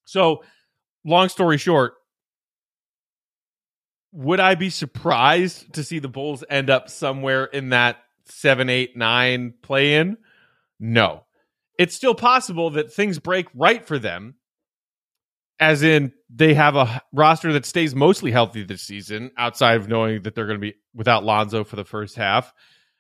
So, 0.04 0.44
long 1.04 1.28
story 1.28 1.58
short, 1.58 1.94
would 4.12 4.38
I 4.38 4.54
be 4.54 4.70
surprised 4.70 5.72
to 5.74 5.82
see 5.82 5.98
the 5.98 6.08
Bulls 6.08 6.44
end 6.48 6.70
up 6.70 6.88
somewhere 6.88 7.46
in 7.46 7.70
that 7.70 7.96
seven, 8.27 8.68
eight, 8.68 8.97
nine 8.97 9.55
play 9.62 9.95
in? 9.95 10.16
No. 10.79 11.24
It's 11.79 11.95
still 11.95 12.14
possible 12.14 12.70
that 12.70 12.93
things 12.93 13.18
break 13.18 13.47
right 13.55 13.85
for 13.87 13.99
them, 13.99 14.37
as 15.61 15.83
in 15.83 16.12
they 16.31 16.55
have 16.55 16.77
a 16.77 17.03
roster 17.12 17.53
that 17.53 17.66
stays 17.66 17.95
mostly 17.95 18.31
healthy 18.31 18.62
this 18.62 18.83
season, 18.83 19.31
outside 19.37 19.77
of 19.77 19.89
knowing 19.89 20.22
that 20.22 20.35
they're 20.35 20.47
going 20.47 20.61
to 20.61 20.72
be 20.72 20.74
without 20.95 21.24
Lonzo 21.24 21.64
for 21.64 21.77
the 21.77 21.85
first 21.85 22.16
half. 22.16 22.53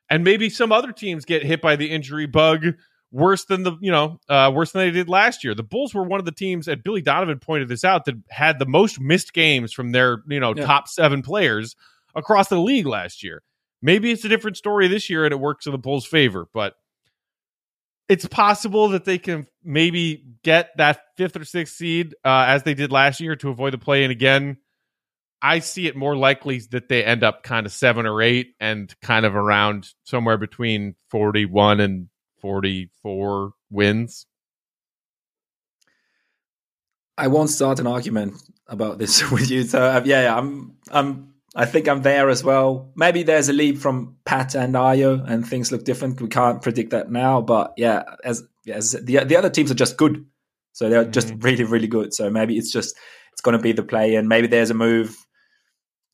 And 0.08 0.24
maybe 0.24 0.50
some 0.50 0.72
other 0.72 0.92
teams 0.92 1.24
get 1.24 1.42
hit 1.42 1.60
by 1.60 1.76
the 1.76 1.90
injury 1.90 2.26
bug 2.26 2.64
worse 3.10 3.44
than 3.46 3.62
the 3.62 3.76
you 3.80 3.90
know 3.90 4.20
uh, 4.28 4.52
worse 4.54 4.72
than 4.72 4.82
they 4.82 4.90
did 4.90 5.08
last 5.08 5.42
year. 5.42 5.54
The 5.54 5.62
Bulls 5.62 5.94
were 5.94 6.02
one 6.02 6.20
of 6.20 6.26
the 6.26 6.32
teams, 6.32 6.68
and 6.68 6.82
Billy 6.82 7.02
Donovan 7.02 7.38
pointed 7.38 7.68
this 7.68 7.84
out, 7.84 8.04
that 8.04 8.16
had 8.30 8.58
the 8.58 8.66
most 8.66 9.00
missed 9.00 9.32
games 9.32 9.72
from 9.72 9.92
their 9.92 10.22
you 10.28 10.40
know 10.40 10.54
yeah. 10.54 10.66
top 10.66 10.88
seven 10.88 11.22
players 11.22 11.74
across 12.14 12.48
the 12.48 12.60
league 12.60 12.86
last 12.86 13.22
year. 13.22 13.42
Maybe 13.82 14.10
it's 14.10 14.24
a 14.24 14.28
different 14.28 14.56
story 14.56 14.88
this 14.88 15.10
year, 15.10 15.24
and 15.24 15.32
it 15.32 15.40
works 15.40 15.66
in 15.66 15.72
the 15.72 15.78
Bulls' 15.78 16.06
favor, 16.06 16.48
but 16.52 16.74
it's 18.08 18.26
possible 18.26 18.88
that 18.90 19.04
they 19.04 19.18
can 19.18 19.46
maybe 19.64 20.24
get 20.42 20.70
that 20.76 21.00
fifth 21.16 21.36
or 21.36 21.44
sixth 21.44 21.76
seed 21.76 22.14
uh, 22.24 22.44
as 22.48 22.62
they 22.62 22.74
did 22.74 22.92
last 22.92 23.20
year 23.20 23.36
to 23.36 23.50
avoid 23.50 23.72
the 23.72 23.78
play 23.78 24.04
in 24.04 24.10
again. 24.10 24.58
I 25.42 25.58
see 25.58 25.86
it 25.86 25.96
more 25.96 26.16
likely 26.16 26.60
that 26.70 26.88
they 26.88 27.04
end 27.04 27.22
up 27.22 27.42
kind 27.42 27.66
of 27.66 27.72
seven 27.72 28.06
or 28.06 28.22
eight 28.22 28.54
and 28.58 28.94
kind 29.00 29.26
of 29.26 29.34
around 29.34 29.92
somewhere 30.04 30.38
between 30.38 30.94
41 31.10 31.80
and 31.80 32.08
44 32.40 33.52
wins. 33.70 34.26
I 37.18 37.28
won't 37.28 37.50
start 37.50 37.80
an 37.80 37.86
argument 37.86 38.34
about 38.66 38.98
this 38.98 39.30
with 39.30 39.50
you. 39.50 39.64
So 39.64 39.82
uh, 39.82 40.02
yeah, 40.04 40.22
yeah, 40.22 40.36
I'm, 40.36 40.76
I'm, 40.90 41.34
I 41.58 41.64
think 41.64 41.88
I'm 41.88 42.02
there 42.02 42.28
as 42.28 42.44
well. 42.44 42.92
Maybe 42.94 43.22
there's 43.22 43.48
a 43.48 43.52
leap 43.54 43.78
from 43.78 44.16
Pat 44.26 44.54
and 44.54 44.74
Ayo, 44.74 45.24
and 45.26 45.46
things 45.46 45.72
look 45.72 45.84
different. 45.84 46.20
We 46.20 46.28
can't 46.28 46.60
predict 46.60 46.90
that 46.90 47.10
now, 47.10 47.40
but 47.40 47.72
yeah, 47.78 48.02
as, 48.22 48.42
as 48.68 48.92
the 48.92 49.24
the 49.24 49.36
other 49.36 49.48
teams 49.48 49.70
are 49.70 49.74
just 49.74 49.96
good, 49.96 50.26
so 50.72 50.90
they're 50.90 51.04
mm-hmm. 51.04 51.12
just 51.12 51.32
really, 51.38 51.64
really 51.64 51.86
good. 51.86 52.12
So 52.12 52.28
maybe 52.28 52.58
it's 52.58 52.70
just 52.70 52.94
it's 53.32 53.40
going 53.40 53.56
to 53.56 53.62
be 53.62 53.72
the 53.72 53.82
play, 53.82 54.16
and 54.16 54.28
maybe 54.28 54.48
there's 54.48 54.68
a 54.68 54.74
move 54.74 55.16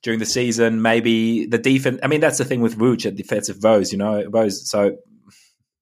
during 0.05 0.21
the 0.21 0.27
season. 0.27 0.81
Maybe 0.81 1.47
the 1.47 1.59
defense. 1.59 1.99
I 2.05 2.07
mean, 2.07 2.21
that's 2.21 2.39
the 2.39 2.45
thing 2.45 2.61
with 2.61 2.79
Vooch 2.79 3.05
at 3.05 3.17
defensive 3.17 3.57
Vose, 3.57 3.91
you 3.91 3.99
know, 3.99 4.25
Vose. 4.31 4.71
So 4.71 4.99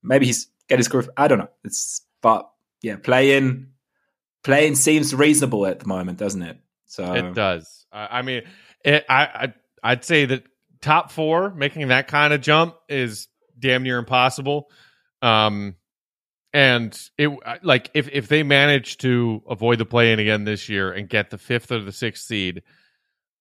maybe 0.03 0.25
he's 0.25 0.49
get 0.69 0.79
his 0.79 0.89
groove. 0.89 1.11
I 1.19 1.29
don't 1.29 1.39
know. 1.39 1.51
It's 1.65 2.01
but 2.23 2.51
yeah, 2.81 2.97
playing 2.97 3.67
playing 4.43 4.77
seems 4.77 5.15
reasonable 5.15 5.67
at 5.67 5.81
the 5.81 5.87
moment, 5.87 6.17
doesn't 6.17 6.43
it? 6.43 6.57
So 6.87 7.13
it 7.13 7.35
does. 7.35 7.87
I 7.93 8.23
mean, 8.23 8.43
it, 8.85 9.05
I, 9.09 9.23
I 9.23 9.55
I'd 9.83 10.05
say 10.05 10.27
that 10.27 10.45
top 10.81 11.11
four 11.11 11.53
making 11.55 11.89
that 11.89 12.09
kind 12.09 12.33
of 12.33 12.41
jump 12.41 12.75
is 12.89 13.29
damn 13.59 13.83
near 13.83 13.99
impossible. 13.99 14.71
Um, 15.23 15.77
and 16.53 16.99
it 17.17 17.31
like 17.63 17.91
if 17.95 18.09
if 18.09 18.29
they 18.29 18.43
manage 18.43 18.99
to 18.99 19.43
avoid 19.49 19.79
the 19.79 19.85
play 19.85 20.13
in 20.13 20.19
again 20.19 20.45
this 20.45 20.69
year 20.69 20.93
and 20.93 21.09
get 21.09 21.31
the 21.31 21.39
fifth 21.39 21.71
or 21.71 21.81
the 21.81 21.93
sixth 21.93 22.25
seed, 22.25 22.63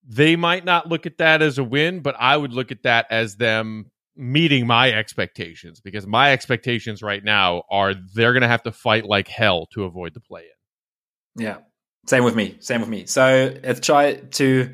they 0.07 0.35
might 0.35 0.63
not 0.63 0.87
look 0.87 1.05
at 1.05 1.17
that 1.17 1.41
as 1.41 1.57
a 1.57 1.63
win, 1.63 2.01
but 2.01 2.15
I 2.19 2.37
would 2.37 2.53
look 2.53 2.71
at 2.71 2.83
that 2.83 3.07
as 3.09 3.35
them 3.35 3.89
meeting 4.15 4.67
my 4.67 4.91
expectations 4.91 5.79
because 5.79 6.05
my 6.05 6.33
expectations 6.33 7.01
right 7.01 7.23
now 7.23 7.63
are 7.71 7.93
they're 8.13 8.33
going 8.33 8.41
to 8.41 8.47
have 8.47 8.63
to 8.63 8.71
fight 8.71 9.05
like 9.05 9.27
hell 9.27 9.67
to 9.73 9.85
avoid 9.85 10.13
the 10.13 10.19
play 10.19 10.41
in. 10.41 11.43
Yeah. 11.43 11.57
Same 12.05 12.23
with 12.23 12.35
me. 12.35 12.57
Same 12.59 12.81
with 12.81 12.89
me. 12.89 13.05
So 13.05 13.55
let's 13.63 13.79
try 13.79 14.15
to 14.15 14.71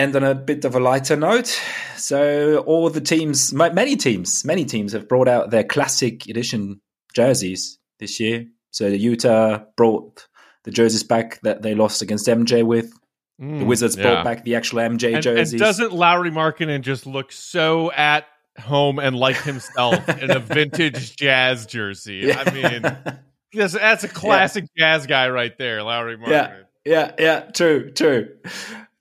end 0.00 0.16
on 0.16 0.24
a 0.24 0.34
bit 0.34 0.64
of 0.64 0.74
a 0.74 0.80
lighter 0.80 1.16
note. 1.16 1.60
So 1.96 2.58
all 2.58 2.88
the 2.90 3.00
teams, 3.00 3.52
many 3.52 3.96
teams, 3.96 4.44
many 4.44 4.64
teams 4.64 4.92
have 4.92 5.08
brought 5.08 5.28
out 5.28 5.50
their 5.50 5.64
classic 5.64 6.26
edition 6.28 6.80
jerseys 7.14 7.78
this 7.98 8.18
year. 8.18 8.46
So 8.70 8.88
the 8.90 8.98
Utah 8.98 9.60
brought 9.76 10.26
the 10.64 10.70
jerseys 10.70 11.02
back 11.02 11.40
that 11.42 11.62
they 11.62 11.74
lost 11.74 12.02
against 12.02 12.26
MJ 12.26 12.64
with. 12.64 12.92
Mm, 13.40 13.60
the 13.60 13.64
Wizards 13.64 13.96
yeah. 13.96 14.02
brought 14.02 14.24
back 14.24 14.44
the 14.44 14.56
actual 14.56 14.78
MJ 14.80 15.14
and, 15.14 15.22
jerseys. 15.22 15.52
And 15.52 15.60
doesn't 15.60 15.92
Lauri 15.92 16.30
Markkanen 16.30 16.82
just 16.82 17.06
look 17.06 17.32
so 17.32 17.92
at 17.92 18.26
home 18.58 18.98
and 18.98 19.16
like 19.16 19.36
himself 19.36 20.08
in 20.08 20.30
a 20.30 20.38
vintage 20.38 21.16
jazz 21.16 21.66
jersey? 21.66 22.22
Yeah. 22.24 22.42
I 22.46 22.50
mean, 22.52 22.82
that's, 23.52 23.74
that's 23.74 24.04
a 24.04 24.08
classic 24.08 24.66
yeah. 24.74 24.96
jazz 24.96 25.06
guy 25.06 25.28
right 25.28 25.56
there, 25.58 25.82
Lauri 25.82 26.16
Markkanen. 26.16 26.28
Yeah, 26.28 26.62
yeah, 26.84 27.12
yeah, 27.18 27.40
true, 27.50 27.90
true. 27.92 28.36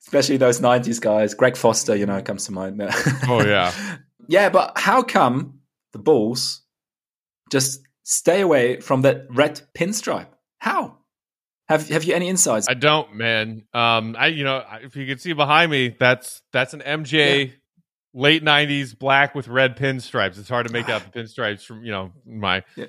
Especially 0.10 0.38
those 0.38 0.60
90s 0.60 1.00
guys. 1.00 1.36
Greg 1.36 1.56
Foster, 1.56 1.96
you 1.96 2.08
know, 2.08 2.20
comes 2.24 2.46
to 2.46 2.52
mind. 2.52 2.82
oh, 3.28 3.46
yeah. 3.46 3.72
yeah, 4.28 4.50
but 4.50 4.76
how 4.76 5.04
come 5.04 5.60
the 5.94 6.00
Bulls 6.00 6.64
just 7.52 7.82
stay 8.02 8.42
away 8.42 8.80
from 8.80 9.04
that 9.04 9.28
red 9.30 9.62
pinstripe? 9.78 10.30
How? 10.58 10.98
Have 11.68 11.88
Have 11.90 12.04
you 12.06 12.16
any 12.16 12.28
insights? 12.28 12.68
I 12.68 12.74
don't, 12.74 13.14
man. 13.14 13.66
Um, 13.72 14.16
I 14.18 14.28
you 14.28 14.44
know 14.44 14.64
if 14.82 14.96
you 14.96 15.06
can 15.06 15.20
see 15.20 15.34
behind 15.34 15.70
me, 15.70 15.96
that's 16.00 16.42
that's 16.52 16.74
an 16.74 16.82
MJ 16.82 17.46
yeah. 17.46 17.54
late 18.16 18.44
'90s 18.44 18.98
black 18.98 19.36
with 19.36 19.48
red 19.48 19.78
pinstripes. 19.78 20.40
It's 20.40 20.50
hard 20.50 20.66
to 20.66 20.74
make 20.74 20.90
out 20.90 21.04
the 21.04 21.20
pinstripes 21.20 21.64
from 21.64 21.86
you 21.86 21.92
know 21.92 22.12
my 22.26 22.64
yeah. 22.76 22.86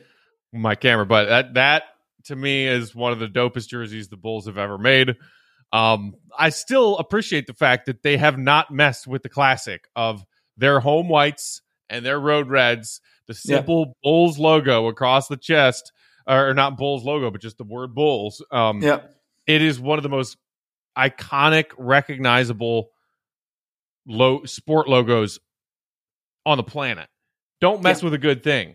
my 0.55 0.77
camera, 0.77 1.05
but 1.05 1.27
that 1.27 1.55
that 1.55 1.83
to 2.25 2.37
me 2.37 2.66
is 2.66 2.95
one 2.95 3.12
of 3.12 3.18
the 3.18 3.29
dopest 3.29 3.68
jerseys 3.68 4.09
the 4.09 4.16
Bulls 4.16 4.47
have 4.47 4.57
ever 4.57 4.79
made. 4.79 5.14
Um, 5.73 6.14
I 6.37 6.51
still 6.51 6.99
appreciate 6.99 7.47
the 7.47 7.55
fact 7.55 7.87
that 7.87 8.03
they 8.03 8.16
have 8.16 8.39
not 8.39 8.71
messed 8.71 9.07
with 9.07 9.23
the 9.23 9.29
classic 9.29 9.89
of 9.95 10.25
their 10.57 10.81
home 10.81 11.09
whites 11.09 11.62
and 11.89 12.05
their 12.05 12.18
road 12.18 12.49
reds, 12.49 13.01
the 13.27 13.35
simple 13.35 13.87
yeah. 13.87 13.93
Bulls 14.03 14.39
logo 14.39 14.89
across 14.89 15.29
the 15.29 15.37
chest 15.37 15.93
or 16.27 16.55
not 16.55 16.77
Bulls 16.77 17.05
logo, 17.05 17.31
but 17.31 17.41
just 17.41 17.59
the 17.59 17.64
word 17.64 17.95
Bulls. 17.95 18.45
Um, 18.51 18.83
yeah, 18.83 19.01
it 19.47 19.62
is 19.62 19.81
one 19.81 19.99
of 19.99 20.03
the 20.03 20.09
most 20.09 20.37
iconic, 20.97 21.66
recognizable 21.79 22.91
low 24.07 24.45
sport 24.45 24.89
logos 24.89 25.39
on 26.47 26.57
the 26.57 26.62
planet. 26.62 27.09
Don't 27.61 27.82
mess 27.82 28.01
yeah. 28.01 28.07
with 28.07 28.15
a 28.15 28.19
good 28.19 28.43
thing. 28.43 28.74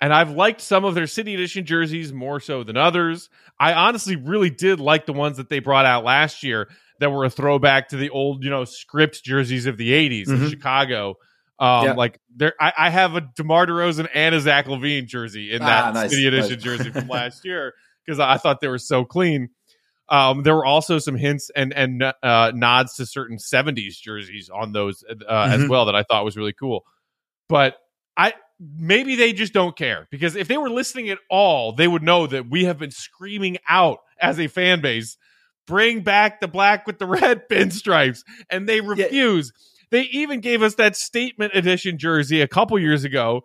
And 0.00 0.12
I've 0.12 0.30
liked 0.30 0.60
some 0.60 0.84
of 0.84 0.94
their 0.94 1.06
City 1.06 1.34
Edition 1.34 1.64
jerseys 1.64 2.12
more 2.12 2.40
so 2.40 2.62
than 2.62 2.76
others. 2.76 3.30
I 3.58 3.72
honestly 3.72 4.16
really 4.16 4.50
did 4.50 4.80
like 4.80 5.06
the 5.06 5.12
ones 5.12 5.38
that 5.38 5.48
they 5.48 5.60
brought 5.60 5.86
out 5.86 6.04
last 6.04 6.42
year 6.42 6.68
that 7.00 7.10
were 7.10 7.24
a 7.24 7.30
throwback 7.30 7.88
to 7.88 7.96
the 7.96 8.10
old, 8.10 8.44
you 8.44 8.50
know, 8.50 8.64
script 8.64 9.24
jerseys 9.24 9.66
of 9.66 9.76
the 9.76 9.92
80s 9.92 10.28
mm-hmm. 10.28 10.44
in 10.44 10.50
Chicago. 10.50 11.14
Um, 11.58 11.84
yeah. 11.86 11.92
like 11.92 12.20
there, 12.34 12.54
I, 12.60 12.72
I, 12.76 12.90
have 12.90 13.14
a 13.14 13.20
DeMar 13.36 13.66
DeRozan 13.66 14.08
and 14.12 14.34
a 14.34 14.40
Zach 14.40 14.66
LaVine 14.66 15.06
jersey 15.06 15.52
in 15.52 15.60
that 15.60 15.84
ah, 15.84 15.90
nice, 15.92 16.10
City 16.10 16.26
Edition 16.26 16.58
jersey 16.58 16.90
from 16.90 17.06
last 17.08 17.44
year 17.44 17.74
because 18.04 18.18
I 18.18 18.38
thought 18.38 18.60
they 18.60 18.66
were 18.66 18.78
so 18.78 19.04
clean. 19.04 19.50
Um, 20.08 20.42
there 20.42 20.54
were 20.54 20.66
also 20.66 20.98
some 20.98 21.14
hints 21.14 21.50
and 21.54 21.72
and 21.72 22.02
uh, 22.02 22.52
nods 22.54 22.94
to 22.96 23.06
certain 23.06 23.38
'70s 23.38 24.00
jerseys 24.00 24.50
on 24.50 24.72
those 24.72 25.04
uh, 25.08 25.14
mm-hmm. 25.14 25.62
as 25.62 25.68
well 25.68 25.86
that 25.86 25.94
I 25.94 26.02
thought 26.02 26.24
was 26.24 26.36
really 26.36 26.52
cool. 26.52 26.84
But 27.48 27.76
I 28.16 28.34
maybe 28.76 29.16
they 29.16 29.32
just 29.32 29.52
don't 29.52 29.76
care 29.76 30.06
because 30.10 30.36
if 30.36 30.48
they 30.48 30.56
were 30.56 30.70
listening 30.70 31.10
at 31.10 31.18
all, 31.30 31.72
they 31.72 31.88
would 31.88 32.02
know 32.02 32.26
that 32.26 32.48
we 32.50 32.64
have 32.64 32.78
been 32.78 32.90
screaming 32.90 33.58
out 33.68 33.98
as 34.20 34.38
a 34.38 34.46
fan 34.46 34.80
base, 34.80 35.16
bring 35.66 36.02
back 36.02 36.40
the 36.40 36.48
black 36.48 36.86
with 36.86 36.98
the 36.98 37.06
red 37.20 37.48
pinstripes, 37.48 38.20
and 38.50 38.68
they 38.68 38.80
refuse. 38.80 39.52
Yeah 39.54 39.70
they 39.90 40.02
even 40.02 40.40
gave 40.40 40.60
us 40.60 40.74
that 40.74 40.96
statement 40.96 41.54
edition 41.54 41.98
jersey 41.98 42.40
a 42.40 42.48
couple 42.48 42.76
years 42.80 43.04
ago 43.04 43.42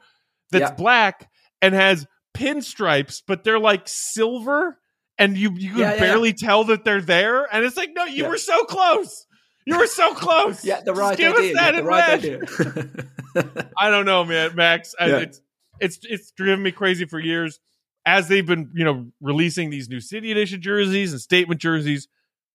that's 0.52 0.72
yeah. 0.72 0.76
black 0.76 1.30
and 1.62 1.76
has 1.76 2.08
pinstripes, 2.36 3.22
but 3.26 3.44
they're 3.44 3.60
like 3.60 3.84
silver, 3.86 4.80
and 5.18 5.38
you 5.38 5.52
you 5.56 5.70
can 5.72 5.80
yeah, 5.80 6.00
barely 6.00 6.30
yeah. 6.30 6.36
tell 6.40 6.64
that 6.66 6.84
they're 6.84 7.02
there. 7.02 7.46
And 7.54 7.64
it's 7.64 7.78
like, 7.78 7.92
no, 7.94 8.06
you 8.06 8.28
were 8.28 8.38
so 8.38 8.64
close. 8.66 9.26
You 9.70 9.78
were 9.78 9.88
so 9.88 10.14
close. 10.14 10.66
yeah, 10.66 10.82
the 10.82 10.94
right 10.94 11.18
Just 11.18 11.20
give 11.20 11.36
idea. 11.36 11.52
Us 11.52 11.60
that 11.60 11.76
the 11.76 11.84
right 11.84 12.10
idea. 12.10 13.72
I 13.78 13.90
don't 13.90 14.06
know, 14.06 14.24
man, 14.24 14.56
Max. 14.56 14.96
It's 15.00 15.42
it's 15.80 16.00
it's 16.04 16.32
driven 16.32 16.64
me 16.64 16.72
crazy 16.72 17.06
for 17.06 17.20
years. 17.20 17.60
As 18.06 18.28
they've 18.28 18.46
been, 18.46 18.72
you 18.74 18.86
know, 18.86 19.12
releasing 19.22 19.70
these 19.70 19.90
new 19.90 20.00
city 20.00 20.32
edition 20.32 20.62
jerseys 20.62 21.12
and 21.12 21.22
statement 21.22 21.62
jerseys, 21.62 22.08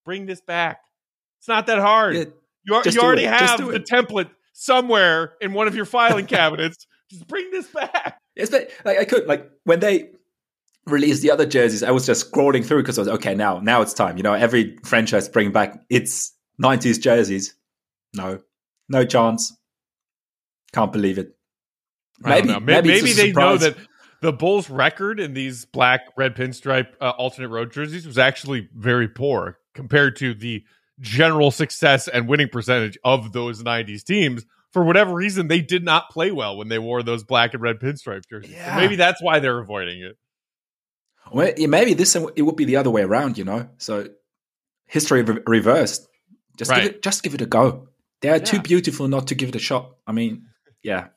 bring 0.05 0.27
this 0.27 0.41
back. 0.41 0.81
It's 1.39 1.47
not 1.47 1.67
that 1.67 1.79
hard. 1.79 2.17
You, 2.17 2.33
you 2.65 3.01
already 3.01 3.25
it. 3.25 3.33
have 3.33 3.61
the 3.61 3.71
it. 3.71 3.87
template 3.87 4.31
somewhere 4.53 5.35
in 5.41 5.53
one 5.53 5.69
of 5.69 5.77
your 5.77 5.85
filing 5.85 6.27
cabinets. 6.27 6.87
Just 7.11 7.29
bring 7.29 7.51
this 7.51 7.67
back. 7.69 8.19
Yes, 8.35 8.51
but 8.51 8.71
like 8.85 8.99
I 8.99 9.05
could 9.05 9.27
like 9.27 9.49
when 9.63 9.79
they 9.79 10.11
released 10.87 11.23
the 11.23 11.31
other 11.31 11.47
jerseys, 11.47 11.83
I 11.83 11.91
was 11.93 12.07
just 12.07 12.31
scrolling 12.31 12.65
through 12.65 12.83
because 12.83 12.99
I 12.99 13.03
was 13.03 13.09
okay. 13.09 13.35
Now, 13.35 13.61
now 13.61 13.83
it's 13.83 13.95
time. 13.95 14.17
You 14.17 14.23
know, 14.23 14.35
every 14.35 14.77
franchise 14.85 15.29
bring 15.29 15.53
back 15.53 15.81
its 15.89 16.34
'90s 16.63 17.01
jerseys. 17.01 17.55
No, 18.15 18.41
no 18.89 19.05
chance. 19.05 19.57
Can't 20.73 20.93
believe 20.93 21.19
it. 21.19 21.37
Maybe, 22.21 22.49
maybe, 22.61 22.89
maybe 22.89 23.13
they 23.13 23.33
know 23.33 23.57
that 23.57 23.77
the 24.21 24.33
Bulls' 24.33 24.71
record 24.71 25.21
in 25.21 25.35
these 25.35 25.65
black 25.67 26.07
red 26.17 26.35
pinstripe 26.35 26.95
uh, 27.01 27.11
alternate 27.11 27.49
road 27.49 27.73
jerseys 27.73 28.07
was 28.07 28.19
actually 28.19 28.69
very 28.75 29.09
poor 29.09 29.59
compared 29.75 30.17
to 30.17 30.35
the 30.35 30.65
general 31.01 31.51
success 31.51 32.09
and 32.09 32.29
winning 32.29 32.49
percentage 32.49 32.97
of 33.05 33.33
those 33.33 33.63
90s 33.63 34.05
teams. 34.05 34.47
For 34.73 34.83
whatever 34.83 35.13
reason, 35.13 35.49
they 35.49 35.61
did 35.61 35.85
not 35.85 36.11
play 36.11 36.33
well 36.33 36.57
when 36.57 36.69
they 36.69 36.79
wore 36.79 37.03
those 37.03 37.23
black 37.23 37.55
and 37.55 37.63
red 37.63 37.79
pinstripe 37.81 38.23
jerseys. 38.29 38.53
Yeah. 38.53 38.75
So 38.75 38.81
maybe 38.81 38.97
that's 38.97 39.23
why 39.23 39.41
they're 39.41 39.59
avoiding 39.59 40.03
it. 40.03 40.17
Well, 41.33 41.53
maybe 41.57 41.95
this 41.95 42.17
it 42.17 42.43
would 42.43 42.57
be 42.57 42.65
the 42.65 42.77
other 42.77 42.91
way 42.91 43.03
around, 43.03 43.39
you 43.39 43.45
know. 43.45 43.69
So 43.79 44.09
history 44.87 45.23
re- 45.23 45.43
reversed. 45.47 46.07
Just 46.57 46.71
right. 46.71 46.83
give 46.83 46.91
it, 46.93 47.03
just 47.03 47.23
give 47.23 47.35
it 47.35 47.41
a 47.41 47.47
go. 47.47 47.89
They 48.21 48.31
are 48.31 48.37
yeah. 48.37 48.45
too 48.45 48.61
beautiful 48.61 49.09
not 49.09 49.29
to 49.29 49.35
give 49.35 49.51
it 49.51 49.57
a 49.57 49.61
shot. 49.61 49.97
I 50.07 50.13
mean, 50.13 50.47
yeah. 50.83 51.09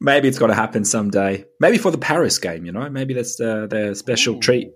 Maybe 0.00 0.28
it's 0.28 0.38
got 0.38 0.48
to 0.48 0.54
happen 0.54 0.84
someday. 0.84 1.44
Maybe 1.60 1.78
for 1.78 1.90
the 1.90 1.98
Paris 1.98 2.38
game, 2.38 2.64
you 2.64 2.72
know. 2.72 2.88
Maybe 2.90 3.14
that's 3.14 3.36
the 3.36 3.66
the 3.66 3.94
special 3.94 4.36
Ooh, 4.36 4.40
treat. 4.40 4.72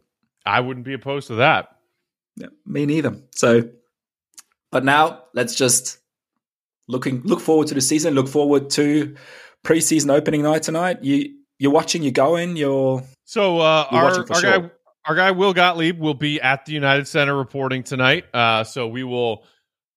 I 0.46 0.60
wouldn't 0.60 0.86
be 0.86 0.94
opposed 0.94 1.28
to 1.28 1.36
that. 1.36 1.68
Yeah, 2.36 2.48
me 2.64 2.86
neither. 2.86 3.16
So, 3.34 3.68
but 4.70 4.84
now 4.84 5.24
let's 5.34 5.54
just 5.54 5.98
looking 6.86 7.22
look 7.24 7.40
forward 7.40 7.68
to 7.68 7.74
the 7.74 7.80
season. 7.80 8.14
Look 8.14 8.28
forward 8.28 8.70
to 8.70 9.16
preseason 9.64 10.10
opening 10.10 10.42
night 10.42 10.62
tonight. 10.62 11.02
You 11.02 11.34
you're 11.58 11.72
watching. 11.72 12.02
You're 12.02 12.12
going. 12.12 12.56
You're 12.56 13.02
so 13.24 13.58
uh, 13.58 13.88
you're 13.92 14.00
our 14.00 14.26
our 14.30 14.40
sure. 14.40 14.60
guy 14.60 14.70
our 15.08 15.14
guy 15.14 15.30
Will 15.30 15.54
Gottlieb 15.54 15.98
will 15.98 16.14
be 16.14 16.38
at 16.40 16.66
the 16.66 16.72
United 16.72 17.08
Center 17.08 17.34
reporting 17.34 17.82
tonight. 17.82 18.26
Uh, 18.34 18.62
so 18.62 18.86
we 18.86 19.04
will 19.04 19.44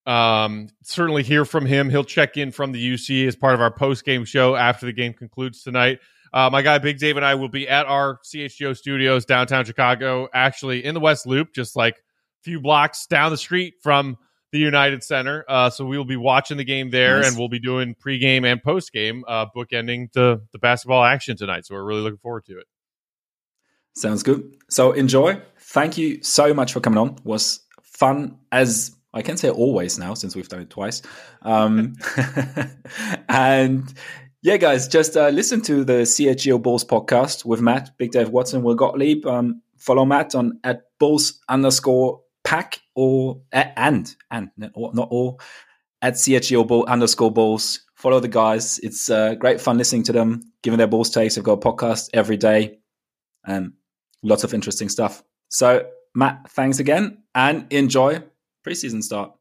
um, 0.06 0.68
certainly 0.82 1.22
hear 1.22 1.44
from 1.44 1.66
him. 1.66 1.90
He'll 1.90 2.02
check 2.02 2.38
in 2.38 2.50
from 2.50 2.72
the 2.72 2.94
UC 2.94 3.28
as 3.28 3.36
part 3.36 3.52
of 3.52 3.60
our 3.60 3.70
post 3.70 4.06
game 4.06 4.24
show 4.24 4.56
after 4.56 4.86
the 4.86 4.92
game 4.92 5.12
concludes 5.12 5.62
tonight. 5.62 5.98
Uh, 6.32 6.48
my 6.50 6.62
guy 6.62 6.78
Big 6.78 6.98
Dave 6.98 7.16
and 7.18 7.26
I 7.26 7.34
will 7.34 7.50
be 7.50 7.68
at 7.68 7.84
our 7.84 8.18
CHGO 8.24 8.74
studios 8.74 9.26
downtown 9.26 9.66
Chicago, 9.66 10.28
actually 10.32 10.82
in 10.82 10.94
the 10.94 11.00
West 11.00 11.26
Loop, 11.26 11.52
just 11.54 11.76
like 11.76 11.96
a 11.96 12.42
few 12.42 12.58
blocks 12.58 13.06
down 13.06 13.30
the 13.30 13.36
street 13.36 13.74
from 13.82 14.16
the 14.50 14.58
United 14.58 15.04
Center. 15.04 15.44
Uh, 15.46 15.68
so 15.68 15.84
we 15.84 15.98
will 15.98 16.06
be 16.06 16.16
watching 16.16 16.56
the 16.56 16.64
game 16.64 16.88
there, 16.88 17.18
nice. 17.18 17.28
and 17.28 17.38
we'll 17.38 17.50
be 17.50 17.58
doing 17.58 17.94
pregame 17.94 18.50
and 18.50 18.62
postgame, 18.62 19.20
uh, 19.28 19.44
bookending 19.54 20.10
the 20.14 20.40
the 20.52 20.58
basketball 20.58 21.04
action 21.04 21.36
tonight. 21.36 21.66
So 21.66 21.74
we're 21.74 21.84
really 21.84 22.00
looking 22.00 22.18
forward 22.18 22.46
to 22.46 22.58
it. 22.58 22.66
Sounds 23.94 24.22
good. 24.22 24.56
So 24.68 24.92
enjoy. 24.92 25.40
Thank 25.58 25.98
you 25.98 26.22
so 26.22 26.54
much 26.54 26.72
for 26.72 26.80
coming 26.80 26.98
on. 26.98 27.16
Was 27.24 27.60
fun 27.82 28.38
as 28.50 28.96
I 29.14 29.22
can 29.22 29.36
say 29.36 29.50
always 29.50 29.98
now 29.98 30.14
since 30.14 30.34
we've 30.34 30.48
done 30.48 30.62
it 30.62 30.70
twice. 30.70 31.02
Um, 31.42 31.96
and 33.28 33.92
yeah, 34.42 34.56
guys, 34.56 34.88
just 34.88 35.16
uh, 35.16 35.28
listen 35.28 35.60
to 35.62 35.84
the 35.84 36.02
CHGO 36.02 36.60
Bulls 36.60 36.84
podcast 36.84 37.44
with 37.44 37.60
Matt, 37.60 37.90
Big 37.98 38.10
Dave 38.10 38.30
Watson, 38.30 38.62
Will 38.62 38.74
Gottlieb. 38.74 39.26
Um, 39.26 39.62
follow 39.76 40.04
Matt 40.04 40.34
on 40.34 40.58
at 40.64 40.84
Bulls 40.98 41.40
underscore 41.48 42.20
pack 42.44 42.80
or 42.94 43.40
and 43.52 44.14
and 44.30 44.50
not 44.56 45.08
all 45.10 45.40
at 46.00 46.14
CHGO 46.14 46.66
Bull 46.66 46.84
underscore 46.86 47.30
Bulls. 47.30 47.84
Follow 47.94 48.18
the 48.18 48.28
guys. 48.28 48.80
It's 48.80 49.10
uh, 49.10 49.34
great 49.34 49.60
fun 49.60 49.78
listening 49.78 50.02
to 50.04 50.12
them, 50.12 50.40
giving 50.62 50.78
their 50.78 50.88
Bulls 50.88 51.10
takes. 51.10 51.36
They've 51.36 51.44
got 51.44 51.64
a 51.64 51.70
podcast 51.72 52.08
every 52.12 52.36
day 52.36 52.78
and 53.44 53.72
lots 54.22 54.44
of 54.44 54.54
interesting 54.54 54.88
stuff. 54.88 55.22
So, 55.48 55.86
Matt, 56.14 56.50
thanks 56.50 56.78
again 56.78 57.18
and 57.34 57.66
enjoy 57.72 58.22
preseason 58.64 59.02
start. 59.02 59.32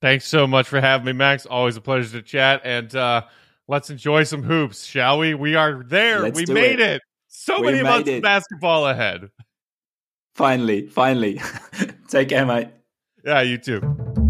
Thanks 0.00 0.24
so 0.26 0.46
much 0.46 0.66
for 0.66 0.80
having 0.80 1.06
me, 1.06 1.12
Max. 1.12 1.46
Always 1.46 1.76
a 1.76 1.80
pleasure 1.80 2.18
to 2.18 2.22
chat. 2.22 2.62
And 2.64 2.94
uh, 2.94 3.22
let's 3.68 3.88
enjoy 3.90 4.24
some 4.24 4.42
hoops, 4.42 4.84
shall 4.84 5.18
we? 5.18 5.34
We 5.34 5.54
are 5.54 5.84
there. 5.84 6.20
Let's 6.20 6.36
we 6.36 6.52
made 6.52 6.80
it. 6.80 6.96
it. 6.96 7.02
So 7.28 7.60
we 7.60 7.72
many 7.72 7.82
months 7.82 8.08
it. 8.08 8.16
of 8.16 8.22
basketball 8.22 8.88
ahead. 8.88 9.30
Finally, 10.34 10.88
finally. 10.88 11.40
Take 12.08 12.30
care, 12.30 12.44
mate. 12.44 12.68
Yeah, 13.24 13.42
you 13.42 13.58
too. 13.58 14.21